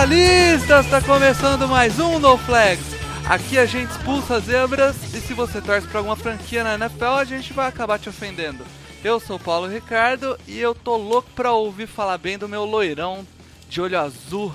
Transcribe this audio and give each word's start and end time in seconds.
Especialistas! 0.00 0.86
Tá 0.86 1.02
começando 1.02 1.68
mais 1.68 1.98
um 1.98 2.18
No 2.18 2.38
Flags. 2.38 2.96
Aqui 3.28 3.58
a 3.58 3.66
gente 3.66 3.90
expulsa 3.90 4.40
zebras 4.40 4.96
e 5.14 5.20
se 5.20 5.34
você 5.34 5.60
torce 5.60 5.86
pra 5.86 5.98
alguma 5.98 6.16
franquia 6.16 6.64
na 6.64 6.74
NFL, 6.74 7.04
a 7.04 7.24
gente 7.24 7.52
vai 7.52 7.68
acabar 7.68 7.98
te 7.98 8.08
ofendendo. 8.08 8.64
Eu 9.04 9.20
sou 9.20 9.38
Paulo 9.38 9.66
Ricardo 9.66 10.38
e 10.48 10.58
eu 10.58 10.74
tô 10.74 10.96
louco 10.96 11.28
pra 11.36 11.52
ouvir 11.52 11.86
falar 11.86 12.16
bem 12.16 12.38
do 12.38 12.48
meu 12.48 12.64
loirão 12.64 13.26
de 13.68 13.80
olho 13.80 13.98
azul, 13.98 14.54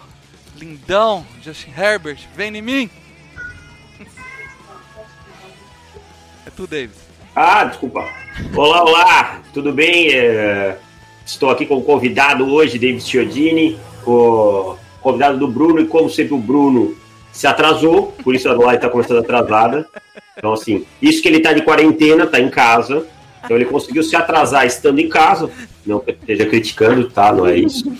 lindão, 0.57 1.23
Justin 1.43 1.73
Herbert. 1.77 2.27
Vem 2.35 2.55
em 2.55 2.61
mim! 2.61 2.89
É 6.47 6.49
tu, 6.55 6.67
Davis. 6.67 6.97
Ah, 7.35 7.65
desculpa. 7.65 8.07
Olá, 8.55 8.83
olá, 8.83 9.41
tudo 9.51 9.73
bem? 9.73 10.13
É, 10.13 10.77
Estou 11.25 11.49
aqui 11.49 11.65
com 11.65 11.77
o 11.77 11.83
convidado 11.83 12.47
hoje, 12.53 12.77
David 12.77 13.03
Chiodini, 13.03 13.79
convidado 15.05 15.37
do 15.37 15.47
Bruno, 15.47 15.79
e 15.79 15.85
como 15.85 16.09
sempre 16.09 16.33
o 16.33 16.39
Bruno 16.39 16.97
se 17.31 17.45
atrasou, 17.45 18.11
por 18.23 18.33
isso 18.33 18.49
a 18.49 18.53
live 18.53 18.75
está 18.75 18.89
começando 18.89 19.19
atrasada. 19.19 19.87
Então, 20.35 20.51
assim, 20.51 20.83
isso 20.99 21.21
que 21.21 21.27
ele 21.27 21.37
está 21.37 21.53
de 21.53 21.61
quarentena, 21.61 22.23
está 22.23 22.39
em 22.39 22.49
casa, 22.49 23.05
então 23.43 23.55
ele 23.55 23.65
conseguiu 23.65 24.01
se 24.01 24.15
atrasar 24.15 24.65
estando 24.65 24.97
em 24.97 25.07
casa, 25.07 25.51
não 25.85 26.03
esteja 26.07 26.47
criticando, 26.47 27.07
tá? 27.07 27.31
Não 27.31 27.45
é 27.45 27.55
isso. 27.55 27.95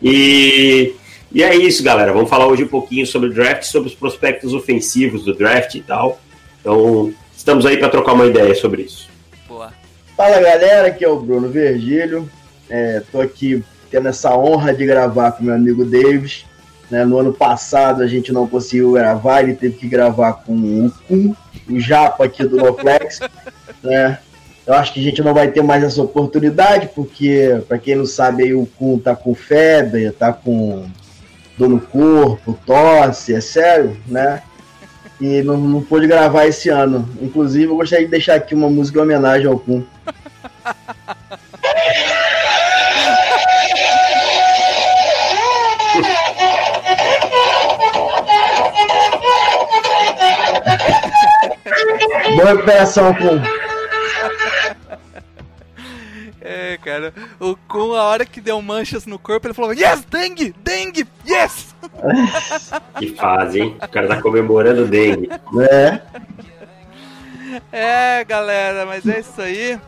E, 0.00 0.94
e 1.32 1.42
é 1.42 1.56
isso, 1.56 1.82
galera. 1.82 2.12
Vamos 2.12 2.30
falar 2.30 2.46
hoje 2.46 2.62
um 2.62 2.68
pouquinho 2.68 3.04
sobre 3.04 3.30
o 3.30 3.34
draft, 3.34 3.64
sobre 3.64 3.88
os 3.88 3.94
prospectos 3.96 4.54
ofensivos 4.54 5.24
do 5.24 5.34
draft 5.34 5.74
e 5.74 5.80
tal. 5.80 6.20
Então, 6.60 7.12
estamos 7.36 7.66
aí 7.66 7.76
para 7.76 7.88
trocar 7.88 8.12
uma 8.12 8.26
ideia 8.26 8.54
sobre 8.54 8.82
isso. 8.82 9.08
Boa. 9.48 9.72
Fala 10.16 10.40
galera, 10.40 10.86
aqui 10.86 11.04
é 11.04 11.08
o 11.08 11.18
Bruno 11.18 11.48
Virgílio. 11.48 12.30
É, 12.70 13.02
tô 13.10 13.20
aqui 13.20 13.64
tendo 13.94 14.08
essa 14.08 14.36
honra 14.36 14.74
de 14.74 14.84
gravar 14.84 15.30
com 15.30 15.44
meu 15.44 15.54
amigo 15.54 15.84
Davis. 15.84 16.44
né? 16.90 17.04
no 17.04 17.16
ano 17.16 17.32
passado 17.32 18.02
a 18.02 18.08
gente 18.08 18.32
não 18.32 18.44
conseguiu 18.44 18.90
gravar, 18.90 19.42
ele 19.42 19.54
teve 19.54 19.76
que 19.76 19.86
gravar 19.86 20.32
com 20.32 20.52
o 20.52 20.92
Kun, 21.06 21.32
o 21.70 21.78
Japa 21.78 22.24
aqui 22.24 22.42
do 22.42 22.56
Noflex. 22.56 23.20
né? 23.84 24.18
Eu 24.66 24.74
acho 24.74 24.92
que 24.92 24.98
a 24.98 25.02
gente 25.02 25.22
não 25.22 25.32
vai 25.32 25.46
ter 25.46 25.62
mais 25.62 25.84
essa 25.84 26.02
oportunidade, 26.02 26.90
porque, 26.92 27.62
para 27.68 27.78
quem 27.78 27.94
não 27.94 28.06
sabe, 28.06 28.42
aí, 28.42 28.54
o 28.54 28.66
Kun 28.66 28.98
tá 28.98 29.14
com 29.14 29.32
febre, 29.32 30.10
tá 30.10 30.32
com 30.32 30.86
dor 31.56 31.68
no 31.68 31.80
corpo, 31.80 32.58
tosse, 32.66 33.32
é 33.32 33.40
sério, 33.40 33.96
né? 34.08 34.42
E 35.20 35.40
não, 35.42 35.56
não 35.56 35.82
pôde 35.82 36.08
gravar 36.08 36.46
esse 36.46 36.68
ano. 36.68 37.08
Inclusive, 37.22 37.66
eu 37.66 37.76
gostaria 37.76 38.06
de 38.06 38.10
deixar 38.10 38.34
aqui 38.34 38.56
uma 38.56 38.68
música 38.68 38.98
em 38.98 39.02
homenagem 39.02 39.46
ao 39.46 39.58
Kun. 39.58 39.84
Boa 52.44 52.56
recuperação, 52.56 53.14
Kun. 53.14 53.40
É, 56.46 56.76
cara, 56.76 57.14
o 57.40 57.56
Kun, 57.56 57.94
a 57.94 58.02
hora 58.02 58.26
que 58.26 58.38
deu 58.38 58.60
manchas 58.60 59.06
no 59.06 59.18
corpo, 59.18 59.46
ele 59.46 59.54
falou: 59.54 59.72
Yes, 59.72 60.04
dengue! 60.04 60.54
Dengue! 60.62 61.06
Yes! 61.26 61.74
Que 62.98 63.14
fase, 63.14 63.62
hein? 63.62 63.78
O 63.82 63.88
cara 63.88 64.08
tá 64.08 64.20
comemorando 64.20 64.82
o 64.82 64.86
dengue. 64.86 65.30
É, 65.72 66.02
É, 67.72 68.24
galera, 68.24 68.84
mas 68.84 69.08
é 69.08 69.20
isso 69.20 69.40
aí. 69.40 69.80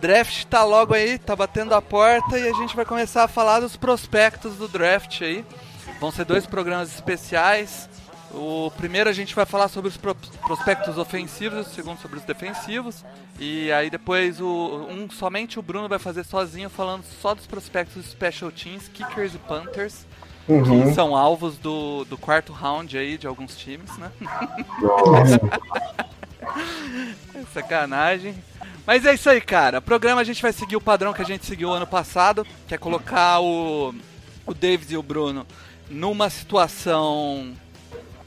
Draft 0.00 0.46
tá 0.46 0.64
logo 0.64 0.94
aí, 0.94 1.16
tá 1.16 1.36
batendo 1.36 1.76
a 1.76 1.80
porta 1.80 2.36
e 2.36 2.48
a 2.48 2.54
gente 2.54 2.74
vai 2.74 2.84
começar 2.84 3.22
a 3.22 3.28
falar 3.28 3.60
dos 3.60 3.76
prospectos 3.76 4.56
do 4.56 4.66
draft 4.66 5.22
aí. 5.22 5.44
Vão 6.00 6.10
ser 6.10 6.24
dois 6.24 6.44
programas 6.44 6.92
especiais. 6.92 7.88
O 8.32 8.70
primeiro 8.76 9.10
a 9.10 9.12
gente 9.12 9.34
vai 9.34 9.44
falar 9.44 9.68
sobre 9.68 9.88
os 9.88 9.96
pro- 9.96 10.14
prospectos 10.14 10.96
ofensivos, 10.96 11.66
o 11.66 11.70
segundo 11.70 12.00
sobre 12.00 12.18
os 12.18 12.24
defensivos. 12.24 13.04
E 13.38 13.70
aí 13.72 13.90
depois 13.90 14.40
o 14.40 14.86
um 14.88 15.10
somente 15.10 15.58
o 15.58 15.62
Bruno 15.62 15.88
vai 15.88 15.98
fazer 15.98 16.24
sozinho 16.24 16.70
falando 16.70 17.04
só 17.20 17.34
dos 17.34 17.46
prospectos 17.46 18.06
special 18.06 18.52
teams, 18.52 18.88
kickers 18.88 19.34
e 19.34 19.38
punters, 19.38 20.06
que 20.46 20.94
são 20.94 21.16
alvos 21.16 21.58
do, 21.58 22.04
do 22.04 22.16
quarto 22.16 22.52
round 22.52 22.96
aí 22.96 23.18
de 23.18 23.26
alguns 23.26 23.56
times, 23.56 23.96
né? 23.98 24.10
Nossa. 24.80 25.40
Sacanagem. 27.52 28.34
Mas 28.86 29.04
é 29.04 29.14
isso 29.14 29.28
aí, 29.28 29.40
cara. 29.40 29.78
O 29.78 29.82
programa 29.82 30.20
a 30.20 30.24
gente 30.24 30.42
vai 30.42 30.52
seguir 30.52 30.76
o 30.76 30.80
padrão 30.80 31.12
que 31.12 31.22
a 31.22 31.26
gente 31.26 31.46
seguiu 31.46 31.72
ano 31.72 31.86
passado, 31.86 32.46
que 32.66 32.74
é 32.74 32.78
colocar 32.78 33.40
o, 33.40 33.94
o 34.46 34.54
Davis 34.54 34.90
e 34.90 34.96
o 34.96 35.02
Bruno 35.02 35.46
numa 35.88 36.30
situação 36.30 37.52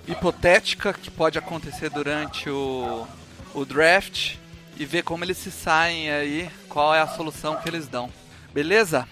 hipotética 0.07 0.93
que 0.93 1.09
pode 1.09 1.37
acontecer 1.37 1.89
durante 1.89 2.49
o, 2.49 3.07
o 3.53 3.65
draft 3.65 4.35
e 4.77 4.85
ver 4.85 5.03
como 5.03 5.23
eles 5.23 5.37
se 5.37 5.51
saem 5.51 6.09
aí, 6.11 6.49
qual 6.67 6.93
é 6.93 6.99
a 6.99 7.07
solução 7.07 7.55
que 7.57 7.69
eles 7.69 7.87
dão. 7.87 8.09
Beleza? 8.53 9.07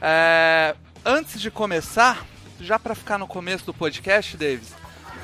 É, 0.00 0.74
antes 1.04 1.40
de 1.40 1.50
começar, 1.50 2.26
já 2.60 2.78
para 2.78 2.94
ficar 2.94 3.18
no 3.18 3.26
começo 3.26 3.64
do 3.64 3.74
podcast, 3.74 4.36
Davis, 4.36 4.74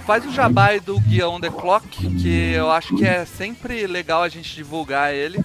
faz 0.06 0.24
o 0.24 0.32
jabá 0.32 0.66
aí 0.66 0.80
do 0.80 0.98
Guia 1.00 1.28
On 1.28 1.40
The 1.40 1.50
Clock, 1.50 1.88
que 2.20 2.52
eu 2.52 2.70
acho 2.70 2.94
que 2.96 3.04
é 3.04 3.24
sempre 3.24 3.86
legal 3.86 4.22
a 4.22 4.28
gente 4.28 4.54
divulgar 4.54 5.14
ele, 5.14 5.42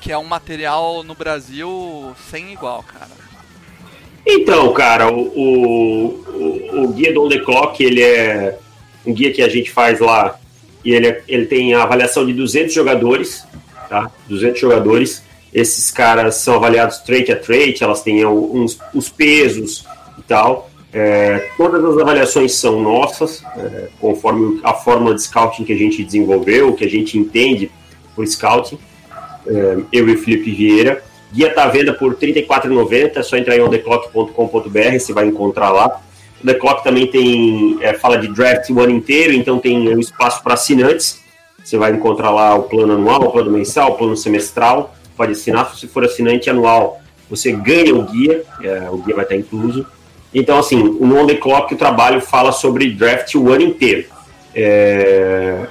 que 0.00 0.10
é 0.10 0.18
um 0.18 0.24
material 0.24 1.02
no 1.02 1.14
Brasil 1.14 2.14
sem 2.30 2.52
igual, 2.52 2.82
cara. 2.82 3.10
Então, 4.26 4.72
cara, 4.72 5.12
o, 5.12 5.20
o, 5.20 6.06
o, 6.08 6.84
o 6.84 6.92
guia 6.92 7.12
do 7.12 7.24
On 7.24 7.28
The 7.28 7.38
Clock, 7.40 7.82
ele 7.82 8.02
é 8.02 8.58
um 9.06 9.12
guia 9.12 9.32
que 9.32 9.42
a 9.42 9.48
gente 9.48 9.70
faz 9.70 10.00
lá 10.00 10.38
e 10.84 10.92
ele, 10.92 11.08
é- 11.08 11.22
ele 11.28 11.46
tem 11.46 11.74
a 11.74 11.82
avaliação 11.82 12.26
de 12.26 12.32
200 12.32 12.72
jogadores, 12.72 13.44
tá? 13.88 14.10
200 14.28 14.60
jogadores. 14.60 15.22
Esses 15.52 15.90
caras 15.90 16.36
são 16.36 16.54
avaliados 16.56 16.98
trait 16.98 17.30
a 17.30 17.36
trait, 17.36 17.82
elas 17.82 18.02
têm 18.02 18.24
uns, 18.26 18.78
os 18.92 19.08
pesos 19.08 19.84
e 20.18 20.22
tal. 20.22 20.70
É, 20.92 21.48
todas 21.56 21.84
as 21.84 21.98
avaliações 21.98 22.54
são 22.54 22.80
nossas, 22.80 23.42
é, 23.56 23.88
conforme 24.00 24.60
a 24.62 24.72
fórmula 24.74 25.14
de 25.14 25.22
scouting 25.22 25.64
que 25.64 25.72
a 25.72 25.76
gente 25.76 26.04
desenvolveu, 26.04 26.72
que 26.74 26.84
a 26.84 26.90
gente 26.90 27.18
entende 27.18 27.70
por 28.14 28.26
scouting. 28.26 28.78
É, 29.46 29.76
eu 29.92 30.08
e 30.08 30.14
o 30.14 30.18
Felipe 30.18 30.52
Vieira. 30.52 31.02
Guia 31.32 31.48
está 31.48 31.64
à 31.64 31.68
venda 31.68 31.92
por 31.92 32.12
R$ 32.12 32.16
34,90, 32.16 33.16
é 33.18 33.22
só 33.22 33.36
entrar 33.36 33.56
em 33.56 33.60
ondeclock.com.br, 33.60 34.98
você 34.98 35.12
vai 35.12 35.26
encontrar 35.26 35.70
lá. 35.70 36.00
The 36.44 36.54
Clock 36.54 36.84
também 36.84 37.06
tem, 37.06 37.78
é, 37.80 37.94
fala 37.94 38.18
de 38.18 38.28
draft 38.28 38.68
o 38.70 38.80
ano 38.80 38.92
inteiro, 38.92 39.32
então 39.32 39.58
tem 39.58 39.88
um 39.88 39.98
espaço 39.98 40.42
para 40.42 40.54
assinantes. 40.54 41.22
Você 41.62 41.78
vai 41.78 41.92
encontrar 41.92 42.30
lá 42.30 42.54
o 42.54 42.64
plano 42.64 42.94
anual, 42.94 43.22
o 43.22 43.32
plano 43.32 43.50
mensal, 43.50 43.92
o 43.92 43.94
plano 43.96 44.16
semestral. 44.16 44.94
Pode 45.16 45.32
assinar, 45.32 45.74
se 45.74 45.86
for 45.86 46.04
assinante 46.04 46.50
anual, 46.50 47.00
você 47.30 47.52
ganha 47.52 47.94
o 47.94 48.02
guia, 48.02 48.44
é, 48.62 48.88
o 48.90 48.98
guia 48.98 49.14
vai 49.14 49.24
estar 49.24 49.36
incluso. 49.36 49.86
Então, 50.34 50.58
assim, 50.58 50.82
o 50.82 51.04
On 51.16 51.26
The 51.26 51.36
Clock, 51.36 51.72
o 51.72 51.78
trabalho 51.78 52.20
fala 52.20 52.52
sobre 52.52 52.90
draft 52.90 53.34
o 53.36 53.50
ano 53.50 53.62
inteiro. 53.62 54.06
É, 54.54 55.66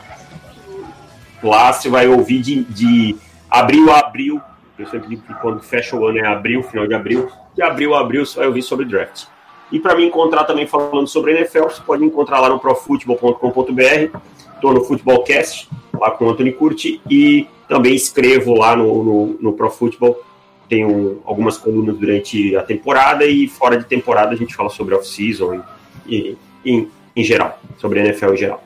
Lá 1.43 1.73
você 1.73 1.89
vai 1.89 2.07
ouvir 2.07 2.39
de, 2.39 2.63
de 2.63 3.15
abril 3.51 3.91
a 3.91 3.99
abril. 3.99 4.41
Eu 4.79 4.87
sempre 4.87 5.09
digo 5.09 5.23
que 5.23 5.33
quando 5.35 5.61
fecha 5.61 5.95
o 5.95 6.07
ano 6.07 6.19
é 6.19 6.25
abril, 6.25 6.63
final 6.63 6.87
de 6.87 6.93
abril. 6.93 7.29
De 7.53 7.61
abril 7.61 7.93
a 7.93 7.99
abril 7.99 8.25
você 8.25 8.37
vai 8.37 8.47
ouvir 8.47 8.61
sobre 8.61 8.85
draft. 8.85 9.25
E 9.71 9.79
para 9.79 9.95
me 9.95 10.05
encontrar 10.05 10.43
também 10.43 10.67
falando 10.67 11.07
sobre 11.07 11.31
NFL, 11.31 11.63
você 11.63 11.81
pode 11.81 12.03
encontrar 12.03 12.39
lá 12.39 12.49
no 12.49 12.59
profutbol.com.br. 12.59 14.17
Estou 14.55 14.73
no 14.73 14.83
Futebolcast, 14.83 15.69
lá 15.99 16.11
com 16.11 16.25
o 16.25 16.29
Anthony 16.29 16.53
Curti. 16.53 17.01
E 17.09 17.47
também 17.67 17.95
escrevo 17.95 18.53
lá 18.53 18.75
no, 18.75 19.03
no, 19.03 19.37
no 19.39 19.53
Pro 19.53 19.69
Football. 19.69 20.21
Tenho 20.69 21.21
algumas 21.25 21.57
colunas 21.57 21.97
durante 21.97 22.55
a 22.55 22.63
temporada 22.63 23.25
e 23.25 23.47
fora 23.47 23.77
de 23.77 23.85
temporada 23.85 24.31
a 24.31 24.35
gente 24.35 24.55
fala 24.55 24.69
sobre 24.69 24.95
off-season 24.95 25.61
e, 26.05 26.37
e 26.65 26.71
em, 26.71 26.89
em 27.15 27.23
geral, 27.23 27.59
sobre 27.77 27.99
NFL 27.99 28.33
em 28.33 28.37
geral. 28.37 28.63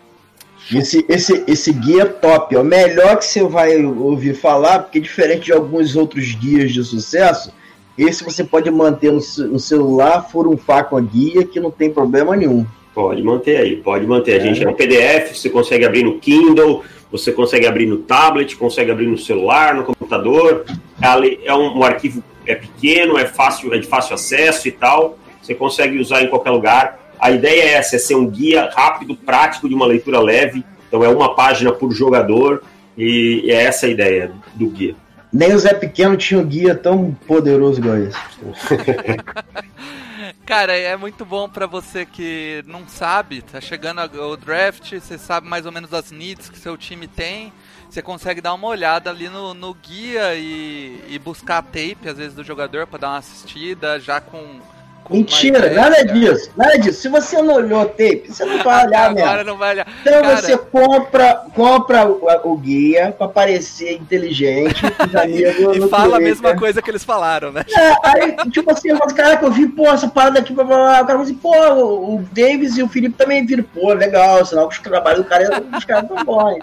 Esse, 0.73 1.05
esse, 1.07 1.43
esse 1.47 1.71
guia 1.71 2.05
top, 2.05 2.53
é 2.53 2.59
o 2.59 2.63
melhor 2.63 3.17
que 3.17 3.25
você 3.25 3.43
vai 3.43 3.83
ouvir 3.85 4.35
falar, 4.35 4.79
porque 4.79 4.99
diferente 4.99 5.45
de 5.45 5.53
alguns 5.53 5.95
outros 5.95 6.33
guias 6.33 6.73
de 6.73 6.83
sucesso, 6.83 7.53
esse 7.97 8.23
você 8.23 8.43
pode 8.43 8.69
manter 8.69 9.11
no, 9.11 9.21
ce- 9.21 9.43
no 9.43 9.59
celular, 9.59 10.21
furunfar 10.29 10.85
com 10.85 10.97
a 10.97 11.01
guia, 11.01 11.43
que 11.45 11.59
não 11.59 11.71
tem 11.71 11.89
problema 11.91 12.35
nenhum. 12.35 12.65
Pode 12.93 13.21
manter 13.23 13.57
aí, 13.57 13.75
pode 13.77 14.05
manter. 14.07 14.39
A 14.41 14.43
gente 14.43 14.63
é 14.63 14.67
um 14.69 14.73
PDF, 14.73 15.35
você 15.35 15.49
consegue 15.49 15.85
abrir 15.85 16.03
no 16.03 16.17
Kindle, 16.19 16.83
você 17.11 17.31
consegue 17.31 17.67
abrir 17.67 17.85
no 17.85 17.97
tablet, 17.97 18.55
consegue 18.55 18.89
abrir 18.91 19.07
no 19.07 19.17
celular, 19.17 19.75
no 19.75 19.83
computador. 19.83 20.65
Ali 21.01 21.39
É 21.45 21.53
um, 21.53 21.77
um 21.77 21.83
arquivo 21.83 22.23
é 22.45 22.55
pequeno, 22.55 23.17
é 23.17 23.25
fácil, 23.25 23.73
é 23.73 23.77
de 23.77 23.85
fácil 23.87 24.15
acesso 24.15 24.67
e 24.67 24.71
tal. 24.71 25.17
Você 25.41 25.53
consegue 25.53 25.99
usar 25.99 26.23
em 26.23 26.27
qualquer 26.27 26.51
lugar. 26.51 26.99
A 27.19 27.31
ideia 27.31 27.61
é 27.63 27.73
essa, 27.73 27.95
é 27.95 27.99
ser 27.99 28.15
um 28.15 28.27
guia 28.27 28.69
rápido, 28.75 29.15
prático 29.15 29.67
de 29.69 29.75
uma 29.75 29.85
leitura 29.85 30.19
leve. 30.19 30.63
Então 30.87 31.03
é 31.03 31.09
uma 31.09 31.35
página 31.35 31.71
por 31.71 31.91
jogador 31.91 32.63
e 32.97 33.43
é 33.47 33.63
essa 33.63 33.85
a 33.85 33.89
ideia 33.89 34.31
do 34.55 34.67
guia. 34.67 34.95
Nem 35.31 35.53
o 35.53 35.59
Zé 35.59 35.73
Pequeno 35.73 36.15
tinha 36.15 36.39
um 36.39 36.45
guia 36.45 36.73
tão 36.73 37.13
poderoso 37.27 37.79
igual 37.79 37.97
esse. 37.97 38.17
Cara, 40.45 40.77
é 40.77 40.95
muito 40.95 41.25
bom 41.25 41.49
pra 41.49 41.67
você 41.67 42.05
que 42.05 42.63
não 42.65 42.87
sabe, 42.87 43.41
tá 43.41 43.59
chegando 43.59 43.99
o 44.21 44.37
draft, 44.37 44.93
você 44.93 45.17
sabe 45.17 45.47
mais 45.47 45.65
ou 45.65 45.71
menos 45.71 45.93
as 45.93 46.11
needs 46.11 46.49
que 46.49 46.57
seu 46.57 46.77
time 46.77 47.07
tem, 47.07 47.51
você 47.89 48.01
consegue 48.01 48.39
dar 48.39 48.53
uma 48.53 48.67
olhada 48.67 49.09
ali 49.09 49.29
no, 49.29 49.53
no 49.53 49.73
guia 49.73 50.35
e, 50.35 51.03
e 51.09 51.19
buscar 51.19 51.61
tape, 51.61 52.07
às 52.07 52.17
vezes, 52.17 52.33
do 52.33 52.43
jogador 52.43 52.87
pra 52.87 52.99
dar 52.99 53.09
uma 53.09 53.17
assistida, 53.17 53.99
já 53.99 54.21
com... 54.21 54.61
Mentira, 55.09 55.73
nada 55.73 56.03
disso, 56.03 56.49
nada 56.55 56.77
disso. 56.77 57.01
Se 57.01 57.09
você 57.09 57.41
não 57.41 57.55
olhou 57.55 57.81
o 57.81 57.85
tape, 57.85 58.25
você 58.27 58.43
não 58.45 58.63
vai 58.63 58.85
olhar 58.87 59.09
Agora 59.09 59.37
mesmo. 59.37 59.43
não 59.51 59.57
vai 59.57 59.73
olhar. 59.73 59.87
Então 60.01 60.21
Cara, 60.21 60.37
você 60.37 60.57
compra, 60.57 61.41
compra 61.55 62.07
o, 62.07 62.27
o 62.43 62.57
guia 62.57 63.13
pra 63.17 63.27
parecer 63.27 63.93
inteligente, 63.93 64.81
E 65.27 65.89
fala 65.89 66.03
a 66.03 66.19
Twitter. 66.19 66.21
mesma 66.21 66.55
coisa 66.55 66.81
que 66.81 66.89
eles 66.89 67.03
falaram, 67.03 67.51
né? 67.51 67.65
É, 67.75 67.93
aí, 68.03 68.35
tipo 68.51 68.71
assim, 68.71 68.89
eu 68.89 68.97
falo, 68.97 69.13
caraca, 69.13 69.45
eu 69.45 69.51
vi, 69.51 69.67
pô, 69.67 69.87
essa 69.87 70.07
parada 70.07 70.39
aqui, 70.39 70.53
blá, 70.53 70.63
blá, 70.63 70.75
blá. 70.75 70.85
o 70.85 71.05
cara 71.05 71.07
falou 71.07 71.23
assim, 71.23 71.35
pô, 71.35 71.51
o, 71.73 72.25
Davis 72.31 72.77
e 72.77 72.83
o 72.83 72.89
Felipe 72.89 73.15
também 73.17 73.45
viram, 73.45 73.63
pô, 73.63 73.93
legal, 73.93 74.45
sinal 74.45 74.67
que 74.67 74.75
os 74.75 74.81
trabalhos 74.81 75.23
do 75.23 75.29
cara, 75.29 75.63
os 75.75 75.85
caras 75.85 76.07
tão 76.07 76.23
bons 76.23 76.57
e. 76.57 76.59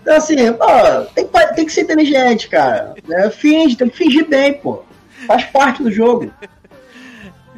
Então, 0.00 0.16
assim, 0.16 0.52
pô, 0.52 0.66
tem, 1.14 1.28
tem 1.54 1.66
que 1.66 1.72
ser 1.72 1.82
inteligente, 1.82 2.48
cara, 2.48 2.94
né? 3.08 3.30
Finge, 3.30 3.76
tem 3.76 3.88
que 3.88 3.96
fingir 3.96 4.28
bem, 4.28 4.54
pô, 4.54 4.82
faz 5.26 5.44
parte 5.44 5.82
do 5.82 5.90
jogo. 5.90 6.30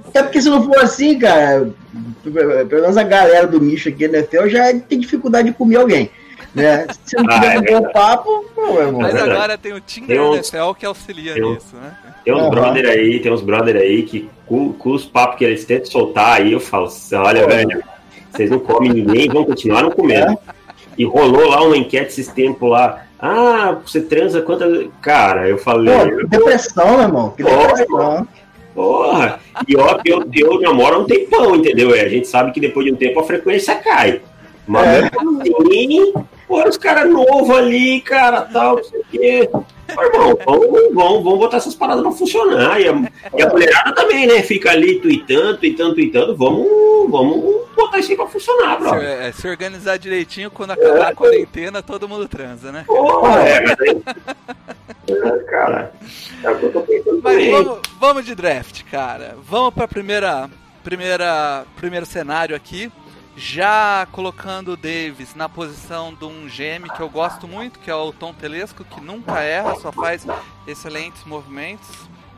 Até 0.09 0.23
porque 0.23 0.41
se 0.43 0.49
não 0.49 0.63
for 0.65 0.79
assim, 0.79 1.19
cara, 1.19 1.69
pelo 2.23 2.83
menos 2.83 2.97
a 2.97 3.03
galera 3.03 3.47
do 3.47 3.61
nicho 3.61 3.89
aqui 3.89 4.09
na 4.09 4.19
NFL 4.19 4.47
já 4.49 4.73
tem 4.81 4.99
dificuldade 4.99 5.49
de 5.49 5.55
comer 5.55 5.77
alguém, 5.77 6.11
né? 6.55 6.87
Se 7.05 7.17
não 7.17 7.25
Ah, 7.29 7.41
tiver 7.41 7.55
é 7.55 7.59
um 7.77 7.81
bom 7.83 7.93
papo, 7.93 8.45
pô, 8.55 8.67
meu 8.73 8.83
irmão. 8.83 9.01
Mas 9.03 9.13
verdade. 9.13 9.31
agora 9.37 9.59
tem 9.59 9.73
o 9.73 9.81
Tinder 9.81 10.09
Tem 10.09 10.21
uns- 10.21 10.53
NFL 10.53 10.73
que 10.79 10.87
auxilia 10.87 11.35
tem 11.35 11.43
nisso, 11.55 11.77
né? 11.77 11.93
Tem 12.25 12.35
uns 12.35 12.41
Aham. 12.43 12.51
brother 12.51 12.87
aí, 12.89 13.21
tem 13.21 13.33
uns 13.33 13.43
brother 13.43 13.77
aí 13.77 14.03
que 14.03 14.29
com, 14.47 14.73
com 14.73 14.91
os 14.91 15.05
papos 15.05 15.39
que 15.39 15.45
eles 15.45 15.65
tentam 15.65 15.91
soltar 15.91 16.41
aí, 16.41 16.53
eu 16.53 16.61
falo, 16.61 16.89
olha, 17.15 17.43
Pô. 17.43 17.49
velho, 17.49 17.83
vocês 18.31 18.51
não 18.51 18.59
comem 18.59 18.93
ninguém, 18.93 19.29
vão 19.29 19.45
continuar 19.45 19.83
não 19.83 19.91
comendo. 19.91 20.37
E 20.97 21.05
rolou 21.05 21.49
lá 21.51 21.63
uma 21.63 21.77
enquete 21.77 22.09
esses 22.09 22.29
tempos 22.29 22.69
lá. 22.69 23.05
Ah, 23.21 23.77
você 23.85 24.01
transa 24.01 24.43
quantas. 24.43 24.89
Cara, 25.01 25.49
eu 25.49 25.57
falei. 25.59 25.95
Pô, 25.95 26.17
que 26.19 26.27
depressão, 26.27 26.91
meu 26.93 27.01
irmão, 27.03 27.31
que 27.31 27.43
Pô, 27.45 27.51
depressão. 27.51 28.29
Porra! 28.79 29.41
E 29.67 29.77
ó, 29.77 29.99
eu, 30.05 30.25
eu 30.33 30.61
namoro 30.61 30.95
há 30.95 30.99
um 31.01 31.05
tempão, 31.05 31.57
entendeu? 31.57 31.93
É, 31.93 32.03
a 32.03 32.09
gente 32.09 32.29
sabe 32.29 32.53
que 32.53 32.61
depois 32.61 32.87
de 32.87 32.93
um 32.93 32.97
tempo 32.97 33.19
a 33.19 33.25
frequência 33.25 33.75
cai. 33.75 34.21
Mas 34.69 34.87
É. 34.87 35.11
assim, 35.19 36.13
pô, 36.49 36.67
os 36.69 36.77
caras 36.79 37.09
novos 37.11 37.50
ali, 37.56 38.00
cara, 38.00 38.43
tal, 38.43 38.77
não 38.77 38.85
sei 38.85 39.00
o 39.00 39.05
quê. 39.05 39.50
Pô, 39.95 40.03
irmão, 40.03 40.39
vamos, 40.45 40.67
vamos, 40.93 41.25
vamos 41.25 41.39
botar 41.39 41.59
essas 41.59 41.75
paradas 41.75 42.03
pra 42.03 42.12
funcionar. 42.12 42.81
E 42.81 42.89
a, 42.89 43.11
e 43.39 43.43
a 43.43 43.49
mulherada 43.49 43.95
também, 43.95 44.27
né? 44.27 44.43
Fica 44.43 44.71
ali 44.73 45.00
tweetando, 45.00 45.56
tweetando, 45.59 45.95
tweetando. 45.95 46.37
Vamos, 46.37 46.67
vamos 47.11 47.67
botar 47.75 47.99
isso 47.99 48.11
aí 48.11 48.17
pra 48.17 48.27
funcionar, 48.27 48.75
Se, 48.77 48.81
brother. 48.83 49.09
é, 49.09 49.33
se 49.33 49.49
organizar 49.49 49.97
direitinho, 49.99 50.50
quando 50.50 50.73
acabar 50.73 51.12
a 51.12 51.15
quarentena, 51.15 51.83
todo 51.83 52.09
mundo 52.09 52.29
transa, 52.29 52.71
né? 52.73 52.85
Porra, 52.87 53.41
é, 53.49 53.61
mas 53.61 53.81
aí. 53.81 54.03
É, 55.11 55.39
cara, 55.45 55.93
é 56.45 56.50
o 56.50 56.59
que 56.59 56.65
eu 56.67 56.73
tô 56.73 56.81
pensando 56.83 57.21
Mas 57.23 57.33
também. 57.35 57.50
vamos, 57.50 57.79
vamos 57.99 58.25
de 58.27 58.35
draft, 58.35 58.83
cara. 58.91 59.37
Vamos 59.49 59.73
pra 59.73 59.89
primeira, 59.89 60.50
primeira, 60.85 61.65
primeiro 61.77 62.05
cenário 62.05 62.55
aqui. 62.55 62.93
Já 63.38 64.05
colocando 64.11 64.73
o 64.73 64.76
Davis 64.76 65.37
na 65.37 65.49
posição 65.49 66.12
de 66.12 66.25
um 66.25 66.49
GM 66.49 66.93
que 66.93 67.00
eu 67.00 67.08
gosto 67.08 67.46
muito, 67.46 67.79
que 67.79 67.88
é 67.88 67.94
o 67.94 68.12
Tom 68.12 68.35
Telesco, 68.35 68.85
que 68.85 69.00
nunca 69.00 69.40
erra, 69.40 69.76
só 69.76 69.93
faz 69.93 70.26
excelentes 70.67 71.23
movimentos. 71.23 71.88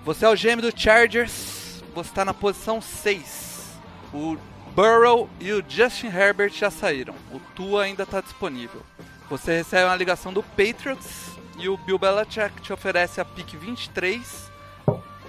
Você 0.04 0.26
é 0.26 0.28
o 0.28 0.36
GM 0.36 0.60
do 0.60 0.70
Chargers, 0.78 1.82
você 1.94 2.10
está 2.10 2.22
na 2.22 2.34
posição 2.34 2.82
6. 2.82 3.78
O 4.12 4.36
Burrow 4.74 5.30
e 5.40 5.50
o 5.54 5.64
Justin 5.66 6.08
Herbert 6.08 6.52
já 6.52 6.70
saíram. 6.70 7.14
O 7.32 7.40
Tua 7.56 7.84
ainda 7.84 8.02
está 8.02 8.20
disponível. 8.20 8.82
Você 9.30 9.56
recebe 9.56 9.86
uma 9.86 9.96
ligação 9.96 10.34
do 10.34 10.42
Patriots 10.42 11.30
e 11.58 11.66
o 11.66 11.78
Bill 11.78 11.98
Belichick 11.98 12.60
te 12.60 12.74
oferece 12.74 13.22
a 13.22 13.24
pick 13.24 13.54
23 13.54 14.52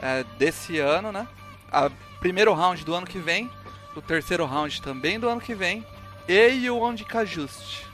é, 0.01 0.25
desse 0.37 0.79
ano, 0.79 1.13
né? 1.13 1.25
A 1.71 1.89
primeiro 2.19 2.53
round 2.53 2.83
do 2.83 2.93
ano 2.93 3.07
que 3.07 3.19
vem, 3.19 3.49
o 3.95 4.01
terceiro 4.01 4.45
round 4.45 4.81
também 4.81 5.19
do 5.19 5.27
ano 5.27 5.41
que 5.41 5.53
vem 5.53 5.85
e 6.27 6.69
o 6.69 6.77
onde 6.77 7.03
que 7.03 7.17
ajuste 7.17 7.85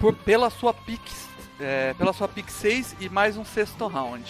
por 0.00 0.14
pela 0.14 0.48
sua 0.48 0.72
pick 0.72 1.00
é, 1.60 1.94
pela 1.94 2.12
sua 2.12 2.26
pick 2.26 2.48
6 2.48 2.96
e 3.00 3.08
mais 3.08 3.36
um 3.36 3.44
sexto 3.44 3.86
round. 3.86 4.24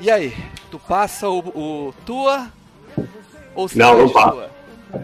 E 0.00 0.10
aí, 0.10 0.34
tu 0.70 0.78
passa 0.78 1.28
o, 1.28 1.38
o 1.38 1.94
Tua 2.06 2.50
ou 3.54 3.68
você 3.68 3.78
Não, 3.78 3.98
não 3.98 4.06
de 4.06 4.12
passo. 4.14 4.30
Tua? 4.30 4.50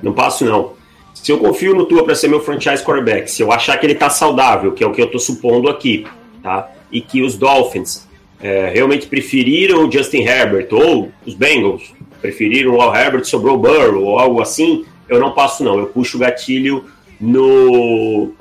Não 0.02 0.12
passo, 0.14 0.44
não. 0.46 0.72
Se 1.12 1.30
eu 1.30 1.38
confio 1.38 1.74
no 1.74 1.84
Tua 1.84 2.02
para 2.02 2.14
ser 2.14 2.28
meu 2.28 2.40
franchise 2.40 2.82
quarterback, 2.82 3.30
se 3.30 3.42
eu 3.42 3.52
achar 3.52 3.76
que 3.78 3.84
ele 3.84 3.94
tá 3.94 4.08
saudável, 4.08 4.72
que 4.72 4.82
é 4.82 4.86
o 4.86 4.92
que 4.92 5.02
eu 5.02 5.10
tô 5.10 5.18
supondo 5.18 5.68
aqui, 5.68 6.06
tá? 6.42 6.70
E 6.90 7.02
que 7.02 7.20
os 7.20 7.36
Dolphins 7.36 8.08
é, 8.40 8.70
realmente 8.70 9.06
preferiram 9.06 9.86
o 9.86 9.92
Justin 9.92 10.22
Herbert, 10.22 10.68
ou 10.72 11.12
os 11.26 11.34
Bengals 11.34 11.92
preferiram 12.22 12.74
o 12.74 12.94
Herbert, 12.94 13.24
sobrou 13.24 13.56
o 13.56 13.58
Burrow, 13.58 14.02
ou 14.02 14.18
algo 14.18 14.40
assim, 14.40 14.86
eu 15.08 15.20
não 15.20 15.32
passo, 15.32 15.62
não. 15.62 15.78
Eu 15.78 15.86
puxo 15.86 16.16
o 16.16 16.20
gatilho 16.20 16.84
no, 17.20 18.32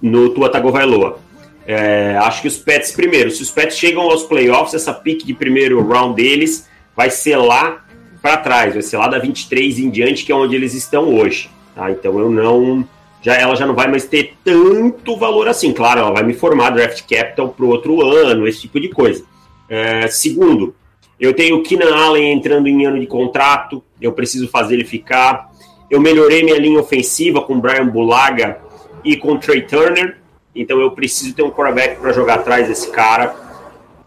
no 0.00 0.30
Tua 0.30 0.48
Tagovailoa. 0.48 1.18
É, 1.66 2.16
acho 2.18 2.42
que 2.42 2.48
os 2.48 2.56
Pets 2.56 2.92
primeiro. 2.92 3.30
Se 3.30 3.42
os 3.42 3.50
Pets 3.50 3.76
chegam 3.76 4.02
aos 4.02 4.24
playoffs, 4.24 4.74
essa 4.74 4.92
pique 4.92 5.24
de 5.24 5.34
primeiro 5.34 5.80
round 5.86 6.14
deles 6.14 6.68
vai 6.96 7.10
ser 7.10 7.36
lá 7.36 7.84
para 8.20 8.36
trás, 8.36 8.72
vai 8.72 8.82
ser 8.82 8.96
lá 8.96 9.08
da 9.08 9.18
23 9.18 9.78
em 9.78 9.90
diante, 9.90 10.24
que 10.24 10.32
é 10.32 10.34
onde 10.34 10.54
eles 10.54 10.74
estão 10.74 11.14
hoje. 11.14 11.50
Tá? 11.74 11.90
Então 11.90 12.18
eu 12.18 12.30
não. 12.30 12.86
Já, 13.20 13.36
ela 13.36 13.54
já 13.54 13.64
não 13.64 13.74
vai 13.74 13.88
mais 13.88 14.04
ter 14.04 14.34
tanto 14.44 15.16
valor 15.16 15.48
assim. 15.48 15.72
Claro, 15.72 16.00
ela 16.00 16.10
vai 16.10 16.24
me 16.24 16.34
formar 16.34 16.70
draft 16.70 17.02
capital 17.08 17.48
para 17.48 17.64
o 17.64 17.68
outro 17.68 18.02
ano, 18.02 18.46
esse 18.48 18.62
tipo 18.62 18.80
de 18.80 18.88
coisa. 18.88 19.24
É, 19.68 20.08
segundo, 20.08 20.74
eu 21.18 21.32
tenho 21.32 21.56
o 21.56 21.62
Keenan 21.62 21.94
Allen 21.94 22.32
entrando 22.32 22.66
em 22.66 22.84
ano 22.84 22.98
de 22.98 23.06
contrato, 23.06 23.82
eu 24.00 24.12
preciso 24.12 24.48
fazer 24.48 24.74
ele 24.74 24.84
ficar. 24.84 25.51
Eu 25.92 26.00
melhorei 26.00 26.42
minha 26.42 26.58
linha 26.58 26.80
ofensiva 26.80 27.42
com 27.42 27.60
Brian 27.60 27.86
Bulaga 27.86 28.58
e 29.04 29.14
com 29.14 29.36
Trey 29.36 29.66
Turner, 29.66 30.16
então 30.56 30.80
eu 30.80 30.92
preciso 30.92 31.34
ter 31.34 31.42
um 31.42 31.50
quarterback 31.50 32.00
para 32.00 32.14
jogar 32.14 32.36
atrás 32.36 32.66
desse 32.66 32.90
cara. 32.90 33.36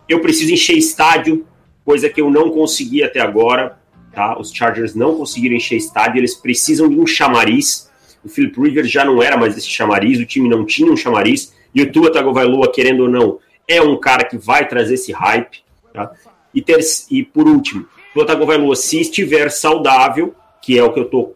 Eu 0.09 0.19
preciso 0.19 0.51
encher 0.51 0.75
estádio, 0.75 1.45
coisa 1.85 2.09
que 2.09 2.19
eu 2.19 2.31
não 2.31 2.49
consegui 2.49 3.03
até 3.03 3.19
agora. 3.19 3.77
Tá? 4.11 4.35
Os 4.39 4.51
Chargers 4.51 4.95
não 4.95 5.15
conseguiram 5.15 5.55
encher 5.55 5.75
estádio, 5.75 6.17
eles 6.17 6.33
precisam 6.33 6.89
de 6.89 6.99
um 6.99 7.05
chamariz. 7.05 7.87
O 8.23 8.29
Philip 8.29 8.59
Rivers 8.59 8.89
já 8.89 9.05
não 9.05 9.21
era 9.21 9.37
mais 9.37 9.55
esse 9.55 9.69
chamariz, 9.69 10.19
o 10.19 10.25
time 10.25 10.49
não 10.49 10.65
tinha 10.65 10.91
um 10.91 10.97
chamariz. 10.97 11.53
E 11.75 11.83
o 11.83 11.91
Tua 11.91 12.11
Tagovailoa, 12.11 12.71
querendo 12.71 13.01
ou 13.01 13.09
não, 13.09 13.37
é 13.67 13.79
um 13.79 13.95
cara 13.99 14.23
que 14.23 14.39
vai 14.39 14.67
trazer 14.67 14.95
esse 14.95 15.11
hype. 15.11 15.63
Tá? 15.93 16.11
E, 16.51 16.63
ter, 16.63 16.79
e 17.11 17.21
por 17.21 17.47
último, 17.47 17.85
Tua 18.11 18.25
Tagovailoa, 18.25 18.75
se 18.75 19.01
estiver 19.01 19.51
saudável, 19.51 20.33
que 20.63 20.79
é 20.79 20.83
o 20.83 20.91
que 20.91 20.99
eu 20.99 21.03
estou 21.03 21.34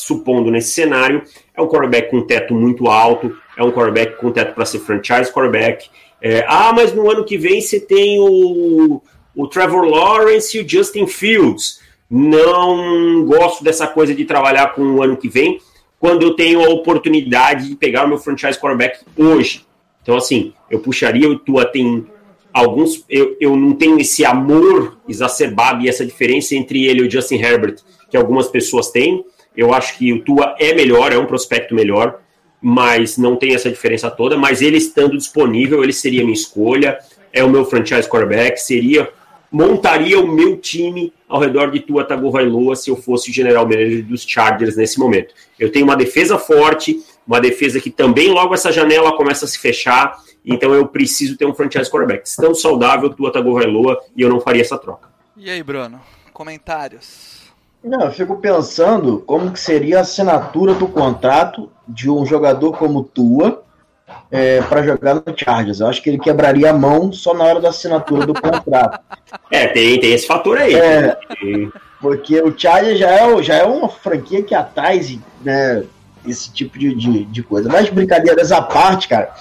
supondo 0.00 0.50
nesse 0.50 0.70
cenário, 0.70 1.22
é 1.56 1.60
um 1.60 1.66
quarterback 1.66 2.10
com 2.10 2.22
teto 2.22 2.54
muito 2.54 2.88
alto, 2.88 3.36
é 3.56 3.62
um 3.62 3.70
quarterback 3.70 4.16
com 4.16 4.30
teto 4.30 4.54
para 4.54 4.64
ser 4.64 4.80
franchise 4.80 5.32
quarterback. 5.32 5.88
É, 6.20 6.44
ah, 6.46 6.72
mas 6.74 6.92
no 6.92 7.10
ano 7.10 7.24
que 7.24 7.38
vem 7.38 7.60
você 7.60 7.80
tem 7.80 8.18
o, 8.20 9.02
o 9.34 9.46
Trevor 9.48 9.84
Lawrence 9.84 10.56
e 10.56 10.60
o 10.60 10.68
Justin 10.68 11.06
Fields. 11.06 11.80
Não 12.10 13.24
gosto 13.24 13.62
dessa 13.62 13.86
coisa 13.86 14.14
de 14.14 14.24
trabalhar 14.24 14.74
com 14.74 14.82
o 14.82 15.02
ano 15.02 15.16
que 15.16 15.28
vem, 15.28 15.60
quando 15.98 16.22
eu 16.22 16.34
tenho 16.34 16.64
a 16.64 16.68
oportunidade 16.70 17.68
de 17.68 17.76
pegar 17.76 18.04
o 18.04 18.08
meu 18.08 18.18
franchise 18.18 18.58
quarterback 18.58 19.04
hoje. 19.16 19.64
Então, 20.02 20.16
assim, 20.16 20.52
eu 20.70 20.80
puxaria 20.80 21.28
o 21.28 21.38
Tua 21.38 21.64
tem 21.64 22.06
alguns. 22.52 23.04
Eu, 23.08 23.36
eu 23.40 23.56
não 23.56 23.74
tenho 23.74 23.98
esse 24.00 24.24
amor 24.24 24.98
exacerbado 25.08 25.84
e 25.84 25.88
essa 25.88 26.04
diferença 26.04 26.54
entre 26.54 26.86
ele 26.86 27.02
e 27.02 27.06
o 27.06 27.10
Justin 27.10 27.36
Herbert 27.36 27.76
que 28.10 28.16
algumas 28.16 28.48
pessoas 28.48 28.90
têm. 28.90 29.24
Eu 29.56 29.74
acho 29.74 29.96
que 29.98 30.12
o 30.12 30.22
Tua 30.22 30.54
é 30.58 30.74
melhor, 30.74 31.12
é 31.12 31.18
um 31.18 31.26
prospecto 31.26 31.74
melhor. 31.74 32.20
mas 32.62 33.16
não 33.16 33.36
tem 33.36 33.54
essa 33.54 33.70
diferença 33.70 34.10
toda. 34.10 34.36
Mas 34.36 34.60
ele 34.60 34.76
estando 34.76 35.16
disponível, 35.16 35.82
ele 35.82 35.94
seria 35.94 36.22
minha 36.22 36.34
escolha. 36.34 36.98
É 37.32 37.42
o 37.42 37.48
meu 37.48 37.64
franchise 37.64 38.08
quarterback, 38.08 38.58
seria 38.58 39.08
montaria 39.50 40.18
o 40.20 40.26
meu 40.26 40.56
time 40.56 41.12
ao 41.28 41.40
redor 41.40 41.70
de 41.70 41.80
Tua 41.80 42.04
Tagovailoa 42.04 42.76
se 42.76 42.90
eu 42.90 42.96
fosse 42.96 43.30
o 43.30 43.32
general 43.32 43.66
manager 43.66 44.04
dos 44.04 44.22
Chargers 44.22 44.76
nesse 44.76 44.98
momento. 44.98 45.34
Eu 45.58 45.72
tenho 45.72 45.84
uma 45.84 45.96
defesa 45.96 46.38
forte, 46.38 47.02
uma 47.26 47.40
defesa 47.40 47.80
que 47.80 47.90
também 47.90 48.30
logo 48.30 48.54
essa 48.54 48.70
janela 48.70 49.16
começa 49.16 49.44
a 49.44 49.48
se 49.48 49.58
fechar, 49.58 50.18
então 50.44 50.72
eu 50.72 50.86
preciso 50.86 51.36
ter 51.36 51.46
um 51.46 51.54
franchise 51.54 51.90
quarterback. 51.90 52.26
Estando 52.26 52.54
saudável, 52.54 53.10
Tua 53.10 53.32
Tagovailoa, 53.32 53.98
e 54.16 54.22
eu 54.22 54.28
não 54.28 54.40
faria 54.40 54.62
essa 54.62 54.78
troca. 54.78 55.08
E 55.36 55.50
aí, 55.50 55.62
Bruno? 55.62 56.00
Comentários? 56.32 57.39
Não, 57.82 58.02
eu 58.02 58.10
fico 58.10 58.36
pensando 58.36 59.20
como 59.26 59.50
que 59.50 59.58
seria 59.58 59.98
a 59.98 60.02
assinatura 60.02 60.74
do 60.74 60.86
contrato 60.86 61.70
de 61.88 62.10
um 62.10 62.26
jogador 62.26 62.76
como 62.76 63.02
Tua 63.02 63.62
é, 64.30 64.60
para 64.62 64.82
jogar 64.82 65.14
no 65.14 65.22
Chargers. 65.34 65.80
Eu 65.80 65.86
acho 65.86 66.02
que 66.02 66.10
ele 66.10 66.18
quebraria 66.18 66.70
a 66.70 66.74
mão 66.74 67.12
só 67.12 67.32
na 67.32 67.44
hora 67.44 67.60
da 67.60 67.70
assinatura 67.70 68.26
do 68.26 68.34
contrato. 68.34 69.00
É, 69.50 69.66
tem, 69.68 69.98
tem 69.98 70.12
esse 70.12 70.26
fator 70.26 70.58
aí. 70.58 70.74
É. 70.74 71.16
Porque 72.00 72.40
o 72.40 72.56
Chargers 72.56 72.98
já 72.98 73.10
é, 73.10 73.42
já 73.42 73.54
é 73.56 73.64
uma 73.64 73.88
franquia 73.88 74.42
que 74.42 74.54
atrás 74.54 75.18
né, 75.42 75.84
esse 76.26 76.52
tipo 76.52 76.78
de, 76.78 76.94
de, 76.94 77.24
de 77.24 77.42
coisa. 77.42 77.68
Mas 77.68 77.88
brincadeiras 77.88 78.52
à 78.52 78.60
parte, 78.60 79.08
cara, 79.08 79.34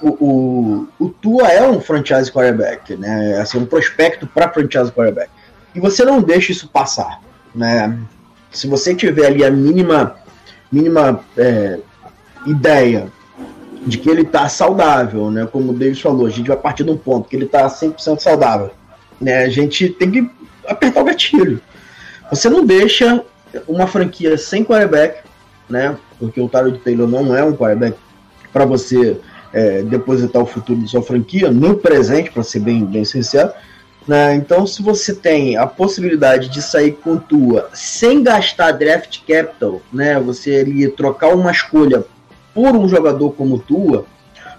o, 0.00 0.08
o, 0.08 0.88
o 0.98 1.08
Tua 1.08 1.48
é 1.48 1.68
um 1.68 1.80
franchise 1.80 2.30
quarterback, 2.30 2.96
né? 2.96 3.38
Assim, 3.40 3.58
um 3.58 3.66
prospecto 3.66 4.26
para 4.26 4.48
franchise 4.48 4.90
quarterback. 4.90 5.30
E 5.74 5.80
você 5.80 6.04
não 6.04 6.20
deixa 6.20 6.52
isso 6.52 6.68
passar, 6.68 7.20
né? 7.54 7.98
Se 8.50 8.66
você 8.66 8.94
tiver 8.94 9.26
ali 9.26 9.44
a 9.44 9.50
mínima, 9.50 10.16
mínima 10.70 11.20
é, 11.36 11.78
ideia 12.46 13.08
de 13.86 13.98
que 13.98 14.08
ele 14.08 14.24
tá 14.24 14.48
saudável, 14.48 15.30
né? 15.30 15.46
Como 15.50 15.72
o 15.72 15.74
Davis 15.74 16.00
falou, 16.00 16.26
a 16.26 16.30
gente 16.30 16.48
vai 16.48 16.56
partir 16.56 16.84
de 16.84 16.90
um 16.90 16.96
ponto 16.96 17.28
que 17.28 17.36
ele 17.36 17.46
tá 17.46 17.66
100% 17.66 18.20
saudável, 18.20 18.70
né? 19.20 19.44
A 19.44 19.48
gente 19.48 19.88
tem 19.88 20.10
que 20.10 20.30
apertar 20.66 21.00
o 21.00 21.04
gatilho. 21.04 21.60
Você 22.30 22.48
não 22.48 22.64
deixa 22.64 23.24
uma 23.66 23.86
franquia 23.86 24.38
sem 24.38 24.64
quarterback, 24.64 25.20
né? 25.68 25.96
Porque 26.18 26.40
o 26.40 26.48
Tyrod 26.48 26.78
Taylor 26.78 27.08
não 27.08 27.34
é 27.34 27.42
um 27.42 27.54
quarterback 27.54 27.96
para 28.52 28.64
você 28.64 29.18
é, 29.52 29.82
depositar 29.82 30.42
o 30.42 30.46
futuro 30.46 30.80
da 30.80 30.86
sua 30.86 31.02
franquia 31.02 31.50
no 31.50 31.76
presente, 31.76 32.30
para 32.30 32.42
ser 32.42 32.60
bem, 32.60 32.84
bem 32.84 33.04
sincero. 33.04 33.50
Né? 34.06 34.34
Então, 34.34 34.66
se 34.66 34.82
você 34.82 35.14
tem 35.14 35.56
a 35.56 35.66
possibilidade 35.66 36.48
de 36.48 36.60
sair 36.60 36.92
com 36.92 37.16
tua 37.16 37.68
sem 37.72 38.22
gastar 38.22 38.72
draft 38.72 39.20
capital, 39.26 39.80
né? 39.92 40.18
Você 40.20 40.56
ali 40.56 40.88
trocar 40.88 41.28
uma 41.28 41.52
escolha 41.52 42.04
por 42.52 42.74
um 42.74 42.88
jogador 42.88 43.30
como 43.30 43.60
tua, 43.60 44.04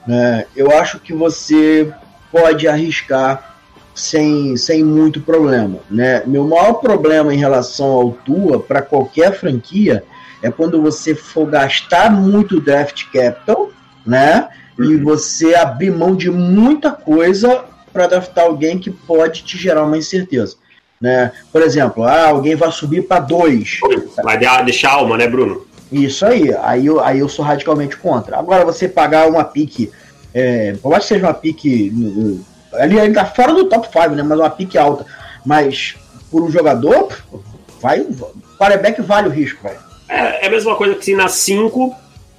né? 0.07 0.45
Eu 0.55 0.71
acho 0.71 0.99
que 0.99 1.13
você 1.13 1.91
pode 2.31 2.67
arriscar 2.67 3.53
sem, 3.93 4.55
sem 4.57 4.83
muito 4.83 5.21
problema, 5.21 5.79
né? 5.91 6.23
Meu 6.25 6.47
maior 6.47 6.75
problema 6.75 7.33
em 7.33 7.37
relação 7.37 7.87
ao 7.87 8.11
tua 8.11 8.59
para 8.59 8.81
qualquer 8.81 9.33
franquia 9.33 10.03
é 10.41 10.49
quando 10.49 10.81
você 10.81 11.13
for 11.13 11.45
gastar 11.45 12.11
muito 12.11 12.59
draft 12.59 13.05
capital, 13.11 13.69
né? 14.05 14.47
E 14.79 14.95
você 14.97 15.53
abrir 15.53 15.91
mão 15.91 16.15
de 16.15 16.31
muita 16.31 16.91
coisa 16.91 17.65
para 17.93 18.07
draftar 18.07 18.45
alguém 18.45 18.79
que 18.79 18.89
pode 18.89 19.43
te 19.43 19.57
gerar 19.57 19.83
uma 19.83 19.97
incerteza. 19.97 20.55
Né? 20.99 21.31
Por 21.51 21.61
exemplo, 21.61 22.03
ah, 22.03 22.27
alguém 22.27 22.55
vai 22.55 22.71
subir 22.71 23.03
para 23.03 23.19
dois. 23.19 23.79
Vai 24.23 24.37
deixar 24.65 24.93
alma, 24.93 25.17
né, 25.17 25.27
Bruno? 25.27 25.65
Isso 25.91 26.25
aí, 26.25 26.53
aí 26.61 26.87
eu, 26.87 26.99
aí 26.99 27.19
eu 27.19 27.29
sou 27.29 27.45
radicalmente 27.45 27.95
contra. 27.97 28.37
Agora, 28.37 28.65
você 28.65 28.87
pagar 28.89 29.27
uma 29.29 29.43
pique, 29.43 29.91
é, 30.33 30.73
por 30.81 30.89
mais 30.89 31.03
que 31.03 31.09
seja 31.09 31.27
uma 31.27 31.33
pique. 31.33 31.91
uh, 31.95 32.43
Ali 32.73 32.99
ainda 32.99 33.19
tá 33.23 33.25
fora 33.29 33.53
do 33.53 33.65
top 33.65 33.87
5, 33.91 34.15
né? 34.15 34.23
Mas 34.23 34.39
uma 34.39 34.49
pique 34.49 34.77
alta. 34.77 35.05
Mas 35.45 35.95
por 36.31 36.41
um 36.41 36.49
jogador, 36.49 37.15
vai. 37.79 37.99
O 37.99 38.33
quarterback 38.57 38.99
vale 39.03 39.27
o 39.27 39.31
risco, 39.31 39.61
velho. 39.61 39.77
É, 40.09 40.45
é 40.45 40.47
a 40.47 40.49
mesma 40.49 40.75
coisa 40.75 40.95
que 40.95 41.05
se 41.05 41.13
na 41.13 41.27
5, 41.27 41.93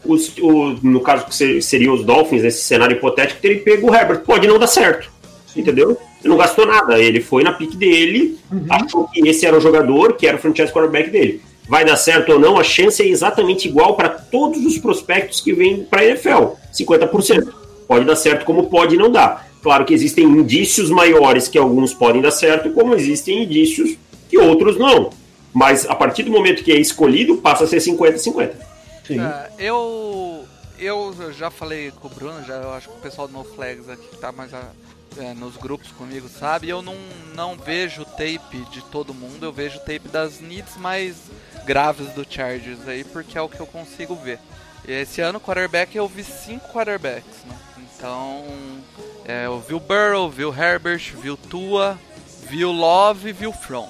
os- 0.04 0.36
o- 0.38 0.76
no 0.82 1.00
caso 1.00 1.26
que 1.26 1.34
se- 1.36 1.62
seriam 1.62 1.94
os 1.94 2.04
Dolphins, 2.04 2.42
nesse 2.42 2.62
cenário 2.64 2.96
hipotético, 2.96 3.40
teria 3.40 3.62
pego 3.62 3.88
o 3.90 3.94
Herbert. 3.94 4.20
Pode 4.22 4.48
não 4.48 4.58
dar 4.58 4.66
certo. 4.66 5.08
Entendeu? 5.56 5.90
Ele 6.20 6.28
não 6.28 6.36
gastou 6.36 6.66
nada. 6.66 6.98
Ele 6.98 7.20
foi 7.20 7.42
na 7.42 7.52
pique 7.52 7.76
dele, 7.76 8.38
achou 8.70 9.06
que 9.08 9.26
esse 9.28 9.46
era 9.46 9.56
o 9.56 9.60
jogador, 9.60 10.14
que 10.14 10.26
era 10.26 10.36
o 10.36 10.40
franchise 10.40 10.72
quarterback 10.72 11.10
dele. 11.10 11.40
Vai 11.68 11.84
dar 11.84 11.96
certo 11.96 12.32
ou 12.32 12.38
não, 12.38 12.58
a 12.58 12.64
chance 12.64 13.02
é 13.02 13.06
exatamente 13.06 13.68
igual 13.68 13.94
para 13.96 14.08
todos 14.10 14.64
os 14.66 14.76
prospectos 14.78 15.40
que 15.40 15.52
vêm 15.52 15.84
para 15.84 16.00
a 16.02 16.04
NFL: 16.06 16.54
50%. 16.72 17.48
Pode 17.88 18.04
dar 18.04 18.16
certo, 18.16 18.44
como 18.44 18.68
pode 18.68 18.96
não 18.96 19.10
dar. 19.10 19.48
Claro 19.62 19.84
que 19.84 19.94
existem 19.94 20.24
indícios 20.24 20.90
maiores 20.90 21.48
que 21.48 21.56
alguns 21.56 21.94
podem 21.94 22.20
dar 22.20 22.30
certo, 22.30 22.70
como 22.70 22.94
existem 22.94 23.44
indícios 23.44 23.96
que 24.28 24.36
outros 24.36 24.76
não. 24.78 25.10
Mas 25.54 25.88
a 25.88 25.94
partir 25.94 26.24
do 26.24 26.30
momento 26.30 26.62
que 26.62 26.72
é 26.72 26.78
escolhido, 26.78 27.36
passa 27.38 27.64
a 27.64 27.66
ser 27.66 27.78
50-50. 27.78 28.50
Sim. 29.06 29.20
É, 29.20 29.50
eu, 29.58 30.44
eu 30.78 31.14
já 31.38 31.50
falei 31.50 31.92
com 32.00 32.08
o 32.08 32.10
Bruno, 32.10 32.42
já, 32.46 32.54
eu 32.56 32.72
acho 32.72 32.88
que 32.88 32.96
o 32.96 33.00
pessoal 33.00 33.26
do 33.28 33.32
No 33.34 33.44
Flags 33.44 33.88
aqui 33.88 34.06
que 34.08 34.16
tá 34.18 34.32
mais 34.32 34.52
a- 34.52 34.70
é, 35.18 35.34
nos 35.34 35.56
grupos 35.56 35.90
comigo 35.92 36.28
sabe, 36.28 36.68
eu 36.68 36.82
não, 36.82 36.96
não 37.34 37.56
vejo 37.56 38.04
tape 38.04 38.64
de 38.70 38.82
todo 38.90 39.14
mundo, 39.14 39.44
eu 39.44 39.52
vejo 39.52 39.78
tape 39.80 40.08
das 40.08 40.40
needs 40.40 40.76
mais 40.76 41.16
graves 41.64 42.12
do 42.12 42.26
Chargers 42.28 42.86
aí, 42.86 43.04
porque 43.04 43.38
é 43.38 43.42
o 43.42 43.48
que 43.48 43.60
eu 43.60 43.66
consigo 43.66 44.14
ver. 44.14 44.38
E 44.86 44.92
esse 44.92 45.20
ano, 45.20 45.40
quarterback, 45.40 45.96
eu 45.96 46.06
vi 46.06 46.22
cinco 46.22 46.68
quarterbacks, 46.68 47.44
né? 47.46 47.56
Então, 47.78 48.44
é, 49.24 49.46
eu 49.46 49.58
vi 49.60 49.74
o 49.74 49.80
Burrow, 49.80 50.30
vi 50.30 50.44
o 50.44 50.54
Herbert, 50.54 51.14
vi 51.20 51.30
o 51.30 51.36
Tua, 51.36 51.98
vi 52.48 52.64
o 52.64 52.72
Love 52.72 53.30
e 53.30 53.32
vi 53.32 53.46
o 53.46 53.52
From. 53.52 53.88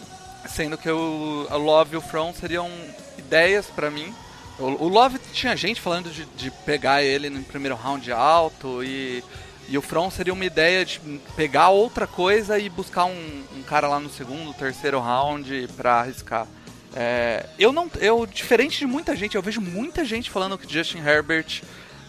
Sendo 0.49 0.79
que 0.79 0.89
o, 0.89 1.49
Love 1.51 1.95
e 1.95 1.97
o 1.97 2.01
From 2.01 2.33
seriam 2.33 2.71
ideias 3.19 3.67
pra 3.67 3.91
mim. 3.91 4.15
O, 4.59 4.85
o 4.85 4.89
Love 4.89 5.19
tinha 5.33 5.57
gente 5.57 5.81
falando 5.81 6.11
de, 6.11 6.25
de 6.27 6.51
pegar 6.65 7.03
ele 7.03 7.29
no 7.29 7.43
primeiro 7.43 7.75
round 7.75 8.13
alto 8.13 8.85
e, 8.85 9.25
e 9.69 9.79
o 9.79 9.83
From 9.83 10.11
seria 10.11 10.33
uma 10.33 10.45
ideia 10.45 10.85
de 10.85 11.01
pegar 11.37 11.71
outra 11.71 12.07
coisa 12.07 12.59
e 12.59 12.69
buscar 12.69 13.05
um, 13.07 13.43
um 13.57 13.63
cara 13.63 13.89
lá 13.89 13.99
no 13.99 14.11
segundo, 14.11 14.53
terceiro 14.55 15.01
round 15.01 15.69
pra 15.77 16.01
arriscar. 16.01 16.47
É, 16.95 17.47
eu 17.59 17.73
não, 17.73 17.91
eu 18.01 18.25
diferente 18.25 18.79
de 18.79 18.87
muita 18.87 19.17
gente, 19.17 19.35
eu 19.35 19.43
vejo 19.43 19.61
muita 19.61 20.05
gente 20.05 20.31
falando 20.31 20.57
que 20.57 20.73
Justin 20.73 20.99
Herbert 20.99 21.63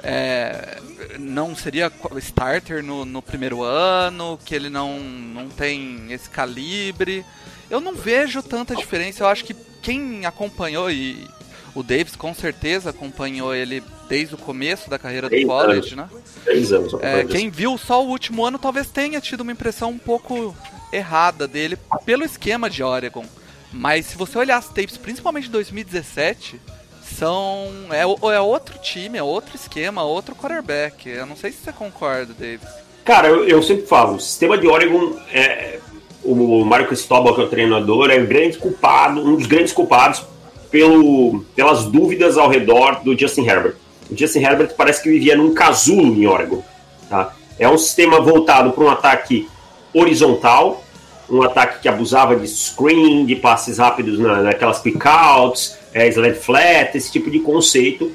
é, 0.04 0.80
não 1.18 1.56
seria 1.56 1.92
starter 2.18 2.84
no, 2.84 3.06
no 3.06 3.22
primeiro 3.22 3.64
ano, 3.64 4.40
que 4.46 4.54
ele 4.54 4.70
não, 4.70 5.00
não 5.00 5.50
tem 5.50 6.12
esse 6.12 6.30
calibre. 6.30 7.26
Eu 7.70 7.82
não 7.82 7.96
vejo 7.96 8.44
tanta 8.44 8.76
diferença. 8.76 9.24
Eu 9.24 9.28
acho 9.28 9.44
que 9.44 9.56
quem 9.82 10.26
acompanhou 10.26 10.92
e 10.92 11.28
o 11.76 11.84
Davis 11.84 12.16
com 12.16 12.34
certeza 12.34 12.90
acompanhou 12.90 13.54
ele 13.54 13.84
desde 14.08 14.34
o 14.34 14.38
começo 14.38 14.90
da 14.90 14.98
carreira 14.98 15.30
do 15.30 15.46
college, 15.46 15.96
né? 15.96 16.08
Três 16.46 16.72
anos. 16.72 16.94
É, 17.02 17.26
quem 17.26 17.50
viu 17.50 17.78
só 17.78 18.04
o 18.04 18.08
último 18.08 18.46
ano 18.46 18.58
talvez 18.58 18.88
tenha 18.88 19.20
tido 19.20 19.42
uma 19.42 19.52
impressão 19.52 19.90
um 19.90 19.98
pouco 19.98 20.56
errada 20.92 21.48
dele 21.48 21.78
pelo 22.06 22.24
esquema 22.24 22.70
de 22.70 22.82
Oregon. 22.82 23.26
Mas 23.74 24.06
se 24.06 24.16
você 24.16 24.38
olhar 24.38 24.56
as 24.56 24.70
tapes, 24.70 24.96
principalmente 24.96 25.46
de 25.46 25.52
2017, 25.52 26.62
são. 27.04 27.70
É, 27.92 28.04
é 28.04 28.40
outro 28.40 28.80
time, 28.80 29.18
é 29.18 29.24
outro 29.24 29.56
esquema, 29.56 30.02
outro 30.02 30.34
quarterback. 30.34 31.10
Eu 31.10 31.26
não 31.26 31.36
sei 31.36 31.52
se 31.52 31.58
você 31.58 31.74
concorda, 31.74 32.34
Davis. 32.34 32.70
Cara, 33.04 33.28
eu, 33.28 33.46
eu 33.46 33.62
sempre 33.62 33.86
falo, 33.86 34.16
o 34.16 34.20
sistema 34.20 34.58
de 34.58 34.66
Oregon, 34.66 35.20
é, 35.32 35.80
o 36.24 36.64
Mário 36.64 36.88
Cristóbal, 36.88 37.36
que 37.36 37.42
é 37.42 37.44
o 37.44 37.50
treinador, 37.50 38.10
é 38.10 38.20
o 38.20 38.26
grande 38.26 38.58
culpado, 38.58 39.22
um 39.22 39.36
dos 39.36 39.46
grandes 39.46 39.74
culpados 39.74 40.24
pelo, 40.72 41.44
pelas 41.56 41.86
dúvidas 41.86 42.38
ao 42.38 42.50
redor 42.50 43.02
do 43.04 43.18
Justin 43.18 43.46
Herbert. 43.46 43.76
O 44.10 44.18
Justin 44.18 44.40
Herbert 44.40 44.76
parece 44.76 45.02
que 45.02 45.10
vivia 45.10 45.36
num 45.36 45.54
casulo 45.54 46.16
em 46.16 46.28
Oregon. 46.28 46.64
Tá? 47.10 47.34
É 47.58 47.68
um 47.68 47.78
sistema 47.78 48.20
voltado 48.20 48.72
para 48.72 48.84
um 48.84 48.90
ataque 48.90 49.48
horizontal, 49.94 50.84
um 51.30 51.42
ataque 51.42 51.82
que 51.82 51.88
abusava 51.88 52.36
de 52.36 52.48
screen, 52.48 53.26
de 53.26 53.36
passes 53.36 53.78
rápidos 53.78 54.20
na, 54.20 54.42
naquelas 54.42 54.80
pick-outs, 54.80 55.78
é, 55.94 56.08
sled 56.10 56.38
flat, 56.38 56.96
esse 56.96 57.12
tipo 57.12 57.32
de 57.32 57.40
conceito. 57.40 58.12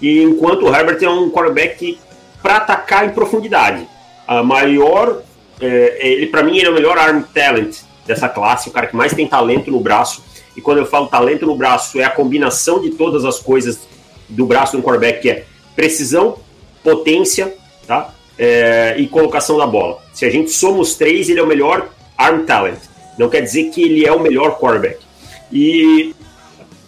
E 0.00 0.22
enquanto 0.22 0.64
o 0.64 0.74
Herbert 0.74 0.98
é 1.02 1.08
um 1.08 1.30
quarterback 1.30 1.98
para 2.42 2.56
atacar 2.56 3.06
em 3.06 3.10
profundidade. 3.10 3.86
A 4.26 4.42
maior, 4.42 5.22
é, 5.60 5.98
ele 6.06 6.26
para 6.26 6.42
mim 6.42 6.56
ele 6.58 6.66
é 6.66 6.70
o 6.70 6.74
melhor 6.74 6.96
arm 6.98 7.22
talent 7.22 7.78
dessa 8.06 8.28
classe, 8.28 8.68
o 8.68 8.72
cara 8.72 8.86
que 8.86 8.96
mais 8.96 9.12
tem 9.12 9.26
talento 9.26 9.70
no 9.70 9.80
braço. 9.80 10.22
E 10.56 10.60
quando 10.60 10.78
eu 10.78 10.86
falo 10.86 11.06
talento 11.06 11.46
no 11.46 11.56
braço, 11.56 11.98
é 12.00 12.04
a 12.04 12.10
combinação 12.10 12.80
de 12.80 12.90
todas 12.90 13.24
as 13.24 13.38
coisas 13.38 13.80
do 14.28 14.46
braço 14.46 14.76
do 14.76 14.82
quarterback, 14.82 15.20
que 15.20 15.30
é 15.30 15.44
precisão, 15.74 16.38
potência, 16.82 17.54
tá? 17.86 18.14
É, 18.38 18.94
e 18.98 19.06
colocação 19.06 19.56
da 19.56 19.66
bola. 19.66 20.02
Se 20.12 20.24
a 20.24 20.30
gente 20.30 20.50
soma 20.50 20.80
os 20.80 20.94
três, 20.94 21.28
ele 21.28 21.40
é 21.40 21.42
o 21.42 21.46
melhor 21.46 21.88
arm 22.16 22.44
talent. 22.44 22.78
Não 23.18 23.28
quer 23.28 23.40
dizer 23.40 23.70
que 23.70 23.82
ele 23.82 24.06
é 24.06 24.12
o 24.12 24.20
melhor 24.20 24.58
quarterback. 24.58 24.98
E 25.52 26.14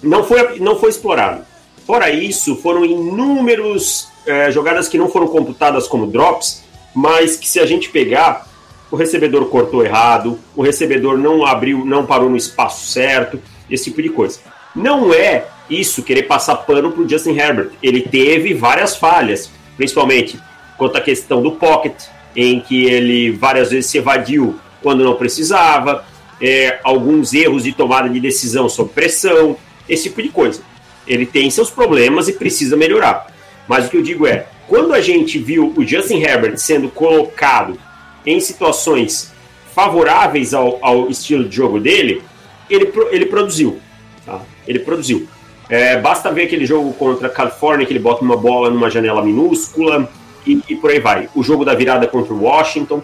não 0.03 0.25
foi, 0.25 0.59
não 0.59 0.77
foi 0.77 0.91
explorado. 0.91 1.45
Fora 1.87 2.11
isso, 2.11 2.57
foram 2.57 2.85
inúmeros 2.85 4.09
é, 4.27 4.51
jogadas 4.51 4.89
que 4.89 4.99
não 4.99 5.09
foram 5.09 5.29
computadas 5.29 5.87
como 5.87 6.07
drops, 6.07 6.65
mas 6.95 7.37
que 7.37 7.49
se 7.49 7.61
a 7.61 7.67
gente 7.67 7.91
pegar, 7.91 8.49
o 8.91 8.97
recebedor 8.97 9.47
cortou 9.47 9.85
errado, 9.85 10.39
o 10.55 10.63
recebedor 10.63 11.17
não 11.17 11.45
abriu, 11.47 11.85
não 11.85 12.05
parou 12.05 12.29
no 12.29 12.37
espaço 12.37 12.87
certo, 12.87 13.41
esse 13.71 13.85
tipo 13.85 14.03
de 14.03 14.09
coisa. 14.09 14.41
Não 14.75 15.13
é 15.13 15.47
isso 15.69 16.03
querer 16.03 16.25
passar 16.25 16.57
pano 16.57 16.93
para 16.93 17.03
o 17.03 17.09
Justin 17.09 17.37
Herbert. 17.37 17.71
Ele 17.83 18.03
teve 18.03 18.55
várias 18.55 18.97
falhas, 18.97 19.51
principalmente 19.77 20.39
quanto 20.77 20.97
à 20.97 21.01
questão 21.01 21.43
do 21.43 21.53
pocket, 21.53 21.95
em 22.35 22.61
que 22.61 22.85
ele 22.85 23.31
várias 23.31 23.71
vezes 23.71 23.91
se 23.91 23.99
evadiu 23.99 24.57
quando 24.83 25.03
não 25.03 25.15
precisava, 25.15 26.05
é, 26.41 26.79
alguns 26.85 27.33
erros 27.33 27.65
de 27.65 27.73
tomada 27.73 28.09
de 28.09 28.21
decisão 28.21 28.69
sob 28.69 28.91
pressão, 28.93 29.57
esse 29.89 30.05
tipo 30.05 30.23
de 30.23 30.29
coisa. 30.29 30.61
Ele 31.07 31.25
tem 31.25 31.51
seus 31.51 31.71
problemas 31.71 32.29
e 32.29 32.33
precisa 32.33 32.77
melhorar. 32.77 33.27
Mas 33.67 33.87
o 33.87 33.91
que 33.91 33.97
eu 33.97 34.03
digo 34.03 34.27
é, 34.27 34.47
quando 34.69 34.93
a 34.93 35.01
gente 35.01 35.39
viu 35.39 35.73
o 35.77 35.85
Justin 35.85 36.21
Herbert 36.21 36.59
sendo 36.59 36.89
colocado 36.89 37.79
em 38.25 38.39
situações 38.41 39.33
favoráveis 39.75 40.53
ao, 40.53 40.79
ao 40.85 41.09
estilo 41.09 41.49
de 41.49 41.57
jogo 41.57 41.79
dele, 41.79 42.23
ele, 42.69 42.93
ele 43.11 43.27
produziu. 43.27 43.79
Tá? 44.25 44.41
Ele 44.67 44.79
produziu. 44.79 45.29
É, 45.69 45.99
basta 45.99 46.31
ver 46.31 46.45
aquele 46.45 46.65
jogo 46.65 46.93
contra 46.95 47.27
a 47.27 47.31
Califórnia, 47.31 47.87
que 47.87 47.93
ele 47.93 47.99
bota 47.99 48.23
uma 48.23 48.37
bola 48.37 48.71
numa 48.71 48.89
janela 48.89 49.23
minúscula 49.23 50.09
e, 50.47 50.61
e, 50.69 50.77
por 50.77 50.91
aí 50.91 51.01
vai. 51.01 51.29
O 51.35 51.43
jogo 51.43 51.65
da 51.65 51.75
virada 51.75 52.07
contra 52.07 52.33
o 52.33 52.43
Washington. 52.43 53.03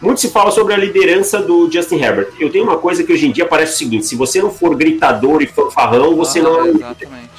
Muito 0.00 0.20
se 0.20 0.30
fala 0.30 0.50
sobre 0.50 0.72
a 0.72 0.76
liderança 0.76 1.40
do 1.40 1.70
Justin 1.70 1.96
Herbert. 1.96 2.28
Eu 2.38 2.50
tenho 2.50 2.64
uma 2.64 2.78
coisa 2.78 3.04
que 3.04 3.12
hoje 3.12 3.26
em 3.26 3.32
dia 3.32 3.44
parece 3.44 3.74
o 3.74 3.76
seguinte: 3.76 4.06
se 4.06 4.16
você 4.16 4.40
não 4.40 4.50
for 4.50 4.74
gritador 4.74 5.42
e 5.42 5.46
fanfarrão, 5.46 6.16
você 6.16 6.40
Ah, 6.40 6.42
não 6.42 6.58
é 6.58 6.62
um. 6.62 6.76
Exatamente. 6.76 7.30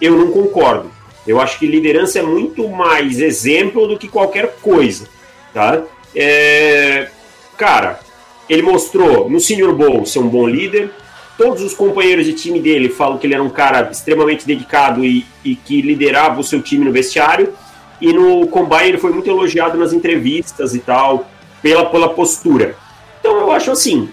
Eu 0.00 0.16
não 0.16 0.30
concordo. 0.30 0.90
Eu 1.26 1.40
acho 1.40 1.58
que 1.58 1.66
liderança 1.66 2.18
é 2.18 2.22
muito 2.22 2.68
mais 2.68 3.18
exemplo 3.18 3.86
do 3.86 3.96
que 3.96 4.08
qualquer 4.08 4.56
coisa, 4.60 5.08
tá? 5.54 5.82
É, 6.14 7.08
Cara, 7.62 8.00
ele 8.48 8.62
mostrou 8.62 9.30
no 9.30 9.38
Senior 9.38 9.72
Bowl 9.72 10.04
ser 10.04 10.18
um 10.18 10.28
bom 10.28 10.48
líder. 10.48 10.90
Todos 11.36 11.62
os 11.62 11.74
companheiros 11.74 12.26
de 12.26 12.34
time 12.34 12.60
dele 12.60 12.88
falam 12.88 13.18
que 13.18 13.26
ele 13.26 13.34
era 13.34 13.42
um 13.42 13.50
cara 13.50 13.88
extremamente 13.90 14.46
dedicado 14.46 15.04
e, 15.04 15.26
e 15.44 15.56
que 15.56 15.80
liderava 15.80 16.40
o 16.40 16.44
seu 16.44 16.60
time 16.62 16.84
no 16.84 16.92
vestiário. 16.92 17.52
E 18.00 18.12
no 18.12 18.46
Combine 18.48 18.88
ele 18.88 18.98
foi 18.98 19.12
muito 19.12 19.30
elogiado 19.30 19.78
nas 19.78 19.92
entrevistas 19.92 20.74
e 20.74 20.80
tal, 20.80 21.28
pela, 21.62 21.86
pela 21.86 22.08
postura. 22.10 22.76
Então 23.20 23.38
eu 23.38 23.50
acho 23.52 23.70
assim. 23.70 24.08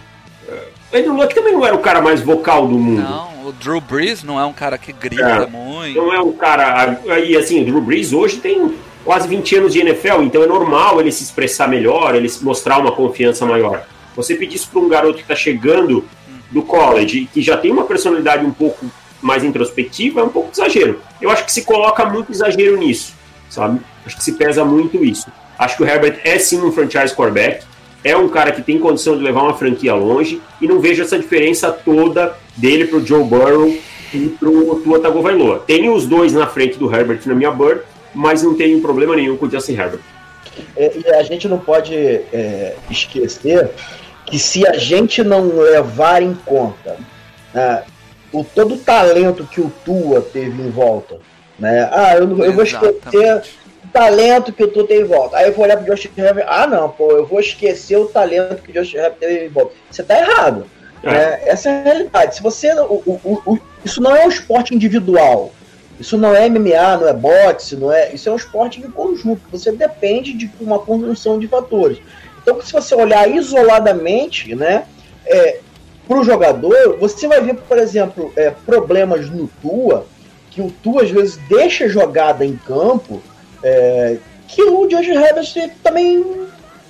O 0.92 0.98
Andrew 0.98 1.14
Luck 1.16 1.36
também 1.36 1.54
não 1.54 1.66
era 1.66 1.76
o 1.76 1.80
cara 1.80 2.02
mais 2.02 2.22
vocal 2.22 2.68
do 2.68 2.78
mundo. 2.78 3.02
Não, 3.02 3.48
o 3.48 3.52
Drew 3.52 3.82
Brees 3.82 4.24
não 4.24 4.40
é 4.40 4.46
um 4.46 4.54
cara 4.54 4.78
que 4.78 4.92
grita 4.94 5.24
É. 5.24 5.46
muito. 5.48 5.96
Não 5.98 6.14
é 6.14 6.20
um 6.22 6.32
cara. 6.32 7.00
Aí, 7.10 7.36
assim, 7.36 7.62
o 7.62 7.66
Drew 7.66 7.82
Brees 7.82 8.14
hoje 8.14 8.38
tem 8.38 8.74
quase 9.04 9.28
20 9.28 9.56
anos 9.58 9.74
de 9.74 9.80
NFL, 9.80 10.22
então 10.24 10.44
é 10.44 10.48
normal 10.48 11.00
ele 11.00 11.12
se 11.12 11.24
expressar 11.24 11.68
melhor, 11.68 12.16
ele 12.16 12.32
mostrar 12.42 12.78
uma 12.80 12.92
confiança 12.92 13.46
maior. 13.46 13.84
Você 14.16 14.36
pedir 14.36 14.56
isso 14.56 14.70
para 14.70 14.82
um 14.82 14.90
garoto 14.90 15.16
que 15.16 15.22
está 15.22 15.36
chegando 15.36 16.04
do 16.52 16.62
college 16.62 17.30
que 17.34 17.42
já 17.42 17.58
tem 17.58 17.72
uma 17.72 17.84
personalidade 17.84 18.46
um 18.46 18.52
pouco 18.52 18.86
mais 19.22 19.44
introspectiva 19.44 20.22
é 20.22 20.24
um 20.24 20.30
pouco 20.30 20.52
exagero. 20.52 21.02
Eu 21.22 21.30
acho 21.30 21.46
que 21.46 21.52
se 21.52 21.64
coloca 21.64 22.06
muito 22.06 22.32
exagero 22.32 22.78
nisso, 22.78 23.14
sabe? 23.50 23.80
Acho 24.06 24.18
que 24.18 24.24
se 24.24 24.34
pesa 24.34 24.64
muito 24.64 25.04
isso. 25.04 25.28
Acho 25.58 25.78
que 25.78 25.84
o 25.84 25.88
Herbert 25.88 26.22
é 26.24 26.40
sim 26.40 26.62
um 26.62 26.72
franchise 26.72 27.14
quarterback, 27.14 27.66
é 28.04 28.16
um 28.16 28.30
cara 28.30 28.52
que 28.52 28.62
tem 28.62 28.80
condição 28.80 29.18
de 29.18 29.24
levar 29.24 29.44
uma 29.44 29.54
franquia 29.54 29.94
longe 29.94 30.42
e 30.62 30.68
não 30.68 30.80
vejo 30.80 31.02
essa 31.04 31.20
diferença 31.20 31.70
toda 31.72 32.38
dele 32.56 32.86
pro 32.86 33.06
Joe 33.06 33.24
Burrow 33.24 33.78
e 34.14 34.30
pro 34.40 34.80
Tua 34.84 35.00
Tagovailoa. 35.00 35.64
Tenho 35.68 35.94
os 35.94 36.08
dois 36.08 36.32
na 36.32 36.48
frente 36.48 36.80
do 36.80 36.94
Herbert 36.94 37.22
na 37.26 37.36
minha 37.36 37.52
bird, 37.52 37.82
mas 38.14 38.42
não 38.42 38.56
tenho 38.56 38.82
problema 38.82 39.16
nenhum 39.16 39.36
com 39.36 39.46
o 39.46 39.52
Justin 39.52 39.74
Herbert. 39.74 40.00
É, 40.76 40.98
E 40.98 41.10
a 41.10 41.24
gente 41.24 41.48
não 41.48 41.60
pode 41.60 41.94
é, 41.94 42.76
esquecer 42.90 43.70
que 44.30 44.38
se 44.40 44.68
a 44.68 44.78
gente 44.78 45.24
não 45.24 45.48
levar 45.58 46.22
em 46.22 46.34
conta 46.46 46.98
né, 47.54 47.84
o 48.32 48.44
todo 48.44 48.76
o 48.76 48.78
talento 48.78 49.44
que 49.46 49.60
o 49.62 49.72
Tua 49.84 50.22
teve 50.22 50.62
em 50.62 50.70
volta, 50.70 51.18
né? 51.58 51.90
Ah, 51.92 52.16
eu, 52.16 52.22
eu 52.44 52.54
vou 52.54 52.64
esquecer 52.64 53.42
o 53.84 53.88
talento 53.92 54.54
que 54.54 54.64
o 54.64 54.68
Tua 54.68 54.86
teve 54.88 55.02
em 55.04 55.08
volta. 55.08 55.38
Aí 55.38 55.48
eu 55.48 55.54
vou 55.54 55.66
olhar 55.66 55.78
pro 55.78 55.86
Josh 55.96 56.10
Herbert, 56.16 56.46
ah 56.48 56.68
não, 56.68 56.90
pô, 56.90 57.12
eu 57.12 57.26
vou 57.26 57.40
esquecer 57.40 57.98
o 57.98 58.06
talento 58.06 58.62
que 58.62 58.72
o 58.72 58.74
Josh 58.74 58.94
Herbert 58.94 59.16
teve 59.20 59.46
em 59.46 59.50
volta. 59.50 59.74
Você 59.90 60.04
tá 60.04 60.20
errado. 60.20 60.66
É. 61.02 61.10
né? 61.12 61.40
Essa 61.46 61.70
é 61.70 61.80
a 61.80 61.84
realidade. 61.84 62.36
Se 62.36 62.44
você. 62.44 62.74
o- 62.74 63.02
o- 63.06 63.20
o- 63.24 63.54
o- 63.54 63.60
isso 63.86 64.02
não 64.02 64.16
é 64.16 64.26
um 64.26 64.30
esporte 64.30 64.76
individual. 64.76 65.52
Isso 66.00 66.18
não 66.18 66.34
é 66.36 66.46
MMA, 66.48 66.98
não 66.98 67.08
é 67.08 67.14
boxe, 67.14 67.76
não 67.76 67.92
é. 67.92 68.14
Isso 68.14 68.30
é 68.30 68.32
um 68.32 68.36
esporte 68.38 68.80
de 68.82 68.88
conjunto. 68.90 69.42
Você 69.52 69.72
depende 69.72 70.34
de 70.34 70.50
uma 70.62 70.80
conjunção 70.80 71.38
de 71.40 71.48
fatores. 71.48 72.00
Então, 72.50 72.62
se 72.66 72.74
você 72.74 72.96
olhar 72.96 73.30
isoladamente, 73.30 74.56
né, 74.56 74.86
é, 75.26 75.60
para 76.08 76.20
o 76.20 76.24
jogador, 76.24 76.98
você 77.00 77.28
vai 77.28 77.42
ver, 77.42 77.56
por 77.56 77.78
exemplo, 77.78 78.34
é, 78.36 78.50
problemas 78.50 79.30
no 79.30 79.48
Tua, 79.62 80.06
que 80.50 80.62
o 80.62 80.72
Tua 80.84 81.04
às 81.04 81.12
vezes 81.12 81.38
deixa 81.48 81.88
jogada 81.88 82.44
em 82.44 82.56
campo, 82.56 83.22
é, 83.64 84.18
que 84.48 84.64
o 84.64 84.88
Josh 84.88 85.08
Herbert 85.08 85.72
também, 85.84 86.26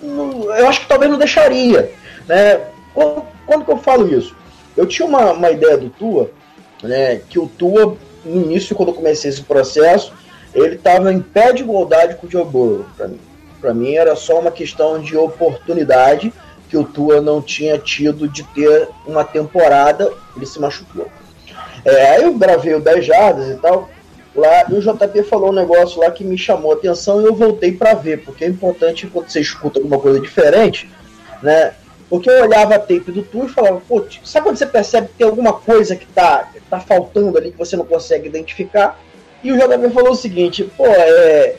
não- 0.02 0.44
eu 0.56 0.68
acho 0.68 0.82
que 0.82 0.88
talvez 0.88 1.12
não 1.12 1.18
deixaria, 1.18 1.92
né? 2.26 2.62
Quando, 2.94 3.24
quando 3.46 3.66
que 3.66 3.72
eu 3.72 3.78
falo 3.78 4.08
isso? 4.08 4.34
Eu 4.78 4.86
tinha 4.86 5.06
uma, 5.06 5.32
uma 5.34 5.52
ideia 5.52 5.78
do 5.78 5.90
Tua, 5.90 6.32
né, 6.82 7.20
que 7.30 7.38
o 7.38 7.48
Tua, 7.48 7.98
no 8.24 8.42
início, 8.44 8.76
quando 8.76 8.90
eu 8.90 8.96
comecei 8.96 9.30
esse 9.30 9.42
processo, 9.42 10.14
ele 10.54 10.76
estava 10.76 11.12
em 11.12 11.20
pé 11.20 11.52
de 11.52 11.64
igualdade 11.64 12.16
com 12.16 12.26
o 12.28 12.32
Joe 12.32 12.46
Burrow, 12.46 12.86
para 12.96 13.10
mim. 13.10 13.20
Para 13.60 13.74
mim 13.74 13.94
era 13.94 14.16
só 14.16 14.40
uma 14.40 14.52
questão 14.52 15.00
de 15.02 15.18
oportunidade 15.18 16.34
que 16.70 16.78
o 16.78 16.84
Tua 16.84 17.20
não 17.20 17.42
tinha 17.42 17.78
tido 17.78 18.28
de 18.28 18.44
ter 18.44 18.88
uma 19.06 19.24
temporada, 19.24 20.12
ele 20.36 20.46
se 20.46 20.60
machucou. 20.60 21.08
É, 21.84 22.12
aí 22.12 22.24
eu 22.24 22.34
gravei 22.38 22.76
o 22.76 22.80
10 22.80 23.06
jardas 23.06 23.50
e 23.50 23.60
tal, 23.60 23.90
lá, 24.36 24.66
e 24.70 24.74
o 24.74 24.82
JP 24.82 25.24
falou 25.24 25.50
um 25.50 25.54
negócio 25.54 26.00
lá 26.00 26.12
que 26.12 26.24
me 26.24 26.38
chamou 26.38 26.72
a 26.72 26.76
atenção 26.76 27.22
e 27.22 27.26
eu 27.26 27.34
voltei 27.34 27.72
para 27.72 27.94
ver, 27.96 28.24
porque 28.24 28.46
é 28.46 28.48
importante 28.48 29.08
quando 29.08 29.30
você 29.30 29.42
escuta 29.42 29.80
alguma 29.80 30.00
coisa 30.00 30.20
diferente, 30.20 30.90
né? 31.42 31.74
Porque 32.10 32.30
eu 32.30 32.44
olhava 32.44 32.76
a 32.76 32.80
tape 32.80 33.12
do 33.12 33.24
Tua 33.24 33.46
e 33.46 33.50
falava, 33.50 33.82
pô, 33.88 34.04
sabe 34.24 34.46
quando 34.46 34.58
você 34.58 34.66
percebe 34.66 35.08
que 35.08 35.14
tem 35.16 35.28
alguma 35.28 35.54
coisa 35.54 35.96
que 35.96 36.08
tá, 36.08 36.50
tá 36.70 36.80
faltando 36.80 37.38
ali 37.38 37.52
que 37.52 37.58
você 37.58 37.76
não 37.76 37.86
consegue 37.86 38.28
identificar? 38.28 39.00
E 39.44 39.52
o 39.52 39.58
JP 39.58 39.90
falou 39.94 40.12
o 40.12 40.16
seguinte, 40.16 40.70
pô, 40.76 40.86
é, 40.88 41.56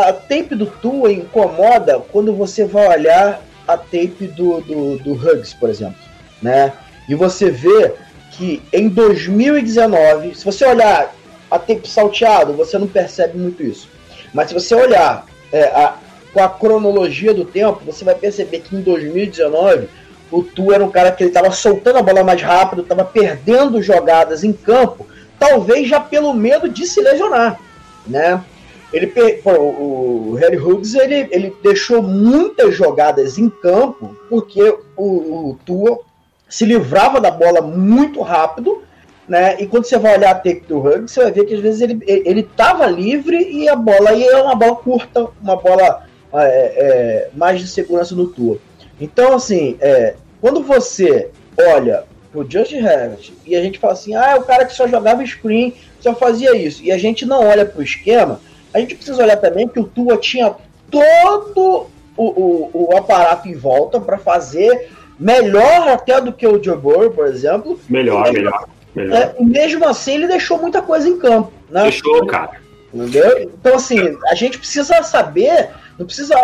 a 0.00 0.12
tape 0.12 0.54
do 0.54 0.66
Tua 0.66 1.12
incomoda 1.12 1.98
quando 2.12 2.32
você 2.32 2.64
vai 2.64 2.86
olhar 2.98 3.42
a 3.66 3.76
tape 3.76 4.26
do, 4.36 4.60
do, 4.60 4.98
do 4.98 5.12
Huggs, 5.12 5.54
por 5.58 5.68
exemplo, 5.70 5.96
né? 6.42 6.72
E 7.08 7.14
você 7.14 7.50
vê 7.50 7.92
que 8.32 8.62
em 8.72 8.88
2019, 8.88 10.34
se 10.34 10.44
você 10.44 10.66
olhar 10.66 11.14
a 11.50 11.58
tape 11.58 11.88
salteado, 11.88 12.52
você 12.52 12.78
não 12.78 12.86
percebe 12.86 13.38
muito 13.38 13.62
isso. 13.62 13.88
Mas 14.34 14.48
se 14.48 14.54
você 14.54 14.74
olhar 14.74 15.24
é, 15.52 15.64
a- 15.64 15.94
com 16.32 16.42
a 16.42 16.48
cronologia 16.48 17.32
do 17.32 17.44
tempo, 17.44 17.80
você 17.86 18.04
vai 18.04 18.14
perceber 18.14 18.60
que 18.60 18.76
em 18.76 18.80
2019 18.82 19.88
o 20.30 20.42
Tu 20.42 20.72
era 20.72 20.84
um 20.84 20.90
cara 20.90 21.12
que 21.12 21.22
ele 21.22 21.30
estava 21.30 21.50
soltando 21.52 21.98
a 21.98 22.02
bola 22.02 22.22
mais 22.24 22.42
rápido, 22.42 22.82
estava 22.82 23.04
perdendo 23.04 23.80
jogadas 23.80 24.44
em 24.44 24.52
campo, 24.52 25.06
talvez 25.38 25.88
já 25.88 26.00
pelo 26.00 26.34
medo 26.34 26.68
de 26.68 26.84
se 26.86 27.00
lesionar, 27.00 27.58
né? 28.06 28.42
Ele, 28.92 29.06
pô, 29.42 29.52
o 29.52 30.16
o 30.26 30.34
Harry 30.34 30.58
Hughes 30.58 30.94
ele, 30.94 31.28
ele 31.30 31.56
deixou 31.62 32.02
muitas 32.02 32.74
jogadas 32.74 33.38
em 33.38 33.48
campo 33.48 34.16
porque 34.28 34.62
o, 34.96 35.50
o 35.50 35.58
Tua 35.64 36.00
se 36.48 36.64
livrava 36.64 37.20
da 37.20 37.30
bola 37.30 37.60
muito 37.60 38.20
rápido, 38.20 38.82
né? 39.28 39.56
E 39.60 39.66
quando 39.66 39.84
você 39.84 39.98
vai 39.98 40.16
olhar 40.16 40.30
a 40.30 40.34
tape 40.34 40.64
do 40.68 40.78
Hughes, 40.78 41.10
você 41.10 41.22
vai 41.22 41.32
ver 41.32 41.44
que 41.46 41.54
às 41.54 41.60
vezes 41.60 41.80
ele 41.80 41.98
ele 42.06 42.40
estava 42.40 42.86
livre 42.86 43.36
e 43.36 43.68
a 43.68 43.74
bola 43.74 44.12
ia 44.12 44.42
uma 44.42 44.54
bola 44.54 44.76
curta, 44.76 45.28
uma 45.42 45.56
bola 45.56 46.06
é, 46.32 46.38
é, 46.38 47.30
mais 47.34 47.60
de 47.60 47.66
segurança 47.66 48.14
no 48.14 48.28
Tua. 48.28 48.58
Então, 49.00 49.34
assim, 49.34 49.76
é, 49.80 50.14
quando 50.40 50.62
você 50.62 51.30
olha 51.74 52.04
pro 52.30 52.46
Justin 52.48 52.78
Herbert 52.78 53.32
e 53.46 53.56
a 53.56 53.62
gente 53.62 53.78
fala 53.78 53.94
assim, 53.94 54.14
ah, 54.14 54.32
é 54.32 54.36
o 54.36 54.42
cara 54.42 54.64
que 54.64 54.74
só 54.74 54.86
jogava 54.86 55.24
screen, 55.24 55.74
só 56.00 56.14
fazia 56.14 56.56
isso, 56.56 56.82
e 56.82 56.92
a 56.92 56.98
gente 56.98 57.24
não 57.24 57.46
olha 57.46 57.64
pro 57.64 57.82
esquema, 57.82 58.40
a 58.76 58.80
gente 58.80 58.94
precisa 58.94 59.22
olhar 59.22 59.36
também 59.36 59.66
que 59.66 59.80
o 59.80 59.84
Tua 59.84 60.18
tinha 60.18 60.54
todo 60.90 61.86
o, 62.16 62.24
o, 62.24 62.88
o 62.90 62.96
aparato 62.96 63.48
em 63.48 63.54
volta 63.54 63.98
para 63.98 64.18
fazer 64.18 64.90
melhor 65.18 65.88
até 65.88 66.20
do 66.20 66.32
que 66.32 66.46
o 66.46 66.62
Joe 66.62 66.76
Burrow, 66.76 67.10
por 67.10 67.26
exemplo, 67.26 67.80
Melhor, 67.88 68.30
melhor, 68.32 68.68
melhor. 68.94 69.16
é, 69.16 69.34
e 69.38 69.44
mesmo 69.44 69.86
assim 69.86 70.14
ele 70.14 70.28
deixou 70.28 70.58
muita 70.58 70.82
coisa 70.82 71.08
em 71.08 71.18
campo. 71.18 71.52
Né? 71.70 71.84
Fechou, 71.86 72.26
cara. 72.26 72.60
Entendeu? 72.92 73.40
Então, 73.42 73.74
assim, 73.74 73.98
a 74.28 74.34
gente 74.34 74.58
precisa 74.58 75.02
saber, 75.02 75.70
não 75.98 76.06
precisa 76.06 76.34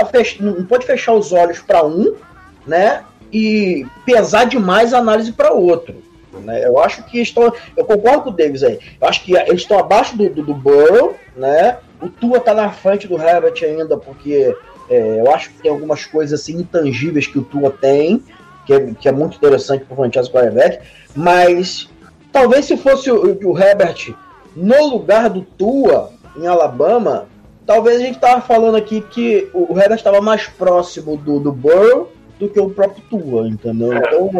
não 0.41 0.65
pode 0.65 0.87
fechar 0.87 1.13
os 1.13 1.33
olhos 1.33 1.61
para 1.61 1.85
um, 1.85 2.15
né? 2.67 3.03
E 3.33 3.87
pesar 4.05 4.45
demais 4.45 4.93
a 4.93 4.99
análise 4.99 5.33
para 5.33 5.53
outro. 5.53 6.03
Né? 6.41 6.67
Eu 6.67 6.79
acho 6.79 7.03
que 7.05 7.21
estão. 7.21 7.53
Eu 7.77 7.85
concordo 7.85 8.23
com 8.23 8.31
o 8.31 8.33
Davis 8.33 8.63
aí. 8.63 8.79
Eu 9.01 9.09
acho 9.09 9.23
que 9.23 9.35
eles 9.35 9.63
estão 9.63 9.79
abaixo 9.79 10.17
do, 10.17 10.29
do, 10.29 10.43
do 10.43 10.55
Burrow, 10.55 11.17
né? 11.37 11.79
O 12.03 12.09
Tua 12.09 12.41
tá 12.41 12.53
na 12.53 12.71
frente 12.71 13.07
do 13.07 13.17
Herbert 13.21 13.55
ainda, 13.63 13.97
porque 13.97 14.55
é, 14.91 15.21
eu 15.21 15.33
acho 15.33 15.51
que 15.51 15.63
tem 15.63 15.71
algumas 15.71 16.05
coisas 16.05 16.41
assim 16.41 16.59
intangíveis 16.59 17.27
que 17.27 17.39
o 17.39 17.43
Tua 17.43 17.71
tem, 17.71 18.23
que 18.67 18.73
é, 18.73 18.95
que 19.01 19.09
é 19.09 19.13
muito 19.13 19.37
interessante 19.37 19.85
pro 19.85 19.97
franchise 19.97 20.31
quarterback, 20.31 20.81
mas 21.15 21.89
talvez 22.33 22.65
se 22.65 22.77
fosse 22.77 23.11
o, 23.11 23.39
o 23.45 23.59
Herbert 23.59 24.15
no 24.57 24.87
lugar 24.89 25.31
do 25.31 25.43
Tua 25.43 26.11
em 26.37 26.47
Alabama, 26.47 27.27
talvez 27.67 28.01
a 28.01 28.05
gente 28.05 28.19
tava 28.19 28.41
falando 28.41 28.77
aqui 28.77 29.01
que 29.01 29.49
o, 29.55 29.79
Herbert 29.79 29.99
estava 29.99 30.21
mais 30.21 30.47
próximo 30.47 31.17
do, 31.17 31.39
do 31.39 31.53
Burrow 31.53 32.13
do 32.39 32.49
que 32.49 32.59
o 32.59 32.71
próprio 32.71 33.03
Tua, 33.09 33.47
entendeu? 33.49 33.93
Então, 33.95 34.31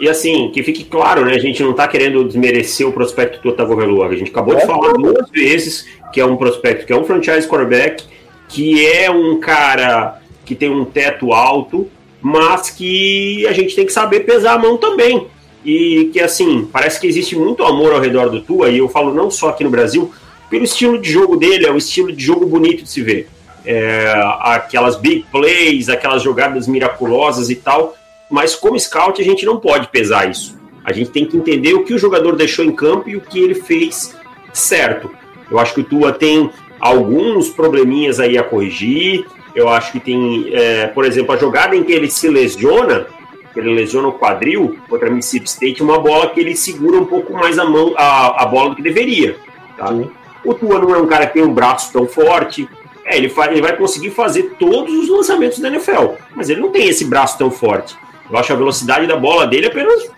E 0.00 0.08
assim, 0.08 0.50
que 0.50 0.62
fique 0.62 0.84
claro, 0.84 1.24
né? 1.24 1.34
A 1.34 1.38
gente 1.38 1.62
não 1.62 1.72
tá 1.72 1.86
querendo 1.86 2.24
desmerecer 2.24 2.86
o 2.88 2.92
prospecto 2.92 3.40
do 3.42 3.54
Tagovailoa. 3.54 4.08
A 4.08 4.16
gente 4.16 4.30
acabou 4.30 4.54
de 4.56 4.62
É. 4.62 4.66
falar 4.66 4.92
duas 4.94 5.30
vezes 5.30 5.86
que 6.12 6.20
é 6.20 6.26
um 6.26 6.36
prospecto, 6.36 6.86
que 6.86 6.92
é 6.92 6.96
um 6.96 7.04
franchise 7.04 7.48
quarterback, 7.48 8.04
que 8.48 8.86
é 8.86 9.10
um 9.10 9.40
cara 9.40 10.20
que 10.44 10.54
tem 10.54 10.70
um 10.70 10.84
teto 10.84 11.32
alto, 11.32 11.88
mas 12.20 12.70
que 12.70 13.46
a 13.46 13.52
gente 13.52 13.74
tem 13.74 13.86
que 13.86 13.92
saber 13.92 14.20
pesar 14.20 14.54
a 14.54 14.58
mão 14.58 14.76
também. 14.76 15.26
E 15.64 16.10
que 16.12 16.20
assim, 16.20 16.68
parece 16.70 17.00
que 17.00 17.06
existe 17.06 17.36
muito 17.36 17.64
amor 17.64 17.92
ao 17.92 18.00
redor 18.00 18.28
do 18.28 18.40
Tua, 18.40 18.68
e 18.68 18.78
eu 18.78 18.88
falo 18.88 19.14
não 19.14 19.30
só 19.30 19.48
aqui 19.48 19.64
no 19.64 19.70
Brasil, 19.70 20.12
pelo 20.50 20.64
estilo 20.64 20.98
de 20.98 21.10
jogo 21.10 21.36
dele, 21.36 21.66
é 21.66 21.72
um 21.72 21.76
estilo 21.76 22.12
de 22.12 22.22
jogo 22.22 22.46
bonito 22.46 22.82
de 22.82 22.90
se 22.90 23.00
ver. 23.00 23.28
É, 23.64 24.12
aquelas 24.40 24.96
big 24.96 25.24
plays, 25.30 25.88
aquelas 25.88 26.22
jogadas 26.22 26.66
miraculosas 26.66 27.48
e 27.48 27.54
tal, 27.54 27.96
mas 28.28 28.54
como 28.54 28.78
scout 28.78 29.20
a 29.20 29.24
gente 29.24 29.46
não 29.46 29.58
pode 29.58 29.88
pesar 29.88 30.28
isso. 30.28 30.60
A 30.84 30.92
gente 30.92 31.10
tem 31.10 31.24
que 31.24 31.36
entender 31.36 31.74
o 31.74 31.84
que 31.84 31.94
o 31.94 31.98
jogador 31.98 32.34
deixou 32.34 32.64
em 32.64 32.72
campo 32.72 33.08
e 33.08 33.16
o 33.16 33.20
que 33.20 33.38
ele 33.38 33.54
fez 33.54 34.16
certo. 34.52 35.10
Eu 35.52 35.58
acho 35.58 35.74
que 35.74 35.80
o 35.82 35.84
Tua 35.84 36.12
tem 36.12 36.50
alguns 36.80 37.50
probleminhas 37.50 38.18
aí 38.18 38.38
a 38.38 38.42
corrigir. 38.42 39.26
Eu 39.54 39.68
acho 39.68 39.92
que 39.92 40.00
tem, 40.00 40.46
é, 40.52 40.86
por 40.86 41.04
exemplo, 41.04 41.32
a 41.34 41.36
jogada 41.36 41.76
em 41.76 41.84
que 41.84 41.92
ele 41.92 42.10
se 42.10 42.26
lesiona, 42.28 43.06
que 43.52 43.60
ele 43.60 43.74
lesiona 43.74 44.08
o 44.08 44.14
quadril 44.14 44.78
contra 44.88 45.10
Mississippi 45.10 45.46
State, 45.48 45.82
uma 45.82 45.98
bola 45.98 46.30
que 46.30 46.40
ele 46.40 46.56
segura 46.56 46.96
um 46.98 47.04
pouco 47.04 47.34
mais 47.34 47.58
a 47.58 47.64
mão, 47.66 47.92
a, 47.98 48.42
a 48.44 48.46
bola 48.46 48.70
do 48.70 48.76
que 48.76 48.82
deveria. 48.82 49.36
Tá? 49.76 49.88
Sim. 49.88 50.10
O 50.42 50.54
Tua 50.54 50.78
não 50.78 50.94
é 50.94 50.98
um 50.98 51.06
cara 51.06 51.26
que 51.26 51.34
tem 51.34 51.42
um 51.42 51.52
braço 51.52 51.92
tão 51.92 52.06
forte. 52.06 52.66
É, 53.04 53.18
ele, 53.18 53.28
fa- 53.28 53.50
ele 53.52 53.60
vai 53.60 53.76
conseguir 53.76 54.10
fazer 54.10 54.54
todos 54.58 54.94
os 54.94 55.08
lançamentos 55.10 55.58
da 55.58 55.68
NFL, 55.68 56.14
mas 56.34 56.48
ele 56.48 56.60
não 56.60 56.70
tem 56.70 56.88
esse 56.88 57.04
braço 57.04 57.36
tão 57.36 57.50
forte. 57.50 57.94
Eu 58.30 58.38
acho 58.38 58.52
a 58.52 58.56
velocidade 58.56 59.06
da 59.06 59.16
bola 59.16 59.46
dele 59.46 59.66
apenas 59.66 60.10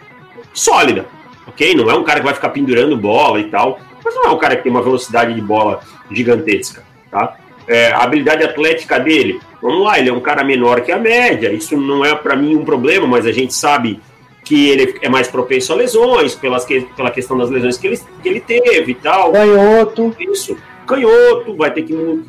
sólida, 0.53 1.07
ok? 1.47 1.75
Não 1.75 1.91
é 1.91 1.95
um 1.95 2.05
cara 2.05 2.21
que 2.21 2.27
vai 2.27 2.35
ficar 2.35 2.51
pendurando 2.51 2.97
bola 2.97 3.41
e 3.41 3.45
tal, 3.51 3.81
mas 4.05 4.15
não 4.15 4.25
é 4.25 4.31
um 4.31 4.39
cara 4.39 4.57
que 4.57 4.63
tem 4.63 4.73
uma 4.73 4.83
velocidade 4.83 5.35
de 5.35 5.41
bola 5.41 5.81
gigantesca, 6.11 6.85
tá? 7.11 7.37
É, 7.67 7.93
a 7.93 8.03
habilidade 8.03 8.45
atlética 8.45 9.01
dele, 9.01 9.41
vamos 9.63 9.85
lá, 9.85 9.99
ele 9.99 10.11
é 10.11 10.13
um 10.13 10.21
cara 10.21 10.45
menor 10.45 10.83
que 10.83 10.93
a 10.93 10.99
média, 10.99 11.53
isso 11.53 11.77
não 11.77 12.05
é 12.05 12.15
para 12.15 12.37
mim 12.37 12.55
um 12.55 12.65
problema, 12.65 13.07
mas 13.07 13.27
a 13.27 13.33
gente 13.33 13.55
sabe 13.55 14.01
que 14.45 14.69
ele 14.69 14.99
é 15.01 15.09
mais 15.09 15.27
propenso 15.27 15.73
a 15.73 15.77
lesões, 15.77 16.35
pelas 16.35 16.65
que, 16.65 16.83
pela 16.95 17.11
questão 17.11 17.37
das 17.37 17.51
lesões 17.51 17.79
que 17.79 17.87
ele, 17.87 18.01
que 18.23 18.29
ele 18.29 18.41
teve 18.41 18.93
e 18.93 18.95
tal. 18.95 19.33
canhoto. 19.33 20.15
Isso. 20.21 20.57
Canhoto, 20.87 21.57
vai 21.57 21.73
ter 21.73 21.83
que. 21.83 22.23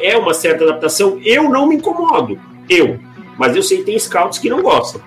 É 0.00 0.16
uma 0.16 0.32
certa 0.32 0.64
adaptação. 0.64 1.20
Eu 1.22 1.50
não 1.50 1.66
me 1.66 1.76
incomodo. 1.76 2.38
Eu. 2.68 2.98
Mas 3.36 3.54
eu 3.56 3.62
sei 3.62 3.78
que 3.78 3.84
tem 3.84 3.98
scouts 3.98 4.38
que 4.38 4.48
não 4.48 4.62
gostam. 4.62 5.00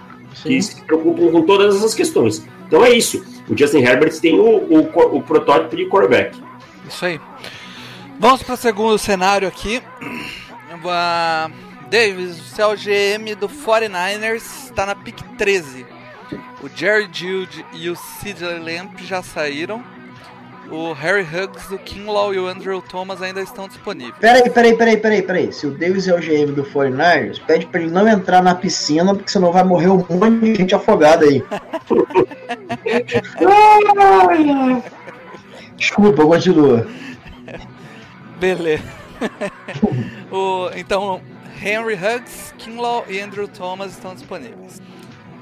Que 0.43 0.61
se 0.61 0.81
preocupam 0.83 1.31
com 1.31 1.41
todas 1.43 1.77
essas 1.77 1.93
questões. 1.93 2.45
Então 2.67 2.85
é 2.85 2.91
isso. 2.91 3.23
O 3.51 3.57
Justin 3.57 3.79
Herbert 3.79 4.17
tem 4.21 4.39
o, 4.39 4.45
o, 4.45 5.17
o 5.17 5.21
protótipo 5.21 5.75
de 5.75 5.85
quarterback. 5.85 6.41
Isso 6.87 7.05
aí. 7.05 7.19
Vamos 8.17 8.41
para 8.41 8.53
o 8.53 8.57
segundo 8.57 8.97
cenário 8.97 9.45
aqui. 9.45 9.83
Ah, 10.85 11.51
Davis, 11.89 12.39
o 12.39 12.43
seu 12.55 12.69
GM 12.75 13.35
do 13.35 13.49
49ers 13.49 14.67
está 14.67 14.85
na 14.85 14.95
pick 14.95 15.21
13. 15.37 15.85
O 16.63 16.69
Jerry 16.73 17.09
Jude 17.11 17.65
e 17.73 17.89
o 17.89 17.95
CJ 17.95 18.59
Lamp 18.59 18.97
já 19.01 19.21
saíram. 19.21 19.83
O 20.71 20.93
Harry 20.93 21.21
Huggs, 21.21 21.69
o 21.73 21.77
Kinlaw 21.77 22.33
e 22.33 22.39
o 22.39 22.47
Andrew 22.47 22.81
Thomas 22.81 23.21
ainda 23.21 23.41
estão 23.41 23.67
disponíveis. 23.67 24.15
Peraí, 24.19 24.49
peraí, 24.49 24.77
peraí, 24.77 24.97
peraí, 24.97 25.21
peraí. 25.21 25.51
Se 25.51 25.67
o 25.67 25.71
Davis 25.71 26.07
é 26.07 26.13
o 26.13 26.19
GM 26.19 26.53
do 26.53 26.63
49ers, 26.63 27.41
pede 27.45 27.65
pra 27.65 27.81
ele 27.81 27.91
não 27.91 28.07
entrar 28.07 28.41
na 28.41 28.55
piscina, 28.55 29.13
porque 29.13 29.29
senão 29.29 29.51
vai 29.51 29.65
morrer 29.65 29.89
um 29.89 29.97
monte 29.97 30.39
de 30.39 30.55
gente 30.55 30.73
afogada 30.73 31.25
aí. 31.25 31.43
Desculpa, 35.75 36.23
continua. 36.25 36.87
Beleza. 38.39 38.83
o, 40.31 40.69
então, 40.75 41.21
Henry 41.61 41.95
Huggs, 41.95 42.53
Kinlaw 42.57 43.03
e 43.09 43.19
Andrew 43.19 43.47
Thomas 43.47 43.91
estão 43.91 44.13
disponíveis. 44.13 44.81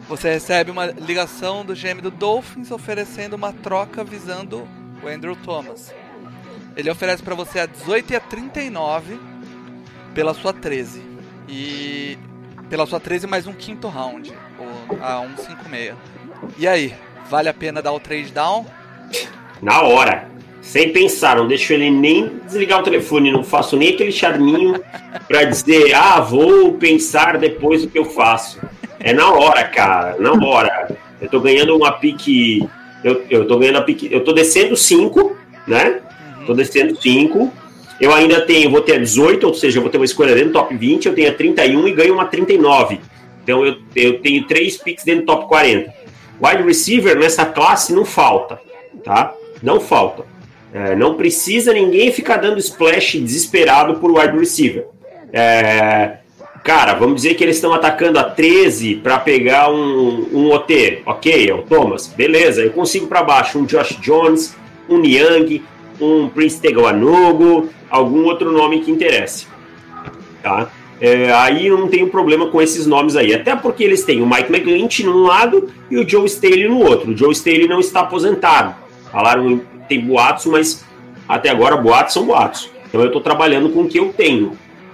Você 0.08 0.34
recebe 0.34 0.72
uma 0.72 0.88
ligação 0.88 1.64
do 1.64 1.76
GM 1.76 2.02
do 2.02 2.10
Dolphins 2.10 2.72
oferecendo 2.72 3.36
uma 3.36 3.54
troca 3.54 4.04
visando 4.04 4.68
o 5.04 5.08
Andrew 5.08 5.36
Thomas. 5.36 5.94
Ele 6.76 6.90
oferece 6.90 7.22
para 7.22 7.36
você 7.36 7.60
a 7.60 7.66
18 7.66 8.14
e 8.14 8.16
a 8.16 8.20
39 8.20 9.20
pela 10.14 10.34
sua 10.34 10.54
13. 10.54 11.02
E 11.48 12.18
pela 12.70 12.86
sua 12.86 13.00
13 13.00 13.26
mais 13.26 13.48
um 13.48 13.54
quinto 13.54 13.88
round, 13.88 14.32
ou 14.60 14.98
a 15.02 15.26
156. 15.36 15.96
E 16.58 16.68
aí, 16.68 16.94
vale 17.30 17.50
a 17.50 17.54
pena 17.54 17.82
dar 17.82 17.92
o 17.92 18.00
trade 18.00 18.32
down? 18.32 18.66
Na 19.62 19.82
hora. 19.82 20.30
Sem 20.62 20.92
pensar, 20.92 21.38
não 21.38 21.48
deixo 21.48 21.74
ele 21.74 21.90
nem 21.90 22.40
desligar 22.46 22.82
o 22.82 22.84
telefone, 22.84 23.32
não 23.32 23.44
faço 23.44 23.78
nem 23.78 23.94
aquele 23.94 24.12
charminho 24.12 24.80
pra 25.28 25.46
dizer, 25.46 25.94
ah, 25.96 26.20
vou 26.20 26.74
pensar 26.74 27.38
depois 27.38 27.84
o 27.84 27.90
que 27.90 27.98
eu 27.98 28.06
faço. 28.06 28.60
É 29.00 29.14
na 29.14 29.32
hora, 29.32 29.64
cara, 29.64 30.18
na 30.20 30.34
hora. 30.34 30.96
Eu 31.20 31.30
tô 31.30 31.40
ganhando 31.40 31.76
uma 31.76 31.94
pique. 31.94 32.70
Eu, 33.04 33.24
eu 33.30 33.48
tô 33.48 33.58
ganhando 33.58 33.78
a 33.78 33.82
pique. 33.82 34.10
Eu 34.12 34.24
tô 34.24 34.34
descendo 34.34 34.76
5, 34.76 35.36
né? 35.68 36.00
Tô 36.46 36.54
descendo 36.54 37.00
5. 37.00 37.52
Eu 38.00 38.14
ainda 38.14 38.42
tenho, 38.42 38.70
vou 38.70 38.82
ter 38.82 38.94
a 38.94 38.98
18, 38.98 39.46
ou 39.46 39.54
seja, 39.54 39.78
eu 39.78 39.82
vou 39.82 39.92
ter 39.92 39.98
uma 39.98 40.06
escolha 40.06 40.34
dentro 40.34 40.50
do 40.50 40.54
top 40.54 40.76
20, 40.76 41.06
eu 41.06 41.14
tenho 41.14 41.30
a 41.30 41.34
31 41.34 41.88
e 41.88 41.92
ganho 41.92 42.14
uma 42.14 42.26
39. 42.26 43.00
Então 43.44 43.66
eu, 43.66 43.76
eu 43.96 44.20
tenho 44.22 44.48
três 44.48 44.78
picks 44.78 45.04
dentro 45.04 45.24
do 45.24 45.26
top 45.26 45.48
40. 45.48 45.94
Wide 46.42 46.64
receiver 46.64 47.18
nessa 47.18 47.46
classe 47.46 47.94
não 47.94 48.06
falta, 48.06 48.60
tá? 49.04 49.34
Não 49.62 49.82
falta. 49.82 50.24
É, 50.74 50.96
não 50.96 51.16
precisa 51.16 51.74
ninguém 51.74 52.12
ficar 52.12 52.38
dando 52.38 52.60
splash 52.60 53.20
desesperado 53.20 53.96
por 53.96 54.12
wide 54.12 54.38
receiver. 54.38 54.88
É, 55.34 56.19
cara, 56.70 56.94
vamos 56.94 57.16
dizer 57.24 57.34
que 57.34 57.44
eles 57.44 57.56
estão 57.56 57.74
atacando 57.74 58.20
a 58.20 58.24
13 58.24 58.98
para 58.98 59.18
pegar 59.18 59.72
um, 59.72 60.28
um 60.32 60.52
OT. 60.52 61.02
Ok, 61.04 61.50
é 61.50 61.52
o 61.52 61.64
Thomas. 61.64 62.06
Beleza, 62.16 62.62
eu 62.62 62.70
consigo 62.70 63.08
para 63.08 63.24
baixo 63.24 63.58
um 63.58 63.66
Josh 63.66 63.98
Jones, 64.00 64.56
um 64.88 65.00
Niang, 65.00 65.64
um 66.00 66.30
Prince 66.30 66.62
Tegoanugo, 66.62 67.70
algum 67.90 68.24
outro 68.26 68.52
nome 68.52 68.82
que 68.82 68.92
interesse. 68.92 69.48
Tá? 70.44 70.70
É, 71.02 71.32
aí 71.34 71.70
não 71.72 71.88
tenho 71.88 72.08
problema 72.10 72.46
com 72.52 72.62
esses 72.62 72.86
nomes 72.86 73.16
aí. 73.16 73.34
Até 73.34 73.56
porque 73.56 73.84
eles 73.84 74.04
têm 74.04 74.22
o 74.22 74.28
Mike 74.30 74.52
McGlinch 74.54 75.04
num 75.04 75.24
lado 75.24 75.72
e 75.90 75.98
o 75.98 76.08
Joe 76.08 76.28
Staley 76.28 76.70
no 76.70 76.84
outro. 76.86 77.14
O 77.14 77.18
Joe 77.18 77.32
Staley 77.32 77.68
não 77.68 77.80
está 77.80 78.02
aposentado. 78.02 78.76
Falaram, 79.12 79.50
em- 79.50 79.62
tem 79.88 80.02
boatos, 80.02 80.46
mas 80.46 80.86
até 81.28 81.50
agora 81.50 81.76
boatos 81.78 82.14
são 82.14 82.28
boatos. 82.28 82.70
Então 82.88 83.02
eu 83.02 83.08
estou 83.08 83.22
trabalhando 83.24 83.70
com 83.72 83.82
o 83.82 83.88
que 83.88 83.98
eu 83.98 84.14
tenho. 84.16 84.52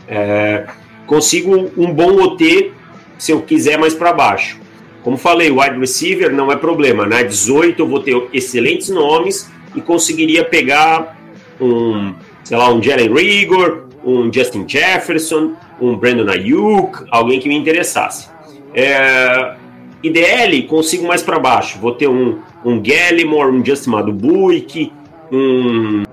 É, 0.07 0.65
consigo 1.05 1.71
um 1.77 1.91
bom 1.93 2.21
OT 2.21 2.71
se 3.17 3.31
eu 3.31 3.41
quiser 3.41 3.77
mais 3.77 3.93
para 3.93 4.13
baixo. 4.13 4.59
Como 5.03 5.17
falei, 5.17 5.51
o 5.51 5.61
wide 5.61 5.77
receiver 5.77 6.33
não 6.33 6.51
é 6.51 6.55
problema. 6.55 7.05
Na 7.05 7.21
18 7.21 7.79
eu 7.79 7.87
vou 7.87 7.99
ter 7.99 8.27
excelentes 8.33 8.89
nomes 8.89 9.49
e 9.75 9.81
conseguiria 9.81 10.43
pegar 10.43 11.15
um, 11.61 12.13
sei 12.43 12.57
lá, 12.57 12.73
um 12.73 12.81
Jalen 12.81 13.13
Rigor, 13.13 13.87
um 14.03 14.31
Justin 14.31 14.65
Jefferson, 14.67 15.53
um 15.79 15.95
Brandon 15.95 16.31
Ayuk, 16.31 17.05
alguém 17.11 17.39
que 17.39 17.47
me 17.47 17.55
interessasse. 17.55 18.29
É, 18.73 19.55
IDL, 20.03 20.67
consigo 20.67 21.07
mais 21.07 21.23
para 21.23 21.39
baixo. 21.39 21.79
Vou 21.79 21.91
ter 21.91 22.07
um, 22.07 22.39
um 22.63 22.81
Gallimore, 22.81 23.51
um 23.51 23.63
Justin 23.65 23.91
Madubuik, 23.91 24.91
um, 25.31 26.03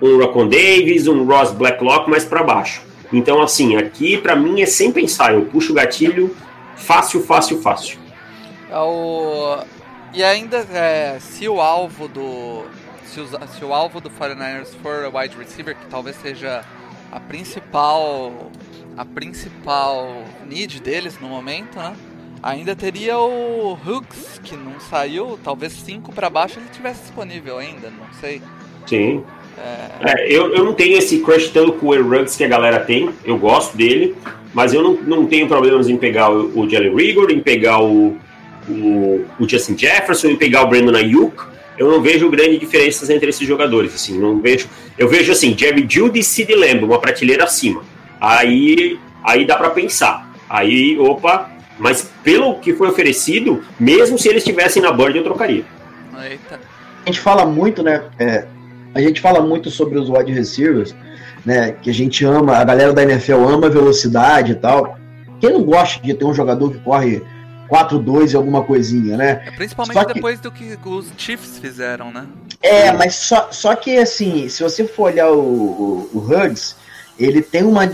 um 0.00 0.18
Rocon 0.18 0.48
Davis, 0.48 1.06
um 1.06 1.24
Ross 1.24 1.52
Blacklock 1.52 2.08
mais 2.08 2.24
para 2.24 2.42
baixo. 2.42 2.82
Então, 3.12 3.42
assim, 3.42 3.76
aqui 3.76 4.16
para 4.18 4.36
mim 4.36 4.60
é 4.60 4.66
sem 4.66 4.92
pensar. 4.92 5.34
Eu 5.34 5.46
puxo 5.46 5.72
o 5.72 5.74
gatilho 5.74 6.34
fácil, 6.76 7.22
fácil, 7.22 7.60
fácil. 7.60 7.98
É 8.70 8.78
o... 8.78 9.58
E 10.12 10.22
ainda, 10.24 10.58
é, 10.72 11.18
se 11.20 11.48
o 11.48 11.60
alvo 11.60 12.08
do. 12.08 12.64
Se, 13.06 13.20
os- 13.20 13.30
se 13.56 13.64
o 13.64 13.72
alvo 13.72 14.00
do 14.00 14.10
49ers 14.10 14.68
for 14.82 15.04
o 15.04 15.16
wide 15.18 15.36
receiver, 15.36 15.76
que 15.76 15.86
talvez 15.86 16.16
seja 16.16 16.64
a 17.12 17.20
principal. 17.20 18.50
A 18.96 19.04
principal 19.04 20.24
need 20.48 20.80
deles 20.80 21.18
no 21.20 21.28
momento, 21.28 21.78
né? 21.78 21.94
Ainda 22.42 22.74
teria 22.74 23.18
o 23.18 23.78
Hooks, 23.86 24.40
que 24.42 24.56
não 24.56 24.80
saiu, 24.80 25.38
talvez 25.44 25.72
5 25.74 26.12
pra 26.12 26.28
baixo 26.28 26.58
ele 26.58 26.68
tivesse 26.70 27.02
disponível 27.02 27.58
ainda, 27.58 27.88
não 27.90 28.12
sei. 28.20 28.42
Sim. 28.86 29.24
É, 29.58 30.26
eu, 30.34 30.54
eu 30.54 30.64
não 30.64 30.72
tenho 30.72 30.96
esse 30.96 31.18
crush 31.18 31.48
tanto 31.48 31.74
com 31.74 31.88
o 31.88 31.92
Aaron 31.92 32.08
Ruggs 32.08 32.36
que 32.36 32.44
a 32.44 32.48
galera 32.48 32.80
tem, 32.80 33.10
eu 33.24 33.36
gosto 33.36 33.76
dele, 33.76 34.16
mas 34.54 34.72
eu 34.72 34.82
não, 34.82 34.94
não 34.94 35.26
tenho 35.26 35.46
problemas 35.46 35.88
em 35.88 35.96
pegar 35.96 36.30
o, 36.30 36.58
o 36.58 36.68
Jelly 36.68 36.88
Rigor, 36.88 37.30
em 37.30 37.40
pegar 37.40 37.82
o, 37.82 38.16
o, 38.68 39.24
o 39.38 39.48
Justin 39.48 39.76
Jefferson, 39.76 40.28
em 40.28 40.36
pegar 40.36 40.62
o 40.62 40.68
Brandon 40.68 40.96
Ayuk. 40.96 41.36
Eu 41.76 41.90
não 41.90 42.02
vejo 42.02 42.28
grandes 42.28 42.58
diferenças 42.58 43.08
entre 43.08 43.30
esses 43.30 43.46
jogadores, 43.46 43.94
assim, 43.94 44.18
não 44.18 44.40
vejo. 44.40 44.68
Eu 44.98 45.08
vejo 45.08 45.32
assim, 45.32 45.56
Jerry 45.56 45.86
Judy 45.88 46.20
e 46.20 46.24
Sid 46.24 46.54
Lamb, 46.54 46.84
uma 46.84 46.98
prateleira 46.98 47.44
acima. 47.44 47.82
Aí, 48.20 48.98
aí 49.24 49.46
dá 49.46 49.56
para 49.56 49.70
pensar. 49.70 50.30
Aí, 50.48 50.98
opa, 50.98 51.50
mas 51.78 52.10
pelo 52.22 52.56
que 52.56 52.74
foi 52.74 52.88
oferecido, 52.88 53.62
mesmo 53.78 54.18
se 54.18 54.28
eles 54.28 54.42
estivessem 54.42 54.82
na 54.82 54.92
Bird, 54.92 55.16
eu 55.16 55.24
trocaria. 55.24 55.64
Eita. 56.22 56.60
A 57.02 57.06
gente 57.06 57.20
fala 57.20 57.46
muito, 57.46 57.82
né? 57.82 58.02
é, 58.18 58.44
a 58.94 59.00
gente 59.00 59.20
fala 59.20 59.40
muito 59.40 59.70
sobre 59.70 59.98
os 59.98 60.08
wide 60.08 60.32
receivers, 60.32 60.94
né? 61.44 61.72
Que 61.72 61.90
a 61.90 61.94
gente 61.94 62.24
ama, 62.24 62.56
a 62.56 62.64
galera 62.64 62.92
da 62.92 63.02
NFL 63.02 63.44
ama 63.46 63.66
a 63.66 63.70
velocidade 63.70 64.52
e 64.52 64.54
tal. 64.56 64.98
Quem 65.40 65.52
não 65.52 65.62
gosta 65.62 66.02
de 66.02 66.12
ter 66.14 66.24
um 66.24 66.34
jogador 66.34 66.70
que 66.72 66.78
corre 66.80 67.22
4-2 67.70 68.32
e 68.32 68.36
alguma 68.36 68.62
coisinha, 68.64 69.16
né? 69.16 69.36
Principalmente 69.56 69.94
Só 69.94 70.04
que- 70.04 70.14
depois 70.14 70.40
do 70.40 70.50
que 70.50 70.76
os 70.84 71.06
Chiefs 71.16 71.58
fizeram, 71.58 72.10
né? 72.12 72.26
É, 72.60 72.92
mas 72.92 73.14
só, 73.14 73.48
só 73.50 73.74
que 73.74 73.96
assim, 73.96 74.48
se 74.48 74.62
você 74.62 74.84
for 74.84 75.04
olhar 75.04 75.30
o, 75.30 75.38
o, 75.38 76.10
o 76.12 76.28
ele 77.18 77.40
tem 77.40 77.62
uma, 77.62 77.90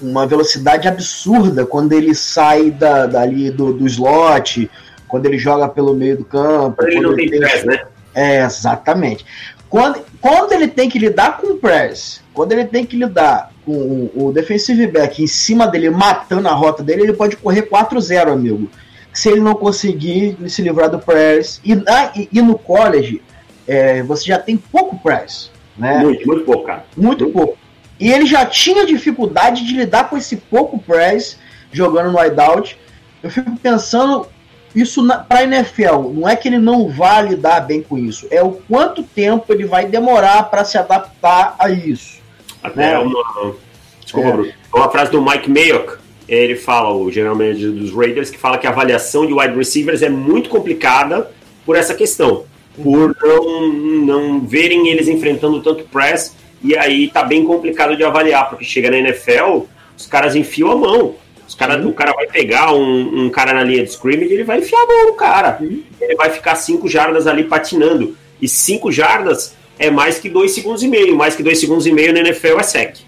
uma 0.00 0.26
velocidade 0.26 0.88
absurda 0.88 1.64
quando 1.66 1.92
ele 1.92 2.14
sai 2.14 2.70
da, 2.70 3.06
dali 3.06 3.50
do, 3.50 3.72
do 3.72 3.86
slot, 3.86 4.68
quando 5.06 5.26
ele 5.26 5.38
joga 5.38 5.68
pelo 5.68 5.94
meio 5.94 6.16
do 6.16 6.24
campo. 6.24 6.82
Ele 6.84 7.00
não 7.00 7.14
tem 7.14 7.28
tem- 7.28 7.40
press, 7.40 7.64
né? 7.64 7.82
É, 8.14 8.42
exatamente. 8.44 9.24
Quando, 9.70 10.04
quando 10.20 10.52
ele 10.52 10.66
tem 10.68 10.90
que 10.90 10.98
lidar 10.98 11.38
com 11.38 11.52
o 11.52 11.56
press, 11.56 12.20
quando 12.34 12.52
ele 12.52 12.64
tem 12.64 12.84
que 12.84 12.96
lidar 12.96 13.52
com 13.64 13.72
o, 13.72 14.26
o 14.26 14.32
defensive 14.32 14.86
back 14.88 15.22
em 15.22 15.26
cima 15.28 15.66
dele, 15.68 15.88
matando 15.90 16.48
a 16.48 16.52
rota 16.52 16.82
dele, 16.82 17.02
ele 17.02 17.12
pode 17.12 17.36
correr 17.36 17.62
4-0, 17.62 18.32
amigo. 18.32 18.68
Se 19.12 19.28
ele 19.30 19.40
não 19.40 19.54
conseguir 19.54 20.36
se 20.48 20.60
livrar 20.60 20.90
do 20.90 20.98
press. 20.98 21.60
E, 21.64 21.74
na- 21.76 22.12
e, 22.16 22.28
e 22.32 22.42
no 22.42 22.58
college, 22.58 23.22
é, 23.66 24.02
você 24.02 24.24
já 24.24 24.38
tem 24.38 24.56
pouco 24.56 24.98
press, 24.98 25.50
né? 25.78 25.98
Muito, 25.98 26.26
muito 26.26 26.44
pouco, 26.44 26.64
cara. 26.64 26.84
Muito 26.96 27.28
pouco. 27.30 27.56
E 27.98 28.10
ele 28.10 28.26
já 28.26 28.44
tinha 28.46 28.84
dificuldade 28.86 29.64
de 29.64 29.74
lidar 29.74 30.08
com 30.10 30.16
esse 30.16 30.36
pouco 30.36 30.78
press 30.80 31.38
jogando 31.70 32.10
no 32.10 32.18
wideout. 32.18 32.76
Eu 33.22 33.30
fico 33.30 33.54
pensando 33.58 34.26
isso 34.74 35.02
na, 35.02 35.18
pra 35.18 35.42
NFL. 35.44 36.10
Não 36.14 36.28
é 36.28 36.36
que 36.36 36.48
ele 36.48 36.58
não 36.58 36.88
vá 36.88 37.20
lidar 37.20 37.60
bem 37.60 37.82
com 37.82 37.98
isso, 37.98 38.26
é 38.30 38.42
o 38.42 38.52
quanto 38.52 39.02
tempo 39.02 39.52
ele 39.52 39.64
vai 39.64 39.86
demorar 39.86 40.44
para 40.44 40.64
se 40.64 40.78
adaptar 40.78 41.54
a 41.58 41.70
isso. 41.70 42.20
Até 42.62 42.92
É. 42.92 42.98
uma. 42.98 43.54
Desculpa, 44.02 44.28
É. 44.28 44.32
Bruno. 44.32 44.52
Uma 44.74 44.90
frase 44.90 45.10
do 45.10 45.22
Mike 45.22 45.50
Mayock. 45.50 45.98
Ele 46.28 46.54
fala, 46.54 46.92
o 46.94 47.10
general 47.10 47.34
manager 47.34 47.72
dos 47.72 47.92
Raiders, 47.92 48.30
que 48.30 48.38
fala 48.38 48.56
que 48.56 48.66
a 48.66 48.70
avaliação 48.70 49.26
de 49.26 49.32
wide 49.32 49.56
receivers 49.56 50.00
é 50.00 50.08
muito 50.08 50.48
complicada 50.48 51.28
por 51.66 51.74
essa 51.74 51.92
questão. 51.92 52.44
Por 52.80 53.16
não, 53.20 53.72
não 53.72 54.40
verem 54.40 54.88
eles 54.88 55.08
enfrentando 55.08 55.60
tanto 55.60 55.82
press. 55.84 56.36
E 56.62 56.76
aí 56.76 57.08
tá 57.08 57.24
bem 57.24 57.44
complicado 57.44 57.96
de 57.96 58.04
avaliar, 58.04 58.48
porque 58.48 58.64
chega 58.64 58.90
na 58.90 58.98
NFL, 58.98 59.62
os 59.96 60.06
caras 60.06 60.36
enfiam 60.36 60.70
a 60.70 60.76
mão. 60.76 61.14
Os 61.50 61.54
cara, 61.56 61.84
o 61.84 61.92
cara 61.92 62.12
vai 62.12 62.28
pegar 62.28 62.72
um, 62.72 63.24
um 63.24 63.28
cara 63.28 63.52
na 63.52 63.64
linha 63.64 63.82
de 63.82 63.90
scrimmage, 63.90 64.32
ele 64.32 64.44
vai 64.44 64.60
enfiar 64.60 64.82
a 64.82 64.86
mão 64.86 65.06
no 65.08 65.14
cara. 65.14 65.58
Ele 66.00 66.14
vai 66.14 66.30
ficar 66.30 66.54
cinco 66.54 66.88
jardas 66.88 67.26
ali 67.26 67.42
patinando. 67.42 68.16
E 68.40 68.48
cinco 68.48 68.92
jardas 68.92 69.56
é 69.76 69.90
mais 69.90 70.20
que 70.20 70.30
dois 70.30 70.52
segundos 70.52 70.84
e 70.84 70.86
meio. 70.86 71.16
Mais 71.16 71.34
que 71.34 71.42
dois 71.42 71.58
segundos 71.58 71.88
e 71.88 71.92
meio 71.92 72.12
na 72.12 72.20
NFL 72.20 72.60
é 72.60 72.62
sec. 72.62 72.98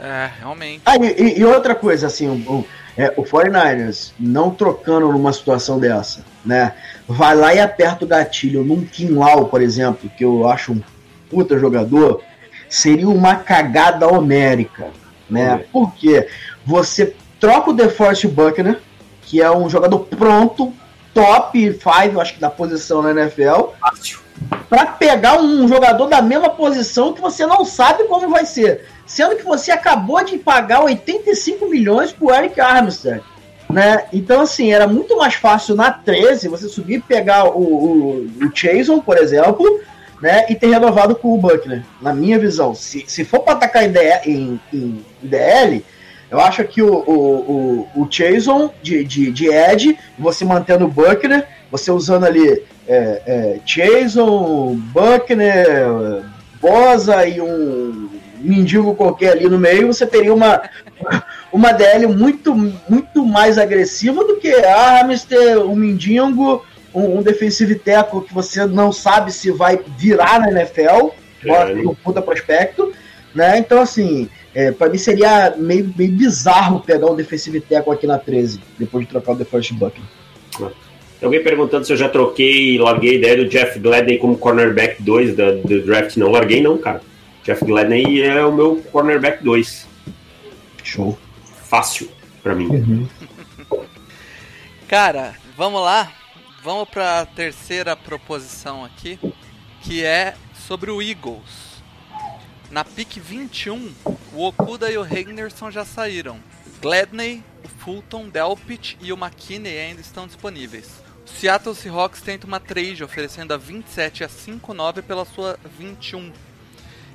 É, 0.00 0.30
realmente. 0.38 0.82
Ah, 0.86 0.96
e, 0.98 1.40
e- 1.40 1.44
outra 1.44 1.74
coisa, 1.74 2.06
assim, 2.06 2.28
o, 2.28 2.52
o, 2.52 2.64
é, 2.96 3.12
o 3.16 3.24
49ers 3.24 4.12
não 4.16 4.52
trocando 4.52 5.10
numa 5.10 5.32
situação 5.32 5.80
dessa, 5.80 6.24
né? 6.44 6.74
Vai 7.08 7.34
lá 7.34 7.52
e 7.52 7.58
aperta 7.58 8.04
o 8.04 8.08
gatilho 8.08 8.62
num 8.62 8.84
Kinlaw, 8.84 9.46
por 9.46 9.60
exemplo, 9.60 10.08
que 10.16 10.24
eu 10.24 10.48
acho 10.48 10.74
um 10.74 10.80
puta 11.28 11.58
jogador, 11.58 12.22
seria 12.68 13.08
uma 13.08 13.34
cagada 13.34 14.06
homérica, 14.06 14.86
né? 15.28 15.54
Uhum. 15.54 15.64
Porque 15.72 16.26
você 16.64 17.14
troca 17.38 17.70
o 17.70 17.72
DeForest 17.72 18.26
Buckner, 18.28 18.78
que 19.22 19.40
é 19.40 19.50
um 19.50 19.68
jogador 19.68 20.00
pronto, 20.00 20.72
top 21.14 21.72
5, 21.72 22.20
acho 22.20 22.34
que 22.34 22.40
da 22.40 22.50
posição 22.50 23.02
na 23.02 23.10
NFL, 23.10 23.70
para 24.68 24.86
pegar 24.86 25.40
um 25.40 25.66
jogador 25.66 26.06
da 26.06 26.22
mesma 26.22 26.50
posição 26.50 27.12
que 27.12 27.20
você 27.20 27.46
não 27.46 27.64
sabe 27.64 28.04
como 28.04 28.28
vai 28.28 28.44
ser. 28.44 28.86
Sendo 29.06 29.36
que 29.36 29.44
você 29.44 29.72
acabou 29.72 30.22
de 30.24 30.38
pagar 30.38 30.84
85 30.84 31.66
milhões 31.68 32.12
pro 32.12 32.32
Eric 32.32 32.60
Armstead. 32.60 33.22
Né? 33.68 34.04
Então, 34.12 34.40
assim, 34.40 34.72
era 34.72 34.86
muito 34.86 35.16
mais 35.16 35.34
fácil 35.34 35.74
na 35.74 35.90
13 35.92 36.48
você 36.48 36.68
subir 36.68 36.96
e 36.96 37.00
pegar 37.00 37.44
o, 37.44 37.60
o, 37.60 38.30
o 38.42 38.50
Chason, 38.54 39.00
por 39.00 39.16
exemplo, 39.16 39.80
né? 40.20 40.44
E 40.48 40.54
ter 40.54 40.68
renovado 40.68 41.14
com 41.14 41.32
o 41.32 41.38
Buckner, 41.38 41.84
na 42.00 42.12
minha 42.12 42.38
visão. 42.38 42.74
Se, 42.74 43.04
se 43.06 43.24
for 43.24 43.40
para 43.40 43.54
atacar 43.54 43.84
em, 43.84 43.92
DL, 43.92 44.20
em, 44.26 44.60
em 44.72 45.04
DL, 45.22 45.84
eu 46.30 46.40
acho 46.40 46.62
que 46.64 46.80
o, 46.80 46.94
o, 46.94 47.88
o, 47.94 48.02
o 48.02 48.08
Chason 48.10 48.70
de, 48.82 49.04
de, 49.04 49.30
de 49.30 49.48
Ed, 49.48 49.98
você 50.18 50.44
mantendo 50.44 50.84
o 50.84 50.88
Buckner, 50.88 51.46
você 51.70 51.90
usando 51.90 52.24
ali 52.24 52.62
é, 52.86 53.22
é, 53.26 53.58
Chason, 53.66 54.76
Buckner, 54.92 56.24
Bosa 56.60 57.26
e 57.26 57.40
um 57.40 58.08
mendigo 58.38 58.94
qualquer 58.94 59.32
ali 59.32 59.48
no 59.48 59.58
meio, 59.58 59.88
você 59.88 60.06
teria 60.06 60.32
uma, 60.32 60.62
uma 61.52 61.72
DL 61.72 62.06
muito, 62.06 62.54
muito 62.54 63.24
mais 63.24 63.58
agressiva 63.58 64.24
do 64.24 64.36
que 64.36 64.52
a 64.54 65.00
Hamster, 65.00 65.58
um 65.60 65.76
mendigo, 65.76 66.64
um, 66.94 67.18
um 67.18 67.22
defensive 67.22 67.74
tackle 67.74 68.22
que 68.22 68.32
você 68.32 68.66
não 68.66 68.92
sabe 68.92 69.32
se 69.32 69.50
vai 69.50 69.80
virar 69.98 70.40
na 70.40 70.50
NFL, 70.50 71.10
É, 71.44 71.88
um 71.88 71.94
puta 71.94 72.20
prospecto, 72.20 72.92
né? 73.34 73.58
Então, 73.58 73.80
assim, 73.80 74.28
é, 74.54 74.72
para 74.72 74.90
mim 74.90 74.98
seria 74.98 75.54
meio, 75.56 75.92
meio 75.96 76.12
bizarro 76.12 76.80
pegar 76.80 77.06
um 77.06 77.14
defensive 77.14 77.60
tackle 77.60 77.92
aqui 77.92 78.06
na 78.06 78.18
13, 78.18 78.60
depois 78.78 79.04
de 79.04 79.10
trocar 79.10 79.32
o 79.32 79.36
DeForest 79.36 79.72
Buckner. 79.74 80.06
Tem 80.58 81.26
alguém 81.26 81.42
perguntando 81.42 81.84
se 81.84 81.92
eu 81.92 81.96
já 81.96 82.08
troquei 82.08 82.74
e 82.74 82.78
larguei 82.78 83.10
a 83.10 83.14
ideia 83.14 83.36
do 83.36 83.48
Jeff 83.48 83.78
Gladney 83.78 84.18
como 84.18 84.38
cornerback 84.38 85.02
2 85.02 85.36
da, 85.36 85.50
do 85.52 85.82
draft. 85.82 86.16
Não 86.16 86.30
larguei, 86.30 86.62
não, 86.62 86.78
cara. 86.78 87.02
Jeff 87.44 87.64
Gladney 87.64 88.22
é 88.22 88.44
o 88.44 88.52
meu 88.52 88.82
cornerback 88.90 89.44
2. 89.44 89.86
Show. 90.82 91.18
Fácil 91.68 92.08
pra 92.42 92.54
mim. 92.54 93.08
Cara, 94.88 95.34
vamos 95.56 95.80
lá. 95.82 96.12
Vamos 96.64 96.88
pra 96.88 97.24
terceira 97.24 97.94
proposição 97.94 98.84
aqui, 98.84 99.18
que 99.82 100.04
é 100.04 100.34
sobre 100.66 100.90
o 100.90 101.00
Eagles. 101.00 101.69
Na 102.70 102.84
pick 102.84 103.18
21, 103.18 103.92
o 104.32 104.46
Okuda 104.46 104.88
e 104.90 104.96
o 104.96 105.04
Henderson 105.04 105.72
já 105.72 105.84
saíram. 105.84 106.38
Gladney, 106.80 107.42
o 107.64 107.68
Fulton, 107.68 108.28
Delpit 108.28 108.96
e 109.02 109.12
o 109.12 109.16
McKinney 109.16 109.76
ainda 109.76 110.00
estão 110.00 110.24
disponíveis. 110.24 110.88
O 111.26 111.28
Seattle 111.28 111.74
Seahawks 111.74 112.22
tenta 112.22 112.46
uma 112.46 112.60
trade 112.60 113.02
oferecendo 113.02 113.52
a 113.52 113.56
27 113.56 114.22
a 114.22 114.28
5,9 114.28 115.02
pela 115.02 115.24
sua 115.24 115.58
21. 115.78 116.30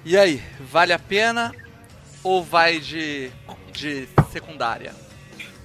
E 0.03 0.17
aí, 0.17 0.41
vale 0.59 0.91
a 0.91 0.99
pena 0.99 1.53
ou 2.21 2.43
vai 2.43 2.79
de, 2.79 3.31
de 3.71 4.09
secundária? 4.33 4.93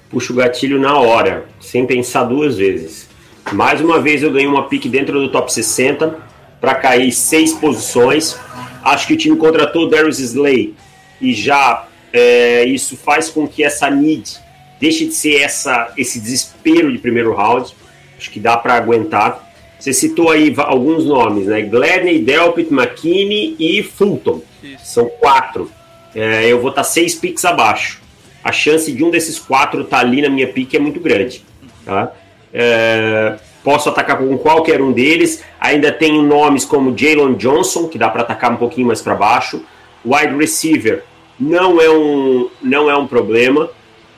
Puxo 0.08 0.32
o 0.32 0.36
gatilho 0.36 0.80
na 0.80 0.98
hora, 0.98 1.48
sem 1.60 1.84
pensar 1.84 2.24
duas 2.24 2.56
vezes. 2.56 3.08
Mais 3.52 3.80
uma 3.80 4.00
vez 4.00 4.22
eu 4.22 4.30
ganhei 4.30 4.46
uma 4.46 4.68
pick 4.68 4.86
dentro 4.86 5.20
do 5.20 5.32
top 5.32 5.52
60 5.52 6.16
para 6.60 6.76
cair 6.76 7.10
seis 7.10 7.52
posições. 7.52 8.38
Acho 8.82 9.06
que 9.06 9.14
o 9.14 9.16
time 9.16 9.36
contratou 9.36 9.86
o 9.86 9.88
Darius 9.88 10.18
Slay 10.18 10.74
e 11.20 11.34
já 11.34 11.86
é, 12.12 12.64
isso 12.64 12.96
faz 12.96 13.28
com 13.28 13.46
que 13.46 13.62
essa 13.62 13.90
need 13.90 14.38
deixe 14.80 15.06
de 15.06 15.12
ser 15.12 15.42
essa, 15.42 15.92
esse 15.96 16.18
desespero 16.18 16.90
de 16.90 16.98
primeiro 16.98 17.34
round. 17.34 17.74
Acho 18.16 18.30
que 18.30 18.40
dá 18.40 18.56
para 18.56 18.74
aguentar. 18.74 19.48
Você 19.78 19.92
citou 19.92 20.30
aí 20.30 20.52
alguns 20.58 21.04
nomes, 21.04 21.46
né? 21.46 21.62
Gladney, 21.62 22.18
Delpit, 22.18 22.72
McKinney 22.72 23.56
e 23.58 23.82
Fulton. 23.82 24.42
Isso. 24.62 24.84
São 24.84 25.08
quatro. 25.08 25.70
É, 26.14 26.46
eu 26.46 26.60
vou 26.60 26.70
estar 26.70 26.84
seis 26.84 27.14
picks 27.14 27.44
abaixo. 27.44 28.00
A 28.42 28.52
chance 28.52 28.90
de 28.90 29.04
um 29.04 29.10
desses 29.10 29.38
quatro 29.38 29.82
estar 29.82 30.00
ali 30.00 30.22
na 30.22 30.28
minha 30.28 30.48
pick 30.48 30.74
é 30.74 30.78
muito 30.78 31.00
grande. 31.00 31.44
Tá? 31.84 32.12
É, 32.52 33.38
posso 33.62 33.88
atacar 33.88 34.18
com 34.18 34.36
qualquer 34.38 34.80
um 34.80 34.92
deles. 34.92 35.42
Ainda 35.60 35.92
tenho 35.92 36.22
nomes 36.22 36.64
como 36.64 36.96
Jalen 36.96 37.34
Johnson, 37.34 37.88
que 37.88 37.98
dá 37.98 38.08
para 38.08 38.22
atacar 38.22 38.52
um 38.52 38.56
pouquinho 38.56 38.86
mais 38.86 39.00
para 39.00 39.14
baixo. 39.14 39.62
Wide 40.04 40.36
receiver 40.36 41.04
não 41.38 41.80
é 41.80 41.90
um, 41.90 42.50
não 42.62 42.90
é 42.90 42.96
um 42.96 43.06
problema. 43.06 43.70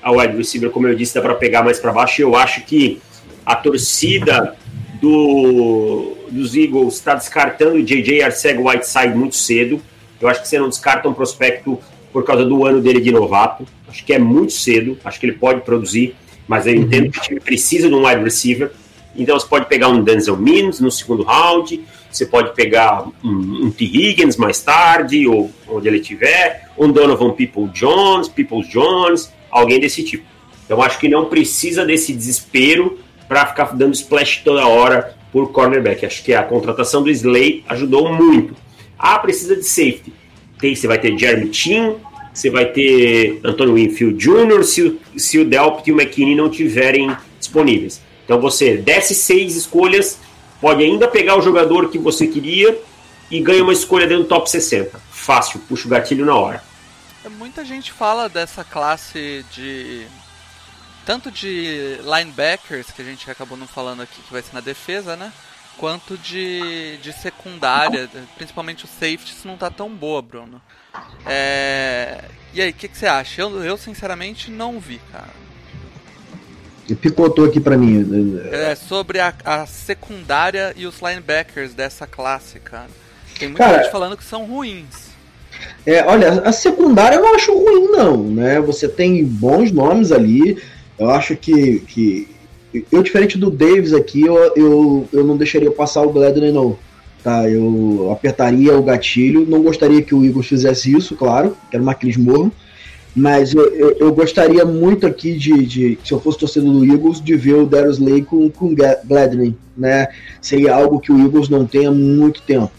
a 0.02 0.10
wide 0.10 0.36
receiver, 0.36 0.70
como 0.70 0.88
eu 0.88 0.94
disse, 0.94 1.14
dá 1.14 1.20
para 1.20 1.34
pegar 1.34 1.62
mais 1.62 1.78
para 1.78 1.92
baixo. 1.92 2.20
Eu 2.20 2.34
acho 2.34 2.64
que 2.64 3.00
a 3.46 3.54
torcida 3.54 4.56
do, 5.00 6.16
dos 6.30 6.54
Eagles 6.56 6.94
está 6.94 7.14
descartando 7.14 7.76
o 7.76 7.82
J.J. 7.82 8.22
Arcega-Whiteside 8.22 9.14
muito 9.14 9.36
cedo. 9.36 9.80
Eu 10.20 10.28
acho 10.28 10.42
que 10.42 10.48
você 10.48 10.58
não 10.58 10.68
descarta 10.68 11.08
um 11.08 11.14
prospecto 11.14 11.78
por 12.12 12.24
causa 12.24 12.44
do 12.44 12.64
ano 12.64 12.80
dele 12.80 13.00
de 13.00 13.10
novato. 13.10 13.66
Acho 13.88 14.04
que 14.04 14.12
é 14.12 14.18
muito 14.18 14.52
cedo, 14.52 14.98
acho 15.04 15.18
que 15.18 15.26
ele 15.26 15.36
pode 15.36 15.62
produzir, 15.62 16.14
mas 16.46 16.66
eu 16.66 16.74
entendo 16.74 17.10
que 17.10 17.18
o 17.18 17.22
time 17.22 17.40
precisa 17.40 17.88
de 17.88 17.94
um 17.94 18.06
wide 18.06 18.22
receiver. 18.22 18.70
Então 19.16 19.38
você 19.38 19.46
pode 19.46 19.66
pegar 19.66 19.88
um 19.88 20.02
Denzel 20.02 20.36
Mims 20.36 20.80
no 20.80 20.90
segundo 20.90 21.22
round, 21.22 21.80
você 22.10 22.26
pode 22.26 22.54
pegar 22.54 23.06
um, 23.24 23.28
um 23.66 23.70
T. 23.70 23.84
Higgins 23.84 24.36
mais 24.36 24.60
tarde, 24.60 25.26
ou 25.26 25.50
onde 25.68 25.88
ele 25.88 25.98
estiver, 25.98 26.68
um 26.78 26.90
Donovan 26.90 27.30
People 27.32 27.68
Jones, 27.72 28.28
People 28.28 28.62
Jones, 28.68 29.30
alguém 29.50 29.78
desse 29.80 30.02
tipo. 30.02 30.24
Então 30.64 30.80
acho 30.82 30.98
que 30.98 31.08
não 31.08 31.26
precisa 31.26 31.84
desse 31.84 32.12
desespero 32.12 32.98
para 33.28 33.46
ficar 33.46 33.74
dando 33.74 33.94
splash 33.94 34.38
toda 34.44 34.66
hora 34.66 35.14
por 35.30 35.50
cornerback. 35.52 36.04
Acho 36.06 36.22
que 36.22 36.32
a 36.34 36.42
contratação 36.42 37.02
do 37.02 37.10
Slay 37.10 37.64
ajudou 37.68 38.12
muito. 38.12 38.54
Ah, 38.98 39.18
precisa 39.18 39.56
de 39.56 39.64
safety. 39.64 40.12
Tem, 40.58 40.74
você 40.74 40.86
vai 40.86 40.98
ter 40.98 41.18
Jeremy 41.18 41.52
Chin, 41.52 41.94
você 42.32 42.48
vai 42.50 42.66
ter 42.66 43.40
Antônio 43.42 43.74
Winfield 43.74 44.16
Jr. 44.16 44.62
se, 44.64 44.82
o- 44.82 44.98
se 45.16 45.38
o 45.38 45.44
Delpit 45.44 45.90
e 45.90 45.92
o 45.92 46.00
McKinney 46.00 46.34
não 46.36 46.48
tiverem 46.48 47.14
disponíveis. 47.38 48.00
Então 48.32 48.40
você 48.40 48.78
desce 48.78 49.14
seis 49.14 49.54
escolhas, 49.54 50.18
pode 50.58 50.82
ainda 50.82 51.06
pegar 51.06 51.36
o 51.36 51.42
jogador 51.42 51.90
que 51.90 51.98
você 51.98 52.26
queria 52.26 52.80
e 53.30 53.38
ganha 53.42 53.62
uma 53.62 53.74
escolha 53.74 54.06
dentro 54.06 54.22
do 54.22 54.28
top 54.30 54.48
60. 54.48 54.98
Fácil, 55.10 55.60
puxa 55.68 55.86
o 55.86 55.90
gatilho 55.90 56.24
na 56.24 56.34
hora. 56.34 56.64
Muita 57.32 57.62
gente 57.62 57.92
fala 57.92 58.30
dessa 58.30 58.64
classe 58.64 59.44
de. 59.52 60.06
Tanto 61.04 61.30
de 61.30 61.98
linebackers, 62.02 62.90
que 62.90 63.02
a 63.02 63.04
gente 63.04 63.30
acabou 63.30 63.58
não 63.58 63.66
falando 63.66 64.00
aqui, 64.00 64.22
que 64.22 64.32
vai 64.32 64.40
ser 64.40 64.54
na 64.54 64.60
defesa, 64.60 65.14
né? 65.14 65.30
Quanto 65.76 66.16
de, 66.16 66.96
de 67.02 67.12
secundária, 67.12 68.08
principalmente 68.34 68.86
o 68.86 68.88
safeties 68.88 69.44
não 69.44 69.58
tá 69.58 69.70
tão 69.70 69.90
boa, 69.90 70.22
Bruno. 70.22 70.58
É... 71.26 72.24
E 72.54 72.62
aí, 72.62 72.70
o 72.70 72.74
que, 72.74 72.88
que 72.88 72.96
você 72.96 73.06
acha? 73.06 73.42
Eu, 73.42 73.62
eu 73.62 73.76
sinceramente 73.76 74.50
não 74.50 74.80
vi, 74.80 75.02
cara. 75.12 75.51
Picotou 77.00 77.44
aqui 77.44 77.60
pra 77.60 77.76
mim. 77.76 78.40
É 78.50 78.74
sobre 78.74 79.20
a, 79.20 79.32
a 79.44 79.66
secundária 79.66 80.74
e 80.76 80.86
os 80.86 81.00
linebackers 81.00 81.74
dessa 81.74 82.06
classe, 82.06 82.58
cara. 82.58 82.88
Tem 83.38 83.48
muita 83.48 83.64
Cara, 83.64 83.82
gente 83.82 83.92
falando 83.92 84.16
que 84.16 84.24
são 84.24 84.44
ruins. 84.44 85.12
É, 85.86 86.04
olha, 86.04 86.42
a 86.42 86.52
secundária 86.52 87.16
eu 87.16 87.22
não 87.22 87.34
acho 87.34 87.52
ruim, 87.52 87.88
não, 87.90 88.24
né? 88.24 88.60
Você 88.60 88.88
tem 88.88 89.24
bons 89.24 89.70
nomes 89.70 90.12
ali. 90.12 90.58
Eu 90.98 91.10
acho 91.10 91.36
que. 91.36 91.80
que 91.80 92.28
eu, 92.90 93.02
diferente 93.02 93.36
do 93.36 93.50
Davis 93.50 93.92
aqui, 93.92 94.22
eu, 94.22 94.36
eu, 94.56 95.08
eu 95.12 95.24
não 95.24 95.36
deixaria 95.36 95.70
passar 95.70 96.02
o 96.02 96.10
Gladney, 96.10 96.52
não. 96.52 96.76
Tá, 97.22 97.48
eu 97.48 98.10
apertaria 98.10 98.76
o 98.76 98.82
gatilho. 98.82 99.46
Não 99.46 99.62
gostaria 99.62 100.02
que 100.02 100.14
o 100.14 100.24
Eagles 100.24 100.46
fizesse 100.46 100.96
isso, 100.96 101.14
claro. 101.14 101.56
Quero 101.70 101.84
mais 101.84 101.96
que 101.98 102.06
eles 102.06 102.16
morram. 102.16 102.50
Mas 103.14 103.54
eu, 103.54 103.74
eu, 103.74 103.96
eu 103.98 104.14
gostaria 104.14 104.64
muito 104.64 105.06
aqui 105.06 105.36
de, 105.36 105.66
de, 105.66 105.98
se 106.02 106.12
eu 106.12 106.20
fosse 106.20 106.38
torcedor 106.38 106.72
do 106.72 106.84
Eagles, 106.84 107.20
de 107.20 107.36
ver 107.36 107.54
o 107.54 107.66
Darius 107.66 107.98
Slay 107.98 108.22
com, 108.22 108.48
com 108.50 108.74
Gladney, 108.74 109.54
né? 109.76 110.08
Seria 110.40 110.74
algo 110.74 110.98
que 110.98 111.12
o 111.12 111.18
Eagles 111.18 111.48
não 111.48 111.66
tem 111.66 111.86
há 111.86 111.90
muito 111.90 112.40
tempo. 112.42 112.72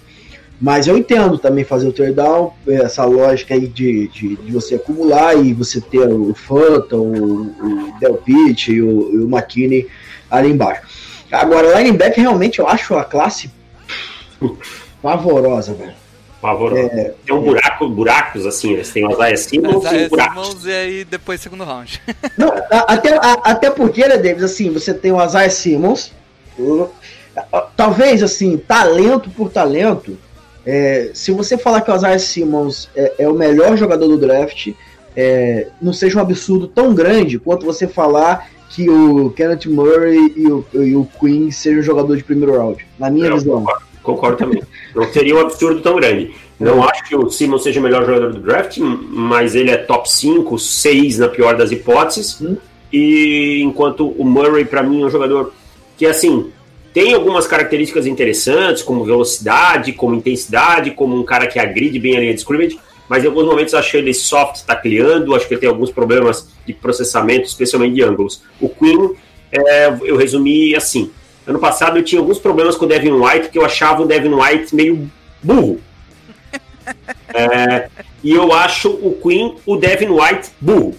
Mas 0.59 0.87
eu 0.87 0.97
entendo 0.97 1.37
também 1.37 1.63
fazer 1.63 1.87
o 1.87 1.91
trade 1.91 2.13
down, 2.13 2.51
essa 2.65 3.03
lógica 3.05 3.53
aí 3.53 3.67
de, 3.67 4.07
de, 4.07 4.35
de 4.37 4.51
você 4.51 4.75
acumular 4.75 5.35
e 5.35 5.53
você 5.53 5.81
ter 5.81 6.07
o 6.07 6.33
Fanta, 6.33 6.95
o, 6.95 7.41
o 7.41 7.99
Del 7.99 8.15
Pitt 8.15 8.71
e 8.71 8.81
o, 8.81 9.25
o 9.25 9.29
McKinney 9.29 9.87
ali 10.31 10.49
embaixo. 10.49 10.81
Agora, 11.31 11.77
linebacker 11.79 12.23
realmente 12.23 12.59
eu 12.59 12.67
acho 12.67 12.95
a 12.95 13.03
classe 13.03 13.51
pavorosa, 15.01 15.73
velho. 15.73 16.02
É, 16.77 17.13
tem 17.25 17.35
um 17.35 17.41
buraco, 17.41 17.87
buracos 17.89 18.45
assim, 18.45 18.73
eles 18.73 18.89
têm 18.89 19.05
o 19.07 19.11
Isaiah 19.11 19.37
Simmons 19.37 19.83
e 19.83 19.87
Isaiah 19.87 20.09
buracos. 20.09 20.65
E 20.65 20.71
aí 20.71 21.03
depois 21.05 21.39
segundo 21.41 21.63
round. 21.63 22.01
Não, 22.37 22.49
a- 22.49 22.85
até, 22.93 23.15
a- 23.15 23.39
até 23.43 23.69
porque, 23.69 24.07
né, 24.07 24.17
Davis, 24.17 24.43
assim, 24.43 24.69
você 24.71 24.93
tem 24.93 25.11
o 25.11 25.23
Isaiah 25.23 25.49
Simmons, 25.49 26.11
talvez, 27.75 28.21
assim, 28.23 28.57
talento 28.57 29.29
por 29.29 29.49
talento, 29.49 30.17
é, 30.65 31.11
se 31.13 31.31
você 31.31 31.57
falar 31.57 31.81
que 31.81 31.91
o 31.91 31.95
Isaiah 31.95 32.19
Simmons 32.19 32.89
é, 32.95 33.13
é 33.19 33.27
o 33.29 33.33
melhor 33.33 33.75
jogador 33.77 34.07
do 34.07 34.17
draft, 34.17 34.69
é, 35.15 35.67
não 35.81 35.93
seja 35.93 36.17
um 36.17 36.21
absurdo 36.21 36.67
tão 36.67 36.93
grande 36.93 37.37
quanto 37.39 37.65
você 37.65 37.87
falar 37.87 38.49
que 38.69 38.89
o 38.89 39.29
Kenneth 39.31 39.67
Murray 39.67 40.33
e 40.35 40.47
o, 40.47 40.65
e 40.73 40.95
o 40.95 41.07
Queen 41.19 41.51
sejam 41.51 41.81
jogadores 41.83 42.19
de 42.19 42.23
primeiro 42.23 42.57
round, 42.57 42.85
na 42.97 43.09
minha 43.09 43.31
visão. 43.33 43.59
concordo, 43.59 43.83
concordo 44.03 44.37
também. 44.37 44.61
Não 44.93 45.11
seria 45.11 45.35
um 45.35 45.39
absurdo 45.39 45.81
tão 45.81 45.95
grande. 45.95 46.35
Não 46.59 46.83
acho 46.83 47.03
que 47.05 47.15
o 47.15 47.29
Simmons 47.29 47.63
seja 47.63 47.79
o 47.79 47.83
melhor 47.83 48.05
jogador 48.05 48.31
do 48.31 48.39
draft, 48.39 48.77
mas 48.77 49.55
ele 49.55 49.71
é 49.71 49.77
top 49.77 50.11
5, 50.11 50.59
6 50.59 51.17
na 51.19 51.27
pior 51.27 51.55
das 51.55 51.71
hipóteses. 51.71 52.39
Hum. 52.39 52.57
E 52.91 53.61
enquanto 53.63 54.07
o 54.07 54.23
Murray, 54.23 54.65
para 54.65 54.83
mim, 54.83 55.01
é 55.01 55.05
um 55.05 55.09
jogador 55.09 55.51
que, 55.97 56.05
assim, 56.05 56.51
tem 56.93 57.13
algumas 57.13 57.47
características 57.47 58.05
interessantes, 58.05 58.83
como 58.83 59.03
velocidade, 59.03 59.93
como 59.93 60.13
intensidade, 60.13 60.91
como 60.91 61.19
um 61.19 61.23
cara 61.23 61.47
que 61.47 61.57
agride 61.57 61.97
bem 61.97 62.15
a 62.15 62.19
linha 62.19 62.33
de 62.33 62.39
scrimmage, 62.39 62.79
mas 63.09 63.23
em 63.23 63.27
alguns 63.27 63.45
momentos 63.45 63.73
acho 63.73 63.97
ele 63.97 64.13
soft 64.13 64.63
tacleando, 64.63 65.35
acho 65.35 65.47
que 65.47 65.55
ele 65.55 65.61
tem 65.61 65.69
alguns 65.69 65.91
problemas 65.91 66.47
de 66.65 66.73
processamento, 66.73 67.47
especialmente 67.47 67.95
de 67.95 68.03
ângulos. 68.03 68.43
O 68.61 68.69
Queen, 68.69 69.15
é, 69.51 69.87
eu 70.03 70.15
resumi 70.15 70.75
assim. 70.75 71.11
Ano 71.45 71.59
passado 71.59 71.97
eu 71.97 72.03
tinha 72.03 72.19
alguns 72.19 72.39
problemas 72.39 72.75
com 72.75 72.85
o 72.85 72.87
Devin 72.87 73.11
White, 73.11 73.49
que 73.49 73.57
eu 73.57 73.65
achava 73.65 74.01
o 74.01 74.07
Devin 74.07 74.33
White 74.33 74.75
meio 74.75 75.09
burro. 75.41 75.79
É, 77.35 77.89
e 78.21 78.31
eu 78.31 78.53
acho 78.53 78.89
o 78.89 79.17
Queen, 79.19 79.55
o 79.65 79.75
Devin 79.77 80.09
White, 80.09 80.51
burro. 80.61 80.93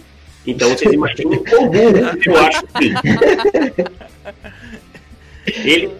Então 0.47 0.71
vocês 0.71 0.93
imaginem 0.93 1.39
o 1.39 1.67
burro 1.67 2.17
que 2.19 2.29
eu 2.29 2.37
acho 2.39 2.65
o 2.65 2.69
Queen. 2.69 2.95
Ele, 5.47 5.91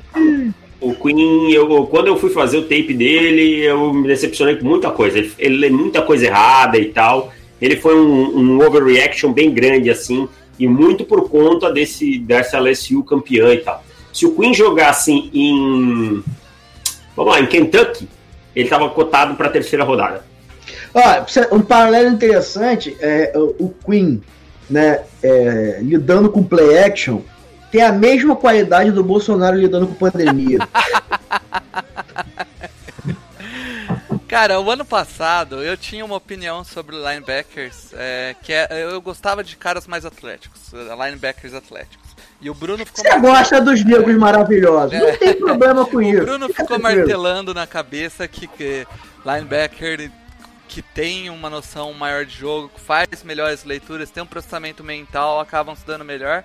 o 0.81 0.95
Queen, 0.95 1.53
eu, 1.53 1.87
quando 1.87 2.09
eu 2.09 2.17
fui 2.17 2.31
fazer 2.31 2.59
o 2.59 2.63
tape 2.63 2.93
dele, 2.95 3.61
eu 3.61 3.93
me 3.93 4.09
decepcionei 4.09 4.57
com 4.57 4.67
muita 4.67 4.91
coisa. 4.91 5.19
Ele, 5.19 5.33
ele 5.39 5.57
lê 5.57 5.71
muita 5.71 6.03
coisa 6.03 6.27
errada 6.27 6.79
e 6.79 6.87
tal. 6.87 7.33
Ele 7.61 7.77
foi 7.77 7.97
um, 7.97 8.39
um 8.39 8.67
overreaction 8.67 9.33
bem 9.33 9.51
grande, 9.51 9.91
assim, 9.91 10.29
e 10.59 10.67
muito 10.67 11.05
por 11.05 11.29
conta 11.29 11.73
desse, 11.73 12.19
dessa 12.19 12.59
LSU 12.59 13.03
campeã 13.03 13.55
e 13.55 13.59
tal. 13.59 13.85
Se 14.15 14.25
o 14.25 14.35
Queen 14.37 14.55
jogasse 14.55 15.13
em. 15.35 16.23
Vamos 17.17 17.35
lá, 17.35 17.41
em 17.41 17.47
Kentucky, 17.47 18.09
ele 18.55 18.65
estava 18.65 18.89
cotado 18.89 19.35
para 19.35 19.49
a 19.49 19.51
terceira 19.51 19.85
rodada. 19.85 20.25
Ó, 20.95 21.01
um 21.55 21.61
paralelo 21.61 22.09
interessante 22.09 22.97
é 23.01 23.33
o 23.35 23.57
o 23.59 23.75
Queen, 23.85 24.23
né, 24.71 25.03
é, 25.23 25.81
lidando 25.83 26.31
com 26.31 26.45
play 26.45 26.79
action, 26.79 27.21
tem 27.71 27.83
a 27.83 27.91
mesma 27.91 28.37
qualidade 28.37 28.93
do 28.93 29.03
Bolsonaro 29.03 29.59
lidando 29.59 29.89
com 29.89 29.95
pandemia. 29.95 30.61
Cara, 34.29 34.61
o 34.61 34.71
ano 34.71 34.85
passado 34.85 35.63
eu 35.63 35.77
tinha 35.77 36.05
uma 36.05 36.17
opinião 36.17 36.65
sobre 36.65 36.97
linebackers 36.97 37.93
é, 37.93 38.35
que 38.43 38.53
é, 38.53 38.69
eu 38.85 39.01
gostava 39.01 39.45
de 39.45 39.57
caras 39.57 39.87
mais 39.87 40.05
atléticos, 40.05 40.73
linebackers 40.73 41.55
atléticos. 41.55 42.14
E 42.41 42.51
o 42.51 42.55
Bruno 42.55 42.85
ficou 42.85 43.03
Você 43.05 43.19
gosta 43.21 43.61
dos 43.61 43.85
negros 43.85 44.17
maravilhosos, 44.17 44.99
não 44.99 45.17
tem 45.17 45.35
problema 45.35 45.87
com 45.87 45.97
O 45.99 46.03
isso. 46.03 46.23
Bruno 46.23 46.49
Fica 46.49 46.63
ficou 46.63 46.79
tranquilo. 46.79 46.99
martelando 46.99 47.55
na 47.55 47.67
cabeça 47.67 48.29
que, 48.29 48.47
que 48.47 48.87
linebacker 49.25 50.11
que 50.69 50.83
tem 50.83 51.31
uma 51.31 51.49
noção 51.49 51.93
maior 51.93 52.25
de 52.25 52.37
jogo, 52.37 52.71
faz 52.85 53.23
melhores 53.23 53.65
leituras, 53.65 54.11
tem 54.11 54.23
um 54.23 54.27
processamento 54.27 54.83
mental, 54.83 55.39
acabam 55.39 55.75
se 55.77 55.87
dando 55.87 56.05
melhor. 56.05 56.43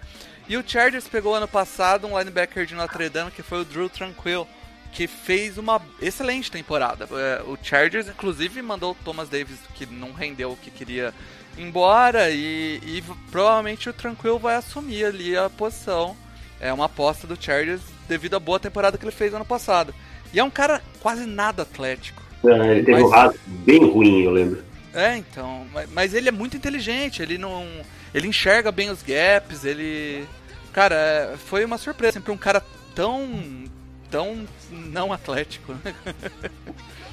E 0.47 0.55
o 0.57 0.63
Chargers 0.65 1.07
pegou 1.07 1.35
ano 1.35 1.47
passado 1.47 2.05
um 2.07 2.17
linebacker 2.17 2.65
de 2.65 2.75
Notre 2.75 3.09
Dame 3.09 3.31
que 3.31 3.41
foi 3.41 3.61
o 3.61 3.65
Drew 3.65 3.89
Tranquil, 3.89 4.47
que 4.91 5.07
fez 5.07 5.57
uma 5.57 5.81
excelente 6.01 6.49
temporada. 6.51 7.07
É, 7.11 7.41
O 7.43 7.57
Chargers, 7.61 8.07
inclusive, 8.07 8.61
mandou 8.61 8.91
o 8.91 8.95
Thomas 9.03 9.29
Davis, 9.29 9.57
que 9.75 9.85
não 9.85 10.11
rendeu 10.13 10.51
o 10.51 10.57
que 10.57 10.69
queria, 10.71 11.13
embora. 11.59 12.29
E, 12.29 12.79
e 12.83 13.03
provavelmente 13.31 13.89
o 13.89 13.93
Tranquil 13.93 14.39
vai 14.39 14.55
assumir 14.55 15.05
ali 15.05 15.35
a 15.37 15.49
posição. 15.49 16.15
É 16.59 16.71
uma 16.73 16.85
aposta 16.85 17.25
do 17.27 17.41
Chargers 17.41 17.81
devido 18.07 18.35
à 18.35 18.39
boa 18.39 18.59
temporada 18.59 18.97
que 18.97 19.03
ele 19.05 19.11
fez 19.11 19.33
ano 19.33 19.45
passado. 19.45 19.93
E 20.33 20.39
é 20.39 20.43
um 20.43 20.49
cara 20.49 20.81
quase 20.99 21.25
nada 21.25 21.61
atlético. 21.63 22.21
É, 22.45 22.71
ele 22.71 22.83
teve 22.83 23.01
Mas- 23.01 23.03
um 23.03 23.09
raso 23.09 23.39
bem 23.47 23.83
ruim, 23.89 24.23
eu 24.23 24.31
lembro. 24.31 24.63
É, 24.93 25.15
então. 25.17 25.65
ma- 25.73 25.85
Mas 25.91 26.13
ele 26.13 26.29
é 26.29 26.31
muito 26.31 26.57
inteligente, 26.57 27.21
ele 27.21 27.37
não. 27.37 27.65
Ele 28.13 28.27
enxerga 28.27 28.71
bem 28.71 28.89
os 28.89 29.03
gaps, 29.03 29.63
ele. 29.63 30.25
Cara, 30.73 30.95
é, 30.95 31.37
foi 31.37 31.63
uma 31.65 31.77
surpresa. 31.77 32.13
Sempre 32.13 32.31
um 32.31 32.37
cara 32.37 32.63
tão. 32.95 33.65
Tão 34.09 34.37
não 34.71 35.11
atlético. 35.13 35.73
né? 35.83 35.93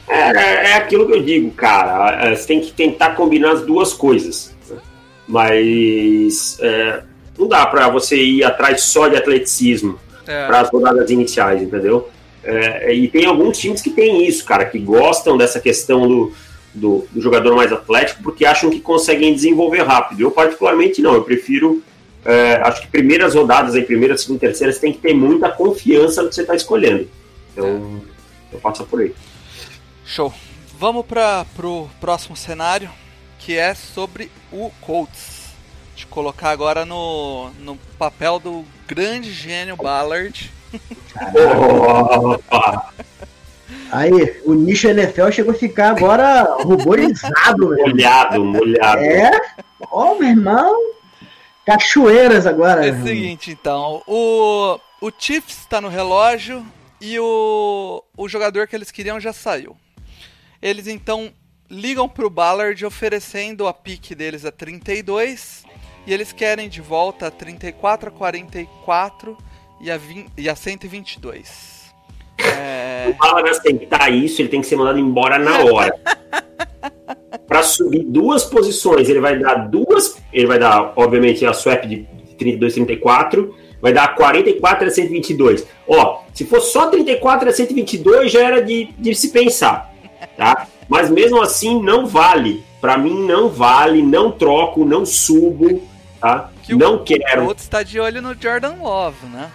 É, 0.08 0.70
é 0.70 0.74
aquilo 0.74 1.06
que 1.06 1.12
eu 1.14 1.22
digo, 1.22 1.50
cara. 1.52 2.26
é, 2.28 2.34
Você 2.34 2.46
tem 2.46 2.60
que 2.60 2.72
tentar 2.72 3.10
combinar 3.16 3.52
as 3.52 3.62
duas 3.62 3.92
coisas. 3.92 4.54
né? 4.70 4.76
Mas 5.26 6.58
é, 6.60 7.02
não 7.38 7.48
dá 7.48 7.66
pra 7.66 7.88
você 7.88 8.16
ir 8.16 8.44
atrás 8.44 8.82
só 8.82 9.08
de 9.08 9.16
atleticismo 9.16 9.98
É. 10.26 10.46
para 10.46 10.60
as 10.60 10.70
rodadas 10.70 11.10
iniciais, 11.10 11.60
entendeu? 11.62 12.08
É, 12.44 12.94
e 12.94 13.08
tem 13.08 13.26
alguns 13.26 13.58
times 13.58 13.80
que 13.82 13.90
tem 13.90 14.24
isso, 14.26 14.44
cara, 14.44 14.64
que 14.64 14.78
gostam 14.78 15.36
dessa 15.36 15.58
questão 15.58 16.06
do, 16.06 16.32
do, 16.72 17.04
do 17.10 17.20
jogador 17.20 17.56
mais 17.56 17.72
atlético 17.72 18.22
porque 18.22 18.46
acham 18.46 18.70
que 18.70 18.78
conseguem 18.80 19.34
desenvolver 19.34 19.82
rápido. 19.82 20.20
Eu, 20.20 20.30
particularmente, 20.30 21.02
não. 21.02 21.14
Eu 21.14 21.22
prefiro. 21.24 21.82
É, 22.26 22.56
acho 22.64 22.82
que 22.82 22.88
primeiras 22.88 23.34
rodadas, 23.34 23.74
aí, 23.74 23.82
primeira, 23.82 24.16
segunda, 24.18 24.40
terceira, 24.40 24.72
você 24.72 24.80
tem 24.80 24.92
que 24.92 24.98
ter 24.98 25.14
muita 25.14 25.48
confiança 25.48 26.22
no 26.22 26.28
que 26.28 26.34
você 26.34 26.42
está 26.42 26.54
escolhendo. 26.54 27.08
Então, 27.52 28.02
eu 28.52 28.58
passo 28.58 28.84
por 28.84 29.00
aí. 29.00 29.14
Show. 30.04 30.32
Vamos 30.78 31.06
para 31.06 31.46
pro 31.56 31.88
próximo 32.00 32.36
cenário, 32.36 32.90
que 33.38 33.56
é 33.56 33.74
sobre 33.74 34.30
o 34.52 34.70
Colts. 34.82 35.46
Te 35.94 36.06
colocar 36.06 36.50
agora 36.50 36.84
no, 36.84 37.50
no 37.60 37.78
papel 37.98 38.38
do 38.38 38.62
grande 38.86 39.32
gênio 39.32 39.76
Ballard. 39.76 40.52
Opa! 42.20 42.92
Aí, 43.90 44.40
o 44.44 44.52
nicho 44.52 44.88
NFL 44.88 45.30
chegou 45.30 45.54
a 45.54 45.56
ficar 45.56 45.90
agora 45.90 46.42
ruborizado, 46.60 47.74
molhado, 47.74 48.44
molhado. 48.44 49.00
É? 49.00 49.30
Ó, 49.90 50.18
meu 50.18 50.28
irmão. 50.28 50.76
Cachoeiras 51.66 52.46
agora. 52.46 52.86
É 52.86 52.92
o 52.92 53.02
seguinte, 53.02 53.50
então, 53.50 54.00
o, 54.06 54.78
o 55.00 55.10
Chiefs 55.18 55.58
está 55.58 55.80
no 55.80 55.88
relógio 55.88 56.64
e 57.00 57.18
o, 57.18 58.04
o 58.16 58.28
jogador 58.28 58.68
que 58.68 58.76
eles 58.76 58.92
queriam 58.92 59.18
já 59.18 59.32
saiu. 59.32 59.76
Eles 60.62 60.86
então 60.86 61.32
ligam 61.68 62.08
pro 62.08 62.30
Ballard 62.30 62.86
oferecendo 62.86 63.66
a 63.66 63.74
pique 63.74 64.14
deles 64.14 64.44
a 64.44 64.52
32 64.52 65.64
e 66.06 66.14
eles 66.14 66.30
querem 66.30 66.68
de 66.68 66.80
volta 66.80 67.26
a 67.26 67.30
34 67.32 68.10
a 68.10 68.12
44 68.12 69.36
e 69.80 69.90
a, 69.90 69.98
20, 69.98 70.32
e 70.36 70.48
a 70.48 70.54
122. 70.54 71.75
É, 72.38 73.06
O 73.08 73.14
Ballard 73.14 73.48
aceitar 73.50 74.12
isso, 74.12 74.40
ele 74.42 74.48
tem 74.48 74.60
que 74.60 74.66
ser 74.66 74.76
mandado 74.76 74.98
embora 74.98 75.38
na 75.38 75.58
hora. 75.64 75.94
Para 77.46 77.62
subir 77.62 78.02
duas 78.04 78.44
posições, 78.44 79.08
ele 79.08 79.20
vai 79.20 79.38
dar 79.38 79.54
duas. 79.68 80.16
Ele 80.32 80.46
vai 80.46 80.58
dar, 80.58 80.92
obviamente, 80.96 81.44
a 81.46 81.52
swap 81.52 81.84
de 81.86 82.06
32 82.38 82.74
34. 82.74 83.54
Vai 83.80 83.92
dar 83.92 84.14
44 84.14 84.86
a 84.86 84.90
122. 84.90 85.66
Ó, 85.86 86.22
se 86.34 86.44
for 86.44 86.60
só 86.60 86.88
34 86.88 87.48
a 87.48 87.52
122, 87.52 88.32
já 88.32 88.40
era 88.42 88.62
de, 88.62 88.88
de 88.98 89.14
se 89.14 89.28
pensar. 89.30 89.94
Tá? 90.36 90.66
Mas 90.88 91.08
mesmo 91.10 91.40
assim, 91.40 91.80
não 91.80 92.06
vale. 92.06 92.64
Para 92.80 92.98
mim, 92.98 93.24
não 93.26 93.48
vale. 93.48 94.02
Não 94.02 94.30
troco, 94.32 94.84
não 94.84 95.06
subo. 95.06 95.82
Tá? 96.20 96.50
que 96.62 96.74
o- 96.74 96.78
Não 96.78 96.96
O 96.96 97.04
quero. 97.04 97.44
Colts 97.44 97.62
está 97.64 97.82
de 97.82 98.00
olho 98.00 98.20
no 98.20 98.34
Jordan 98.34 98.74
Love, 98.82 99.26
né? 99.26 99.50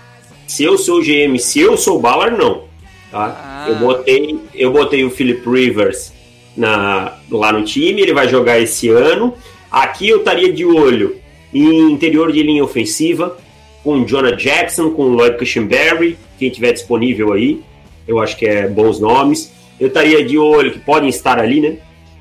Se 0.47 0.63
eu 0.63 0.77
sou 0.77 0.99
o 0.99 1.03
GM, 1.03 1.38
se 1.39 1.59
eu 1.59 1.75
sou 1.77 1.97
o 1.97 1.99
Ballard, 1.99 2.38
não. 2.38 2.69
Tá? 3.12 3.41
Ah. 3.43 3.70
Eu, 3.70 3.76
botei, 3.76 4.39
eu 4.55 4.72
botei 4.72 5.03
o 5.03 5.12
Philip 5.12 5.47
Rivers 5.47 6.14
na, 6.55 7.18
lá 7.30 7.51
no 7.51 7.64
time, 7.64 8.01
ele 8.01 8.14
vai 8.14 8.28
jogar 8.28 8.59
esse 8.59 8.89
ano. 8.89 9.36
Aqui 9.70 10.09
eu 10.09 10.20
estaria 10.20 10.51
de 10.51 10.66
olho 10.66 11.18
em 11.53 11.91
interior 11.91 12.32
de 12.32 12.41
linha 12.41 12.64
ofensiva, 12.64 13.38
com 13.84 14.05
Jonah 14.05 14.32
Jackson, 14.32 14.91
com 14.91 15.09
Lloyd 15.09 15.38
Cushenberry, 15.38 16.18
quem 16.39 16.49
tiver 16.49 16.72
disponível 16.72 17.34
aí. 17.34 17.62
Eu 18.07 18.20
acho 18.20 18.38
que 18.38 18.45
é 18.45 18.68
bons 18.68 18.99
nomes. 18.99 19.51
Eu 19.80 19.88
estaria 19.88 20.24
de 20.24 20.38
olho, 20.38 20.72
que 20.72 20.80
podem 20.80 21.09
estar 21.09 21.39
ali, 21.39 21.59
né? 21.59 21.78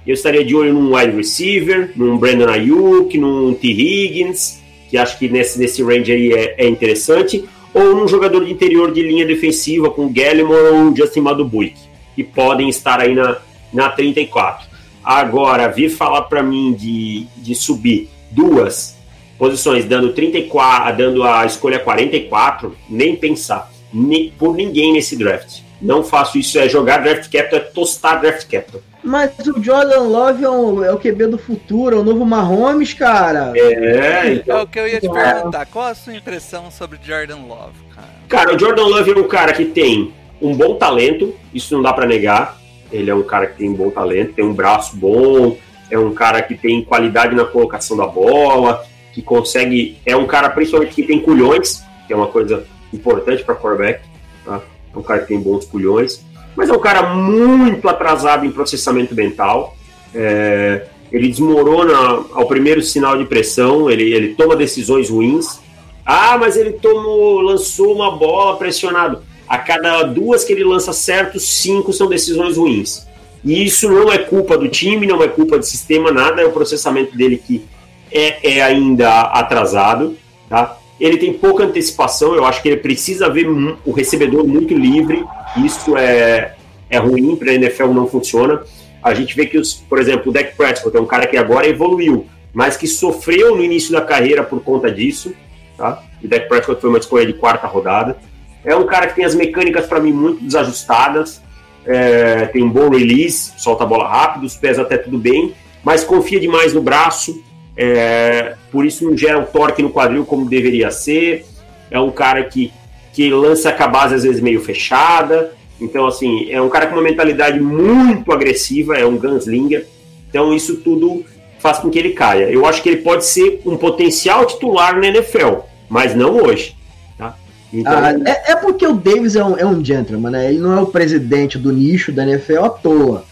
Eu 0.06 0.14
estaria 0.14 0.44
de 0.44 0.54
olho 0.54 0.72
num 0.72 0.96
wide 0.96 1.16
receiver, 1.16 1.92
num 1.94 2.16
Brandon 2.16 2.48
Ayuk, 2.48 3.16
num 3.18 3.52
T. 3.54 3.68
Higgins, 3.68 4.60
que 4.88 4.96
acho 4.96 5.18
que 5.18 5.28
nesse, 5.28 5.58
nesse 5.58 5.82
range 5.82 6.10
aí 6.10 6.32
é, 6.32 6.54
é 6.58 6.68
interessante, 6.68 7.44
ou 7.80 7.96
num 7.96 8.06
jogador 8.06 8.44
de 8.44 8.52
interior 8.52 8.92
de 8.92 9.02
linha 9.02 9.26
defensiva 9.26 9.90
com 9.90 10.12
Gallimore 10.12 10.74
ou 10.74 10.94
Justin 10.94 11.20
Madubuik, 11.20 11.76
que 12.14 12.22
podem 12.22 12.68
estar 12.68 13.00
aí 13.00 13.14
na, 13.14 13.38
na 13.72 13.88
34. 13.88 14.68
Agora, 15.02 15.68
vir 15.68 15.88
falar 15.88 16.22
para 16.22 16.42
mim 16.42 16.74
de, 16.74 17.26
de 17.36 17.54
subir 17.54 18.08
duas 18.30 18.98
posições, 19.38 19.86
dando 19.86 20.12
34, 20.12 20.96
dando 20.96 21.24
a 21.24 21.46
escolha 21.46 21.78
44, 21.78 22.76
nem 22.88 23.16
pensar. 23.16 23.72
Nem, 23.92 24.30
por 24.38 24.54
ninguém 24.54 24.92
nesse 24.92 25.16
draft. 25.16 25.62
Não 25.80 26.04
faço 26.04 26.38
isso, 26.38 26.58
é 26.58 26.68
jogar 26.68 26.98
draft 26.98 27.30
capital, 27.32 27.58
é 27.58 27.62
tostar 27.62 28.20
draft 28.20 28.46
capital. 28.48 28.82
Mas 29.02 29.32
o 29.46 29.62
Jordan 29.62 30.00
Love 30.00 30.44
é, 30.44 30.50
um- 30.50 30.84
é 30.84 30.92
o 30.92 30.98
QB 30.98 31.26
do 31.28 31.38
futuro, 31.38 31.96
é 31.96 31.98
o 31.98 32.04
novo 32.04 32.24
Mahomes, 32.26 32.92
cara. 32.92 33.52
É, 33.56 34.26
É 34.26 34.32
então. 34.34 34.62
o 34.62 34.66
que 34.66 34.78
eu 34.78 34.86
ia 34.86 35.00
te 35.00 35.08
perguntar. 35.08 35.66
Qual 35.66 35.86
a 35.86 35.94
sua 35.94 36.14
impressão 36.14 36.70
sobre 36.70 36.98
Jordan 37.02 37.38
Love, 37.48 37.72
cara? 37.94 38.08
Cara, 38.28 38.54
o 38.54 38.58
Jordan 38.58 38.84
Love 38.84 39.12
é 39.12 39.16
um 39.16 39.26
cara 39.28 39.52
que 39.52 39.64
tem 39.64 40.12
um 40.40 40.54
bom 40.54 40.74
talento, 40.76 41.34
isso 41.52 41.74
não 41.74 41.82
dá 41.82 41.92
pra 41.92 42.06
negar. 42.06 42.58
Ele 42.92 43.10
é 43.10 43.14
um 43.14 43.22
cara 43.22 43.46
que 43.46 43.56
tem 43.58 43.70
um 43.70 43.74
bom 43.74 43.90
talento, 43.90 44.32
tem 44.34 44.44
um 44.44 44.52
braço 44.52 44.96
bom, 44.96 45.56
é 45.90 45.98
um 45.98 46.12
cara 46.12 46.42
que 46.42 46.54
tem 46.54 46.84
qualidade 46.84 47.34
na 47.34 47.44
colocação 47.44 47.96
da 47.96 48.06
bola, 48.06 48.84
que 49.14 49.22
consegue. 49.22 49.98
É 50.04 50.14
um 50.16 50.26
cara 50.26 50.50
principalmente 50.50 50.94
que 50.94 51.02
tem 51.04 51.20
culhões, 51.20 51.82
que 52.06 52.12
é 52.12 52.16
uma 52.16 52.26
coisa 52.26 52.64
importante 52.92 53.42
para 53.44 53.54
quarterback. 53.54 54.00
Tá? 54.44 54.60
É 54.94 54.98
um 54.98 55.02
cara 55.02 55.20
que 55.20 55.28
tem 55.28 55.40
bons 55.40 55.64
culhões, 55.64 56.24
mas 56.60 56.68
é 56.68 56.74
um 56.74 56.78
cara 56.78 57.14
muito 57.14 57.88
atrasado 57.88 58.44
em 58.44 58.50
processamento 58.50 59.14
mental. 59.14 59.74
É, 60.14 60.88
ele 61.10 61.26
desmorona 61.26 62.26
ao 62.34 62.46
primeiro 62.46 62.82
sinal 62.82 63.16
de 63.16 63.24
pressão, 63.24 63.90
ele, 63.90 64.12
ele 64.12 64.34
toma 64.34 64.54
decisões 64.54 65.08
ruins. 65.08 65.58
Ah, 66.04 66.36
mas 66.36 66.58
ele 66.58 66.72
tomou, 66.72 67.40
lançou 67.40 67.94
uma 67.94 68.14
bola 68.14 68.58
pressionado. 68.58 69.22
A 69.48 69.56
cada 69.56 70.02
duas 70.02 70.44
que 70.44 70.52
ele 70.52 70.62
lança 70.62 70.92
certo, 70.92 71.40
cinco 71.40 71.94
são 71.94 72.10
decisões 72.10 72.58
ruins. 72.58 73.06
E 73.42 73.64
isso 73.64 73.88
não 73.88 74.12
é 74.12 74.18
culpa 74.18 74.58
do 74.58 74.68
time, 74.68 75.06
não 75.06 75.22
é 75.22 75.28
culpa 75.28 75.56
do 75.56 75.64
sistema, 75.64 76.12
nada, 76.12 76.42
é 76.42 76.44
o 76.44 76.52
processamento 76.52 77.16
dele 77.16 77.38
que 77.38 77.64
é, 78.12 78.58
é 78.58 78.62
ainda 78.62 79.22
atrasado. 79.22 80.14
Tá? 80.46 80.76
Ele 81.00 81.16
tem 81.16 81.32
pouca 81.32 81.64
antecipação, 81.64 82.34
eu 82.34 82.44
acho 82.44 82.60
que 82.60 82.68
ele 82.68 82.76
precisa 82.76 83.30
ver 83.30 83.48
o 83.48 83.90
recebedor 83.90 84.46
muito 84.46 84.74
livre. 84.74 85.24
Isso 85.64 85.96
é, 85.96 86.54
é 86.90 86.98
ruim 86.98 87.34
para 87.36 87.52
a 87.52 87.54
NFL, 87.54 87.86
não 87.86 88.06
funciona. 88.06 88.62
A 89.02 89.14
gente 89.14 89.34
vê 89.34 89.46
que, 89.46 89.56
os, 89.56 89.72
por 89.72 89.98
exemplo, 89.98 90.28
o 90.28 90.32
Dak 90.32 90.54
Prescott 90.56 90.94
é 90.94 91.00
um 91.00 91.06
cara 91.06 91.26
que 91.26 91.38
agora 91.38 91.66
evoluiu, 91.66 92.26
mas 92.52 92.76
que 92.76 92.86
sofreu 92.86 93.56
no 93.56 93.64
início 93.64 93.92
da 93.92 94.02
carreira 94.02 94.42
por 94.42 94.62
conta 94.62 94.92
disso. 94.92 95.32
Tá? 95.76 96.02
O 96.22 96.28
Dak 96.28 96.48
Prescott 96.48 96.80
foi 96.80 96.90
uma 96.90 96.98
escolha 96.98 97.24
de 97.24 97.32
quarta 97.32 97.66
rodada. 97.66 98.18
É 98.62 98.76
um 98.76 98.84
cara 98.84 99.06
que 99.06 99.16
tem 99.16 99.24
as 99.24 99.34
mecânicas, 99.34 99.86
para 99.86 100.00
mim, 100.00 100.12
muito 100.12 100.44
desajustadas. 100.44 101.40
É, 101.86 102.46
tem 102.46 102.62
um 102.62 102.68
bom 102.68 102.90
release, 102.90 103.52
solta 103.56 103.84
a 103.84 103.86
bola 103.86 104.06
rápido, 104.06 104.44
os 104.44 104.54
pés 104.54 104.78
até 104.78 104.98
tudo 104.98 105.16
bem, 105.16 105.54
mas 105.82 106.04
confia 106.04 106.38
demais 106.38 106.74
no 106.74 106.82
braço. 106.82 107.42
É, 107.82 108.56
por 108.70 108.84
isso 108.84 109.08
não 109.08 109.16
gera 109.16 109.38
um 109.38 109.44
torque 109.46 109.82
no 109.82 109.88
quadril 109.88 110.26
como 110.26 110.44
deveria 110.44 110.90
ser. 110.90 111.46
É 111.90 111.98
um 111.98 112.10
cara 112.10 112.44
que, 112.44 112.70
que 113.10 113.30
lança 113.30 113.70
a 113.70 113.88
base 113.88 114.14
às 114.14 114.22
vezes 114.22 114.42
meio 114.42 114.60
fechada. 114.60 115.52
Então, 115.80 116.06
assim, 116.06 116.50
é 116.50 116.60
um 116.60 116.68
cara 116.68 116.86
com 116.86 116.96
uma 116.96 117.02
mentalidade 117.02 117.58
muito 117.58 118.30
agressiva, 118.32 118.98
é 118.98 119.06
um 119.06 119.16
gunslinger. 119.16 119.86
Então, 120.28 120.52
isso 120.52 120.76
tudo 120.76 121.24
faz 121.58 121.78
com 121.78 121.88
que 121.88 121.98
ele 121.98 122.10
caia. 122.10 122.50
Eu 122.50 122.66
acho 122.66 122.82
que 122.82 122.88
ele 122.90 123.00
pode 123.00 123.24
ser 123.24 123.62
um 123.64 123.78
potencial 123.78 124.44
titular 124.44 125.00
na 125.00 125.06
NFL, 125.06 125.60
mas 125.88 126.14
não 126.14 126.36
hoje. 126.36 126.76
Tá? 127.16 127.34
Então, 127.72 127.92
Ah, 127.94 128.12
é, 128.26 128.52
é 128.52 128.56
porque 128.56 128.86
o 128.86 128.92
Davis 128.92 129.36
é 129.36 129.44
um, 129.44 129.56
é 129.56 129.64
um 129.64 129.82
gentleman, 129.82 130.32
né? 130.32 130.50
Ele 130.50 130.58
não 130.58 130.76
é 130.76 130.82
o 130.82 130.86
presidente 130.86 131.56
do 131.56 131.72
nicho 131.72 132.12
da 132.12 132.24
NFL 132.24 132.62
à 132.62 132.68
toa. 132.68 133.24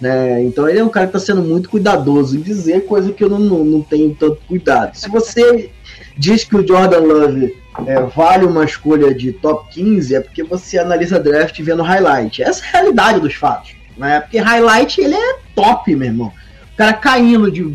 Né? 0.00 0.42
Então 0.42 0.68
ele 0.68 0.78
é 0.78 0.84
um 0.84 0.88
cara 0.88 1.06
que 1.06 1.16
está 1.16 1.32
sendo 1.32 1.42
muito 1.46 1.68
cuidadoso 1.68 2.36
em 2.36 2.40
dizer 2.40 2.86
coisa 2.86 3.12
que 3.12 3.22
eu 3.22 3.28
não, 3.28 3.38
não, 3.38 3.82
tenho 3.82 4.14
tanto 4.14 4.40
cuidado. 4.48 4.96
Se 4.96 5.10
você 5.10 5.70
diz 6.16 6.42
que 6.42 6.56
o 6.56 6.66
Jordan 6.66 7.00
Love 7.00 7.56
é, 7.86 8.00
vale 8.02 8.46
uma 8.46 8.64
escolha 8.64 9.14
de 9.14 9.32
top 9.32 9.70
15, 9.74 10.14
é 10.14 10.20
porque 10.20 10.42
você 10.42 10.78
analisa 10.78 11.20
draft 11.20 11.60
vendo 11.60 11.82
highlight. 11.82 12.42
Essa 12.42 12.64
é 12.64 12.68
a 12.68 12.72
realidade 12.72 13.20
dos 13.20 13.34
fatos. 13.34 13.74
Né? 13.96 14.20
Porque 14.20 14.38
highlight 14.38 15.00
ele 15.00 15.14
é 15.14 15.36
top, 15.54 15.94
meu 15.94 16.08
irmão. 16.08 16.32
O 16.72 16.76
cara 16.76 16.94
caindo, 16.94 17.50
de, 17.50 17.70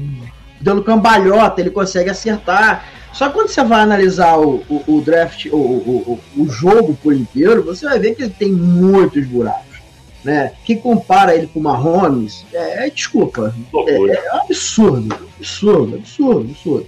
dando 0.60 0.84
cambalhota, 0.84 1.62
ele 1.62 1.70
consegue 1.70 2.10
acertar. 2.10 2.86
Só 3.14 3.30
quando 3.30 3.50
você 3.50 3.64
vai 3.64 3.82
analisar 3.82 4.38
o, 4.40 4.64
o, 4.68 4.98
o 4.98 5.02
draft, 5.02 5.46
o, 5.46 5.56
o, 5.56 6.20
o 6.36 6.50
jogo 6.50 6.98
por 7.02 7.14
inteiro, 7.14 7.64
você 7.64 7.86
vai 7.86 8.00
ver 8.00 8.16
que 8.16 8.24
ele 8.24 8.34
tem 8.38 8.52
muitos 8.52 9.26
buracos. 9.28 9.65
Né? 10.26 10.54
Que 10.66 10.76
compara 10.76 11.36
ele 11.36 11.46
com 11.46 11.60
o 11.60 11.64
Mahomes, 11.64 12.44
é, 12.52 12.88
é 12.88 12.90
desculpa, 12.90 13.54
é 13.88 14.34
um 14.34 14.42
absurdo, 14.42 15.16
absurdo, 15.38 15.96
absurdo, 15.98 16.50
absurdo. 16.50 16.88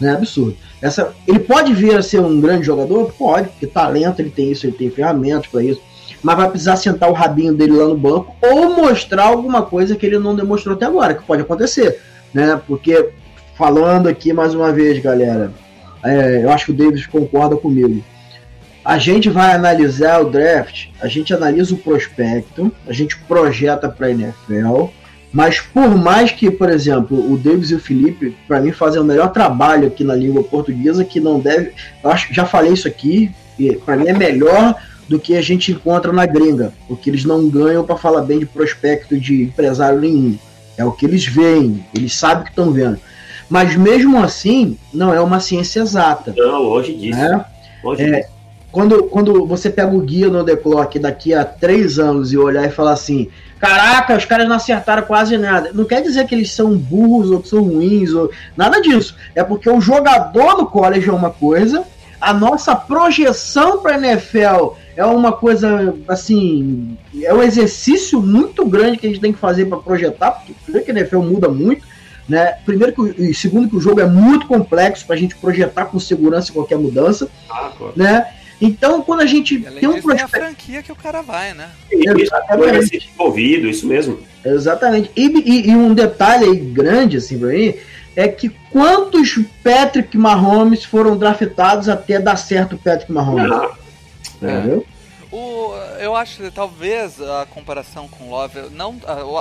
Né? 0.00 0.12
Absurdo. 0.14 0.56
Essa, 0.80 1.14
ele 1.26 1.40
pode 1.40 1.74
vir 1.74 1.98
a 1.98 2.02
ser 2.02 2.18
um 2.20 2.40
grande 2.40 2.64
jogador? 2.64 3.12
Pode, 3.12 3.50
porque 3.50 3.66
talento 3.66 4.20
ele 4.20 4.30
tem 4.30 4.50
isso, 4.50 4.64
ele 4.64 4.74
tem 4.74 4.90
ferramentas 4.90 5.48
para 5.48 5.62
isso. 5.62 5.82
Mas 6.22 6.36
vai 6.36 6.48
precisar 6.48 6.76
sentar 6.76 7.10
o 7.10 7.12
rabinho 7.12 7.52
dele 7.52 7.72
lá 7.72 7.86
no 7.86 7.96
banco 7.96 8.34
ou 8.40 8.74
mostrar 8.74 9.26
alguma 9.26 9.60
coisa 9.60 9.94
que 9.94 10.06
ele 10.06 10.18
não 10.18 10.34
demonstrou 10.34 10.74
até 10.74 10.86
agora, 10.86 11.14
que 11.14 11.24
pode 11.24 11.42
acontecer. 11.42 12.00
Né? 12.32 12.58
Porque 12.66 13.10
falando 13.54 14.08
aqui 14.08 14.32
mais 14.32 14.54
uma 14.54 14.72
vez, 14.72 14.98
galera. 14.98 15.52
É, 16.02 16.42
eu 16.42 16.50
acho 16.50 16.66
que 16.66 16.70
o 16.70 16.74
Davis 16.74 17.06
concorda 17.06 17.54
comigo. 17.54 18.02
A 18.84 18.98
gente 18.98 19.28
vai 19.28 19.52
analisar 19.52 20.20
o 20.20 20.30
draft, 20.30 20.86
a 21.00 21.08
gente 21.08 21.34
analisa 21.34 21.74
o 21.74 21.78
prospecto, 21.78 22.72
a 22.86 22.92
gente 22.92 23.16
projeta 23.16 23.88
para 23.88 24.06
a 24.06 24.10
NFL, 24.10 24.86
mas 25.32 25.60
por 25.60 25.94
mais 25.96 26.30
que, 26.30 26.50
por 26.50 26.70
exemplo, 26.70 27.30
o 27.30 27.36
Davis 27.36 27.70
e 27.70 27.74
o 27.74 27.80
Felipe, 27.80 28.34
para 28.46 28.60
mim, 28.60 28.72
fazem 28.72 29.00
o 29.00 29.04
melhor 29.04 29.30
trabalho 29.30 29.88
aqui 29.88 30.02
na 30.02 30.14
língua 30.14 30.42
portuguesa, 30.42 31.04
que 31.04 31.20
não 31.20 31.38
deve. 31.38 31.72
Eu 32.02 32.10
acho, 32.10 32.32
já 32.32 32.46
falei 32.46 32.72
isso 32.72 32.88
aqui, 32.88 33.30
e 33.58 33.76
para 33.76 33.96
mim 33.96 34.08
é 34.08 34.14
melhor 34.14 34.74
do 35.08 35.18
que 35.18 35.36
a 35.36 35.42
gente 35.42 35.72
encontra 35.72 36.12
na 36.12 36.26
gringa, 36.26 36.72
porque 36.86 37.10
eles 37.10 37.24
não 37.24 37.48
ganham 37.48 37.84
para 37.84 37.96
falar 37.96 38.22
bem 38.22 38.38
de 38.38 38.46
prospecto 38.46 39.18
de 39.18 39.42
empresário 39.42 39.98
nenhum. 40.00 40.38
É 40.76 40.84
o 40.84 40.92
que 40.92 41.06
eles 41.06 41.26
veem, 41.26 41.84
eles 41.94 42.14
sabem 42.14 42.42
o 42.42 42.44
que 42.44 42.50
estão 42.50 42.70
vendo. 42.70 42.98
Mas 43.48 43.74
mesmo 43.76 44.22
assim, 44.22 44.78
não 44.92 45.12
é 45.12 45.20
uma 45.20 45.40
ciência 45.40 45.80
exata. 45.80 46.34
Não, 46.36 46.62
longe 46.62 46.94
disso. 46.94 47.18
Né? 47.18 47.44
Longe 47.82 48.02
É, 48.02 48.20
disso. 48.20 48.28
Quando, 48.70 49.04
quando 49.04 49.46
você 49.46 49.70
pega 49.70 49.94
o 49.94 50.00
guia 50.00 50.28
no 50.28 50.44
The 50.44 50.56
Clock 50.56 50.98
daqui 50.98 51.32
a 51.34 51.44
três 51.44 51.98
anos 51.98 52.32
e 52.32 52.38
olhar 52.38 52.66
e 52.66 52.70
falar 52.70 52.92
assim: 52.92 53.28
caraca, 53.58 54.16
os 54.16 54.24
caras 54.24 54.48
não 54.48 54.56
acertaram 54.56 55.02
quase 55.02 55.36
nada. 55.38 55.70
Não 55.72 55.84
quer 55.84 56.02
dizer 56.02 56.26
que 56.26 56.34
eles 56.34 56.52
são 56.52 56.76
burros 56.76 57.30
ou 57.30 57.40
que 57.40 57.48
são 57.48 57.62
ruins, 57.62 58.12
ou 58.12 58.30
nada 58.56 58.80
disso. 58.80 59.14
É 59.34 59.42
porque 59.42 59.68
o 59.70 59.80
jogador 59.80 60.56
no 60.58 60.66
college 60.66 61.08
é 61.08 61.12
uma 61.12 61.30
coisa, 61.30 61.84
a 62.20 62.34
nossa 62.34 62.74
projeção 62.76 63.80
para 63.80 63.96
NFL 63.96 64.74
é 64.96 65.04
uma 65.04 65.32
coisa 65.32 65.94
assim, 66.08 66.98
é 67.22 67.32
um 67.32 67.42
exercício 67.42 68.20
muito 68.20 68.66
grande 68.66 68.96
que 68.98 69.06
a 69.06 69.10
gente 69.10 69.20
tem 69.20 69.32
que 69.32 69.38
fazer 69.38 69.66
para 69.66 69.78
projetar, 69.78 70.32
porque 70.32 70.52
primeiro 70.64 70.84
que 70.84 70.90
a 70.90 70.94
NFL 70.94 71.20
muda 71.20 71.48
muito, 71.48 71.86
né? 72.28 72.54
Primeiro 72.66 72.92
que 72.92 73.22
e 73.22 73.32
segundo 73.32 73.68
que 73.68 73.76
o 73.76 73.80
jogo 73.80 74.00
é 74.00 74.06
muito 74.06 74.46
complexo 74.46 75.06
para 75.06 75.14
a 75.14 75.18
gente 75.18 75.36
projetar 75.36 75.86
com 75.86 75.98
segurança 75.98 76.52
qualquer 76.52 76.76
mudança, 76.76 77.28
Ah, 77.48 77.70
pô. 77.78 77.90
né? 77.96 78.26
Então, 78.60 79.02
quando 79.02 79.20
a 79.20 79.26
gente 79.26 79.64
além 79.66 79.80
tem 79.80 79.88
um 79.88 79.94
disso, 79.94 80.08
tem 80.08 80.20
a 80.20 80.28
franquia 80.28 80.82
que 80.82 80.90
o 80.90 80.96
cara 80.96 81.22
vai, 81.22 81.54
né? 81.54 81.70
Isso, 81.92 82.20
Exatamente. 82.20 82.70
vai 82.72 82.82
ser 82.82 83.02
envolvido, 83.14 83.68
isso 83.68 83.86
mesmo. 83.86 84.18
Exatamente. 84.44 85.10
E, 85.14 85.26
e- 85.26 85.70
e 85.70 85.76
um 85.76 85.94
detalhe 85.94 86.44
aí 86.44 86.56
grande, 86.56 87.16
assim, 87.18 87.38
pra 87.38 87.48
mim, 87.48 87.74
é 88.16 88.26
que 88.26 88.48
quantos 88.70 89.38
Patrick 89.62 90.16
Mahomes 90.18 90.84
foram 90.84 91.16
draftados 91.16 91.88
até 91.88 92.18
dar 92.18 92.36
certo 92.36 92.74
o 92.74 92.78
Patrick 92.78 93.12
Mahomes? 93.12 93.50
Ah, 93.52 93.70
Entendeu? 94.42 94.84
O, 95.30 95.72
eu 96.00 96.16
acho 96.16 96.38
que 96.42 96.50
talvez 96.50 97.20
a 97.20 97.46
comparação 97.50 98.08
com 98.08 98.24
o 98.24 98.30
Love. 98.30 98.70
Não, 98.72 98.96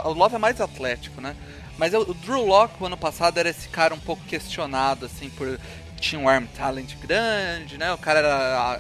o 0.05 0.13
Love 0.13 0.35
é 0.35 0.39
mais 0.39 0.59
atlético, 0.61 1.21
né? 1.21 1.35
Mas 1.77 1.93
o, 1.93 2.01
o 2.01 2.13
Drew 2.13 2.45
Locke, 2.45 2.75
o 2.81 2.85
ano 2.85 2.97
passado, 2.97 3.37
era 3.39 3.49
esse 3.49 3.69
cara 3.69 3.93
um 3.93 3.99
pouco 3.99 4.21
questionado, 4.27 5.05
assim, 5.05 5.29
por. 5.29 5.59
Tinha 5.99 6.21
um 6.21 6.29
arm 6.29 6.45
talent 6.55 6.93
grande, 7.01 7.77
né? 7.77 7.91
O 7.93 7.97
cara 7.97 8.19
era. 8.19 8.79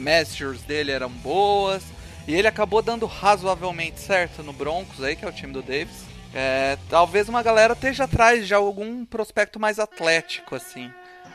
Measures 0.00 0.62
dele 0.62 0.90
eram 0.90 1.10
boas. 1.10 1.82
E 2.26 2.34
ele 2.34 2.48
acabou 2.48 2.82
dando 2.82 3.06
razoavelmente 3.06 4.00
certo 4.00 4.42
no 4.42 4.52
Broncos 4.52 5.02
aí, 5.02 5.16
que 5.16 5.24
é 5.24 5.28
o 5.28 5.32
time 5.32 5.52
do 5.52 5.62
Davis. 5.62 6.04
É, 6.34 6.78
talvez 6.88 7.28
uma 7.28 7.42
galera 7.42 7.72
esteja 7.72 8.04
atrás 8.04 8.46
de 8.46 8.54
algum 8.54 9.04
prospecto 9.04 9.58
mais 9.58 9.78
atlético, 9.78 10.54
assim. 10.54 10.90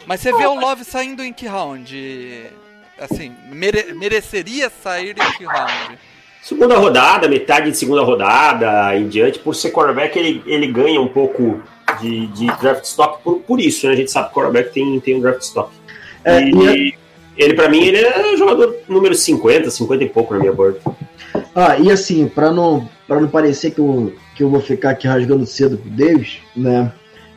Mas 0.06 0.22
você 0.22 0.32
vê 0.32 0.46
o 0.46 0.54
Love 0.54 0.86
saindo 0.86 1.24
em 1.24 1.34
que 1.34 1.48
round? 1.48 2.46
Assim, 3.00 3.34
mere- 3.50 3.94
mereceria 3.94 4.70
sair 4.70 5.16
em 5.18 5.38
que 5.38 5.44
round? 5.44 5.98
Segunda 6.42 6.78
rodada, 6.78 7.28
metade 7.28 7.72
de 7.72 7.78
segunda 7.78 8.04
rodada 8.04 8.96
em 8.96 9.10
diante, 9.10 9.40
por 9.40 9.56
ser 9.56 9.72
quarterback, 9.72 10.18
ele, 10.18 10.44
ele 10.46 10.68
ganha 10.68 11.02
um 11.02 11.08
pouco 11.08 11.62
de, 12.00 12.28
de 12.28 12.46
draft 12.58 12.86
stock 12.86 13.22
por, 13.24 13.40
por 13.40 13.60
isso, 13.60 13.88
né? 13.88 13.94
A 13.94 13.96
gente 13.96 14.12
sabe 14.12 14.28
que 14.28 14.32
o 14.32 14.36
quarterback 14.36 14.72
tem, 14.72 15.00
tem 15.00 15.16
um 15.16 15.22
draft 15.22 15.42
stock. 15.42 15.74
É, 16.24 16.42
e 16.42 16.96
ele, 17.38 17.54
pra 17.54 17.70
mim, 17.70 17.84
ele 17.84 17.98
é 17.98 18.38
jogador 18.38 18.76
número 18.88 19.16
50, 19.16 19.70
50 19.70 20.04
e 20.04 20.10
pouco 20.10 20.34
na 20.34 20.40
minha 20.40 20.54
board. 20.54 20.80
Ah, 21.54 21.78
e 21.78 21.92
assim, 21.92 22.28
pra 22.28 22.52
não, 22.52 22.90
não 23.08 23.28
parecer 23.28 23.72
que 23.72 23.80
eu, 23.80 24.14
que 24.36 24.44
eu 24.44 24.50
vou 24.50 24.62
ficar 24.62 24.92
aqui 24.92 25.08
rasgando 25.08 25.46
cedo 25.46 25.78
com 25.78 25.88
o 25.88 25.92
Davis, 25.92 26.38
né? 26.56 26.92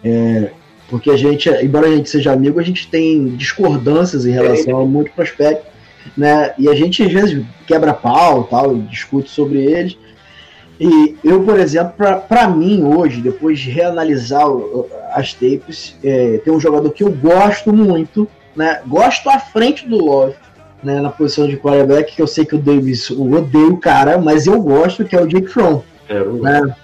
É, 0.05 0.51
porque 0.88 1.11
a 1.11 1.16
gente, 1.16 1.49
embora 1.62 1.86
a 1.86 1.96
gente 1.96 2.09
seja 2.09 2.32
amigo, 2.32 2.59
a 2.59 2.62
gente 2.62 2.88
tem 2.88 3.36
discordâncias 3.36 4.24
em 4.24 4.30
relação 4.30 4.80
a 4.80 4.86
muito 4.86 5.12
prospecto, 5.12 5.66
né? 6.16 6.53
E 6.59 6.68
a 6.68 6.74
gente 6.74 7.03
às 7.03 7.12
vezes 7.12 7.44
quebra 7.66 7.92
pau 7.92 8.44
tal, 8.44 8.74
discute 8.76 9.30
sobre 9.30 9.64
eles. 9.64 9.96
E 10.80 11.16
eu, 11.24 11.42
por 11.42 11.59
exemplo, 11.59 11.92
pra 12.28 12.49
mim 12.49 12.84
hoje, 12.84 13.20
depois 13.20 13.59
de 13.59 13.68
reanalisar 13.68 14.46
as 15.12 15.34
tapes, 15.34 15.96
é, 16.05 16.38
tem 16.38 16.53
um 16.53 16.61
jogador 16.61 16.90
que 16.90 17.03
eu 17.03 17.11
gosto 17.11 17.72
muito, 17.72 18.28
né? 18.59 18.80
Gosto 18.86 19.30
à 19.30 19.38
frente 19.38 19.88
do 19.88 19.96
Love, 20.04 20.34
né, 20.82 21.00
na 21.00 21.11
posição 21.11 21.46
de 21.46 21.56
quarterback, 21.56 22.14
que 22.14 22.20
eu 22.20 22.26
sei 22.26 22.44
que 22.44 22.56
o 22.56 22.59
Davis 22.59 23.09
o 23.09 23.30
odeia 23.32 23.68
o 23.68 23.76
cara, 23.78 24.18
mas 24.18 24.46
eu 24.46 24.61
gosto, 24.61 25.04
que 25.04 25.14
é 25.16 25.20
o 25.20 25.26
Jake 25.26 25.46
Fromm. 25.46 25.80
É, 26.09 26.18
eu 26.18 26.34
Né? 26.42 26.74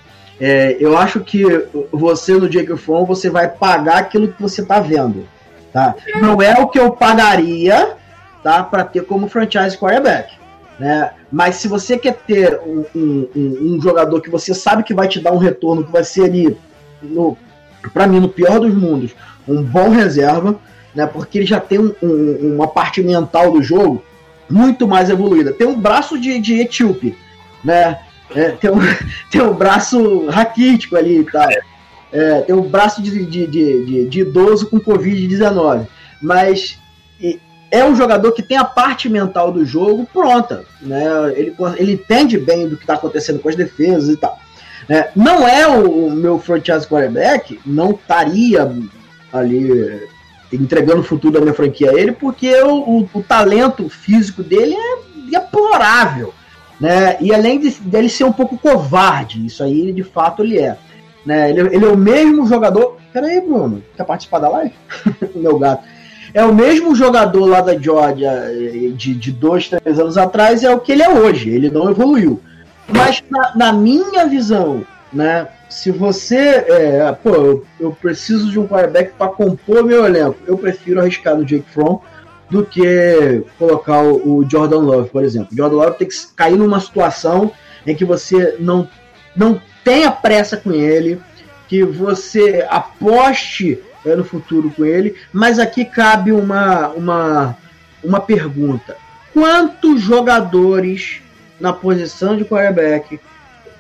É, 0.41 0.77
eu 0.81 0.97
acho 0.97 1.21
que 1.21 1.45
você 1.93 2.35
no 2.35 2.49
Jake 2.49 2.77
Fromm, 2.77 3.05
você 3.05 3.29
vai 3.31 3.49
pagar 3.49 3.99
aquilo 3.99 4.29
que 4.29 4.41
você 4.41 4.65
tá 4.65 4.81
vendo. 4.81 5.27
Tá? 5.73 5.95
Não 6.21 6.41
é 6.41 6.61
o 6.61 6.69
que 6.69 6.79
eu 6.79 6.93
pagaria 6.93 7.97
tá, 8.43 8.63
para 8.63 8.85
ter 8.85 9.05
como 9.05 9.29
franchise 9.29 9.77
quarterback. 9.77 10.35
Né? 10.79 11.11
Mas 11.31 11.57
se 11.57 11.69
você 11.69 11.97
quer 11.99 12.15
ter 12.15 12.61
um, 12.67 12.85
um- 12.95 13.29
um- 13.35 13.75
um 13.77 13.81
jogador 13.81 14.21
que 14.21 14.31
você 14.31 14.53
sabe 14.55 14.83
que 14.83 14.95
vai 14.95 15.09
te 15.09 15.21
dar 15.21 15.33
um 15.33 15.39
retorno, 15.39 15.85
que 15.85 15.93
vai 15.93 16.05
ser 16.05 16.25
ali, 16.25 16.57
no, 17.03 17.37
para 17.93 18.07
mim, 18.07 18.21
no 18.21 18.29
pior 18.29 18.59
dos 18.61 18.75
mundos, 18.75 19.13
um 19.47 19.63
bom 19.63 19.89
reserva, 19.89 20.57
né? 20.95 21.07
Porque 21.07 21.39
ele 21.39 21.47
já 21.47 21.61
tem 21.61 21.79
um- 21.79 21.95
um- 22.03 22.55
uma 22.57 22.69
parte 22.69 23.03
mental 23.03 23.51
do 23.53 23.63
jogo 23.63 24.05
muito 24.49 24.87
mais 24.87 25.11
evoluída. 25.11 25.53
Tem 25.53 25.67
um 25.67 25.79
braço 25.79 26.19
de, 26.19 26.39
de 26.39 26.61
etíope, 26.61 27.17
né? 27.65 27.99
É, 28.35 28.51
tem, 28.51 28.71
um, 28.71 28.79
tem 29.31 29.43
um 29.43 29.53
braço 29.55 30.27
raquítico 30.27 30.97
ali 30.97 31.21
e 31.21 31.25
tal. 31.25 31.49
É, 32.13 32.41
tem 32.43 32.55
um 32.55 32.63
braço 32.63 33.03
de, 33.03 33.25
de, 33.27 33.47
de, 33.47 34.07
de- 34.07 34.21
idoso 34.21 34.67
com 34.71 34.79
Covid-19. 34.79 35.87
Mas 36.23 36.79
é 37.71 37.85
um 37.85 37.97
jogador 37.97 38.31
que 38.33 38.43
tem 38.43 38.57
a 38.57 38.65
parte 38.65 39.09
mental 39.09 39.51
do 39.51 39.65
jogo 39.65 40.07
pronta. 40.13 40.65
Né? 40.81 41.03
Ele, 41.35 41.55
ele 41.77 41.93
entende 41.95 42.39
bem 42.39 42.69
do 42.69 42.77
que 42.77 42.85
está 42.85 42.95
acontecendo 42.95 43.41
com 43.41 43.49
as 43.49 43.57
defesas 43.57 44.09
e 44.11 44.17
tal. 44.17 44.39
É, 44.89 45.09
não 45.17 45.49
é 45.49 45.67
o, 45.67 46.07
o 46.07 46.11
meu 46.13 46.39
franchise 46.39 46.87
quarterback, 46.87 47.59
não 47.67 47.91
estaria 47.93 48.71
ali 49.33 49.81
é, 49.81 50.07
entregando 50.53 51.01
o 51.01 51.05
futuro 51.05 51.35
da 51.35 51.41
minha 51.41 51.55
franquia 51.55 51.91
a 51.91 51.95
ele, 51.95 52.13
porque 52.13 52.55
o, 52.63 53.09
o- 53.13 53.23
talento 53.23 53.89
físico 53.89 54.43
dele 54.43 54.75
é 54.75 54.97
deplorável. 55.31 56.33
Né? 56.81 57.17
E 57.21 57.33
além 57.33 57.59
de, 57.61 57.71
dele 57.81 58.09
ser 58.09 58.25
um 58.25 58.33
pouco 58.33 58.59
covarde, 58.59 59.45
isso 59.45 59.63
aí 59.63 59.93
de 59.93 60.03
fato 60.03 60.43
ele 60.43 60.59
é. 60.59 60.77
Né? 61.25 61.51
Ele, 61.51 61.61
ele 61.75 61.85
é 61.85 61.89
o 61.89 61.97
mesmo 61.97 62.47
jogador. 62.47 62.97
Peraí, 63.13 63.41
Bruno, 63.41 63.83
quer 63.97 64.05
participar 64.05 64.41
da 64.41 64.49
live? 64.49 64.73
Meu 65.35 65.59
gato. 65.59 65.85
É 66.33 66.45
o 66.45 66.53
mesmo 66.53 66.97
jogador 66.97 67.47
lá 67.47 67.61
da 67.61 67.79
Georgia 67.79 68.29
eh, 68.29 68.91
de, 68.93 69.15
de 69.15 69.31
dois, 69.31 69.69
três 69.69 70.01
anos 70.01 70.19
atrás, 70.19 70.65
é 70.65 70.75
o 70.75 70.81
que 70.81 70.91
ele 70.91 71.03
é 71.05 71.09
hoje. 71.09 71.49
Ele 71.49 71.71
não 71.71 71.89
evoluiu. 71.89 72.41
Mas 72.89 73.23
na, 73.31 73.55
na 73.55 73.73
minha 73.73 74.27
visão, 74.27 74.85
né? 75.13 75.47
Se 75.75 75.91
você. 75.91 76.65
É, 76.69 77.13
pô, 77.21 77.35
eu, 77.35 77.67
eu 77.81 77.91
preciso 77.91 78.49
de 78.49 78.61
um 78.61 78.67
quarterback 78.67 79.13
para 79.19 79.33
compor 79.33 79.83
meu 79.83 80.07
elenco. 80.07 80.39
Eu 80.47 80.57
prefiro 80.57 81.01
arriscar 81.01 81.37
no 81.37 81.45
Jake 81.45 81.69
Fromm 81.73 81.99
do 82.49 82.65
que 82.65 83.43
colocar 83.59 84.01
o, 84.05 84.39
o 84.39 84.49
Jordan 84.49 84.79
Love, 84.79 85.11
por 85.11 85.25
exemplo. 85.25 85.49
O 85.53 85.57
Jordan 85.57 85.77
Love 85.77 85.99
tem 85.99 86.07
que 86.07 86.15
cair 86.37 86.57
numa 86.57 86.79
situação 86.79 87.51
em 87.85 87.93
que 87.93 88.05
você 88.05 88.55
não, 88.61 88.89
não 89.35 89.61
tenha 89.83 90.13
pressa 90.13 90.57
com 90.57 90.71
ele, 90.71 91.21
que 91.67 91.83
você 91.83 92.65
aposte 92.71 93.83
é, 94.07 94.15
no 94.15 94.25
futuro 94.25 94.71
com 94.71 94.85
ele, 94.85 95.17
mas 95.33 95.59
aqui 95.59 95.85
cabe 95.85 96.31
uma, 96.31 96.91
uma, 96.91 97.57
uma 98.03 98.21
pergunta. 98.21 98.97
Quantos 99.33 100.01
jogadores 100.01 101.21
na 101.59 101.73
posição 101.73 102.37
de 102.37 102.45
quarterback 102.45 103.19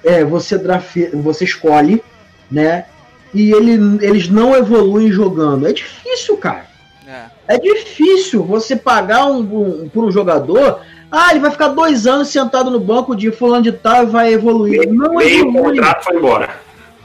é, 0.04 0.24
você, 0.24 0.58
drafe, 0.58 1.06
você 1.14 1.44
escolhe, 1.44 2.02
né? 2.50 2.84
E 3.32 3.50
ele, 3.52 3.72
eles 4.04 4.28
não 4.28 4.54
evoluem 4.54 5.10
jogando. 5.10 5.66
É 5.66 5.72
difícil, 5.72 6.36
cara. 6.36 6.66
É. 7.06 7.24
É 7.56 7.58
difícil 7.58 8.42
você 8.44 8.76
pagar 8.76 9.26
um, 9.26 9.40
um- 9.40 9.88
por 9.88 10.04
um 10.04 10.10
jogador. 10.10 10.80
Ah, 11.10 11.30
ele 11.30 11.40
vai 11.40 11.50
ficar 11.50 11.68
dois 11.68 12.06
anos 12.06 12.28
sentado 12.28 12.70
no 12.70 12.80
banco 12.80 13.14
de 13.14 13.30
fulano 13.30 13.62
de 13.62 13.72
tal 13.72 14.04
e 14.04 14.06
vai 14.06 14.32
evoluir. 14.32 14.88
Não 14.92 15.16
Meio 15.16 15.48
evolui. 15.48 15.76
contrato 15.76 16.04
foi 16.04 16.16
embora. 16.16 16.50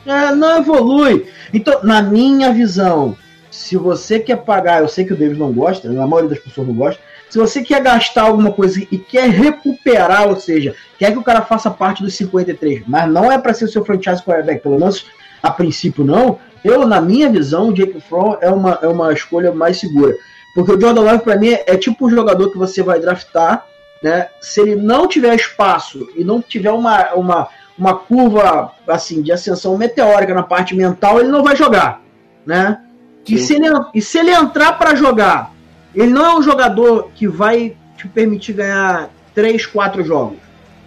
É, 0.05 0.33
não 0.33 0.57
evolui. 0.57 1.27
Então, 1.53 1.79
na 1.83 2.01
minha 2.01 2.51
visão, 2.53 3.15
se 3.51 3.75
você 3.75 4.19
quer 4.19 4.37
pagar, 4.37 4.81
eu 4.81 4.87
sei 4.87 5.05
que 5.05 5.13
o 5.13 5.17
Davis 5.17 5.37
não 5.37 5.51
gosta, 5.51 5.87
a 5.89 6.07
maioria 6.07 6.29
das 6.29 6.39
pessoas 6.39 6.67
não 6.67 6.73
gosta. 6.73 7.01
Se 7.30 7.38
você 7.38 7.61
quer 7.61 7.82
gastar 7.82 8.23
alguma 8.23 8.51
coisa 8.51 8.80
e 8.80 8.97
quer 8.97 9.30
recuperar, 9.30 10.27
ou 10.27 10.36
seja, 10.36 10.75
quer 10.97 11.11
que 11.11 11.17
o 11.17 11.23
cara 11.23 11.41
faça 11.41 11.69
parte 11.69 12.01
dos 12.01 12.15
53, 12.15 12.84
mas 12.88 13.11
não 13.11 13.32
é 13.32 13.38
para 13.38 13.53
ser 13.53 13.67
seu 13.67 13.86
franchise 13.86 14.23
quarterback, 14.23 14.61
pelo 14.63 14.80
menos 14.80 15.05
a 15.41 15.51
princípio 15.51 16.03
não, 16.03 16.39
eu, 16.63 16.86
na 16.86 16.99
minha 16.99 17.30
visão, 17.30 17.69
o 17.69 17.73
Jake 17.73 18.01
Fromm 18.01 18.38
é 18.41 18.49
uma, 18.49 18.80
é 18.82 18.88
uma 18.88 19.13
escolha 19.13 19.51
mais 19.51 19.80
segura. 19.80 20.13
Porque 20.53 20.71
o 20.71 20.82
Jordan 20.82 21.01
Love, 21.01 21.23
para 21.23 21.38
mim, 21.38 21.49
é, 21.49 21.77
tipo 21.77 22.07
um 22.07 22.09
jogador 22.09 22.51
que 22.51 22.57
você 22.57 22.84
vai 22.84 22.99
draftar, 22.99 23.65
né? 24.03 24.27
Se 24.41 24.61
ele 24.61 24.75
não 24.75 25.07
tiver 25.07 25.36
espaço 25.36 26.09
e 26.15 26.23
não 26.23 26.41
tiver 26.41 26.71
uma, 26.71 27.13
uma, 27.13 27.47
uma 27.77 27.95
curva 27.95 28.73
assim 28.88 29.21
de 29.21 29.32
ascensão 29.32 29.77
meteórica 29.77 30.34
na 30.34 30.43
parte 30.43 30.75
mental, 30.75 31.19
ele 31.19 31.30
não 31.30 31.43
vai 31.43 31.55
jogar, 31.55 32.01
né? 32.45 32.82
E 33.27 33.38
se, 33.38 33.53
ele, 33.53 33.67
e 33.93 34.01
se 34.01 34.17
ele 34.17 34.32
entrar 34.32 34.73
para 34.73 34.95
jogar, 34.95 35.51
ele 35.99 36.13
não 36.13 36.25
é 36.25 36.37
um 36.37 36.41
jogador 36.41 37.09
que 37.13 37.27
vai 37.27 37.75
te 37.97 38.07
permitir 38.07 38.53
ganhar 38.53 39.09
3, 39.35 39.65
4 39.65 40.01
jogos. 40.01 40.37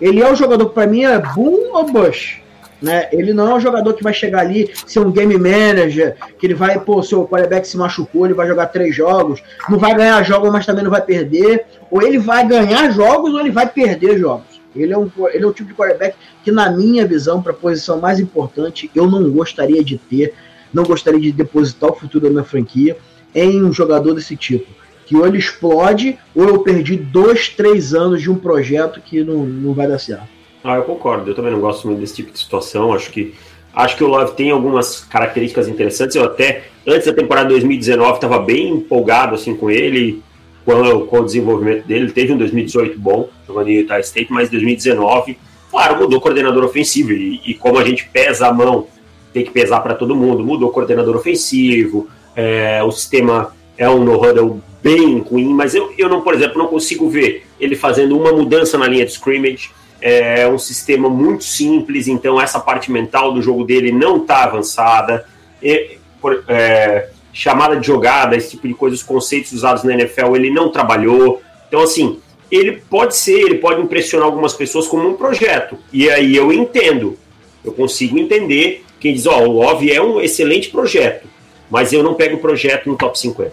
Ele 0.00 0.22
é 0.22 0.32
um 0.32 0.34
jogador 0.34 0.70
que 0.70 0.74
para 0.74 0.86
mim 0.86 1.04
é 1.04 1.18
boom 1.18 1.70
ou 1.74 1.84
bust. 1.92 2.42
Né? 2.80 3.10
Ele 3.12 3.34
não 3.34 3.50
é 3.50 3.54
um 3.54 3.60
jogador 3.60 3.92
que 3.92 4.02
vai 4.02 4.14
chegar 4.14 4.40
ali, 4.40 4.70
ser 4.86 5.00
um 5.00 5.12
game 5.12 5.36
manager, 5.36 6.16
que 6.38 6.46
ele 6.46 6.54
vai, 6.54 6.80
pô, 6.80 7.02
seu 7.02 7.28
quarterback 7.28 7.68
se 7.68 7.76
machucou, 7.76 8.24
ele 8.24 8.32
vai 8.32 8.48
jogar 8.48 8.68
três 8.68 8.96
jogos, 8.96 9.42
não 9.68 9.78
vai 9.78 9.94
ganhar 9.94 10.22
jogos, 10.22 10.50
mas 10.50 10.64
também 10.64 10.82
não 10.82 10.90
vai 10.90 11.02
perder. 11.02 11.66
Ou 11.90 12.00
ele 12.00 12.18
vai 12.18 12.48
ganhar 12.48 12.90
jogos 12.90 13.34
ou 13.34 13.40
ele 13.40 13.50
vai 13.50 13.68
perder 13.68 14.18
jogos. 14.18 14.62
Ele 14.74 14.94
é 14.94 14.98
um, 14.98 15.10
ele 15.30 15.44
é 15.44 15.46
o 15.46 15.52
tipo 15.52 15.68
de 15.68 15.74
quarterback 15.74 16.16
que, 16.42 16.50
na 16.50 16.70
minha 16.70 17.06
visão, 17.06 17.42
para 17.42 17.52
a 17.52 17.54
posição 17.54 18.00
mais 18.00 18.18
importante, 18.18 18.90
eu 18.94 19.06
não 19.06 19.30
gostaria 19.30 19.84
de 19.84 19.98
ter, 19.98 20.32
não 20.72 20.84
gostaria 20.84 21.20
de 21.20 21.32
depositar 21.32 21.90
o 21.90 21.94
futuro 21.94 22.24
da 22.24 22.30
minha 22.30 22.44
franquia 22.44 22.96
em 23.34 23.62
um 23.62 23.72
jogador 23.74 24.14
desse 24.14 24.36
tipo. 24.36 24.81
Que 25.12 25.16
ou 25.18 25.26
ele 25.26 25.36
explode, 25.36 26.18
ou 26.34 26.48
eu 26.48 26.58
perdi 26.60 26.96
dois, 26.96 27.50
três 27.50 27.92
anos 27.92 28.22
de 28.22 28.30
um 28.30 28.34
projeto 28.34 28.98
que 28.98 29.22
não, 29.22 29.44
não 29.44 29.74
vai 29.74 29.86
dar 29.86 29.98
certo. 29.98 30.26
Ah, 30.64 30.76
eu 30.76 30.84
concordo. 30.84 31.30
Eu 31.30 31.34
também 31.34 31.52
não 31.52 31.60
gosto 31.60 31.86
muito 31.86 32.00
desse 32.00 32.16
tipo 32.16 32.32
de 32.32 32.38
situação. 32.38 32.94
Acho 32.94 33.10
que 33.10 33.34
acho 33.74 33.94
que 33.94 34.02
o 34.02 34.06
Love 34.06 34.32
tem 34.32 34.50
algumas 34.50 35.00
características 35.00 35.68
interessantes. 35.68 36.16
Eu 36.16 36.24
até 36.24 36.64
antes 36.86 37.06
da 37.06 37.12
temporada 37.12 37.50
2019 37.50 38.14
estava 38.14 38.38
bem 38.38 38.70
empolgado 38.70 39.34
assim 39.34 39.54
com 39.54 39.70
ele, 39.70 40.22
com, 40.64 41.06
com 41.06 41.20
o 41.20 41.24
desenvolvimento 41.26 41.86
dele. 41.86 42.04
Ele 42.06 42.12
teve 42.12 42.32
um 42.32 42.38
2018 42.38 42.98
bom 42.98 43.28
jogando 43.46 43.68
em 43.68 43.80
Utah 43.80 44.00
State, 44.00 44.32
mas 44.32 44.48
2019, 44.48 45.36
claro, 45.70 45.98
mudou 45.98 46.20
o 46.20 46.22
coordenador 46.22 46.64
ofensivo 46.64 47.12
e, 47.12 47.38
e 47.44 47.52
como 47.52 47.78
a 47.78 47.84
gente 47.84 48.08
pesa 48.08 48.46
a 48.46 48.52
mão, 48.52 48.86
tem 49.30 49.44
que 49.44 49.50
pesar 49.50 49.80
para 49.80 49.94
todo 49.94 50.16
mundo. 50.16 50.42
Mudou 50.42 50.70
o 50.70 50.72
coordenador 50.72 51.16
ofensivo. 51.16 52.08
é, 52.34 52.82
o 52.82 52.90
sistema 52.90 53.52
é 53.76 53.90
um 53.90 54.02
no-huddle 54.02 54.62
bem 54.82 55.18
ruim, 55.20 55.54
mas 55.54 55.74
eu, 55.74 55.92
eu 55.96 56.08
não, 56.08 56.22
por 56.22 56.34
exemplo, 56.34 56.58
não 56.58 56.66
consigo 56.66 57.08
ver 57.08 57.46
ele 57.60 57.76
fazendo 57.76 58.18
uma 58.18 58.32
mudança 58.32 58.76
na 58.76 58.88
linha 58.88 59.06
de 59.06 59.12
scrimmage 59.12 59.70
é 60.02 60.48
um 60.48 60.58
sistema 60.58 61.08
muito 61.08 61.44
simples, 61.44 62.08
então 62.08 62.40
essa 62.40 62.58
parte 62.58 62.90
mental 62.90 63.32
do 63.32 63.40
jogo 63.40 63.64
dele 63.64 63.92
não 63.92 64.16
está 64.16 64.42
avançada. 64.42 65.24
E, 65.62 65.96
por, 66.20 66.42
é, 66.48 67.08
chamada 67.32 67.76
de 67.76 67.86
jogada, 67.86 68.36
esse 68.36 68.50
tipo 68.50 68.66
de 68.66 68.74
coisa, 68.74 68.96
os 68.96 69.02
conceitos 69.02 69.52
usados 69.52 69.84
na 69.84 69.94
NFL, 69.94 70.34
ele 70.34 70.50
não 70.50 70.70
trabalhou. 70.70 71.40
Então, 71.68 71.80
assim, 71.80 72.18
ele 72.50 72.82
pode 72.90 73.16
ser, 73.16 73.40
ele 73.40 73.58
pode 73.58 73.80
impressionar 73.80 74.26
algumas 74.26 74.52
pessoas 74.52 74.88
como 74.88 75.08
um 75.08 75.14
projeto. 75.14 75.78
E 75.92 76.10
aí 76.10 76.34
eu 76.34 76.52
entendo, 76.52 77.16
eu 77.64 77.72
consigo 77.72 78.18
entender 78.18 78.84
quem 78.98 79.14
diz, 79.14 79.26
ó, 79.26 79.40
o 79.40 79.52
Love 79.52 79.90
é 79.90 80.02
um 80.02 80.20
excelente 80.20 80.68
projeto, 80.68 81.28
mas 81.70 81.92
eu 81.92 82.02
não 82.02 82.14
pego 82.14 82.36
o 82.36 82.40
projeto 82.40 82.88
no 82.88 82.96
top 82.96 83.18
50. 83.18 83.52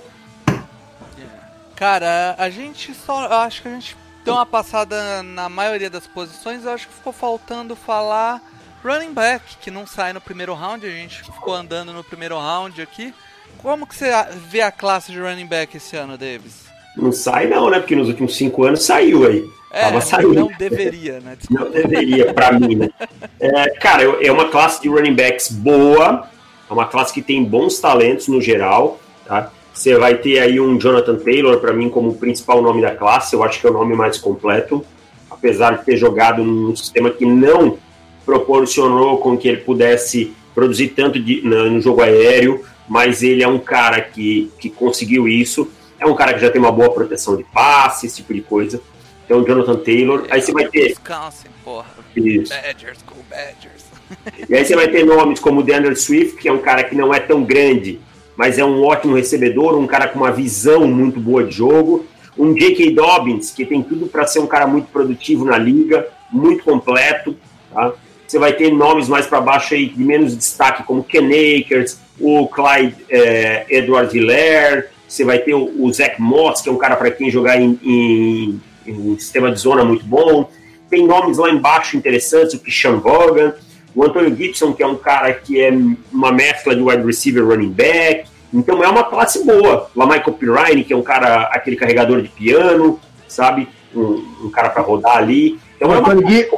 Cara, 1.80 2.36
a 2.38 2.50
gente 2.50 2.94
só. 2.94 3.24
eu 3.24 3.38
Acho 3.38 3.62
que 3.62 3.70
a 3.70 3.72
gente 3.72 3.96
deu 4.26 4.34
uma 4.34 4.46
passada 4.46 5.24
na 5.24 5.48
maioria 5.48 5.90
das 5.90 6.06
posições. 6.06 6.66
Eu 6.66 6.74
acho 6.74 6.90
que 6.90 6.94
ficou 6.94 7.14
faltando 7.14 7.74
falar 7.74 8.42
running 8.84 9.14
back, 9.14 9.56
que 9.62 9.72
não 9.72 9.88
sai 9.88 10.12
no 10.12 10.20
primeiro 10.20 10.54
round. 10.54 10.86
A 10.86 10.90
gente 10.90 11.24
ficou 11.24 11.56
andando 11.56 11.94
no 11.94 12.04
primeiro 12.04 12.38
round 12.38 12.82
aqui. 12.82 13.14
Como 13.60 13.88
que 13.88 13.96
você 13.96 14.12
vê 14.50 14.60
a 14.60 14.74
classe 14.74 15.10
de 15.10 15.22
running 15.22 15.46
back 15.46 15.78
esse 15.78 15.96
ano, 15.96 16.18
Davis? 16.18 16.66
Não 16.98 17.14
sai 17.14 17.48
não, 17.48 17.70
né? 17.70 17.80
Porque 17.80 17.96
nos 17.96 18.10
últimos 18.10 18.36
cinco 18.36 18.66
anos 18.66 18.84
saiu 18.84 19.26
aí. 19.26 19.50
É, 19.72 19.84
Tava 19.84 20.02
saindo. 20.02 20.34
não 20.34 20.48
deveria, 20.58 21.22
né? 21.22 21.38
Desculpa. 21.38 21.64
Não 21.64 21.72
deveria, 21.72 22.34
pra 22.34 22.52
mim, 22.52 22.76
né? 22.76 22.90
É, 23.40 23.70
cara, 23.80 24.04
é 24.04 24.30
uma 24.32 24.50
classe 24.50 24.82
de 24.82 24.90
running 24.90 25.16
backs 25.16 25.50
boa, 25.50 26.28
é 26.70 26.74
uma 26.74 26.88
classe 26.88 27.14
que 27.14 27.22
tem 27.22 27.46
bons 27.46 27.80
talentos 27.80 28.28
no 28.28 28.42
geral, 28.42 29.00
tá? 29.26 29.52
Você 29.80 29.98
vai 29.98 30.18
ter 30.18 30.40
aí 30.40 30.60
um 30.60 30.78
Jonathan 30.78 31.16
Taylor, 31.16 31.58
pra 31.62 31.72
mim, 31.72 31.88
como 31.88 32.10
o 32.10 32.14
principal 32.16 32.62
nome 32.62 32.82
da 32.82 32.94
classe, 32.94 33.34
eu 33.34 33.42
acho 33.46 33.62
que 33.62 33.66
é 33.66 33.70
o 33.70 33.74
nome 33.74 33.96
mais 33.96 34.18
completo, 34.18 34.86
apesar 35.32 35.78
de 35.78 35.86
ter 35.86 35.96
jogado 35.96 36.44
num 36.44 36.76
sistema 36.76 37.10
que 37.10 37.26
não 37.26 37.78
proporcionou 38.26 39.20
com 39.20 39.38
que 39.38 39.48
ele 39.48 39.62
pudesse 39.62 40.34
produzir 40.54 40.90
tanto 40.90 41.18
de- 41.18 41.42
no 41.44 41.80
jogo 41.80 42.02
aéreo, 42.02 42.62
mas 42.90 43.24
ele 43.24 43.42
é 43.42 43.48
um 43.48 43.58
cara 43.58 44.02
que, 44.02 44.52
que 44.60 44.70
conseguiu 44.70 45.30
isso, 45.30 45.72
é 45.98 46.06
um 46.06 46.14
cara 46.14 46.34
que 46.34 46.42
já 46.42 46.50
tem 46.50 46.60
uma 46.60 46.74
boa 46.74 46.92
proteção 46.92 47.38
de 47.38 47.46
passe, 47.46 48.06
esse 48.06 48.18
tipo 48.18 48.34
de 48.34 48.42
coisa. 48.42 48.82
Então, 49.26 49.46
Jonathan 49.46 49.78
Taylor. 49.78 50.26
Aí 50.30 50.42
você 50.42 50.52
vai 50.52 50.68
ter. 50.68 50.88
Wisconsin, 50.90 51.48
porra. 51.64 51.86
Isso. 52.18 52.52
Badgers, 52.54 53.00
go 53.08 53.16
Badgers. 53.30 53.86
E 54.50 54.54
aí 54.56 54.66
você 54.66 54.76
vai 54.76 54.90
ter 54.90 55.06
nomes 55.06 55.40
como 55.40 55.62
o 55.62 55.64
DeAndre 55.64 55.96
Swift, 55.96 56.36
que 56.36 56.50
é 56.50 56.52
um 56.52 56.58
cara 56.58 56.84
que 56.84 56.96
não 56.96 57.14
é 57.14 57.20
tão 57.22 57.44
grande, 57.46 58.02
mas 58.40 58.58
é 58.58 58.64
um 58.64 58.82
ótimo 58.86 59.18
recebedor, 59.18 59.78
um 59.78 59.86
cara 59.86 60.08
com 60.08 60.20
uma 60.20 60.32
visão 60.32 60.88
muito 60.88 61.20
boa 61.20 61.44
de 61.44 61.54
jogo. 61.54 62.06
Um 62.38 62.54
J.K. 62.54 62.92
Dobbins, 62.92 63.52
que 63.52 63.66
tem 63.66 63.84
tudo 63.84 64.08
para 64.08 64.26
ser 64.26 64.40
um 64.40 64.48
cara 64.48 64.66
muito 64.66 64.86
produtivo 64.86 65.44
na 65.44 65.58
liga, 65.58 66.08
muito 66.32 66.64
completo. 66.64 67.36
Tá? 67.74 67.92
Você 68.26 68.40
vai 68.40 68.54
ter 68.54 68.72
nomes 68.72 69.10
mais 69.10 69.28
para 69.28 69.42
baixo 69.42 69.74
aí 69.74 69.88
de 69.88 70.02
menos 70.02 70.38
destaque, 70.38 70.84
como 70.84 71.04
Ken 71.04 71.26
Akers, 71.26 72.00
o 72.18 72.48
Clyde 72.48 72.96
eh, 73.10 73.66
Edward 73.70 74.18
Hilaire. 74.18 74.86
Você 75.06 75.26
vai 75.26 75.40
ter 75.40 75.54
o, 75.54 75.70
o 75.78 75.92
Zach 75.92 76.16
Moss, 76.22 76.62
que 76.62 76.70
é 76.70 76.72
um 76.72 76.78
cara 76.78 76.96
para 76.96 77.12
quem 77.12 77.30
jogar 77.30 77.60
em, 77.60 77.78
em, 77.84 78.62
em 78.88 79.20
sistema 79.20 79.52
de 79.52 79.60
zona 79.60 79.84
muito 79.84 80.06
bom. 80.06 80.50
Tem 80.90 81.06
nomes 81.06 81.38
lá 81.38 81.50
embaixo 81.50 81.98
interessantes, 81.98 82.54
o 82.54 82.60
Christian 82.62 83.00
Vaughan, 83.00 83.54
o 83.96 84.04
Antônio 84.04 84.36
Gibson, 84.36 84.74
que 84.74 84.84
é 84.84 84.88
um 84.88 84.96
cara 84.96 85.34
que 85.34 85.60
é 85.62 85.72
uma 86.12 86.32
mescla 86.32 86.76
de 86.76 86.82
wide 86.82 87.04
receiver 87.04 87.46
running 87.46 87.72
back. 87.72 88.30
Então 88.54 88.84
é 88.84 88.88
uma 88.88 89.04
classe 89.04 89.44
boa. 89.46 89.90
Lá 89.96 90.06
Michael 90.06 90.34
Pirine, 90.34 90.84
que 90.84 90.94
é 90.94 90.96
um 90.98 91.04
cara, 91.04 91.44
aquele 91.52 91.76
carregador 91.76 92.22
de 92.22 92.30
piano, 92.30 93.00
sabe? 93.28 93.68
Um, 93.96 94.46
um 94.46 94.50
cara 94.50 94.70
para 94.70 94.82
rodar 94.82 95.18
ali. 95.18 95.60
Então 95.76 95.90
O 95.90 95.94
é 95.94 95.98
uma 96.00 96.12
Antônio, 96.12 96.30
Gi- 96.30 96.50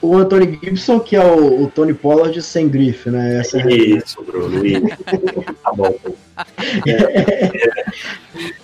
o 0.00 0.16
Anthony 0.16 0.58
Gibson, 0.62 0.98
que 0.98 1.14
é 1.14 1.24
o, 1.24 1.62
o 1.62 1.70
Tony 1.72 1.94
Pollard 1.94 2.40
sem 2.42 2.68
grife, 2.68 3.08
né? 3.08 3.38
Essa 3.38 3.58
é. 3.60 3.72
Isso, 3.72 4.22
Bruno, 4.22 4.66
isso. 4.66 4.80
tá 5.62 5.72
bom. 5.72 5.94
É. 6.86 7.52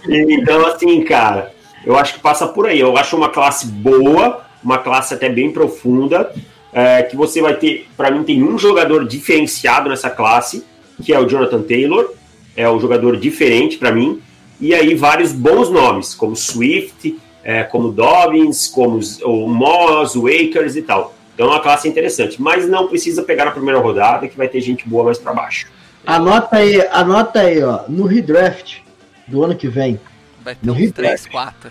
Então, 0.08 0.66
assim, 0.66 1.04
cara, 1.04 1.52
eu 1.84 1.96
acho 1.96 2.14
que 2.14 2.20
passa 2.20 2.48
por 2.48 2.66
aí. 2.66 2.80
Eu 2.80 2.96
acho 2.96 3.16
uma 3.16 3.28
classe 3.28 3.66
boa, 3.66 4.44
uma 4.64 4.78
classe 4.78 5.14
até 5.14 5.28
bem 5.28 5.52
profunda, 5.52 6.32
é, 6.72 7.02
que 7.02 7.16
você 7.16 7.40
vai 7.40 7.54
ter, 7.54 7.88
para 7.96 8.10
mim, 8.10 8.22
tem 8.24 8.42
um 8.42 8.58
jogador 8.58 9.06
diferenciado 9.06 9.88
nessa 9.88 10.10
classe, 10.10 10.64
que 11.02 11.12
é 11.12 11.18
o 11.18 11.26
Jonathan 11.26 11.62
Taylor, 11.62 12.12
é 12.56 12.68
um 12.68 12.80
jogador 12.80 13.16
diferente 13.16 13.78
para 13.78 13.92
mim, 13.92 14.20
e 14.60 14.74
aí 14.74 14.94
vários 14.94 15.32
bons 15.32 15.70
nomes, 15.70 16.14
como 16.14 16.34
Swift, 16.34 17.16
é, 17.44 17.62
como 17.62 17.90
Dobbins, 17.92 18.66
como 18.66 18.96
os- 18.98 19.20
o 19.22 19.46
Moss, 19.46 20.16
o 20.16 20.26
Akers 20.26 20.76
e 20.76 20.82
tal. 20.82 21.14
Então 21.34 21.46
é 21.46 21.50
uma 21.50 21.60
classe 21.60 21.88
interessante, 21.88 22.42
mas 22.42 22.68
não 22.68 22.88
precisa 22.88 23.22
pegar 23.22 23.44
na 23.44 23.52
primeira 23.52 23.78
rodada, 23.78 24.26
que 24.26 24.36
vai 24.36 24.48
ter 24.48 24.60
gente 24.60 24.88
boa 24.88 25.04
mais 25.04 25.18
para 25.18 25.32
baixo. 25.32 25.68
Anota 26.04 26.56
aí, 26.56 26.80
anota 26.90 27.40
aí, 27.40 27.62
ó, 27.62 27.80
no 27.88 28.04
redraft 28.06 28.78
do 29.26 29.44
ano 29.44 29.54
que 29.54 29.68
vem, 29.68 30.00
Vai 30.44 30.54
ter 30.54 30.66
No 30.66 30.72
uns 30.72 30.78
Rio 30.78 30.92
3, 30.92 31.26
4. 31.26 31.70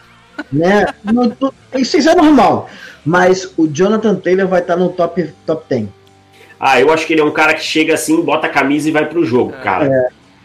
né? 0.52 0.86
no- 1.04 1.36
no- 1.40 1.54
isso 1.76 1.98
é 1.98 2.16
normal, 2.16 2.70
mas 3.08 3.54
o 3.58 3.68
Jonathan 3.68 4.16
Taylor 4.16 4.48
vai 4.48 4.62
estar 4.62 4.76
no 4.76 4.90
top, 4.94 5.34
top 5.46 5.66
10. 5.70 5.90
Ah, 6.60 6.80
eu 6.80 6.92
acho 6.92 7.06
que 7.06 7.14
ele 7.14 7.22
é 7.22 7.26
um 7.26 7.34
cara 7.34 7.54
que 7.54 7.64
chega 7.64 7.94
assim, 7.94 8.22
bota 8.24 8.48
a 8.48 8.50
camisa 8.50 8.90
e 8.90 8.92
vai 8.92 9.08
pro 9.08 9.26
jogo, 9.26 9.54
É. 9.54 9.60
cara. 9.60 9.90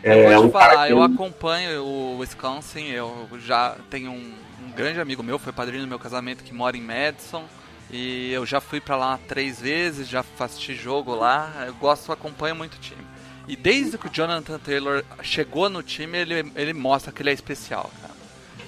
Eu 0.03 0.19
É, 0.21 0.25
vou 0.33 0.37
um 0.39 0.49
te 0.49 0.51
falar, 0.51 0.91
eu 0.91 1.03
acompanho 1.03 1.83
o 1.85 2.19
Wisconsin, 2.19 2.87
eu 2.89 3.29
já 3.39 3.77
tenho 3.91 4.11
um, 4.11 4.35
um 4.67 4.73
grande 4.73 5.01
amigo 5.01 5.23
meu, 5.23 5.39
foi 5.39 5.53
padrinho 5.53 5.83
do 5.83 5.89
meu 5.89 5.99
casamento, 5.99 6.45
que 6.45 6.53
mora 6.55 6.77
em 6.77 6.83
Madison. 6.83 7.45
E 7.91 8.33
eu 8.33 8.47
já 8.47 8.61
fui 8.61 8.81
pra 8.81 8.97
lá 8.97 9.19
três 9.29 9.61
vezes, 9.61 10.09
já 10.09 10.25
assisti 10.41 10.75
jogo 10.75 11.15
lá, 11.15 11.65
eu 11.67 11.75
gosto, 11.75 12.11
acompanho 12.13 12.57
muito 12.57 12.75
o 12.77 12.81
time. 12.81 13.07
E 13.47 13.57
desde 13.57 13.99
que 13.99 14.07
o 14.07 14.11
Jonathan 14.11 14.59
Taylor 14.59 15.05
chegou 15.23 15.69
no 15.69 15.83
time, 15.83 16.17
ele, 16.19 16.53
ele 16.57 16.73
mostra 16.73 17.13
que 17.13 17.23
ele 17.23 17.31
é 17.31 17.35
especial, 17.35 17.91
cara. 18.01 18.12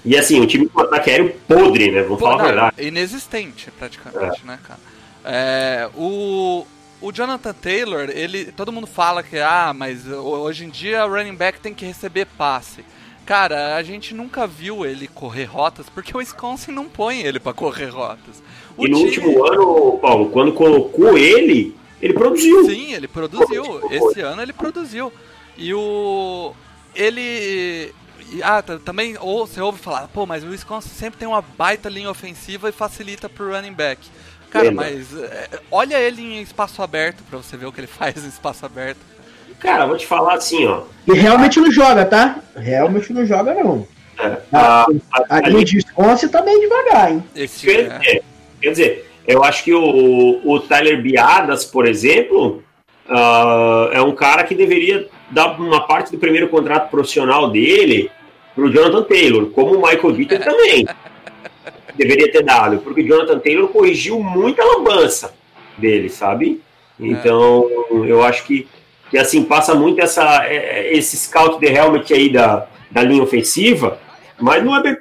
E 0.04 0.16
assim, 0.16 0.40
um 0.40 0.46
time 0.46 0.68
com 0.68 0.80
ataque 0.80 1.10
aéreo 1.10 1.34
podre, 1.48 1.90
né? 1.90 2.02
Vamos 2.02 2.20
falar 2.20 2.34
a 2.34 2.38
Não, 2.38 2.44
verdade. 2.44 2.76
inexistente, 2.86 3.70
praticamente, 3.78 4.44
né, 4.44 4.58
cara? 4.62 4.80
É, 5.24 5.88
o, 5.96 6.66
o 7.00 7.10
Jonathan 7.12 7.54
Taylor, 7.54 8.10
ele, 8.10 8.52
todo 8.52 8.70
mundo 8.70 8.86
fala 8.86 9.22
que, 9.22 9.38
ah, 9.38 9.72
mas 9.74 10.06
hoje 10.06 10.66
em 10.66 10.68
dia 10.68 11.06
o 11.06 11.10
running 11.10 11.34
back 11.34 11.58
tem 11.60 11.72
que 11.72 11.86
receber 11.86 12.26
passe. 12.36 12.84
Cara, 13.24 13.76
a 13.76 13.82
gente 13.82 14.12
nunca 14.14 14.46
viu 14.46 14.84
ele 14.84 15.08
correr 15.08 15.44
rotas, 15.44 15.86
porque 15.88 16.14
o 16.14 16.18
Wisconsin 16.18 16.72
não 16.72 16.84
põe 16.84 17.22
ele 17.22 17.40
pra 17.40 17.54
correr 17.54 17.86
rotas. 17.86 18.42
O 18.76 18.86
E 18.86 18.90
no 18.90 18.96
time- 18.98 19.08
último 19.28 19.46
ano, 19.46 19.98
Paulo, 20.02 20.28
quando 20.28 20.52
colocou 20.52 21.16
ele, 21.16 21.74
ele 22.02 22.12
produziu. 22.12 22.66
Sim, 22.66 22.92
ele 22.92 23.08
produziu. 23.08 23.80
Esse 23.90 24.20
ano 24.20 24.42
ele 24.42 24.52
produziu. 24.52 25.10
E 25.56 25.72
o. 25.72 26.52
Ele. 26.94 27.94
E- 28.32 28.42
Ah, 28.42 28.62
também 28.62 29.16
ou 29.20 29.46
você 29.46 29.60
ouve 29.60 29.78
falar, 29.78 30.08
pô, 30.08 30.26
mas 30.26 30.42
o 30.44 30.48
Wisconsin 30.48 30.88
sempre 30.90 31.18
tem 31.18 31.28
uma 31.28 31.42
baita 31.42 31.88
linha 31.88 32.10
ofensiva 32.10 32.68
e 32.68 32.72
facilita 32.72 33.28
pro 33.28 33.52
running 33.52 33.72
back. 33.72 34.00
Cara, 34.50 34.68
Lembra. 34.68 34.86
mas 34.86 35.14
é, 35.16 35.48
olha 35.70 35.98
ele 35.98 36.22
em 36.22 36.40
espaço 36.42 36.80
aberto 36.82 37.22
pra 37.28 37.38
você 37.38 37.56
ver 37.56 37.66
o 37.66 37.72
que 37.72 37.80
ele 37.80 37.86
faz 37.88 38.24
em 38.24 38.28
espaço 38.28 38.64
aberto. 38.64 38.98
Cara, 39.58 39.86
vou 39.86 39.96
te 39.96 40.06
falar 40.06 40.34
assim, 40.34 40.66
ó. 40.66 40.82
E 41.06 41.14
realmente 41.14 41.58
não 41.58 41.70
joga, 41.72 42.04
tá? 42.04 42.38
Realmente 42.56 43.12
não 43.12 43.24
joga, 43.24 43.54
não. 43.54 43.86
é, 44.18 44.36
a, 44.52 44.82
a, 44.82 44.86
A 45.28 45.36
a 45.36 45.40
linha 45.48 45.64
de 45.64 45.76
Wisconsin 45.76 46.28
tá 46.28 46.42
bem 46.42 46.60
devagar, 46.60 47.12
hein? 47.12 47.24
Esse 47.34 47.66
Quer 47.66 47.80
é, 47.80 47.98
dizer, 47.98 48.24
quer 48.60 48.70
dizer, 48.70 49.10
eu 49.26 49.42
acho 49.42 49.64
que 49.64 49.72
o, 49.72 50.40
o 50.44 50.60
Tyler 50.60 51.00
Biadas, 51.00 51.64
por 51.64 51.86
exemplo, 51.88 52.62
ah, 53.08 53.88
é 53.92 54.00
um 54.02 54.14
cara 54.14 54.44
que 54.44 54.54
deveria 54.54 55.08
dar 55.34 55.60
uma 55.60 55.86
parte 55.86 56.12
do 56.12 56.18
primeiro 56.18 56.48
contrato 56.48 56.90
profissional 56.90 57.50
dele 57.50 58.10
pro 58.54 58.70
Jonathan 58.70 59.02
Taylor, 59.02 59.46
como 59.50 59.74
o 59.74 59.82
Michael 59.82 60.14
Vitor 60.14 60.38
também 60.40 60.86
deveria 61.96 62.30
ter 62.30 62.42
dado, 62.42 62.78
porque 62.78 63.02
o 63.02 63.06
Jonathan 63.06 63.38
Taylor 63.40 63.68
corrigiu 63.68 64.20
muita 64.20 64.64
lambança 64.64 65.34
dele, 65.76 66.08
sabe? 66.08 66.60
Então, 66.98 67.68
eu 68.06 68.22
acho 68.22 68.44
que, 68.44 68.68
que 69.10 69.18
assim, 69.18 69.42
passa 69.42 69.74
muito 69.74 70.00
essa, 70.00 70.44
é, 70.46 70.94
esse 70.94 71.16
scout 71.16 71.58
de 71.58 71.66
helmet 71.66 72.12
aí 72.14 72.32
da, 72.32 72.68
da 72.90 73.02
linha 73.02 73.22
ofensiva, 73.22 73.98
mas 74.40 74.64
não 74.64 74.76
é 74.76 74.82
bem 74.82 74.96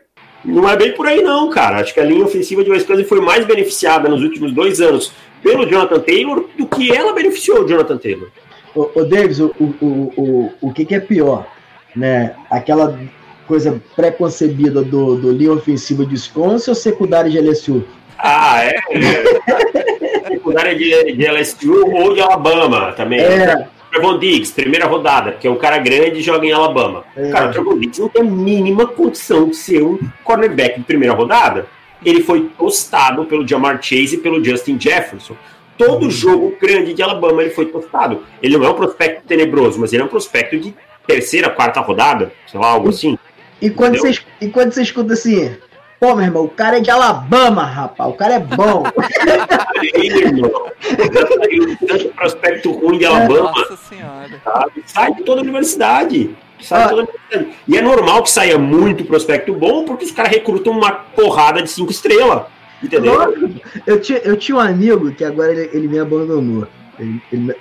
não 0.45 0.69
é 0.69 0.75
bem 0.75 0.91
por 0.91 1.07
aí, 1.07 1.21
não, 1.21 1.49
cara. 1.49 1.79
Acho 1.79 1.93
que 1.93 2.01
a 2.01 2.03
linha 2.03 2.25
ofensiva 2.25 2.65
de 2.65 2.69
Wisconsin 2.69 3.05
foi 3.05 3.21
mais 3.21 3.45
beneficiada 3.45 4.09
nos 4.09 4.21
últimos 4.21 4.51
dois 4.51 4.81
anos 4.81 5.13
pelo 5.41 5.65
Jonathan 5.65 6.01
Taylor 6.01 6.49
do 6.57 6.67
que 6.67 6.93
ela 6.93 7.13
beneficiou 7.13 7.63
o 7.63 7.67
Jonathan 7.67 7.97
Taylor. 7.97 8.29
Ô, 8.75 8.89
ô 8.95 9.03
Davis, 9.03 9.39
o, 9.39 9.53
o, 9.59 9.65
o, 9.81 10.13
o, 10.17 10.53
o 10.61 10.73
que, 10.73 10.85
que 10.85 10.95
é 10.95 10.99
pior? 10.99 11.47
Né? 11.95 12.33
Aquela 12.49 12.99
coisa 13.47 13.81
pré-concebida 13.95 14.81
do, 14.81 15.15
do 15.15 15.31
linha 15.31 15.51
ofensiva 15.51 16.05
de 16.05 16.13
Wisconsin 16.13 16.71
ou 16.71 16.75
secundária 16.75 17.29
de 17.29 17.39
LSU? 17.39 17.83
Ah, 18.17 18.63
é? 18.63 18.75
Secundária 20.27 20.75
de, 20.75 21.13
de 21.13 21.27
LSU 21.27 21.85
ou 21.93 22.13
de 22.13 22.21
Alabama 22.21 22.93
também. 22.93 23.19
É. 23.19 23.67
Trevon 23.91 24.17
Diggs, 24.17 24.51
primeira 24.51 24.87
rodada, 24.87 25.33
porque 25.33 25.47
é 25.47 25.51
um 25.51 25.57
cara 25.57 25.77
grande 25.77 26.19
e 26.19 26.21
joga 26.21 26.45
em 26.45 26.51
Alabama. 26.51 27.03
É. 27.15 27.29
Cara, 27.29 27.49
o 27.49 27.51
Trevon 27.51 27.77
Diggs 27.77 28.01
não 28.01 28.09
tem 28.09 28.23
a 28.23 28.25
mínima 28.25 28.87
condição 28.87 29.49
de 29.49 29.55
ser 29.55 29.83
um 29.83 29.99
cornerback 30.23 30.79
de 30.79 30.85
primeira 30.85 31.13
rodada. 31.13 31.67
Ele 32.03 32.21
foi 32.23 32.49
tostado 32.57 33.23
pelo 33.25 33.47
Jamar 33.47 33.81
Chase 33.81 34.15
e 34.15 34.17
pelo 34.17 34.43
Justin 34.43 34.79
Jefferson. 34.79 35.35
Todo 35.77 36.09
jogo 36.11 36.55
grande 36.61 36.93
de 36.93 37.01
Alabama 37.01 37.41
ele 37.41 37.51
foi 37.51 37.65
tostado. 37.65 38.23
Ele 38.41 38.57
não 38.57 38.65
é 38.65 38.69
um 38.69 38.73
prospecto 38.75 39.23
tenebroso, 39.27 39.79
mas 39.79 39.91
ele 39.91 40.01
é 40.03 40.05
um 40.05 40.09
prospecto 40.09 40.57
de 40.59 40.73
terceira, 41.07 41.49
quarta 41.49 41.79
rodada, 41.81 42.31
sei 42.49 42.59
lá, 42.59 42.67
algo 42.67 42.89
assim. 42.89 43.17
E 43.61 43.69
quando, 43.69 43.97
você, 43.97 44.19
e 44.41 44.47
quando 44.49 44.71
você 44.71 44.81
escuta 44.83 45.13
assim, 45.13 45.55
pô, 45.99 46.15
meu 46.15 46.25
irmão, 46.25 46.43
o 46.45 46.49
cara 46.49 46.77
é 46.77 46.81
de 46.81 46.91
Alabama, 46.91 47.63
rapaz, 47.63 48.09
o 48.09 48.13
cara 48.13 48.35
é 48.35 48.39
bom. 48.39 48.83
Aí, 49.77 50.07
irmão, 50.07 50.51
já 50.81 51.27
saiu 51.27 51.77
tanto 51.87 52.09
prospecto 52.15 52.71
ruim 52.71 52.97
de 52.99 53.05
Alabama, 53.05 53.51
Nossa 53.51 53.77
senhora. 53.77 54.41
sabe? 54.43 54.83
Sai 54.85 55.13
de 55.15 55.23
toda 55.23 55.41
a 55.41 55.43
universidade. 55.43 56.35
Sai 56.61 56.79
de 56.79 56.85
Ah. 56.85 56.89
toda 56.89 57.01
a 57.01 57.05
universidade. 57.05 57.57
E 57.67 57.77
é 57.77 57.81
normal 57.81 58.23
que 58.23 58.29
saia 58.31 58.57
muito 58.57 59.03
prospecto 59.05 59.53
bom, 59.53 59.85
porque 59.85 60.05
os 60.05 60.11
caras 60.11 60.31
recrutam 60.31 60.73
uma 60.73 60.91
porrada 60.91 61.61
de 61.61 61.69
cinco 61.69 61.91
estrelas. 61.91 62.43
Entendeu? 62.83 63.61
Eu 63.87 63.99
tinha, 64.01 64.19
eu 64.19 64.35
tinha 64.37 64.57
um 64.57 64.61
amigo 64.61 65.11
que 65.13 65.23
agora 65.23 65.51
ele, 65.51 65.69
ele 65.73 65.87
me 65.87 65.99
abandonou. 65.99 66.67
Ele, 66.99 67.21
ele- 67.31 67.55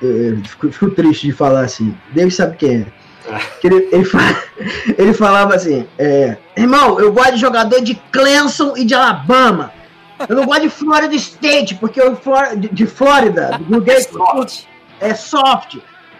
eu, 0.00 0.08
eu 0.34 0.36
fico, 0.44 0.70
fico 0.70 0.90
triste 0.92 1.26
de 1.26 1.32
falar 1.32 1.62
assim. 1.62 1.94
David 2.12 2.34
sabe 2.34 2.56
quem 2.56 2.76
é. 2.82 2.86
Ah. 3.30 3.40
Que 3.60 3.66
Ele, 3.66 3.88
ele, 3.92 4.04
ele 4.96 5.12
falava 5.12 5.54
assim: 5.54 5.86
é, 5.98 6.36
Irmão, 6.56 6.98
eu 7.00 7.12
gosto 7.12 7.34
de 7.34 7.40
jogador 7.40 7.80
de 7.80 7.94
Clemson 8.12 8.74
e 8.76 8.84
de 8.84 8.94
Alabama. 8.94 9.72
Eu 10.28 10.34
não 10.36 10.46
gosto 10.46 10.62
de 10.62 10.68
Florida 10.70 11.14
State, 11.14 11.74
porque 11.76 12.00
Flor- 12.16 12.56
de, 12.56 12.68
de 12.68 12.86
Flórida, 12.86 13.58
do 13.68 13.80
Gay, 13.80 14.00
Sorte. 14.02 14.68
é 15.00 15.14
soft. 15.14 15.76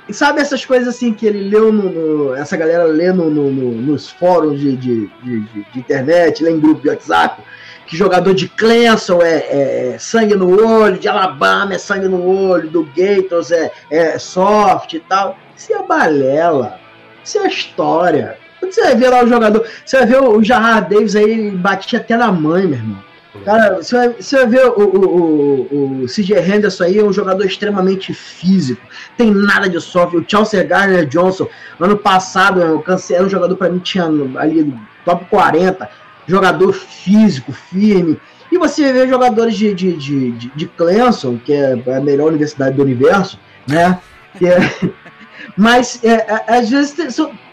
E 0.08 0.14
sabe 0.14 0.40
essas 0.40 0.64
coisas 0.64 0.88
assim 0.88 1.12
que 1.12 1.26
ele 1.26 1.48
leu 1.48 1.72
no. 1.72 1.90
no- 2.28 2.34
essa 2.34 2.56
galera 2.56 2.84
lê 2.84 3.12
no, 3.12 3.28
no- 3.30 3.50
no- 3.50 3.72
nos 3.72 4.08
fóruns 4.10 4.60
de, 4.60 4.76
de, 4.76 5.06
de- 5.22 5.40
de- 5.40 5.66
de 5.72 5.78
internet, 5.78 6.42
lê 6.44 6.50
em 6.50 6.60
grupo 6.60 6.80
de 6.82 6.88
WhatsApp, 6.88 7.42
que 7.88 7.96
jogador 7.96 8.34
de 8.34 8.48
Clemson 8.48 9.22
é, 9.22 9.38
é- 9.38 9.92
é 9.94 9.98
sangue 9.98 10.34
no 10.34 10.62
olho, 10.62 10.98
de 10.98 11.08
Alabama 11.08 11.74
é 11.74 11.78
sangue 11.78 12.06
no 12.06 12.22
olho, 12.22 12.68
do 12.68 12.84
Gators 12.94 13.50
é, 13.50 13.72
é 13.90 14.18
soft 14.18 14.92
e 14.92 15.00
tal. 15.00 15.38
Isso 15.56 15.72
é 15.72 15.82
balela. 15.82 16.78
Isso 17.24 17.38
é 17.38 17.48
história. 17.48 18.36
Quando 18.60 18.72
você 18.72 18.82
vai 18.82 18.94
ver 18.96 19.08
lá 19.08 19.24
o 19.24 19.28
jogador, 19.28 19.66
você 19.84 19.96
vai 19.98 20.06
ver 20.06 20.22
o 20.22 20.42
Jahar 20.42 20.86
Davis 20.88 21.16
aí, 21.16 21.50
batia 21.50 21.98
até 21.98 22.16
na 22.16 22.30
mãe, 22.30 22.66
meu 22.66 22.78
irmão. 22.78 23.08
Cara, 23.44 23.76
você 23.76 23.96
vai, 23.96 24.08
você 24.08 24.36
vai 24.36 24.46
ver 24.46 24.66
o, 24.66 24.80
o, 24.80 25.66
o, 25.70 26.02
o 26.02 26.06
CJ 26.06 26.38
Henderson 26.40 26.84
aí, 26.84 26.98
é 26.98 27.04
um 27.04 27.12
jogador 27.12 27.44
extremamente 27.44 28.12
físico. 28.12 28.82
Tem 29.16 29.30
nada 29.30 29.68
de 29.68 29.80
soft. 29.80 30.14
O 30.14 30.24
Chaucer 30.26 30.66
Gardner 30.66 31.06
Johnson, 31.06 31.46
ano 31.78 31.96
passado, 31.96 32.60
eu 32.60 32.80
cansei, 32.80 33.16
era 33.16 33.24
um 33.24 33.30
jogador 33.30 33.56
pra 33.56 33.68
mim, 33.68 33.78
tinha 33.78 34.04
ali 34.36 34.74
top 35.04 35.24
40. 35.26 35.88
Jogador 36.28 36.72
físico, 36.72 37.52
firme. 37.52 38.20
E 38.52 38.58
você 38.58 38.92
vê 38.92 39.08
jogadores 39.08 39.56
de, 39.56 39.74
de, 39.74 39.92
de, 39.94 40.30
de, 40.32 40.48
de 40.54 40.66
Clemson, 40.66 41.38
que 41.38 41.52
é 41.52 41.72
a 41.72 42.00
melhor 42.00 42.28
universidade 42.28 42.76
do 42.76 42.82
universo, 42.82 43.38
né? 43.66 43.98
É- 44.40 44.88
mas 45.56 46.00
é, 46.04 46.12
é, 46.12 46.44
às 46.58 46.68
vezes, 46.70 46.94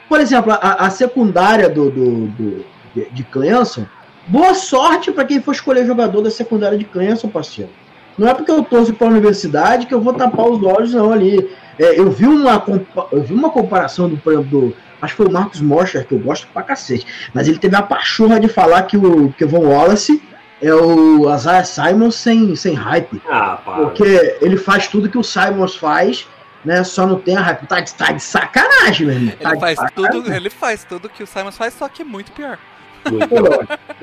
por 0.08 0.20
exemplo, 0.20 0.52
a, 0.52 0.86
a 0.86 0.90
secundária 0.90 1.70
do, 1.70 1.90
do, 1.90 2.28
do- 2.28 2.66
de, 3.12 3.24
Clemson, 3.24 3.86
boa 4.28 4.54
sorte 4.54 5.12
para 5.12 5.26
quem 5.26 5.42
for 5.42 5.52
escolher 5.52 5.86
jogador 5.86 6.22
da 6.22 6.30
secundária 6.32 6.78
de 6.78 6.86
Clemson, 6.86 7.28
parceiro. 7.28 7.72
Não 8.18 8.28
é 8.30 8.34
porque 8.34 8.52
eu 8.52 8.64
torço 8.64 8.94
para 8.94 9.08
a 9.08 9.10
universidade 9.12 9.88
que 9.88 9.94
eu 9.94 10.00
vou 10.00 10.14
tapar 10.14 10.48
os 10.48 10.64
olhos, 10.64 10.94
não, 10.94 11.12
ali. 11.12 11.50
É, 11.78 12.00
eu, 12.00 12.10
vi 12.10 12.26
uma, 12.26 12.64
eu 13.12 13.22
vi 13.22 13.34
uma 13.34 13.50
comparação 13.50 14.08
do, 14.08 14.16
por 14.16 14.32
exemplo. 14.34 14.74
Acho 15.02 15.16
que 15.16 15.18
foi 15.18 15.28
o 15.28 15.32
Marcos 15.32 15.62
Mosher, 15.62 16.06
que 16.06 16.14
eu 16.14 16.20
gosto 16.20 16.48
pra 16.48 16.64
cacete. 16.64 17.06
Mas 17.34 17.48
ele 17.48 17.60
teve 17.60 17.76
a 17.76 17.82
pachorra 17.82 18.40
de 18.40 18.48
falar 18.48 18.84
que 18.84 18.98
o 18.98 19.32
Kevon 19.34 19.66
Wallace 19.68 20.22
é 20.62 20.74
o 20.74 21.34
Isaiah 21.34 21.64
Simons 21.64 22.16
sem, 22.16 22.56
sem 22.56 22.74
hype. 22.74 23.22
Ah. 23.30 23.60
Porque 23.64 24.38
ele 24.42 24.58
faz 24.58 24.88
tudo 24.88 25.10
que 25.10 25.18
o 25.18 25.24
Simons 25.24 25.76
faz, 25.76 26.28
né? 26.64 26.84
Só 26.84 27.06
não 27.06 27.20
tem 27.20 27.38
a 27.38 27.42
hype. 27.42 27.68
Tá 27.68 27.80
de, 27.80 27.94
tá 27.94 28.12
de 28.12 28.24
sacanagem, 28.24 29.08
meu 29.08 29.16
irmão. 29.16 29.34
Tá 29.40 29.52
Ele 29.52 29.60
faz 29.60 29.80
sacanagem. 29.80 30.22
tudo, 30.22 30.34
ele 30.34 30.50
faz 30.50 30.84
tudo 30.84 31.10
que 31.10 31.24
o 31.24 31.28
Simons 31.28 31.58
faz, 31.58 31.74
só 31.74 31.88
que 31.88 32.04
muito 32.04 32.32
pior. 32.32 32.58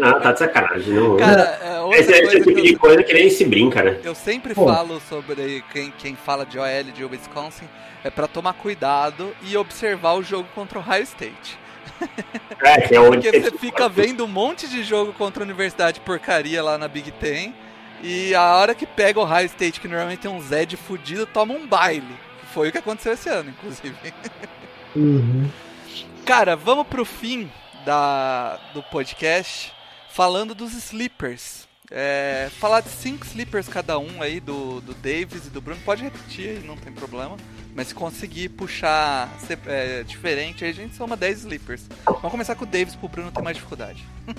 Ah, 0.01 0.21
tá 0.21 0.33
de 0.33 0.39
sacanagem. 0.39 0.95
Não. 0.95 1.17
Cara, 1.17 1.43
é 1.63 1.81
outra 1.81 1.99
esse, 2.01 2.13
esse 2.13 2.23
coisa 2.23 2.39
tipo 2.39 2.55
que 2.55 2.63
de 2.63 2.73
eu, 2.73 2.79
coisa 2.79 3.03
que 3.03 3.13
nem 3.13 3.31
se 3.31 3.45
brinca, 3.45 3.83
né? 3.83 4.01
eu 4.03 4.15
sempre 4.15 4.55
Pô. 4.55 4.67
falo 4.67 5.01
sobre 5.09 5.63
quem, 5.73 5.93
quem 5.99 6.17
fala 6.17 6.47
de 6.47 6.59
OL 6.59 6.85
de 6.95 7.05
Wisconsin 7.05 7.69
é 8.03 8.11
pra 8.11 8.27
tomar 8.27 8.55
cuidado 8.55 9.35
e 9.43 9.57
observar 9.57 10.15
o 10.15 10.23
jogo 10.23 10.49
contra 10.55 10.79
o 10.79 10.83
Ohio 10.83 11.03
State. 11.03 11.59
É, 12.61 12.81
que 12.81 12.95
é 12.95 13.01
onde 13.01 13.31
Porque 13.31 13.41
você 13.41 13.59
fica 13.59 13.89
vendo 13.89 14.25
um 14.25 14.29
monte 14.29 14.69
de 14.69 14.83
jogo 14.83 15.13
contra 15.13 15.43
a 15.43 15.47
universidade 15.47 16.01
porcaria 16.01 16.63
lá 16.63 16.79
na 16.79 16.89
Big 16.89 17.11
Ten. 17.13 17.55
E 18.03 18.35
a 18.35 18.57
hora 18.57 18.75
que 18.75 18.87
pega 18.87 19.21
o 19.21 19.23
Ohio 19.23 19.47
State, 19.47 19.81
que 19.81 19.87
normalmente 19.87 20.21
tem 20.21 20.31
um 20.31 20.41
Zed 20.41 20.77
fudido, 20.77 21.27
toma 21.27 21.55
um 21.55 21.67
baile. 21.67 22.17
Que 22.41 22.47
foi 22.47 22.69
o 22.69 22.73
que 22.73 22.79
aconteceu 22.79 23.13
esse 23.13 23.29
ano, 23.29 23.51
inclusive. 23.51 23.95
Uhum. 24.95 25.49
Cara, 26.25 26.55
vamos 26.57 26.87
pro 26.87 27.05
fim 27.05 27.51
da, 27.85 28.59
do 28.75 28.83
podcast 28.83 29.73
falando 30.13 30.55
dos 30.55 30.73
sleepers. 30.75 31.71
É, 31.95 32.49
falar 32.59 32.81
de 32.81 32.89
cinco 32.89 33.27
sleepers 33.27 33.69
cada 33.69 33.99
um 33.99 34.23
aí, 34.23 34.41
do, 34.41 34.81
do 34.81 34.95
Davis 34.95 35.47
e 35.47 35.51
do 35.51 35.61
Bruno. 35.61 35.79
Pode 35.85 36.03
repetir 36.03 36.49
aí, 36.49 36.63
não 36.67 36.77
tem 36.77 36.91
problema. 36.93 37.37
Mas 37.75 37.89
se 37.89 37.95
conseguir 37.95 38.49
puxar 38.51 39.29
ser, 39.47 39.59
é, 39.67 40.03
diferente, 40.03 40.65
aí 40.65 40.71
a 40.71 40.75
gente 40.75 40.95
soma 40.97 41.17
10 41.17 41.41
sleepers. 41.41 41.83
Vamos 42.07 42.31
começar 42.31 42.55
com 42.55 42.65
o 42.65 42.67
Davis 42.67 42.95
pro 42.97 43.09
Bruno 43.09 43.31
ter 43.31 43.43
mais 43.43 43.57
dificuldade. 43.57 44.05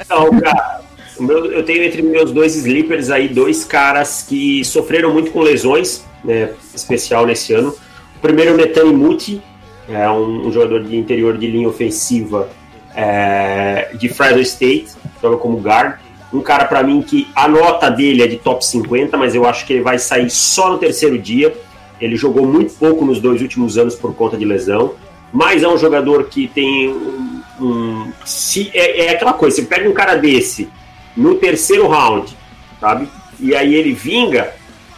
Então, 0.00 0.40
cara, 0.40 0.82
meu- 1.18 1.52
eu 1.52 1.64
tenho 1.64 1.84
entre 1.84 2.02
meus 2.02 2.32
dois 2.32 2.56
sleepers 2.56 3.10
aí 3.10 3.28
dois 3.28 3.64
caras 3.64 4.24
que 4.28 4.64
sofreram 4.64 5.12
muito 5.12 5.30
com 5.30 5.40
lesões, 5.40 6.04
né, 6.24 6.52
especial 6.74 7.26
nesse 7.26 7.52
ano. 7.52 7.76
O 8.16 8.20
primeiro 8.20 8.52
é 8.52 8.54
o 8.54 8.56
Netani 8.56 8.92
Muti, 8.92 9.42
é 9.88 10.08
um, 10.10 10.48
um 10.48 10.52
jogador 10.52 10.84
de 10.84 10.96
interior 10.96 11.36
de 11.38 11.46
linha 11.46 11.68
ofensiva 11.68 12.48
é, 12.94 13.90
de 13.94 14.08
Fresno 14.08 14.40
State, 14.40 14.88
joga 15.22 15.36
como 15.36 15.58
guard. 15.58 15.98
Um 16.32 16.40
cara 16.40 16.64
pra 16.64 16.82
mim 16.82 17.02
que 17.02 17.26
a 17.34 17.48
nota 17.48 17.90
dele 17.90 18.22
é 18.22 18.26
de 18.26 18.36
top 18.36 18.64
50, 18.64 19.16
mas 19.16 19.34
eu 19.34 19.44
acho 19.46 19.66
que 19.66 19.72
ele 19.72 19.82
vai 19.82 19.98
sair 19.98 20.30
só 20.30 20.70
no 20.70 20.78
terceiro 20.78 21.18
dia. 21.18 21.52
Ele 22.00 22.16
jogou 22.16 22.46
muito 22.46 22.72
pouco 22.74 23.04
nos 23.04 23.20
dois 23.20 23.42
últimos 23.42 23.76
anos 23.76 23.94
por 23.96 24.14
conta 24.14 24.36
de 24.36 24.44
lesão, 24.44 24.94
mas 25.32 25.62
é 25.62 25.68
um 25.68 25.76
jogador 25.76 26.24
que 26.24 26.46
tem 26.48 26.88
um, 26.88 27.42
um- 27.60 28.12
se 28.24 28.70
é, 28.72 29.06
é 29.06 29.10
aquela 29.10 29.32
coisa, 29.32 29.56
você 29.56 29.62
pega 29.62 29.88
um 29.88 29.92
cara 29.92 30.14
desse 30.14 30.68
no 31.16 31.34
terceiro 31.34 31.88
round, 31.88 32.34
sabe? 32.80 33.08
E 33.40 33.54
aí 33.54 33.74
ele 33.74 33.92
vinga, 33.92 34.54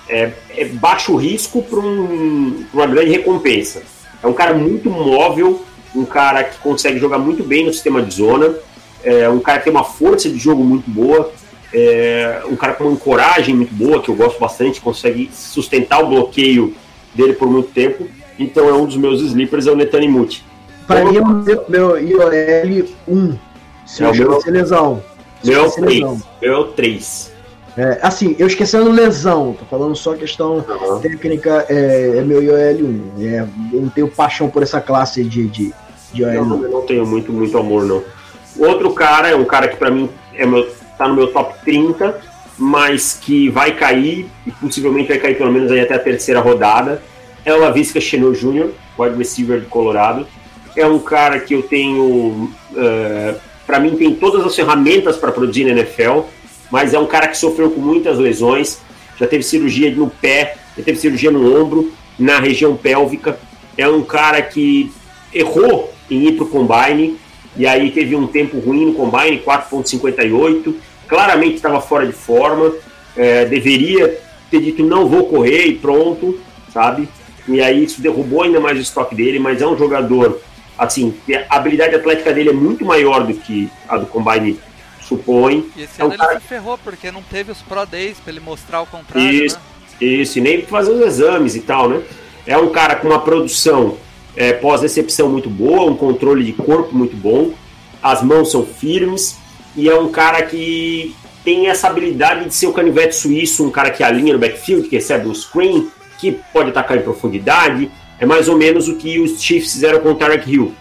é, 0.09 0.31
é 0.57 0.65
baixo 0.67 1.17
risco 1.17 1.63
para 1.63 1.81
um, 1.81 2.65
uma 2.75 2.87
grande 2.87 3.11
recompensa. 3.11 3.83
É 4.23 4.27
um 4.27 4.33
cara 4.35 4.53
muito 4.55 4.89
móvel, 4.91 5.65
um 5.95 6.05
cara 6.05 6.45
que 6.45 6.59
consegue 6.59 6.99
jogar 6.99 7.19
muito 7.19 7.43
bem 7.43 7.65
no 7.67 7.73
sistema 7.73 8.03
de 8.03 8.15
zona, 8.15 8.55
é 9.05 9.29
um 9.29 9.41
cara 9.41 9.59
que 9.59 9.65
tem 9.65 9.73
uma 9.73 9.85
força 9.85 10.29
de 10.29 10.39
jogo 10.39 10.63
muito 10.65 10.89
boa, 10.91 11.31
é 11.73 12.43
um 12.49 12.57
cara 12.57 12.75
com 12.75 12.85
uma 12.85 12.93
ancoragem 12.93 13.55
muito 13.55 13.75
boa, 13.75 14.01
que 14.01 14.09
eu 14.09 14.15
gosto 14.15 14.39
bastante, 14.39 14.81
consegue 14.81 15.31
sustentar 15.33 16.03
o 16.03 16.09
bloqueio 16.09 16.75
dele 17.15 17.33
por 17.33 17.49
muito 17.49 17.71
tempo. 17.71 18.07
Então 18.39 18.69
é 18.69 18.73
um 18.73 18.87
dos 18.87 18.97
meus 18.97 19.21
sleepers, 19.21 19.67
é 19.67 19.71
o 19.73 19.77
Netanimuti. 19.77 20.45
Pra 20.87 21.05
mim 21.05 21.17
é 21.17 21.21
o 21.21 21.27
meu, 21.29 21.65
meu 21.69 21.99
IOL 21.99 22.89
1. 23.09 23.39
Se 23.87 24.03
É 24.03 24.07
eu 24.07 24.11
o 24.11 24.15
meu- 24.17 24.41
lesão. 24.47 25.03
Meu 25.45 25.67
esqueci 25.67 25.81
3. 25.87 26.01
lesão. 26.01 26.23
Meu 26.41 26.65
3. 26.69 27.32
É, 27.77 27.99
assim, 28.03 28.37
eu 28.39 28.47
esquecendo 28.47 28.91
lesão, 28.91 29.57
tô 29.59 29.65
falando 29.65 29.97
só 29.97 30.13
questão 30.15 30.63
técnica, 31.01 31.65
é, 31.71 32.19
é 32.19 32.21
meu 32.23 32.43
IOL 32.43 32.57
1. 32.57 33.13
É, 33.27 33.47
eu 33.73 33.81
não 33.81 33.89
tenho 33.89 34.09
paixão 34.09 34.51
por 34.51 34.63
essa 34.63 34.81
classe 34.81 35.25
de, 35.25 35.49
de, 35.49 35.73
de 36.13 36.23
IOL 36.23 36.45
Não, 36.45 36.57
1. 36.59 36.63
eu 36.65 36.71
não 36.71 36.83
tenho 36.83 37.07
muito, 37.07 37.33
muito 37.33 37.57
amor, 37.57 37.85
não. 37.87 38.03
Outro 38.59 38.93
cara 38.93 39.29
é 39.31 39.35
um 39.35 39.45
cara 39.47 39.69
que 39.69 39.77
pra 39.77 39.91
mim 39.91 40.11
é 40.35 40.45
meu, 40.45 40.69
tá 40.99 41.09
no 41.09 41.15
meu 41.15 41.29
top 41.29 41.55
30, 41.65 42.21
mas 42.59 43.19
que 43.21 43.49
vai 43.49 43.75
cair, 43.75 44.29
e 44.47 44.51
possivelmente 44.51 45.09
vai 45.09 45.19
cair 45.19 45.39
pelo 45.39 45.51
menos 45.51 45.73
aí 45.73 45.81
até 45.81 45.95
a 45.95 45.99
terceira 45.99 46.41
rodada. 46.41 47.03
É 47.45 47.55
o 47.55 47.59
Lavisca 47.59 47.99
Chenot 48.01 48.39
Jr., 48.39 48.69
wide 48.99 49.17
receiver 49.17 49.61
do 49.61 49.67
Colorado. 49.67 50.27
É 50.77 50.87
um 50.87 50.99
cara 50.99 51.41
que 51.41 51.55
eu 51.55 51.63
tenho. 51.63 52.51
eh, 52.77 53.35
pra 53.67 53.81
mim, 53.81 53.97
tem 53.97 54.15
todas 54.15 54.45
as 54.47 54.55
ferramentas 54.55 55.17
para 55.17 55.33
produzir 55.33 55.65
na 55.65 55.71
NFL, 55.71 56.21
mas 56.73 56.95
é 56.95 56.99
um 56.99 57.07
cara 57.07 57.29
que 57.29 57.37
sofreu 57.37 57.71
com 57.71 57.81
muitas 57.83 58.19
lesões. 58.19 58.81
Já 59.21 59.27
teve 59.27 59.43
cirurgia 59.43 59.95
no 59.95 60.09
pé, 60.09 60.57
já 60.77 60.83
teve 60.83 60.99
cirurgia 60.99 61.31
no 61.31 61.55
ombro, 61.55 61.93
na 62.19 62.41
região 62.41 62.75
pélvica. 62.75 63.39
É 63.77 63.87
um 63.87 64.03
cara 64.03 64.41
que 64.41 64.91
errou 65.35 65.93
em 66.11 66.29
ir 66.29 66.33
para 66.33 66.45
o 66.45 66.49
combine, 66.49 67.19
e 67.55 67.67
aí 67.67 67.91
teve 67.91 68.17
um 68.17 68.27
tempo 68.27 68.59
ruim 68.59 68.87
no 68.87 68.95
combine, 68.95 69.39
4.58, 69.39 70.75
claramente 71.07 71.57
estava 71.57 71.81
fora 71.81 72.07
de 72.07 72.13
forma, 72.13 72.73
é, 73.15 73.45
deveria 73.45 74.19
ter 74.51 74.61
dito 74.61 74.83
não 74.83 75.07
vou 75.07 75.27
correr 75.27 75.67
e 75.67 75.75
pronto, 75.75 76.39
sabe? 76.73 77.09
E 77.47 77.61
aí 77.61 77.85
isso 77.85 78.01
derrubou 78.01 78.43
ainda 78.43 78.61
mais 78.61 78.79
o 78.79 78.83
estoque 78.83 79.15
dele, 79.15 79.39
mas 79.39 79.61
é 79.61 79.67
um 79.67 79.77
jogador, 79.77 80.41
assim, 80.79 81.15
a 81.51 81.57
habilidade 81.57 81.95
atlética 81.95 82.33
dele 82.33 82.51
é 82.51 82.55
muito 82.55 82.85
maior 82.85 83.27
do 83.27 83.35
que 83.35 83.69
a 83.89 83.99
do 83.99 84.07
combine 84.07 84.59
supõe. 85.07 85.71
E 85.77 85.83
esse 85.83 86.01
É 86.01 86.05
um 86.05 86.09
ano 86.09 86.19
cara- 86.19 86.33
ele 86.33 86.41
se 86.41 86.47
ferrou, 86.47 86.79
porque 86.79 87.11
não 87.11 87.23
teve 87.23 87.51
os 87.53 87.61
Pro 87.63 87.85
Days 87.87 88.19
pra 88.19 88.33
ele 88.33 88.41
mostrar 88.41 88.81
o 88.83 88.87
contrário, 88.87 89.31
Isso, 89.45 89.57
né? 89.57 89.63
isso, 90.07 90.39
e 90.39 90.41
nem 90.41 90.63
fazer 90.63 90.91
os 90.93 91.01
exames 91.01 91.55
e 91.57 91.61
tal, 91.61 91.89
né? 91.89 92.03
É 92.47 92.57
um 92.57 92.71
cara 92.71 92.97
com 92.97 93.09
uma 93.09 93.21
produção 93.21 93.97
é, 94.37 94.53
pós-recepção 94.53 95.29
muito 95.29 95.51
boa, 95.51 95.91
um 95.91 95.97
controle 95.97 96.43
de 96.45 96.53
corpo 96.55 96.95
muito 96.97 97.15
bom, 97.17 97.53
as 98.03 98.23
mãos 98.23 98.51
são 98.51 98.65
firmes, 98.65 99.37
e 99.77 99.89
é 99.89 99.95
um 99.95 100.11
cara 100.11 100.43
que 100.43 101.15
tem 101.45 101.67
essa 101.69 101.89
habilidade 101.89 102.47
de 102.47 102.55
ser 102.55 102.67
o 102.67 102.73
canivete 102.73 103.15
suíço, 103.15 103.65
um 103.67 103.71
cara 103.71 103.91
que 103.91 104.03
alinha 104.03 104.33
no 104.33 104.39
backfield, 104.39 104.89
que 104.89 104.97
recebe 104.97 105.29
um 105.29 105.35
screen, 105.35 105.91
que 106.19 106.33
pode 106.53 106.71
atacar 106.71 106.97
em 106.97 107.03
profundidade, 107.03 107.91
é 108.19 108.25
mais 108.25 108.49
ou 108.49 108.57
menos 108.57 108.89
o 108.89 108.97
que 108.97 109.19
os 109.21 109.43
Chiefs 109.43 109.73
fizeram 109.73 110.01
com 110.01 110.13
o 110.13 110.15
Tarek 110.15 110.51
Hill. 110.51 110.73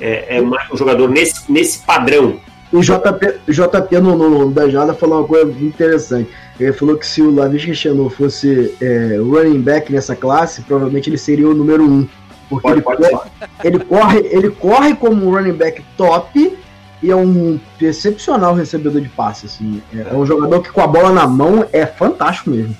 É, 0.00 0.38
é 0.38 0.42
um 0.42 0.76
jogador 0.76 1.08
nesse, 1.10 1.50
nesse 1.52 1.80
padrão. 1.80 2.40
O 2.72 2.80
JP, 2.80 3.40
JP 3.48 3.98
no, 4.00 4.16
no, 4.16 4.50
da 4.50 4.68
jornada 4.68 4.94
falou 4.94 5.18
uma 5.18 5.26
coisa 5.26 5.50
interessante. 5.60 6.30
Ele 6.58 6.72
falou 6.72 6.96
que 6.96 7.06
se 7.06 7.20
o 7.20 7.34
Lavisca 7.34 7.74
Chenot 7.74 8.14
fosse 8.14 8.74
é, 8.80 9.16
running 9.18 9.60
back 9.60 9.92
nessa 9.92 10.14
classe, 10.14 10.62
provavelmente 10.62 11.10
ele 11.10 11.18
seria 11.18 11.48
o 11.48 11.54
número 11.54 11.82
um. 11.82 12.06
Porque 12.48 12.62
Pode- 12.62 12.78
ele, 12.78 12.82
pode 12.82 13.08
corre, 13.10 13.30
ele, 13.64 13.78
corre, 13.80 14.18
ele 14.30 14.50
corre 14.50 14.94
como 14.94 15.26
um 15.26 15.34
running 15.34 15.52
back 15.52 15.82
top 15.96 16.56
e 17.02 17.10
é 17.10 17.16
um 17.16 17.58
excepcional 17.80 18.54
recebedor 18.54 19.00
de 19.00 19.08
passe. 19.08 19.46
Assim. 19.46 19.82
É, 19.92 20.12
é 20.12 20.14
um 20.14 20.24
jogador 20.26 20.60
que 20.62 20.70
com 20.70 20.80
a 20.80 20.86
bola 20.86 21.10
na 21.12 21.26
mão 21.26 21.66
é 21.72 21.86
fantástico 21.86 22.50
mesmo. 22.50 22.76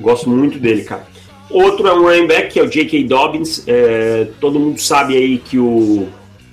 Gosto 0.00 0.30
muito 0.30 0.58
dele, 0.58 0.82
cara. 0.82 1.06
Outro 1.50 1.86
é 1.86 1.92
um 1.92 2.02
running 2.02 2.26
back, 2.26 2.52
que 2.52 2.58
é 2.60 2.62
o 2.62 2.68
J.K. 2.68 3.04
Dobbins. 3.04 3.64
É, 3.66 4.28
todo 4.40 4.58
mundo 4.58 4.80
sabe 4.80 5.16
aí 5.16 5.36
que 5.38 5.58
o, 5.58 6.08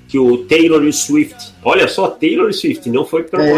que 0.08 0.18
o 0.18 0.38
Taylor 0.46 0.84
e 0.84 0.88
o 0.88 0.94
Swift. 0.94 1.54
Olha 1.64 1.88
só, 1.88 2.08
Taylor 2.08 2.50
e 2.50 2.54
Swift, 2.54 2.90
não 2.90 3.06
foi 3.06 3.24
pelo 3.24 3.44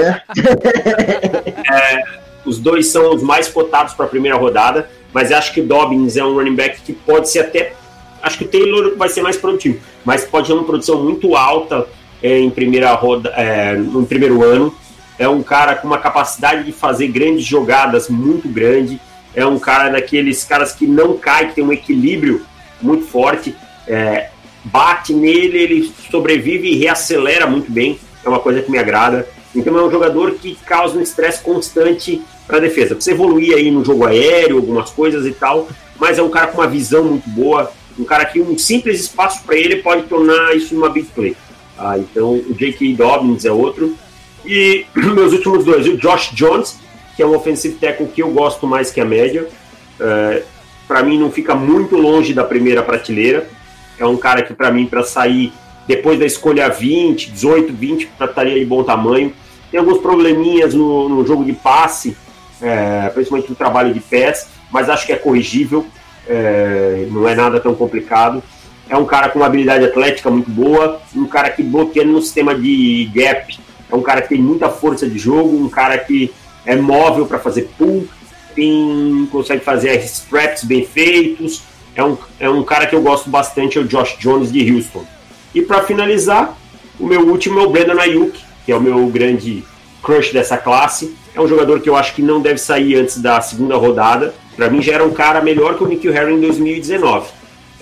É, 1.72 2.04
Os 2.43 2.58
dois 2.60 2.88
são 2.88 3.14
os 3.14 3.22
mais 3.22 3.47
cotados 3.47 3.93
para 3.93 4.06
a 4.06 4.10
primeira 4.10 4.38
rodada, 4.38 4.89
mas 5.14 5.32
acho 5.32 5.54
que 5.54 5.62
o 5.62 5.66
Dobbins 5.66 6.18
é 6.18 6.24
um 6.24 6.34
running 6.34 6.56
back 6.56 6.82
que 6.82 6.93
pode 6.93 7.30
ser 7.30 7.39
até. 7.39 7.74
Acho 8.22 8.38
que 8.38 8.45
o 8.45 8.47
Taylor 8.47 8.97
vai 8.97 9.10
ser 9.10 9.22
mais 9.22 9.38
produtivo, 9.38 9.80
mas 10.04 10.26
pode 10.26 10.47
ter 10.47 10.54
uma 10.54 10.64
produção 10.64 11.04
muito 11.04 11.36
alta 11.36 11.88
é, 12.22 12.39
em 12.39 12.50
primeira 12.50 12.93
roda, 12.93 13.30
é, 13.30 13.76
no 13.76 14.06
primeiro 14.06 14.43
ano. 14.43 14.76
É 15.18 15.28
um 15.28 15.43
cara 15.43 15.76
com 15.76 15.88
uma 15.88 15.97
capacidade 15.97 16.64
de 16.64 16.72
fazer 16.72 17.08
grandes 17.10 17.45
jogadas 17.45 18.10
muito 18.10 18.47
grande. 18.47 19.00
É 19.36 19.45
um 19.45 19.60
cara 19.60 19.89
daqueles 19.89 20.43
caras 20.43 20.74
que 20.74 20.88
não 20.88 21.18
cai, 21.18 21.50
que 21.50 21.56
tem 21.56 21.64
um 21.64 21.74
equilíbrio 21.74 22.45
muito 22.82 23.06
forte. 23.06 23.56
É, 23.88 24.30
bate 24.64 25.14
nele, 25.14 25.57
ele 25.57 25.93
sobrevive 26.12 26.70
e 26.70 26.78
reacelera 26.78 27.47
muito 27.47 27.72
bem. 27.72 27.99
É 28.24 28.30
uma 28.30 28.39
coisa 28.39 28.62
que 28.62 28.72
me 28.72 28.78
agrada. 28.78 29.28
Então 29.55 29.78
é 29.78 29.84
um 29.84 29.91
jogador 29.91 30.32
que 30.32 30.55
causa 30.66 30.97
um 30.97 31.01
estresse 31.01 31.41
constante 31.41 32.22
para 32.45 32.57
a 32.57 32.60
defesa. 32.60 32.95
Precisa 32.95 33.16
evoluir 33.16 33.55
aí 33.55 33.72
no 33.72 33.84
jogo 33.84 34.05
aéreo, 34.05 34.57
algumas 34.57 34.89
coisas 34.89 35.26
e 35.26 35.32
tal, 35.32 35.68
mas 35.99 36.18
é 36.18 36.24
um 36.24 36.30
cara 36.30 36.47
com 36.47 36.60
uma 36.60 36.68
visão 36.68 37.03
muito 37.03 37.30
boa, 37.30 37.72
um 37.97 38.03
cara 38.03 38.26
que 38.26 38.39
um 38.39 38.57
simples 38.57 38.99
espaço 38.99 39.43
para 39.43 39.55
ele 39.55 39.78
pode 39.78 40.03
tornar 40.03 40.55
isso 40.55 40.76
uma 40.76 40.89
big 40.89 41.07
play. 41.14 41.36
Ah, 41.78 41.97
então 41.97 42.34
o 42.34 42.53
J.K. 42.53 42.93
Dobbins 42.93 43.45
é 43.45 43.51
outro. 43.51 43.95
E 44.45 44.86
meus 44.95 45.34
últimos 45.34 45.64
dois, 45.64 45.88
o 45.88 45.97
Josh 45.97 46.32
Jones, 46.34 46.78
que 47.16 47.24
é 47.24 47.26
um 47.26 47.36
offensive 47.36 47.76
tackle 47.76 48.07
que 48.07 48.22
eu 48.22 48.32
gosto 48.32 48.68
mais 48.68 48.91
que 48.91 48.99
a 48.99 49.05
média. 49.05 49.47
para 50.88 51.03
mim 51.03 51.18
não 51.18 51.32
fica 51.32 51.55
muito 51.55 51.95
longe 51.95 52.34
da 52.34 52.43
primeira 52.43 52.84
prateleira. 52.84 53.47
É 54.00 54.06
um 54.06 54.18
cara 54.18 54.41
que 54.41 54.54
para 54.54 54.72
mim 54.72 54.86
para 54.86 55.04
sair 55.04 55.52
depois 55.88 56.20
da 56.20 56.26
escolha 56.26 56.70
20, 56.70 57.32
18, 57.32 57.74
20, 57.74 58.10
estaria 58.22 58.60
de 58.60 58.66
bom 58.66 58.84
tamanho. 58.84 59.34
Tem 59.72 59.80
alguns 59.80 60.00
probleminhas 60.00 60.74
no, 60.74 61.10
no 61.10 61.26
jogo 61.26 61.43
de 61.43 61.54
passe, 61.54 62.16
é, 62.62 63.10
principalmente 63.10 63.50
no 63.50 63.56
trabalho 63.56 63.93
de 63.93 64.00
pés, 64.00 64.47
mas 64.72 64.89
acho 64.89 65.06
que 65.06 65.14
é 65.14 65.16
corrigível, 65.16 65.86
é, 66.28 67.08
não 67.10 67.28
é 67.28 67.36
nada 67.36 67.60
tão 67.60 67.74
complicado. 67.74 68.41
É 68.88 68.95
um 68.95 69.06
cara 69.06 69.30
com 69.30 69.39
uma 69.39 69.45
habilidade 69.45 69.86
atlética 69.86 70.30
muito 70.30 70.50
boa, 70.50 71.02
um 71.16 71.26
cara 71.26 71.50
que 71.50 71.62
bloqueia 71.62 72.06
no 72.06 72.22
sistema 72.22 72.56
de 72.56 73.10
gap, 73.14 73.60
é 73.91 73.95
um 73.95 74.02
cara 74.02 74.22
que 74.22 74.30
tem 74.30 74.41
muita 74.41 74.70
força 74.70 75.08
de 75.08 75.18
jogo, 75.18 75.58
um 75.58 75.70
cara 75.70 75.97
que 75.97 76.32
é 76.66 76.76
móvel 76.76 77.26
para 77.26 77.39
fazer 77.39 77.70
pull, 77.78 78.08
tem, 78.56 79.28
consegue 79.32 79.64
fazer 79.64 79.95
straps 80.04 80.64
bem 80.64 80.86
feitos. 80.86 81.64
É 81.96 82.04
um, 82.04 82.18
é 82.40 82.50
um 82.50 82.64
cara 82.64 82.86
que 82.86 82.96
eu 82.96 83.02
gosto 83.02 83.30
bastante, 83.30 83.78
é 83.78 83.82
o 83.82 83.86
Josh 83.86 84.18
Jones 84.20 84.52
de 84.52 84.72
Houston. 84.72 85.06
E 85.54 85.62
para 85.62 85.82
finalizar, 85.84 86.58
o 87.00 87.06
meu 87.06 87.22
último 87.28 87.60
é 87.60 87.64
o 87.64 87.70
Brandon 87.70 88.00
Ayuk, 88.00 88.40
que 88.66 88.72
é 88.72 88.76
o 88.76 88.82
meu 88.82 89.08
grande 89.08 89.64
crush 90.02 90.32
dessa 90.32 90.58
classe. 90.58 91.16
É 91.36 91.42
um 91.42 91.48
jogador 91.48 91.80
que 91.80 91.90
eu 91.90 91.96
acho 91.96 92.14
que 92.14 92.22
não 92.22 92.42
deve 92.42 92.58
sair 92.58 92.96
antes 92.96 93.22
da 93.22 93.40
segunda 93.42 93.76
rodada. 93.76 94.34
Para 94.56 94.70
mim 94.70 94.82
já 94.82 94.94
era 94.94 95.06
um 95.06 95.12
cara 95.12 95.42
melhor 95.42 95.78
que 95.78 95.84
o 95.84 95.88
Nikhil 95.88 96.12
Harry 96.12 96.34
em 96.34 96.40
2019. 96.40 97.28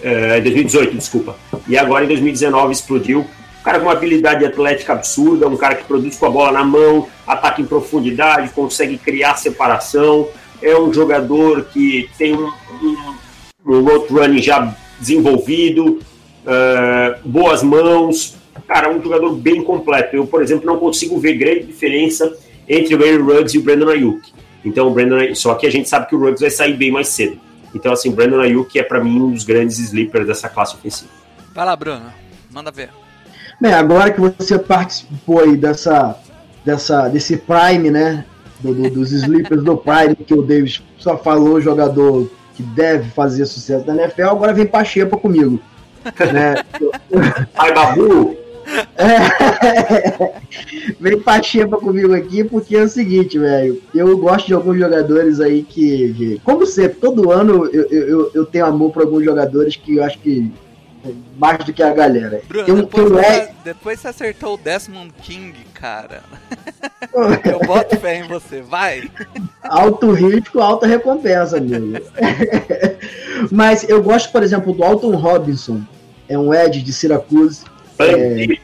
É, 0.02 0.40
2018, 0.42 0.96
desculpa. 0.96 1.36
E 1.68 1.78
agora 1.78 2.06
em 2.06 2.08
2019 2.08 2.72
explodiu. 2.72 3.22
Um 3.22 3.64
cara 3.64 3.80
com 3.80 3.86
uma 3.88 3.94
habilidade 3.94 4.46
atlética 4.46 4.94
absurda, 4.94 5.48
um 5.48 5.58
cara 5.58 5.76
que 5.76 5.84
produz 5.84 6.16
com 6.18 6.26
a 6.26 6.30
bola 6.30 6.52
na 6.54 6.64
mão, 6.64 7.08
ataca 7.26 7.62
em 7.62 7.66
profundidade, 7.66 8.50
consegue 8.52 8.98
criar 8.98 9.36
separação. 9.36 10.30
É 10.62 10.78
um 10.78 10.94
jogador 10.94 11.66
que 11.66 12.10
tem 12.18 12.34
um, 12.34 12.48
um, 12.48 13.16
um 13.68 13.84
road 13.84 14.12
running 14.12 14.42
já 14.42 14.76
desenvolvido, 15.00 16.00
uh, 16.46 17.28
boas 17.28 17.62
mãos. 17.62 18.36
Cara, 18.68 18.90
um 18.90 19.02
jogador 19.02 19.36
bem 19.36 19.64
completo. 19.64 20.16
Eu, 20.16 20.26
por 20.26 20.42
exemplo, 20.42 20.66
não 20.66 20.78
consigo 20.78 21.20
ver 21.20 21.36
grande 21.36 21.66
diferença 21.66 22.36
entre 22.68 22.96
o 22.96 23.04
Aaron 23.04 23.26
Ruggs 23.26 23.56
e 23.56 23.60
o 23.60 23.64
Brandon 23.64 23.90
Ayuk. 23.90 24.32
Então, 24.66 24.88
o 24.88 24.92
Brandon, 24.92 25.34
só 25.36 25.56
que 25.56 25.66
a 25.66 25.72
gente 25.72 25.88
sabe 25.88 26.08
que 26.08 26.16
o 26.16 26.20
Ruggs 26.20 26.42
vai 26.42 26.50
sair 26.50 26.74
bem 26.74 26.92
mais 26.92 27.08
cedo. 27.10 27.40
Então, 27.74 27.94
assim, 27.94 28.10
o 28.10 28.14
Brandon 28.14 28.42
Ayuk 28.42 28.78
é 28.78 28.84
para 28.84 29.04
mim 29.04 29.22
um 29.22 29.32
dos 29.32 29.44
grandes 29.44 29.78
sleepers 29.80 30.28
dessa 30.28 30.50
classe 30.50 30.76
ofensiva. 30.76 31.12
Vai 31.54 31.66
lá, 31.66 31.76
Bruno. 31.76 32.12
Manda 32.52 32.72
ver. 32.72 32.90
Bem, 33.62 33.74
agora 33.74 34.12
que 34.12 34.20
você 34.20 34.60
participou 34.60 35.42
aí 35.42 35.56
dessa, 35.56 36.18
dessa, 36.66 37.08
desse 37.08 37.38
Prime, 37.38 37.90
né? 37.90 38.26
Do, 38.60 38.74
do, 38.74 38.90
dos 38.90 39.12
sleepers 39.12 39.64
do 39.64 39.78
Prime, 39.78 40.16
que 40.16 40.34
o 40.34 40.42
Davis 40.42 40.82
só 40.98 41.18
falou 41.18 41.62
jogador 41.62 42.30
que 42.58 42.64
deve 42.64 43.12
fazer 43.12 43.46
sucesso 43.46 43.86
na 43.86 43.94
NFL, 43.94 44.24
agora 44.24 44.52
vem 44.52 44.66
pra 44.66 44.84
xepa 44.84 45.16
comigo. 45.16 45.62
né? 46.34 46.56
Ai, 47.56 47.72
Babu! 47.72 48.36
É, 48.98 50.32
vem 51.00 51.20
pra 51.20 51.42
xepa 51.42 51.78
comigo 51.78 52.14
aqui, 52.14 52.44
porque 52.44 52.76
é 52.76 52.82
o 52.82 52.90
seguinte, 52.90 53.38
velho. 53.38 53.80
Eu 53.94 54.18
gosto 54.18 54.48
de 54.48 54.56
alguns 54.56 54.80
jogadores 54.80 55.40
aí 55.40 55.62
que, 55.62 56.14
que 56.14 56.42
como 56.44 56.66
sempre, 56.66 56.98
todo 57.00 57.32
ano 57.32 57.66
eu, 57.68 57.86
eu, 57.90 58.32
eu 58.34 58.46
tenho 58.46 58.66
amor 58.66 58.92
por 58.92 59.04
alguns 59.04 59.24
jogadores 59.24 59.76
que 59.76 59.98
eu 59.98 60.04
acho 60.04 60.18
que 60.20 60.52
mais 61.38 61.64
do 61.64 61.74
que 61.74 61.84
a 61.84 61.94
galera. 61.94 62.42
Bruno, 62.48 62.66
Tem 62.66 62.74
um- 62.74 62.82
depois, 62.82 63.06
tem 63.06 63.14
um 63.14 63.22
você, 63.24 63.50
depois 63.64 64.00
você 64.00 64.08
acertou 64.08 64.54
o 64.56 64.58
Desmond 64.58 65.14
King, 65.22 65.54
cara. 65.74 66.24
Eu 67.46 67.60
boto 67.66 67.98
fé 67.98 68.18
em 68.18 68.28
você, 68.28 68.62
vai. 68.62 69.10
Alto 69.64 70.12
risco, 70.12 70.60
alta 70.60 70.86
recompensa, 70.88 71.58
amigo. 71.58 72.00
Mas 73.52 73.88
eu 73.88 74.02
gosto, 74.02 74.32
por 74.32 74.44
exemplo, 74.44 74.74
do 74.74 74.84
Alton 74.84 75.16
Robinson. 75.16 75.82
É 76.28 76.38
um 76.38 76.54
Ed 76.54 76.82
de 76.82 76.94
Syracuse. 76.94 77.64
Bandido. 77.98 78.58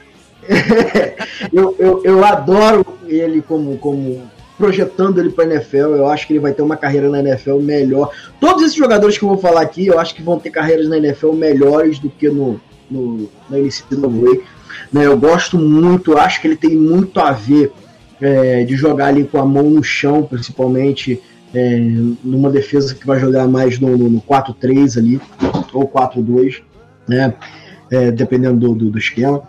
eu, 1.53 1.75
eu, 1.79 2.01
eu 2.03 2.25
adoro 2.25 2.85
ele 3.07 3.41
como, 3.41 3.77
como 3.77 4.29
projetando 4.63 5.19
ele 5.19 5.29
para 5.29 5.43
NFL. 5.43 5.95
Eu 5.97 6.07
acho 6.07 6.25
que 6.25 6.31
ele 6.31 6.39
vai 6.39 6.53
ter 6.53 6.61
uma 6.61 6.77
carreira 6.77 7.09
na 7.09 7.19
NFL 7.19 7.57
melhor. 7.57 8.11
Todos 8.39 8.63
esses 8.63 8.75
jogadores 8.75 9.17
que 9.17 9.25
eu 9.25 9.27
vou 9.27 9.37
falar 9.37 9.61
aqui, 9.61 9.87
eu 9.87 9.99
acho 9.99 10.15
que 10.15 10.23
vão 10.23 10.39
ter 10.39 10.51
carreiras 10.51 10.87
na 10.87 10.97
NFL 10.97 11.33
melhores 11.33 11.99
do 11.99 12.09
que 12.09 12.29
no, 12.29 12.61
no 12.89 13.29
na 13.49 13.57
NCAA. 13.57 14.41
Né, 14.91 15.05
eu 15.05 15.17
gosto 15.17 15.57
muito, 15.57 16.17
acho 16.17 16.39
que 16.39 16.47
ele 16.47 16.55
tem 16.55 16.77
muito 16.77 17.19
a 17.19 17.31
ver 17.31 17.73
é, 18.21 18.63
de 18.63 18.77
jogar 18.77 19.07
ali 19.07 19.25
com 19.25 19.37
a 19.37 19.45
mão 19.45 19.69
no 19.69 19.83
chão, 19.83 20.23
principalmente 20.23 21.21
é, 21.53 21.77
numa 22.23 22.49
defesa 22.49 22.95
que 22.95 23.05
vai 23.05 23.19
jogar 23.19 23.47
mais 23.47 23.79
no, 23.79 23.97
no, 23.97 24.09
no 24.09 24.21
4-3 24.21 24.97
ali, 24.97 25.21
ou 25.73 25.89
4-2, 25.89 26.61
né? 27.05 27.33
É, 27.91 28.11
dependendo 28.11 28.57
do, 28.57 28.73
do, 28.73 28.91
do 28.91 28.97
esquema. 28.97 29.43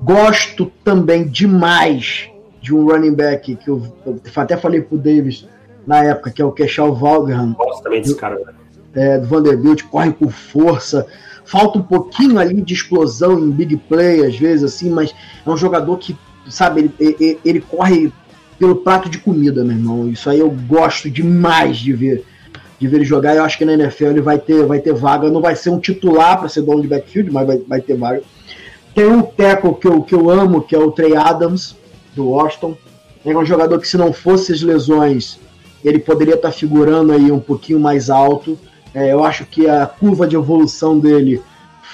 Gosto 0.00 0.70
também 0.84 1.26
demais 1.26 2.30
de 2.60 2.74
um 2.74 2.86
running 2.86 3.14
back 3.14 3.56
que 3.56 3.68
eu, 3.68 3.82
eu 4.04 4.20
até 4.36 4.56
falei 4.56 4.80
pro 4.80 4.98
Davis 4.98 5.46
na 5.86 6.04
época, 6.04 6.30
que 6.30 6.42
é 6.42 6.44
o 6.44 6.52
Keshal 6.52 6.94
Valgraham, 6.94 7.54
Gosto 7.54 7.82
também 7.82 8.02
desse 8.02 8.14
cara. 8.14 8.38
né? 8.38 8.52
é, 8.94 9.18
do 9.18 9.26
Vanderbilt, 9.26 9.82
corre 9.84 10.12
com 10.12 10.28
força. 10.28 11.06
Falta 11.44 11.78
um 11.78 11.82
pouquinho 11.82 12.38
ali 12.38 12.60
de 12.62 12.74
explosão 12.74 13.38
em 13.38 13.50
big 13.50 13.76
play, 13.76 14.24
às 14.24 14.36
vezes, 14.36 14.64
assim, 14.64 14.90
mas 14.90 15.14
é 15.44 15.50
um 15.50 15.56
jogador 15.56 15.96
que, 15.98 16.16
sabe, 16.48 16.90
ele, 16.98 17.16
ele, 17.18 17.38
ele 17.44 17.60
corre 17.60 18.12
pelo 18.58 18.76
prato 18.76 19.08
de 19.08 19.18
comida, 19.18 19.64
meu 19.64 19.76
irmão. 19.76 20.08
Isso 20.08 20.28
aí 20.28 20.40
eu 20.40 20.50
gosto 20.50 21.10
demais 21.10 21.78
de 21.78 21.92
ver. 21.92 22.24
De 22.78 22.88
ver 22.88 22.98
ele 22.98 23.04
jogar, 23.04 23.36
eu 23.36 23.44
acho 23.44 23.58
que 23.58 23.64
na 23.64 23.74
NFL 23.74 24.06
ele 24.06 24.20
vai 24.22 24.38
ter, 24.38 24.64
vai 24.64 24.80
ter 24.80 24.94
vaga. 24.94 25.30
Não 25.30 25.40
vai 25.40 25.54
ser 25.54 25.70
um 25.70 25.78
titular 25.78 26.38
para 26.38 26.48
ser 26.48 26.62
dono 26.62 26.80
de 26.80 26.88
backfield, 26.88 27.30
mas 27.30 27.46
vai, 27.46 27.58
vai 27.58 27.80
ter 27.80 27.94
vaga. 27.94 28.22
Tem 28.94 29.06
um 29.06 29.22
tackle 29.22 29.74
que 29.74 29.86
eu, 29.86 30.02
que 30.02 30.14
eu 30.14 30.30
amo, 30.30 30.62
que 30.62 30.74
é 30.74 30.78
o 30.78 30.90
Trey 30.90 31.14
Adams, 31.14 31.76
do 32.20 32.28
Washington. 32.28 32.76
É 33.24 33.36
um 33.36 33.44
jogador 33.44 33.78
que, 33.78 33.88
se 33.88 33.96
não 33.96 34.12
fosse 34.12 34.52
as 34.52 34.62
lesões, 34.62 35.38
ele 35.84 35.98
poderia 35.98 36.34
estar 36.34 36.52
figurando 36.52 37.12
aí 37.12 37.32
um 37.32 37.40
pouquinho 37.40 37.80
mais 37.80 38.10
alto. 38.10 38.58
É, 38.94 39.12
eu 39.12 39.24
acho 39.24 39.44
que 39.46 39.68
a 39.68 39.86
curva 39.86 40.26
de 40.26 40.36
evolução 40.36 40.98
dele 40.98 41.42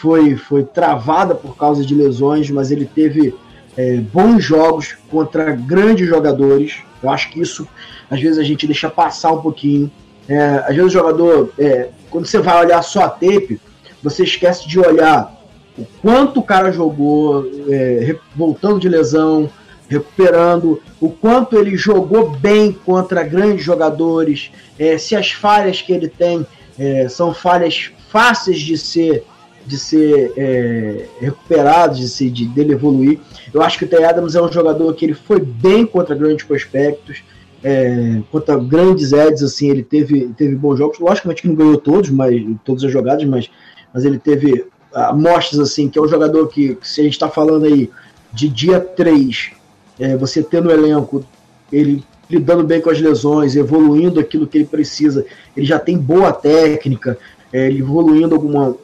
foi, 0.00 0.36
foi 0.36 0.64
travada 0.64 1.34
por 1.34 1.56
causa 1.56 1.84
de 1.84 1.94
lesões, 1.94 2.50
mas 2.50 2.70
ele 2.70 2.84
teve 2.84 3.34
é, 3.76 3.96
bons 3.96 4.42
jogos 4.42 4.96
contra 5.10 5.52
grandes 5.52 6.08
jogadores. 6.08 6.78
Eu 7.02 7.10
acho 7.10 7.30
que 7.30 7.40
isso, 7.40 7.66
às 8.10 8.20
vezes, 8.20 8.38
a 8.38 8.44
gente 8.44 8.66
deixa 8.66 8.90
passar 8.90 9.32
um 9.32 9.40
pouquinho. 9.40 9.90
É, 10.28 10.64
às 10.66 10.74
vezes 10.74 10.86
o 10.86 10.90
jogador, 10.90 11.52
é, 11.58 11.88
quando 12.10 12.26
você 12.26 12.38
vai 12.38 12.64
olhar 12.64 12.82
só 12.82 13.04
a 13.04 13.08
tape, 13.08 13.60
você 14.02 14.24
esquece 14.24 14.68
de 14.68 14.78
olhar 14.78 15.34
o 15.78 15.84
quanto 16.00 16.40
o 16.40 16.42
cara 16.42 16.72
jogou, 16.72 17.46
é, 17.68 18.16
voltando 18.34 18.80
de 18.80 18.88
lesão, 18.88 19.50
recuperando, 19.88 20.82
o 21.00 21.10
quanto 21.10 21.56
ele 21.56 21.76
jogou 21.76 22.30
bem 22.30 22.72
contra 22.72 23.22
grandes 23.22 23.64
jogadores, 23.64 24.50
é, 24.78 24.98
se 24.98 25.14
as 25.14 25.30
falhas 25.30 25.80
que 25.80 25.92
ele 25.92 26.08
tem 26.08 26.46
é, 26.78 27.08
são 27.08 27.32
falhas 27.32 27.92
fáceis 28.10 28.60
de 28.60 28.76
ser 28.76 29.24
de 29.66 29.76
ser 29.76 30.32
é, 30.36 31.06
recuperados, 31.20 31.98
de, 31.98 32.08
se, 32.08 32.30
de 32.30 32.46
dele 32.46 32.72
evoluir. 32.72 33.18
Eu 33.52 33.62
acho 33.62 33.76
que 33.76 33.84
o 33.84 33.88
Tay 33.88 34.04
Adams 34.04 34.36
é 34.36 34.40
um 34.40 34.52
jogador 34.52 34.94
que 34.94 35.04
ele 35.04 35.14
foi 35.14 35.40
bem 35.40 35.84
contra 35.84 36.14
grandes 36.14 36.46
prospectos, 36.46 37.24
é, 37.64 38.22
contra 38.30 38.56
grandes 38.56 39.12
Eds, 39.12 39.42
assim, 39.42 39.68
ele 39.68 39.82
teve, 39.82 40.28
teve 40.36 40.54
bons 40.54 40.78
jogos. 40.78 41.00
Logicamente 41.00 41.42
que 41.42 41.48
não 41.48 41.56
ganhou 41.56 41.76
todos, 41.78 42.10
mas 42.10 42.40
todas 42.64 42.84
as 42.84 42.92
jogadas, 42.92 43.24
mas, 43.24 43.50
mas 43.92 44.04
ele 44.04 44.20
teve 44.20 44.66
amostras 44.94 45.60
assim, 45.60 45.88
que 45.88 45.98
é 45.98 46.02
um 46.02 46.08
jogador 46.08 46.46
que, 46.46 46.76
que 46.76 46.88
se 46.88 47.00
a 47.00 47.04
gente 47.04 47.14
está 47.14 47.28
falando 47.28 47.66
aí 47.66 47.90
de 48.32 48.48
dia 48.48 48.80
3, 48.80 49.50
é, 49.98 50.16
você 50.16 50.42
ter 50.42 50.62
no 50.62 50.70
elenco 50.70 51.24
ele 51.72 52.04
lidando 52.28 52.64
bem 52.64 52.80
com 52.80 52.90
as 52.90 53.00
lesões, 53.00 53.54
evoluindo 53.56 54.18
aquilo 54.18 54.46
que 54.46 54.58
ele 54.58 54.64
precisa, 54.64 55.24
ele 55.56 55.64
já 55.64 55.78
tem 55.78 55.96
boa 55.96 56.32
técnica, 56.32 57.18
é, 57.52 57.68
ele 57.68 57.78
evoluindo 57.80 58.34
alguma 58.34 58.76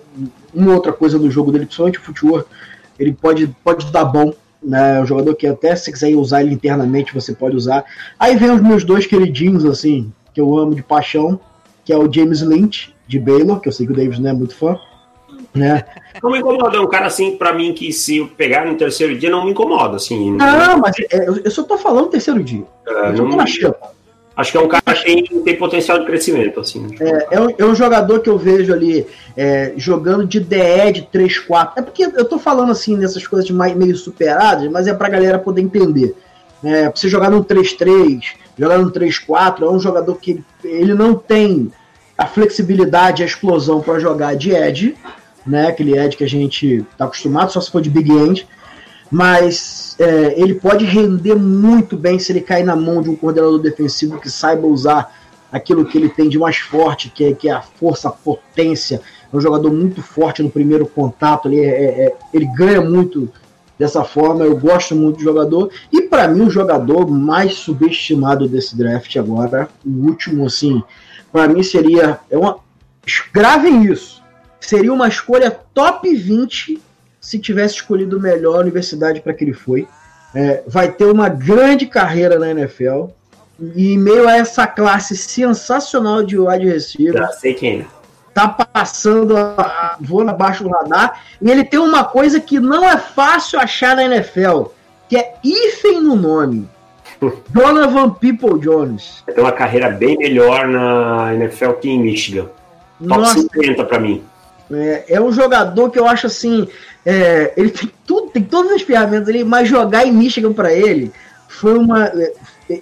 uma 0.54 0.74
outra 0.74 0.92
coisa 0.92 1.18
no 1.18 1.30
jogo 1.30 1.50
dele, 1.50 1.64
principalmente 1.64 1.98
o 1.98 2.02
footwork, 2.02 2.48
ele 2.98 3.12
pode, 3.12 3.46
pode 3.64 3.90
dar 3.90 4.04
bom, 4.04 4.34
né? 4.62 4.98
É 4.98 5.00
um 5.00 5.06
jogador 5.06 5.34
que 5.34 5.46
até 5.46 5.74
se 5.74 5.90
quiser 5.90 6.14
usar 6.14 6.42
ele 6.42 6.54
internamente, 6.54 7.14
você 7.14 7.34
pode 7.34 7.56
usar. 7.56 7.84
Aí 8.18 8.36
vem 8.36 8.50
os 8.50 8.60
meus 8.60 8.84
dois 8.84 9.06
queridinhos, 9.06 9.64
assim, 9.64 10.12
que 10.34 10.40
eu 10.40 10.56
amo 10.56 10.74
de 10.74 10.82
paixão, 10.82 11.40
que 11.84 11.92
é 11.92 11.96
o 11.96 12.12
James 12.12 12.42
Lynch, 12.42 12.94
de 13.08 13.18
Baylor, 13.18 13.60
que 13.60 13.68
eu 13.68 13.72
sei 13.72 13.86
que 13.86 13.92
o 13.92 13.96
Davis 13.96 14.18
não 14.18 14.30
é 14.30 14.32
muito 14.32 14.54
fã, 14.54 14.78
né? 15.54 15.84
Não 16.22 16.30
me 16.30 16.38
incomoda, 16.38 16.76
é 16.76 16.80
um 16.80 16.86
cara 16.88 17.06
assim, 17.06 17.36
pra 17.36 17.52
mim, 17.52 17.72
que 17.72 17.92
se 17.92 18.18
eu 18.18 18.28
pegar 18.28 18.64
no 18.66 18.74
terceiro 18.74 19.16
dia, 19.18 19.30
não 19.30 19.44
me 19.44 19.50
incomoda, 19.50 19.96
assim. 19.96 20.30
Não, 20.32 20.78
mas 20.78 20.94
é, 21.10 21.26
eu 21.44 21.50
só 21.50 21.62
tô 21.62 21.76
falando 21.78 22.08
terceiro 22.08 22.42
dia. 22.42 22.64
É, 22.86 23.10
Eu 23.10 23.16
tô 23.16 23.24
não- 23.24 23.36
na 23.36 23.46
xepa. 23.46 23.92
acho 24.36 24.50
que 24.52 24.56
é 24.56 24.60
um 24.60 24.68
cara 24.68 24.82
que 24.94 25.04
tem, 25.04 25.24
tem 25.42 25.56
potencial 25.58 25.98
de 25.98 26.06
crescimento, 26.06 26.60
assim. 26.60 26.86
É, 27.00 27.36
é 27.36 27.40
um, 27.40 27.48
é 27.58 27.64
um 27.66 27.74
jogador 27.74 28.20
que 28.20 28.30
eu 28.30 28.38
vejo 28.38 28.72
ali 28.72 29.06
é, 29.36 29.72
jogando 29.76 30.26
de 30.26 30.40
DE 30.40 30.92
de 30.92 31.02
3-4. 31.02 31.72
É 31.76 31.82
porque 31.82 32.04
eu 32.04 32.24
tô 32.24 32.38
falando 32.38 32.72
assim 32.72 32.96
nessas 32.96 33.26
coisas 33.26 33.50
mais, 33.50 33.74
meio 33.74 33.96
superadas, 33.96 34.70
mas 34.70 34.86
é 34.86 34.94
pra 34.94 35.08
galera 35.08 35.38
poder 35.38 35.60
entender. 35.60 36.14
É, 36.64 36.88
pra 36.88 36.92
você 36.98 37.08
jogar 37.08 37.28
num 37.30 37.42
3-3, 37.42 38.20
jogar 38.58 38.78
num 38.78 38.88
3-4, 38.90 39.62
é 39.64 39.68
um 39.70 39.80
jogador 39.80 40.14
que 40.16 40.30
ele, 40.30 40.44
ele 40.64 40.94
não 40.94 41.14
tem 41.14 41.70
a 42.16 42.26
flexibilidade, 42.26 43.22
a 43.22 43.26
explosão 43.26 43.80
pra 43.80 43.98
jogar 43.98 44.36
de 44.36 44.52
edge, 44.52 44.94
né? 45.46 45.66
Aquele 45.68 45.96
edge 45.98 46.16
que 46.16 46.24
a 46.24 46.28
gente 46.28 46.84
tá 46.96 47.04
acostumado, 47.04 47.52
só 47.52 47.60
se 47.60 47.70
for 47.70 47.80
de 47.80 47.90
big 47.90 48.10
end. 48.10 48.46
Mas 49.10 49.94
é, 49.98 50.40
ele 50.40 50.54
pode 50.54 50.84
render 50.84 51.34
muito 51.34 51.96
bem 51.96 52.18
se 52.18 52.32
ele 52.32 52.40
cair 52.40 52.64
na 52.64 52.74
mão 52.74 53.02
de 53.02 53.10
um 53.10 53.16
coordenador 53.16 53.58
defensivo 53.58 54.18
que 54.18 54.30
saiba 54.30 54.66
usar 54.66 55.14
aquilo 55.52 55.84
que 55.84 55.98
ele 55.98 56.08
tem 56.08 56.30
de 56.30 56.38
mais 56.38 56.56
forte, 56.56 57.10
que 57.10 57.24
é, 57.24 57.34
que 57.34 57.48
é 57.48 57.52
a 57.52 57.60
força, 57.60 58.08
a 58.08 58.12
potência. 58.12 59.02
É 59.30 59.36
um 59.36 59.40
jogador 59.40 59.70
muito 59.70 60.00
forte 60.02 60.42
no 60.42 60.50
primeiro 60.50 60.86
contato, 60.86 61.46
ele, 61.46 61.60
é- 61.60 62.06
é- 62.06 62.16
ele 62.32 62.46
ganha 62.46 62.80
muito 62.80 63.30
dessa 63.78 64.02
forma. 64.02 64.44
Eu 64.44 64.56
gosto 64.56 64.94
muito 64.94 65.18
do 65.18 65.22
jogador. 65.22 65.70
E 65.92 66.02
para 66.02 66.28
mim, 66.28 66.42
o 66.42 66.50
jogador 66.50 67.10
mais 67.10 67.54
subestimado 67.54 68.48
desse 68.48 68.76
draft 68.76 69.14
agora, 69.16 69.68
o 69.84 70.06
último, 70.06 70.46
assim, 70.46 70.82
para 71.30 71.48
mim 71.48 71.62
seria. 71.62 72.18
É 72.30 72.38
uma, 72.38 72.58
gravem 73.32 73.84
isso. 73.84 74.21
Seria 74.62 74.92
uma 74.92 75.08
escolha 75.08 75.50
top 75.74 76.14
20 76.14 76.80
se 77.20 77.38
tivesse 77.38 77.74
escolhido 77.74 78.20
melhor 78.20 78.56
a 78.56 78.60
universidade 78.60 79.20
para 79.20 79.34
que 79.34 79.44
ele 79.44 79.52
foi. 79.52 79.86
É, 80.34 80.62
vai 80.66 80.90
ter 80.90 81.04
uma 81.04 81.28
grande 81.28 81.86
carreira 81.86 82.38
na 82.38 82.50
NFL. 82.50 83.06
E 83.74 83.92
em 83.92 83.98
meio 83.98 84.28
a 84.28 84.36
essa 84.36 84.66
classe 84.66 85.16
sensacional 85.16 86.22
de 86.22 86.38
wide 86.38 86.66
receiver, 86.66 87.20
Já 87.22 87.28
sei 87.28 87.54
quem 87.54 87.80
é. 87.80 87.86
tá 88.32 88.48
passando 88.48 89.36
a, 89.36 89.96
voando 90.00 90.30
abaixo 90.30 90.64
do 90.64 90.70
radar. 90.70 91.22
E 91.40 91.50
ele 91.50 91.64
tem 91.64 91.78
uma 91.78 92.04
coisa 92.04 92.40
que 92.40 92.58
não 92.58 92.88
é 92.88 92.96
fácil 92.96 93.60
achar 93.60 93.94
na 93.94 94.04
NFL, 94.04 94.64
que 95.08 95.16
é 95.16 95.34
hífen 95.44 96.00
no 96.00 96.16
nome. 96.16 96.68
Donovan 97.50 98.10
People 98.10 98.58
Jones. 98.58 99.22
Ter 99.26 99.40
uma 99.40 99.52
carreira 99.52 99.90
bem 99.90 100.16
melhor 100.16 100.66
na 100.66 101.34
NFL 101.34 101.72
que 101.72 101.88
em 101.88 102.00
Michigan. 102.00 102.46
Top 102.98 103.20
Nossa, 103.20 103.40
50 103.40 103.84
pra 103.84 104.00
mim. 104.00 104.24
É, 104.76 105.04
é 105.08 105.20
um 105.20 105.32
jogador 105.32 105.90
que 105.90 105.98
eu 105.98 106.06
acho 106.06 106.26
assim. 106.26 106.68
é, 107.04 107.52
ele 107.56 107.70
tem 107.70 107.90
tudo, 108.06 108.28
tem 108.28 108.42
todas 108.42 108.72
as 108.72 108.82
ferramentas 108.82 109.28
ali, 109.28 109.44
mas 109.44 109.68
jogar 109.68 110.06
em 110.06 110.12
Michigan 110.12 110.52
para 110.52 110.72
ele 110.72 111.12
foi 111.48 111.76
uma. 111.76 112.06
é, 112.06 112.32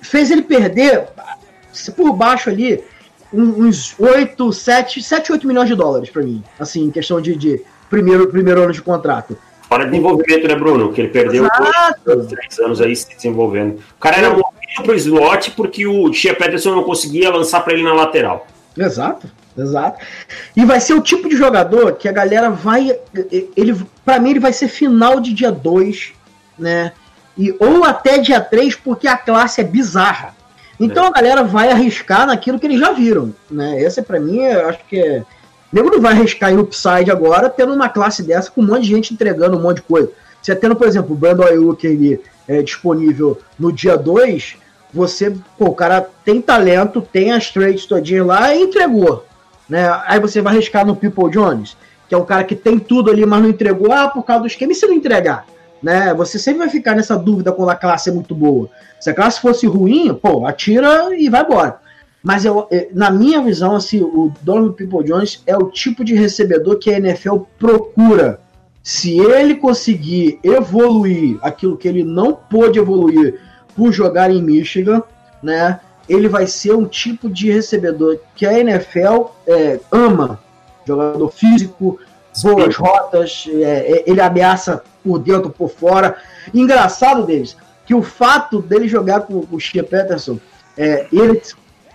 fez 0.02 0.30
ele 0.30 0.42
perder 0.42 1.04
por 1.96 2.12
baixo 2.12 2.50
ali 2.50 2.82
uns 3.32 3.94
8, 3.98 4.52
7, 4.52 5.02
7, 5.02 5.32
8 5.32 5.46
milhões 5.46 5.68
de 5.68 5.74
dólares 5.74 6.10
para 6.10 6.22
mim. 6.22 6.42
Assim, 6.58 6.84
em 6.84 6.90
questão 6.90 7.20
de, 7.20 7.36
de 7.36 7.62
primeiro, 7.88 8.28
primeiro 8.28 8.62
ano 8.62 8.72
de 8.72 8.82
contrato. 8.82 9.36
Fora 9.68 9.84
de 9.84 9.90
desenvolvimento, 9.90 10.48
né, 10.48 10.54
Bruno? 10.56 10.92
Que 10.92 11.00
ele 11.02 11.10
perdeu 11.10 11.46
dois, 12.04 12.26
três 12.26 12.58
anos 12.58 12.80
aí 12.80 12.94
se 12.96 13.14
desenvolvendo. 13.14 13.78
O 13.96 14.00
cara 14.00 14.16
era 14.16 14.30
movido 14.30 14.82
pro 14.82 14.94
slot 14.96 15.52
porque 15.52 15.86
o 15.86 16.10
Tia 16.10 16.34
Peterson 16.34 16.74
não 16.74 16.82
conseguia 16.82 17.30
lançar 17.30 17.60
pra 17.60 17.72
ele 17.72 17.84
na 17.84 17.94
lateral. 17.94 18.46
Exato, 18.76 19.28
exato. 19.56 20.04
E 20.56 20.64
vai 20.64 20.80
ser 20.80 20.94
o 20.94 21.00
tipo 21.00 21.28
de 21.28 21.36
jogador 21.36 21.92
que 21.94 22.08
a 22.08 22.12
galera 22.12 22.50
vai. 22.50 22.96
Ele, 23.56 23.80
para 24.04 24.18
mim, 24.18 24.30
ele 24.30 24.40
vai 24.40 24.52
ser 24.52 24.68
final 24.68 25.20
de 25.20 25.32
dia 25.32 25.50
2, 25.50 26.12
né? 26.58 26.92
E, 27.36 27.54
ou 27.58 27.84
até 27.84 28.18
dia 28.18 28.40
3, 28.40 28.76
porque 28.76 29.08
a 29.08 29.16
classe 29.16 29.60
é 29.60 29.64
bizarra. 29.64 30.34
Então 30.78 31.04
a 31.04 31.10
galera 31.10 31.44
vai 31.44 31.70
arriscar 31.70 32.26
naquilo 32.26 32.58
que 32.58 32.66
eles 32.66 32.80
já 32.80 32.90
viram, 32.90 33.34
né? 33.50 33.80
Esse 33.82 34.00
para 34.00 34.18
mim, 34.18 34.38
eu 34.38 34.66
acho 34.66 34.78
que 34.88 34.98
é, 34.98 35.20
O 35.20 35.76
nego 35.76 35.90
não 35.90 36.00
vai 36.00 36.12
arriscar 36.12 36.50
em 36.50 36.58
upside 36.58 37.10
agora, 37.10 37.50
tendo 37.50 37.74
uma 37.74 37.90
classe 37.90 38.22
dessa 38.22 38.50
com 38.50 38.62
um 38.62 38.66
monte 38.66 38.82
de 38.82 38.88
gente 38.88 39.12
entregando 39.12 39.58
um 39.58 39.60
monte 39.60 39.76
de 39.76 39.82
coisa. 39.82 40.10
Você 40.40 40.56
tendo, 40.56 40.74
por 40.74 40.88
exemplo, 40.88 41.12
o 41.12 41.18
Brandon 41.18 41.44
Ayuk 41.44 41.86
ali 41.86 42.18
é, 42.48 42.62
disponível 42.62 43.38
no 43.58 43.70
dia 43.70 43.94
2, 43.94 44.56
você, 44.92 45.36
pô, 45.58 45.66
o 45.66 45.74
cara 45.74 46.08
tem 46.24 46.40
talento, 46.40 47.00
tem 47.00 47.30
as 47.30 47.50
trades 47.50 47.84
todinhas 47.84 48.26
lá 48.26 48.54
e 48.54 48.62
entregou. 48.62 49.26
Né? 49.70 49.88
Aí 50.06 50.18
você 50.18 50.42
vai 50.42 50.54
arriscar 50.54 50.84
no 50.84 50.96
People 50.96 51.30
Jones, 51.30 51.76
que 52.08 52.14
é 52.14 52.18
um 52.18 52.24
cara 52.24 52.42
que 52.42 52.56
tem 52.56 52.76
tudo 52.78 53.08
ali, 53.08 53.24
mas 53.24 53.40
não 53.40 53.48
entregou, 53.48 53.92
ah, 53.92 54.08
por 54.08 54.24
causa 54.24 54.42
do 54.42 54.46
esquema, 54.48 54.72
e 54.72 54.74
se 54.74 54.84
não 54.84 54.94
entregar? 54.94 55.46
Né? 55.80 56.12
Você 56.14 56.38
sempre 56.38 56.58
vai 56.58 56.68
ficar 56.68 56.96
nessa 56.96 57.16
dúvida 57.16 57.52
quando 57.52 57.70
a 57.70 57.76
classe 57.76 58.10
é 58.10 58.12
muito 58.12 58.34
boa. 58.34 58.68
Se 58.98 59.08
a 59.08 59.14
classe 59.14 59.40
fosse 59.40 59.66
ruim, 59.66 60.12
pô, 60.12 60.44
atira 60.44 61.16
e 61.16 61.30
vai 61.30 61.42
embora. 61.42 61.78
Mas 62.22 62.44
eu, 62.44 62.66
eh, 62.70 62.88
na 62.92 63.10
minha 63.10 63.40
visão, 63.40 63.76
assim, 63.76 64.02
o 64.02 64.30
Donovan 64.42 64.72
People 64.72 65.04
Jones 65.04 65.42
é 65.46 65.56
o 65.56 65.70
tipo 65.70 66.04
de 66.04 66.14
recebedor 66.14 66.78
que 66.78 66.90
a 66.90 66.98
NFL 66.98 67.36
procura. 67.58 68.40
Se 68.82 69.18
ele 69.18 69.54
conseguir 69.54 70.38
evoluir 70.42 71.38
aquilo 71.40 71.78
que 71.78 71.88
ele 71.88 72.04
não 72.04 72.34
pôde 72.34 72.78
evoluir 72.78 73.40
por 73.74 73.92
jogar 73.92 74.30
em 74.30 74.42
Michigan, 74.42 75.02
né? 75.42 75.80
Ele 76.10 76.28
vai 76.28 76.46
ser 76.46 76.74
um 76.74 76.86
tipo 76.86 77.30
de 77.30 77.50
recebedor 77.50 78.18
que 78.34 78.44
a 78.44 78.58
NFL 78.58 79.26
é, 79.46 79.78
ama. 79.92 80.40
Jogador 80.84 81.30
físico, 81.30 82.00
boas 82.42 82.74
rotas, 82.74 83.46
é, 83.48 83.62
é, 83.62 84.04
ele 84.06 84.20
ameaça 84.20 84.82
por 85.04 85.18
dentro, 85.18 85.50
por 85.50 85.70
fora. 85.70 86.16
Engraçado 86.52 87.24
deles, 87.24 87.56
que 87.86 87.94
o 87.94 88.02
fato 88.02 88.60
dele 88.60 88.88
jogar 88.88 89.20
com 89.20 89.46
o 89.50 89.60
Shea 89.60 89.84
Peterson, 89.84 90.38
é, 90.76 91.06
ele 91.12 91.40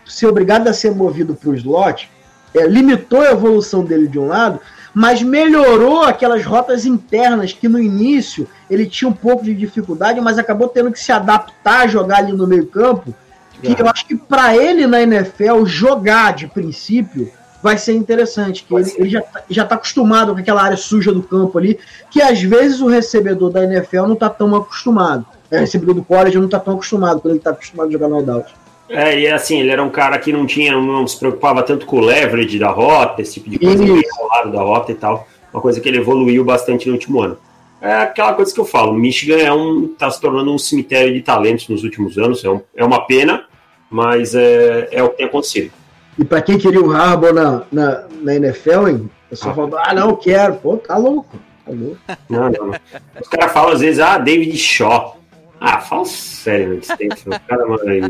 ser 0.05 0.28
obrigado 0.28 0.68
a 0.68 0.74
ser 0.74 0.93
movido 0.93 1.36
para 1.36 1.49
o 1.49 1.55
slot, 1.55 2.09
é, 2.53 2.66
limitou 2.68 3.22
a 3.22 3.32
evolução 3.32 3.84
dele 3.84 4.07
de 4.07 4.18
um 4.18 4.28
lado, 4.28 4.59
mas 4.93 5.22
melhorou 5.22 6.03
aquelas 6.03 6.45
rotas 6.45 6.86
internas 6.86 7.51
que 7.51 7.68
no 7.68 7.78
início 7.78 8.47
ele 8.70 8.86
tinha 8.86 9.09
um 9.09 9.13
pouco 9.13 9.43
de 9.43 9.53
dificuldade, 9.53 10.22
mas 10.22 10.38
acabou 10.38 10.70
tendo 10.70 10.91
que 10.91 10.99
se 10.99 11.11
adaptar 11.11 11.82
a 11.82 11.88
jogar 11.88 12.20
ali 12.20 12.32
no 12.32 12.47
meio 12.47 12.66
campo. 12.68 13.13
Que 13.62 13.82
eu 13.82 13.88
acho 13.89 14.06
que 14.06 14.16
para 14.16 14.56
ele 14.56 14.86
na 14.88 15.01
NFL 15.01 15.66
jogar 15.66 16.34
de 16.34 16.47
princípio 16.47 17.32
vai 17.64 17.78
ser 17.78 17.93
interessante, 17.93 18.64
que 18.64 18.76
ele, 18.76 18.93
ele 18.97 19.10
já, 19.10 19.22
tá- 19.22 19.43
já 19.49 19.66
tá 19.66 19.76
acostumado 19.76 20.34
com 20.34 20.39
aquela 20.39 20.62
área 20.62 20.78
suja 20.78 21.12
do 21.12 21.24
campo 21.24 21.58
ali, 21.58 21.80
que 22.12 22.22
às 22.22 22.39
vezes 22.41 22.80
o 22.80 22.88
recebedor 22.88 23.49
da 23.49 23.64
NFL 23.64 24.03
não 24.03 24.16
tá 24.16 24.30
tão 24.30 24.53
acostumado. 24.56 25.26
É, 25.49 25.58
o 25.58 25.60
recebedor 25.62 25.95
do 25.95 26.03
college 26.03 26.38
não 26.38 26.47
tá 26.47 26.60
tão 26.60 26.74
acostumado 26.76 27.22
quando 27.22 27.34
ele 27.34 27.39
tá 27.41 27.51
acostumado 27.51 27.88
a 27.89 27.91
jogar 27.91 28.08
no 28.08 28.16
holdout. 28.16 28.53
É, 28.88 29.20
e 29.20 29.28
assim, 29.28 29.60
ele 29.62 29.72
era 29.72 29.82
um 29.82 29.89
cara 29.89 30.20
que 30.20 30.32
não 30.32 30.45
tinha, 30.45 30.74
não 30.80 31.08
se 31.08 31.18
preocupava 31.18 31.64
tanto 31.64 31.88
com 31.88 31.97
o 31.97 32.01
leverage 32.06 32.60
da 32.60 32.70
rota, 32.70 33.22
esse 33.24 33.36
tipo 33.36 33.49
de 33.49 33.58
coisa, 33.58 33.84
lado 34.30 34.51
da 34.51 34.62
rota 34.62 34.91
e 34.91 34.95
tal. 34.95 35.28
Uma 35.51 35.60
coisa 35.62 35.80
que 35.82 35.89
ele 35.89 35.97
evoluiu 35.97 36.43
bastante 36.45 36.86
no 36.88 36.93
último 36.93 37.22
ano. 37.22 37.38
É 37.82 37.93
aquela 37.93 38.34
coisa 38.34 38.53
que 38.53 38.60
eu 38.60 38.66
falo, 38.66 38.93
Michigan 38.93 39.38
é 39.38 39.51
um, 39.51 39.88
tá 39.88 40.10
se 40.12 40.20
tornando 40.22 40.51
um 40.53 40.58
cemitério 40.58 41.12
de 41.14 41.22
talentos 41.22 41.68
nos 41.68 41.84
últimos 41.84 42.18
anos, 42.18 42.43
é, 42.43 42.49
um- 42.49 42.62
é 42.76 42.84
uma 42.86 43.06
pena, 43.08 43.45
mas 43.90 44.36
é, 44.36 44.90
é 44.92 45.04
o 45.04 45.10
que 45.10 45.18
tem 45.18 45.26
acontecido. 45.26 45.72
E 46.18 46.24
pra 46.24 46.42
quem 46.42 46.58
queria 46.58 46.82
o 46.82 46.92
Harbaugh 46.92 47.34
na, 47.34 47.64
na, 47.72 48.04
na 48.22 48.36
NFL, 48.36 48.88
hein? 48.88 49.12
O 49.26 49.30
pessoal 49.30 49.56
falou, 49.56 49.78
ah, 49.78 49.94
não, 49.94 50.16
quero. 50.16 50.56
Pô, 50.56 50.78
tá 50.78 50.98
louco. 50.98 51.38
Tá 51.66 51.72
louco. 51.72 51.98
Não, 52.30 52.50
não, 52.52 52.68
não. 52.68 52.80
Os 53.22 53.28
caras 53.28 53.52
falam 53.52 53.74
às 53.74 53.82
vezes, 53.82 54.00
ah, 54.00 54.18
David 54.18 54.58
Shaw. 54.58 55.20
Ah, 55.60 55.80
fala 55.80 56.06
sério, 56.06 56.70
meu. 56.70 56.78
O 56.78 57.40
cara, 57.42 57.66
mano, 57.66 57.90
aí. 57.90 58.02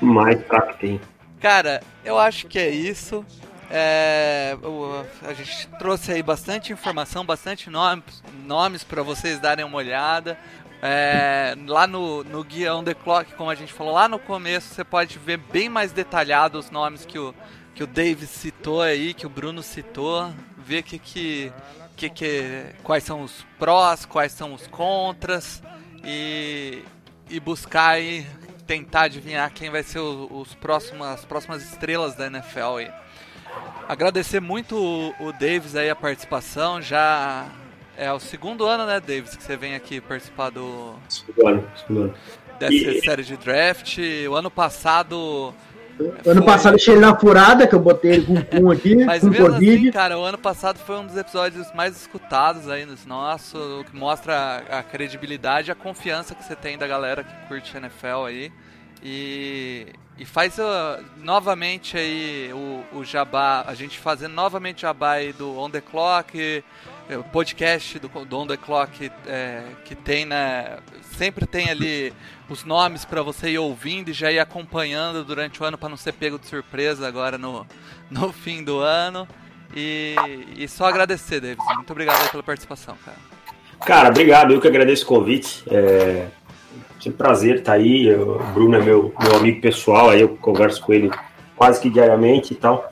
Mais 0.00 0.40
fraco 0.46 0.74
que 0.74 0.78
tem. 0.78 1.00
Cara, 1.40 1.82
eu 2.04 2.18
acho 2.18 2.46
que 2.46 2.58
é 2.58 2.68
isso. 2.68 3.24
É, 3.70 4.56
a 5.22 5.32
gente 5.32 5.68
trouxe 5.78 6.12
aí 6.12 6.22
bastante 6.22 6.72
informação, 6.72 7.24
bastante 7.24 7.68
nomes, 7.68 8.22
nomes 8.44 8.84
para 8.84 9.02
vocês 9.02 9.40
darem 9.40 9.64
uma 9.64 9.76
olhada. 9.76 10.38
É, 10.82 11.56
lá 11.66 11.86
no, 11.86 12.22
no 12.24 12.44
Guia 12.44 12.74
On 12.74 12.84
The 12.84 12.94
Clock, 12.94 13.34
como 13.34 13.50
a 13.50 13.54
gente 13.54 13.72
falou 13.72 13.94
lá 13.94 14.08
no 14.08 14.18
começo, 14.18 14.74
você 14.74 14.84
pode 14.84 15.18
ver 15.18 15.38
bem 15.38 15.68
mais 15.68 15.90
detalhado 15.92 16.58
os 16.58 16.70
nomes 16.70 17.04
que 17.06 17.18
o, 17.18 17.34
que 17.74 17.82
o 17.82 17.86
Davis 17.86 18.28
citou 18.30 18.82
aí, 18.82 19.14
que 19.14 19.26
o 19.26 19.30
Bruno 19.30 19.62
citou, 19.62 20.30
ver 20.58 20.82
que, 20.82 20.98
que, 20.98 21.52
que, 21.96 22.10
que, 22.10 22.66
quais 22.82 23.02
são 23.04 23.22
os 23.22 23.44
prós, 23.58 24.04
quais 24.04 24.32
são 24.32 24.52
os 24.52 24.66
contras 24.66 25.62
e, 26.04 26.82
e 27.30 27.40
buscar 27.40 27.88
aí, 27.90 28.26
tentar 28.66 29.02
adivinhar 29.02 29.50
quem 29.52 29.70
vai 29.70 29.82
ser 29.82 30.00
o- 30.00 30.28
os 30.30 30.54
próximos, 30.54 31.06
as 31.06 31.24
próximas 31.24 31.62
estrelas 31.62 32.14
da 32.14 32.26
NFL 32.26 32.76
aí. 32.78 32.90
Agradecer 33.88 34.40
muito 34.40 34.76
o, 34.76 35.14
o 35.28 35.32
Davis 35.32 35.74
aí 35.74 35.88
a 35.88 35.96
participação, 35.96 36.82
já 36.82 37.46
é 37.96 38.12
o 38.12 38.18
segundo 38.20 38.66
ano, 38.66 38.86
né, 38.86 39.00
Davis, 39.00 39.34
que 39.36 39.42
você 39.42 39.56
vem 39.56 39.74
aqui 39.74 40.00
participar 40.00 40.50
do, 40.50 40.94
Segundo 41.08 41.46
ano, 41.48 41.68
segundo 41.76 42.00
ano. 42.02 42.14
dessa 42.58 42.72
E- 42.74 43.00
série 43.00 43.22
de 43.22 43.36
draft. 43.36 43.98
O 44.30 44.34
ano 44.34 44.50
passado. 44.50 45.54
Ano 46.26 46.44
passado 46.44 46.76
eu 46.78 46.92
ele 46.92 47.00
na 47.00 47.18
furada, 47.18 47.66
que 47.66 47.74
eu 47.74 47.80
botei 47.80 48.12
ele 48.16 48.26
com 48.26 48.34
pum 48.42 48.70
aqui, 48.70 48.94
Mas 49.06 49.22
com 49.22 49.30
mesmo 49.30 49.46
Covid. 49.46 49.78
assim, 49.78 49.90
cara, 49.90 50.18
o 50.18 50.22
ano 50.24 50.36
passado 50.36 50.78
foi 50.78 50.96
um 50.98 51.06
dos 51.06 51.16
episódios 51.16 51.72
mais 51.74 51.96
escutados 51.96 52.68
aí 52.68 52.84
nos 52.84 53.06
nossos, 53.06 53.80
o 53.80 53.82
que 53.82 53.96
mostra 53.96 54.62
a, 54.68 54.80
a 54.80 54.82
credibilidade 54.82 55.70
e 55.70 55.72
a 55.72 55.74
confiança 55.74 56.34
que 56.34 56.44
você 56.44 56.54
tem 56.54 56.76
da 56.76 56.86
galera 56.86 57.24
que 57.24 57.32
curte 57.48 57.74
NFL 57.78 58.26
aí. 58.26 58.52
E, 59.02 59.86
e 60.18 60.26
faz 60.26 60.58
uh, 60.58 61.02
novamente 61.16 61.96
aí 61.96 62.50
o, 62.52 62.98
o 62.98 63.02
jabá, 63.04 63.64
a 63.66 63.72
gente 63.74 63.98
fazendo 63.98 64.34
novamente 64.34 64.82
jabá 64.82 65.12
aí 65.12 65.32
do 65.32 65.58
On 65.58 65.70
The 65.70 65.80
Clock, 65.80 66.62
podcast 67.32 67.98
do, 67.98 68.08
do 68.08 68.38
On 68.38 68.46
The 68.46 68.56
Clock 68.56 69.10
é, 69.26 69.62
que 69.84 69.94
tem, 69.94 70.24
né, 70.24 70.78
sempre 71.16 71.46
tem 71.46 71.70
ali 71.70 72.12
os 72.48 72.64
nomes 72.64 73.04
para 73.04 73.22
você 73.22 73.50
ir 73.50 73.58
ouvindo 73.58 74.10
e 74.10 74.12
já 74.12 74.30
ir 74.30 74.38
acompanhando 74.38 75.24
durante 75.24 75.62
o 75.62 75.66
ano 75.66 75.78
para 75.78 75.88
não 75.88 75.96
ser 75.96 76.12
pego 76.12 76.38
de 76.38 76.46
surpresa 76.46 77.06
agora 77.06 77.38
no, 77.38 77.66
no 78.10 78.32
fim 78.34 78.62
do 78.64 78.78
ano. 78.78 79.26
E, 79.74 80.14
e 80.56 80.68
só 80.68 80.86
agradecer, 80.86 81.40
Davis. 81.40 81.64
Muito 81.74 81.90
obrigado 81.90 82.30
pela 82.30 82.42
participação, 82.42 82.96
cara. 83.04 83.16
Cara, 83.84 84.08
obrigado, 84.08 84.52
eu 84.52 84.60
que 84.60 84.68
agradeço 84.68 85.04
o 85.04 85.08
convite. 85.08 85.64
É 85.70 86.28
um 87.06 87.12
prazer 87.12 87.56
estar 87.56 87.74
aí. 87.74 88.06
Eu- 88.06 88.36
o 88.36 88.44
Bruno 88.52 88.76
é 88.76 88.82
meu, 88.82 89.14
meu 89.20 89.36
amigo 89.36 89.60
pessoal, 89.60 90.10
aí 90.10 90.20
eu 90.20 90.30
converso 90.36 90.80
com 90.80 90.92
ele 90.92 91.10
quase 91.54 91.80
que 91.80 91.90
diariamente 91.90 92.52
e 92.52 92.56
tal. 92.56 92.90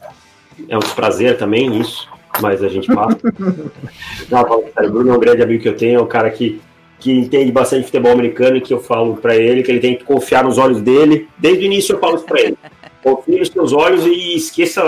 É 0.69 0.77
um 0.77 0.81
desprazer 0.81 1.37
também 1.37 1.81
isso, 1.81 2.09
mas 2.41 2.63
a 2.63 2.69
gente 2.69 2.93
passa. 2.93 3.19
Não, 4.31 4.91
Bruno 4.91 5.11
é 5.11 5.17
um 5.17 5.21
grande 5.21 5.43
amigo 5.43 5.63
que 5.63 5.69
eu 5.69 5.77
tenho, 5.77 5.99
é 5.99 6.03
um 6.03 6.07
cara 6.07 6.31
que, 6.31 6.61
que 6.99 7.13
entende 7.13 7.51
bastante 7.53 7.87
futebol 7.87 8.13
americano 8.13 8.57
e 8.57 8.61
que 8.61 8.73
eu 8.73 8.81
falo 8.81 9.17
pra 9.17 9.37
ele 9.37 9.63
que 9.63 9.71
ele 9.71 9.81
tem 9.81 9.97
que 9.97 10.05
confiar 10.05 10.45
nos 10.45 10.59
olhos 10.59 10.81
dele. 10.81 11.29
Desde 11.39 11.65
o 11.65 11.67
início 11.67 11.95
eu 11.95 12.01
falo 12.01 12.17
isso 12.17 12.25
pra 12.25 12.41
ele. 12.41 12.57
Confie 13.03 13.39
nos 13.39 13.49
seus 13.49 13.73
olhos 13.73 14.07
e 14.07 14.37
esqueça 14.37 14.83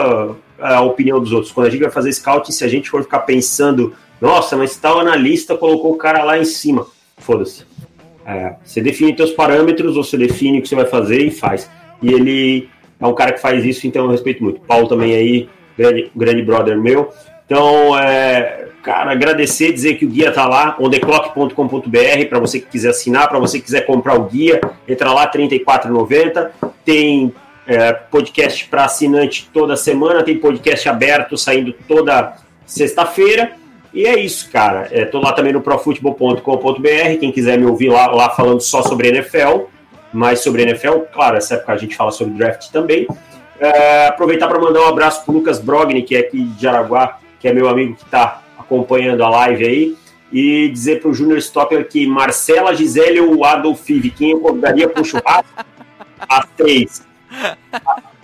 a 0.58 0.80
opinião 0.82 1.20
dos 1.20 1.32
outros. 1.32 1.52
Quando 1.52 1.66
a 1.66 1.70
gente 1.70 1.82
vai 1.82 1.90
fazer 1.90 2.12
scout, 2.12 2.52
se 2.52 2.64
a 2.64 2.68
gente 2.68 2.88
for 2.88 3.02
ficar 3.02 3.20
pensando, 3.20 3.92
nossa, 4.20 4.56
mas 4.56 4.76
tal 4.76 5.00
analista 5.00 5.56
colocou 5.56 5.92
o 5.92 5.96
cara 5.96 6.24
lá 6.24 6.38
em 6.38 6.44
cima. 6.44 6.86
Foda-se. 7.18 7.64
É, 8.24 8.56
você 8.64 8.80
define 8.80 9.16
seus 9.16 9.32
parâmetros, 9.32 9.94
você 9.94 10.16
define 10.16 10.58
o 10.58 10.62
que 10.62 10.68
você 10.68 10.74
vai 10.74 10.86
fazer 10.86 11.20
e 11.22 11.30
faz. 11.30 11.70
E 12.02 12.12
ele 12.12 12.68
é 12.98 13.06
um 13.06 13.14
cara 13.14 13.32
que 13.32 13.40
faz 13.40 13.64
isso, 13.64 13.86
então 13.86 14.04
eu 14.04 14.10
respeito 14.10 14.42
muito. 14.42 14.60
Paulo 14.60 14.88
também 14.88 15.14
aí, 15.14 15.48
grande, 15.76 16.10
grande 16.14 16.42
brother 16.42 16.80
meu. 16.80 17.10
Então, 17.46 17.96
é, 17.96 18.66
cara, 18.82 19.12
agradecer, 19.12 19.72
dizer 19.72 19.94
que 19.94 20.04
o 20.04 20.08
guia 20.08 20.32
tá 20.32 20.46
lá, 20.46 20.76
ondeclock.com.br, 20.78 22.28
para 22.28 22.38
você 22.40 22.60
que 22.60 22.66
quiser 22.66 22.90
assinar, 22.90 23.28
para 23.28 23.38
você 23.38 23.58
que 23.58 23.64
quiser 23.64 23.86
comprar 23.86 24.18
o 24.18 24.24
guia, 24.24 24.60
entra 24.86 25.12
lá, 25.12 25.22
R$ 25.22 25.38
34,90. 25.38 26.50
Tem 26.84 27.32
é, 27.66 27.92
podcast 27.92 28.66
para 28.66 28.84
assinante 28.84 29.48
toda 29.52 29.76
semana, 29.76 30.22
tem 30.22 30.38
podcast 30.38 30.88
aberto 30.88 31.38
saindo 31.38 31.72
toda 31.86 32.36
sexta-feira. 32.64 33.52
E 33.94 34.06
é 34.06 34.18
isso, 34.18 34.50
cara. 34.50 34.88
É, 34.90 35.04
tô 35.04 35.20
lá 35.20 35.32
também 35.32 35.52
no 35.52 35.60
profutebol.com.br. 35.60 37.18
Quem 37.18 37.32
quiser 37.32 37.58
me 37.58 37.64
ouvir 37.64 37.88
lá, 37.88 38.08
lá 38.08 38.28
falando 38.30 38.60
só 38.60 38.82
sobre 38.82 39.08
NFL, 39.08 39.64
mais 40.12 40.40
sobre 40.40 40.62
NFL, 40.62 40.98
claro, 41.12 41.36
essa 41.36 41.54
época 41.54 41.72
a 41.72 41.76
gente 41.76 41.96
fala 41.96 42.10
sobre 42.10 42.34
draft 42.34 42.70
também. 42.70 43.06
É, 43.58 44.08
aproveitar 44.08 44.48
para 44.48 44.58
mandar 44.58 44.82
um 44.82 44.88
abraço 44.88 45.24
pro 45.24 45.34
Lucas 45.34 45.58
Brogni, 45.58 46.02
que 46.02 46.14
é 46.14 46.20
aqui 46.20 46.44
de 46.44 46.62
Jaraguá, 46.62 47.18
que 47.46 47.50
é 47.50 47.52
meu 47.52 47.68
amigo 47.68 47.94
que 47.94 48.02
está 48.02 48.42
acompanhando 48.58 49.22
a 49.22 49.28
live 49.28 49.64
aí. 49.64 49.96
E 50.32 50.68
dizer 50.68 51.00
pro 51.00 51.14
Júnior 51.14 51.38
Stopper 51.38 51.88
que 51.88 52.04
Marcela, 52.04 52.74
Gisele 52.74 53.20
ou 53.20 53.44
Adolf 53.44 53.86
quem 54.16 54.32
eu 54.32 54.40
convidaria 54.40 54.88
pro 54.88 55.04
churrasco? 55.04 55.46
Às 56.28 56.48
três. 56.56 57.06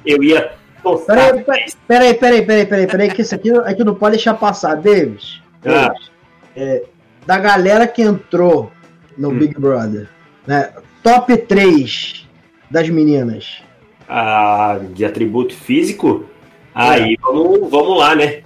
Eu 0.05 0.25
ia 0.25 0.55
tostar. 0.83 1.17
Peraí, 1.17 1.45
peraí, 1.45 1.75
peraí, 1.87 2.15
peraí, 2.15 2.43
peraí, 2.43 2.67
peraí, 2.67 2.87
peraí, 2.89 3.11
que 3.13 3.23
isso 3.23 3.33
aqui, 3.33 3.53
aqui 3.59 3.85
não 3.85 3.95
pode 3.95 4.17
deixar 4.17 4.35
passar. 4.35 4.75
Davis, 4.75 5.41
Ah. 5.65 5.89
Davis, 5.89 6.11
é, 6.57 6.83
da 7.25 7.39
galera 7.39 7.87
que 7.87 8.03
entrou 8.03 8.73
no 9.17 9.29
Hum. 9.29 9.39
Big 9.39 9.55
Brother, 9.57 10.09
né, 10.45 10.73
top 11.05 11.37
3 11.37 12.29
das 12.69 12.89
meninas. 12.89 13.63
Ah, 14.09 14.81
de 14.93 15.05
atributo 15.05 15.55
físico, 15.55 16.27
Aí 16.75 17.19
vamos, 17.21 17.71
vamos 17.71 17.99
lá, 17.99 18.15
né? 18.15 18.43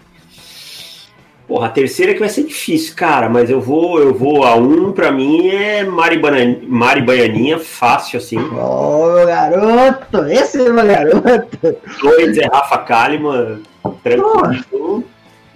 Porra, 1.46 1.66
a 1.66 1.70
terceira 1.70 2.12
que 2.12 2.18
vai 2.18 2.28
ser 2.28 2.42
difícil, 2.42 2.94
cara, 2.96 3.28
mas 3.28 3.48
eu 3.48 3.60
vou, 3.60 4.00
eu 4.00 4.12
vou. 4.12 4.42
A 4.44 4.56
um 4.56 4.90
pra 4.92 5.12
mim 5.12 5.48
é 5.48 5.84
Mari, 5.84 6.18
Bana- 6.18 6.58
Mari 6.66 7.02
Baianinha, 7.02 7.56
fácil 7.58 8.18
assim. 8.18 8.36
Ô, 8.36 9.12
meu 9.14 9.26
garoto, 9.26 10.24
esse 10.28 10.60
é 10.60 10.68
meu 10.72 10.84
garoto. 10.84 11.76
Dois 12.02 12.36
é 12.36 12.46
Rafa 12.52 12.78
Kalimann, 12.78 13.60
tranquilo. 14.02 15.04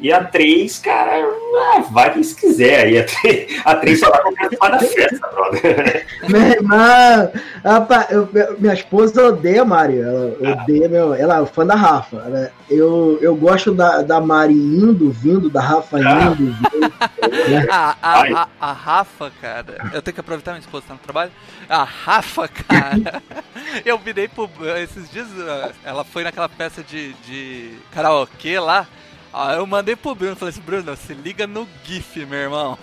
E 0.01 0.11
a 0.13 0.25
três, 0.25 0.79
cara, 0.79 1.13
ah, 1.23 1.81
vai 1.91 2.13
quem 2.15 2.23
se 2.23 2.35
quiser. 2.35 2.87
Aí 2.87 2.99
a 2.99 3.05
três, 3.05 3.61
a 3.65 3.75
três 3.77 4.01
só 4.01 4.11
vai 4.11 4.23
participar 4.23 4.69
da 4.71 4.79
festa, 4.79 5.29
brother. 5.29 6.07
Meu 6.29 6.41
irmão, 6.41 7.33
rapaz, 7.65 8.11
eu- 8.11 8.29
minha 8.59 8.73
esposa 8.75 9.27
odeia 9.27 9.63
a 9.63 9.65
Mari. 9.65 9.99
Ela 10.01 10.35
odeia, 10.63 10.89
meu, 10.89 11.13
ela 11.15 11.43
é 11.43 11.47
fã 11.47 11.67
da 11.67 11.75
Rafa. 11.75 12.17
Ela- 12.17 12.51
eu, 12.71 13.19
eu 13.21 13.35
gosto 13.37 13.75
da, 13.75 14.01
da 14.03 14.21
Mari 14.21 14.55
indo, 14.55 15.11
vindo, 15.11 15.51
da 15.51 15.61
Rafa 15.61 15.99
Ah. 15.99 16.33
indo, 16.33 16.53
vindo. 16.55 16.91
A, 17.71 17.97
a, 18.03 18.19
Vai. 18.19 18.33
a, 18.33 18.49
a 18.61 18.73
Rafa, 18.73 19.31
cara, 19.41 19.91
eu 19.93 20.01
tenho 20.03 20.15
que 20.15 20.21
aproveitar 20.21 20.53
minha 20.53 20.61
esposa 20.61 20.85
tá 20.89 20.95
no 20.95 21.01
trabalho. 21.01 21.31
A 21.69 21.85
Rafa, 21.85 22.49
cara, 22.49 23.23
eu 23.85 23.99
virei 23.99 24.29
pro. 24.29 24.49
Esses 24.79 25.11
dias 25.11 25.27
uh, 25.29 25.73
ela 25.85 26.05
foi 26.05 26.23
naquela 26.25 26.49
peça 26.49 26.83
de, 26.83 27.13
de 27.27 27.71
karaokê 27.93 28.59
lá. 28.59 28.87
Aí 29.33 29.57
eu 29.57 29.67
mandei 29.67 29.95
pro 29.95 30.15
Bruno, 30.15 30.35
falei 30.35 30.53
assim, 30.53 30.63
Bruno, 30.63 30.97
se 30.97 31.15
liga 31.15 31.47
no 31.47 31.67
GIF, 31.85 32.27
meu 32.27 32.39
irmão. 32.39 32.79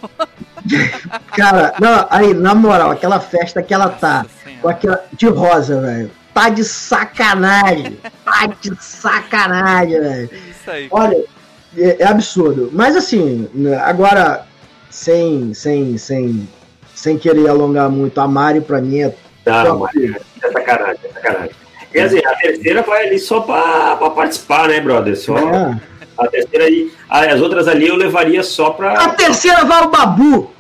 Cara, 1.35 1.73
não, 1.79 2.07
aí, 2.09 2.33
na 2.33 2.55
moral, 2.55 2.91
aquela 2.91 3.19
festa 3.19 3.61
que 3.61 3.73
ela 3.73 3.89
tá, 3.89 4.23
Nossa 4.23 4.37
com 4.61 4.69
aquela 4.69 5.05
de 5.13 5.27
rosa, 5.27 5.81
velho. 5.81 6.11
Tá 6.33 6.49
de 6.49 6.63
sacanagem. 6.63 7.97
Tá 8.23 8.45
de 8.61 8.83
sacanagem, 8.83 9.99
velho. 9.99 10.29
Isso 10.49 10.71
aí. 10.71 10.87
Olha, 10.91 11.23
é, 11.77 12.03
é 12.03 12.07
absurdo. 12.07 12.69
Mas 12.71 12.95
assim, 12.95 13.49
né, 13.53 13.75
agora, 13.77 14.45
sem, 14.89 15.53
sem, 15.53 15.97
sem, 15.97 16.47
sem 16.93 17.17
querer 17.17 17.49
alongar 17.49 17.89
muito, 17.89 18.19
a 18.19 18.27
Mari 18.27 18.61
pra 18.61 18.81
mim 18.81 19.01
é 19.01 19.15
Não, 19.45 19.79
mas 19.79 19.95
é 19.95 20.51
sacanagem, 20.51 20.99
é 21.03 21.13
sacanagem. 21.13 21.51
Quer 21.91 22.05
dizer, 22.05 22.27
a 22.27 22.35
terceira 22.35 22.81
vai 22.83 23.07
ali 23.07 23.17
só 23.17 23.41
pra, 23.41 23.95
pra 23.95 24.09
participar, 24.11 24.67
né, 24.67 24.79
brother? 24.79 25.17
Só 25.17 25.37
É. 25.37 25.96
a 26.17 26.27
terceira 26.27 26.65
aí. 26.65 26.91
ah, 27.09 27.21
As 27.21 27.41
outras 27.41 27.67
ali 27.67 27.87
eu 27.87 27.95
levaria 27.95 28.43
só 28.43 28.67
A 28.67 28.71
pra. 28.73 29.09
terceira 29.09 29.63
vai 29.65 29.83
o 29.83 29.89
Babu. 29.89 30.51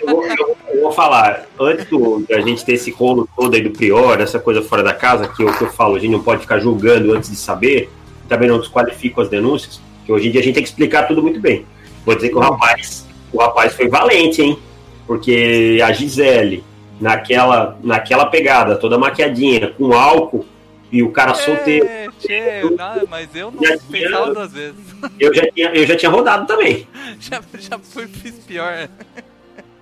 Eu 0.00 0.06
vou, 0.06 0.24
eu 0.26 0.36
vou- 0.46 0.56
eu 0.72 0.82
vou 0.82 0.92
falar, 0.92 1.46
antes 1.58 1.84
do, 1.86 2.24
da 2.28 2.40
gente 2.40 2.64
ter 2.64 2.74
esse 2.74 2.90
rolo 2.90 3.28
todo 3.36 3.54
aí 3.54 3.62
do 3.62 3.70
Prior, 3.70 4.20
essa 4.20 4.38
coisa 4.38 4.62
fora 4.62 4.82
da 4.82 4.92
casa, 4.94 5.26
que 5.28 5.42
eu, 5.42 5.52
que 5.52 5.62
eu 5.64 5.70
falo, 5.70 5.96
a 5.96 5.98
gente 5.98 6.12
não 6.12 6.22
pode 6.22 6.42
ficar 6.42 6.58
julgando 6.60 7.12
antes 7.14 7.30
de 7.30 7.36
saber, 7.36 7.90
também 8.28 8.48
não 8.48 8.58
desqualifico 8.60 9.20
as 9.20 9.28
denúncias, 9.28 9.80
que 10.06 10.12
hoje 10.12 10.28
em 10.28 10.30
dia 10.30 10.40
a 10.40 10.44
gente 10.44 10.54
tem 10.54 10.62
que 10.62 10.68
explicar 10.68 11.04
tudo 11.08 11.22
muito 11.22 11.40
bem. 11.40 11.64
Vou 12.04 12.14
dizer 12.14 12.28
que 12.28 12.36
o 12.36 12.40
rapaz, 12.40 13.06
o 13.32 13.38
rapaz 13.40 13.74
foi 13.74 13.88
valente, 13.88 14.40
hein? 14.42 14.58
Porque 15.06 15.80
a 15.84 15.90
Gisele, 15.92 16.62
naquela, 17.00 17.76
naquela 17.82 18.26
pegada, 18.26 18.76
toda 18.76 18.98
maquiadinha, 18.98 19.72
com 19.76 19.92
álcool, 19.92 20.44
e 20.90 21.02
o 21.02 21.10
cara 21.10 21.34
solteiro, 21.34 21.86
É, 21.86 22.06
tchê, 22.18 22.62
não, 22.76 23.06
mas 23.08 23.28
eu 23.34 23.50
não 23.50 23.62
Já 23.62 23.76
pensava 23.90 24.22
tinha- 24.24 24.34
duas 24.34 24.52
vezes. 24.52 24.74
eu 25.20 25.34
já 25.34 25.50
tinha, 25.52 25.68
eu 25.74 25.86
já 25.86 25.96
tinha 25.96 26.10
rodado 26.10 26.46
também. 26.46 26.86
Já, 27.20 27.40
já 27.58 27.78
fui, 27.78 28.06
fiz 28.06 28.34
pior. 28.46 28.88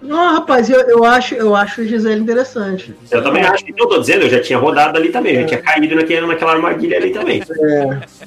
Não, 0.02 0.34
rapaz, 0.34 0.68
eu, 0.68 0.80
eu 0.82 1.04
acho, 1.04 1.34
eu 1.34 1.56
acho 1.56 1.80
a 1.80 1.84
Gisele 1.84 2.20
interessante. 2.20 2.94
Eu 3.10 3.22
também 3.22 3.42
acho 3.42 3.64
que 3.64 3.72
eu 3.76 3.86
tô 3.88 3.98
dizendo, 3.98 4.22
eu 4.24 4.28
já 4.30 4.40
tinha 4.40 4.58
rodado 4.58 4.96
ali 4.98 5.08
também, 5.08 5.34
eu 5.34 5.40
já 5.42 5.46
tinha 5.48 5.62
caído 5.62 5.94
naquela, 5.96 6.26
naquela 6.26 6.52
armadilha 6.52 6.96
ali 6.98 7.10
também. 7.10 7.42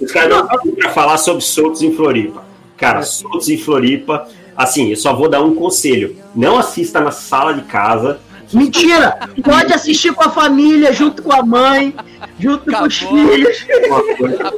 Os 0.01 0.11
caras 0.11 0.29
não 0.29 0.45
estão 0.45 0.75
pra 0.75 0.89
falar 0.89 1.17
sobre 1.17 1.41
soltos 1.43 1.81
em 1.81 1.93
Floripa. 1.95 2.43
Cara, 2.75 3.03
soltos 3.03 3.49
em 3.49 3.57
Floripa, 3.57 4.27
assim, 4.57 4.89
eu 4.89 4.95
só 4.97 5.13
vou 5.13 5.29
dar 5.29 5.41
um 5.43 5.53
conselho. 5.53 6.15
Não 6.35 6.57
assista 6.57 6.99
na 6.99 7.11
sala 7.11 7.53
de 7.53 7.61
casa. 7.61 8.19
Mentira! 8.53 9.17
Pode 9.43 9.73
assistir 9.73 10.13
com 10.13 10.23
a 10.23 10.29
família, 10.29 10.91
junto 10.93 11.21
com 11.21 11.31
a 11.31 11.43
mãe, 11.43 11.95
junto 12.39 12.71
com 12.71 12.83
os 12.83 13.01
Acabou. 13.01 13.27
filhos. 13.27 13.67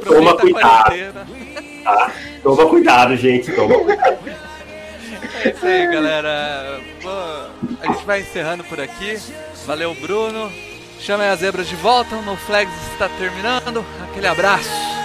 Toma 0.04 0.36
cuidado, 0.36 0.94
tá? 1.84 2.12
Toma 2.42 2.66
cuidado, 2.66 3.16
gente. 3.16 3.52
Toma 3.52 3.74
cuidado. 3.78 4.18
É 5.44 5.48
isso 5.50 5.66
aí, 5.66 5.86
galera. 5.88 6.80
Pô, 7.02 7.08
a 7.08 7.92
gente 7.92 8.04
vai 8.04 8.20
encerrando 8.20 8.64
por 8.64 8.80
aqui. 8.80 9.18
Valeu, 9.66 9.94
Bruno. 9.94 10.50
Chamem 11.00 11.28
as 11.28 11.40
zebras 11.40 11.68
de 11.68 11.74
volta. 11.76 12.14
No 12.16 12.36
Flags 12.36 12.74
está 12.92 13.08
terminando. 13.08 13.84
Aquele 14.08 14.28
abraço. 14.28 15.01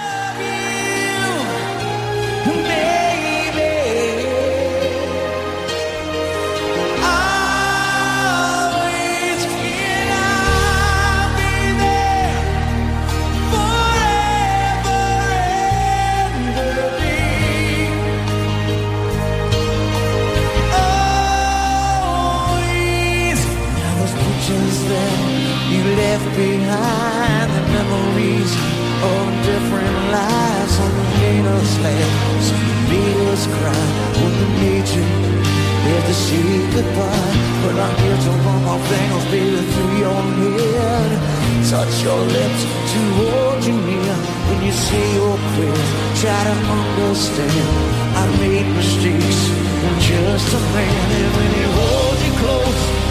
Left 26.18 26.36
behind, 26.36 27.50
the 27.54 27.62
memories 27.72 28.52
of 29.02 29.24
different 29.44 29.96
lives 30.10 30.74
on 30.80 30.92
the 30.96 31.64
slab. 31.64 32.10
Some 32.42 32.66
made 32.88 33.16
us 33.32 33.46
cry 33.46 33.86
when 34.18 34.32
we 34.38 34.46
need 34.62 34.86
you 34.88 35.06
there 35.84 36.02
to 36.02 36.14
say 36.14 36.48
goodbye. 36.74 37.34
But 37.62 37.74
I'm 37.84 37.96
here 38.02 38.20
to 38.26 38.30
run 38.44 38.64
my 38.64 38.78
fingers, 38.88 39.26
baby, 39.30 39.62
through 39.72 39.96
your 39.98 40.22
head. 40.42 41.10
Touch 41.70 42.02
your 42.02 42.22
lips 42.36 42.62
to 42.92 43.00
hold 43.18 43.64
you 43.64 43.76
near 43.88 44.16
when 44.48 44.58
you 44.66 44.72
say 44.72 45.14
your 45.14 45.36
prayers. 45.52 45.90
Try 46.20 46.40
to 46.48 46.54
understand. 46.78 47.68
I 48.16 48.24
made 48.40 48.68
mistakes. 48.74 49.40
I'm 49.86 49.98
just 50.00 50.54
a 50.54 50.60
man, 50.74 51.08
and 51.18 51.30
when 51.36 51.50
he 51.58 51.64
holds 51.76 52.20
you 52.26 52.32
close, 52.42 53.07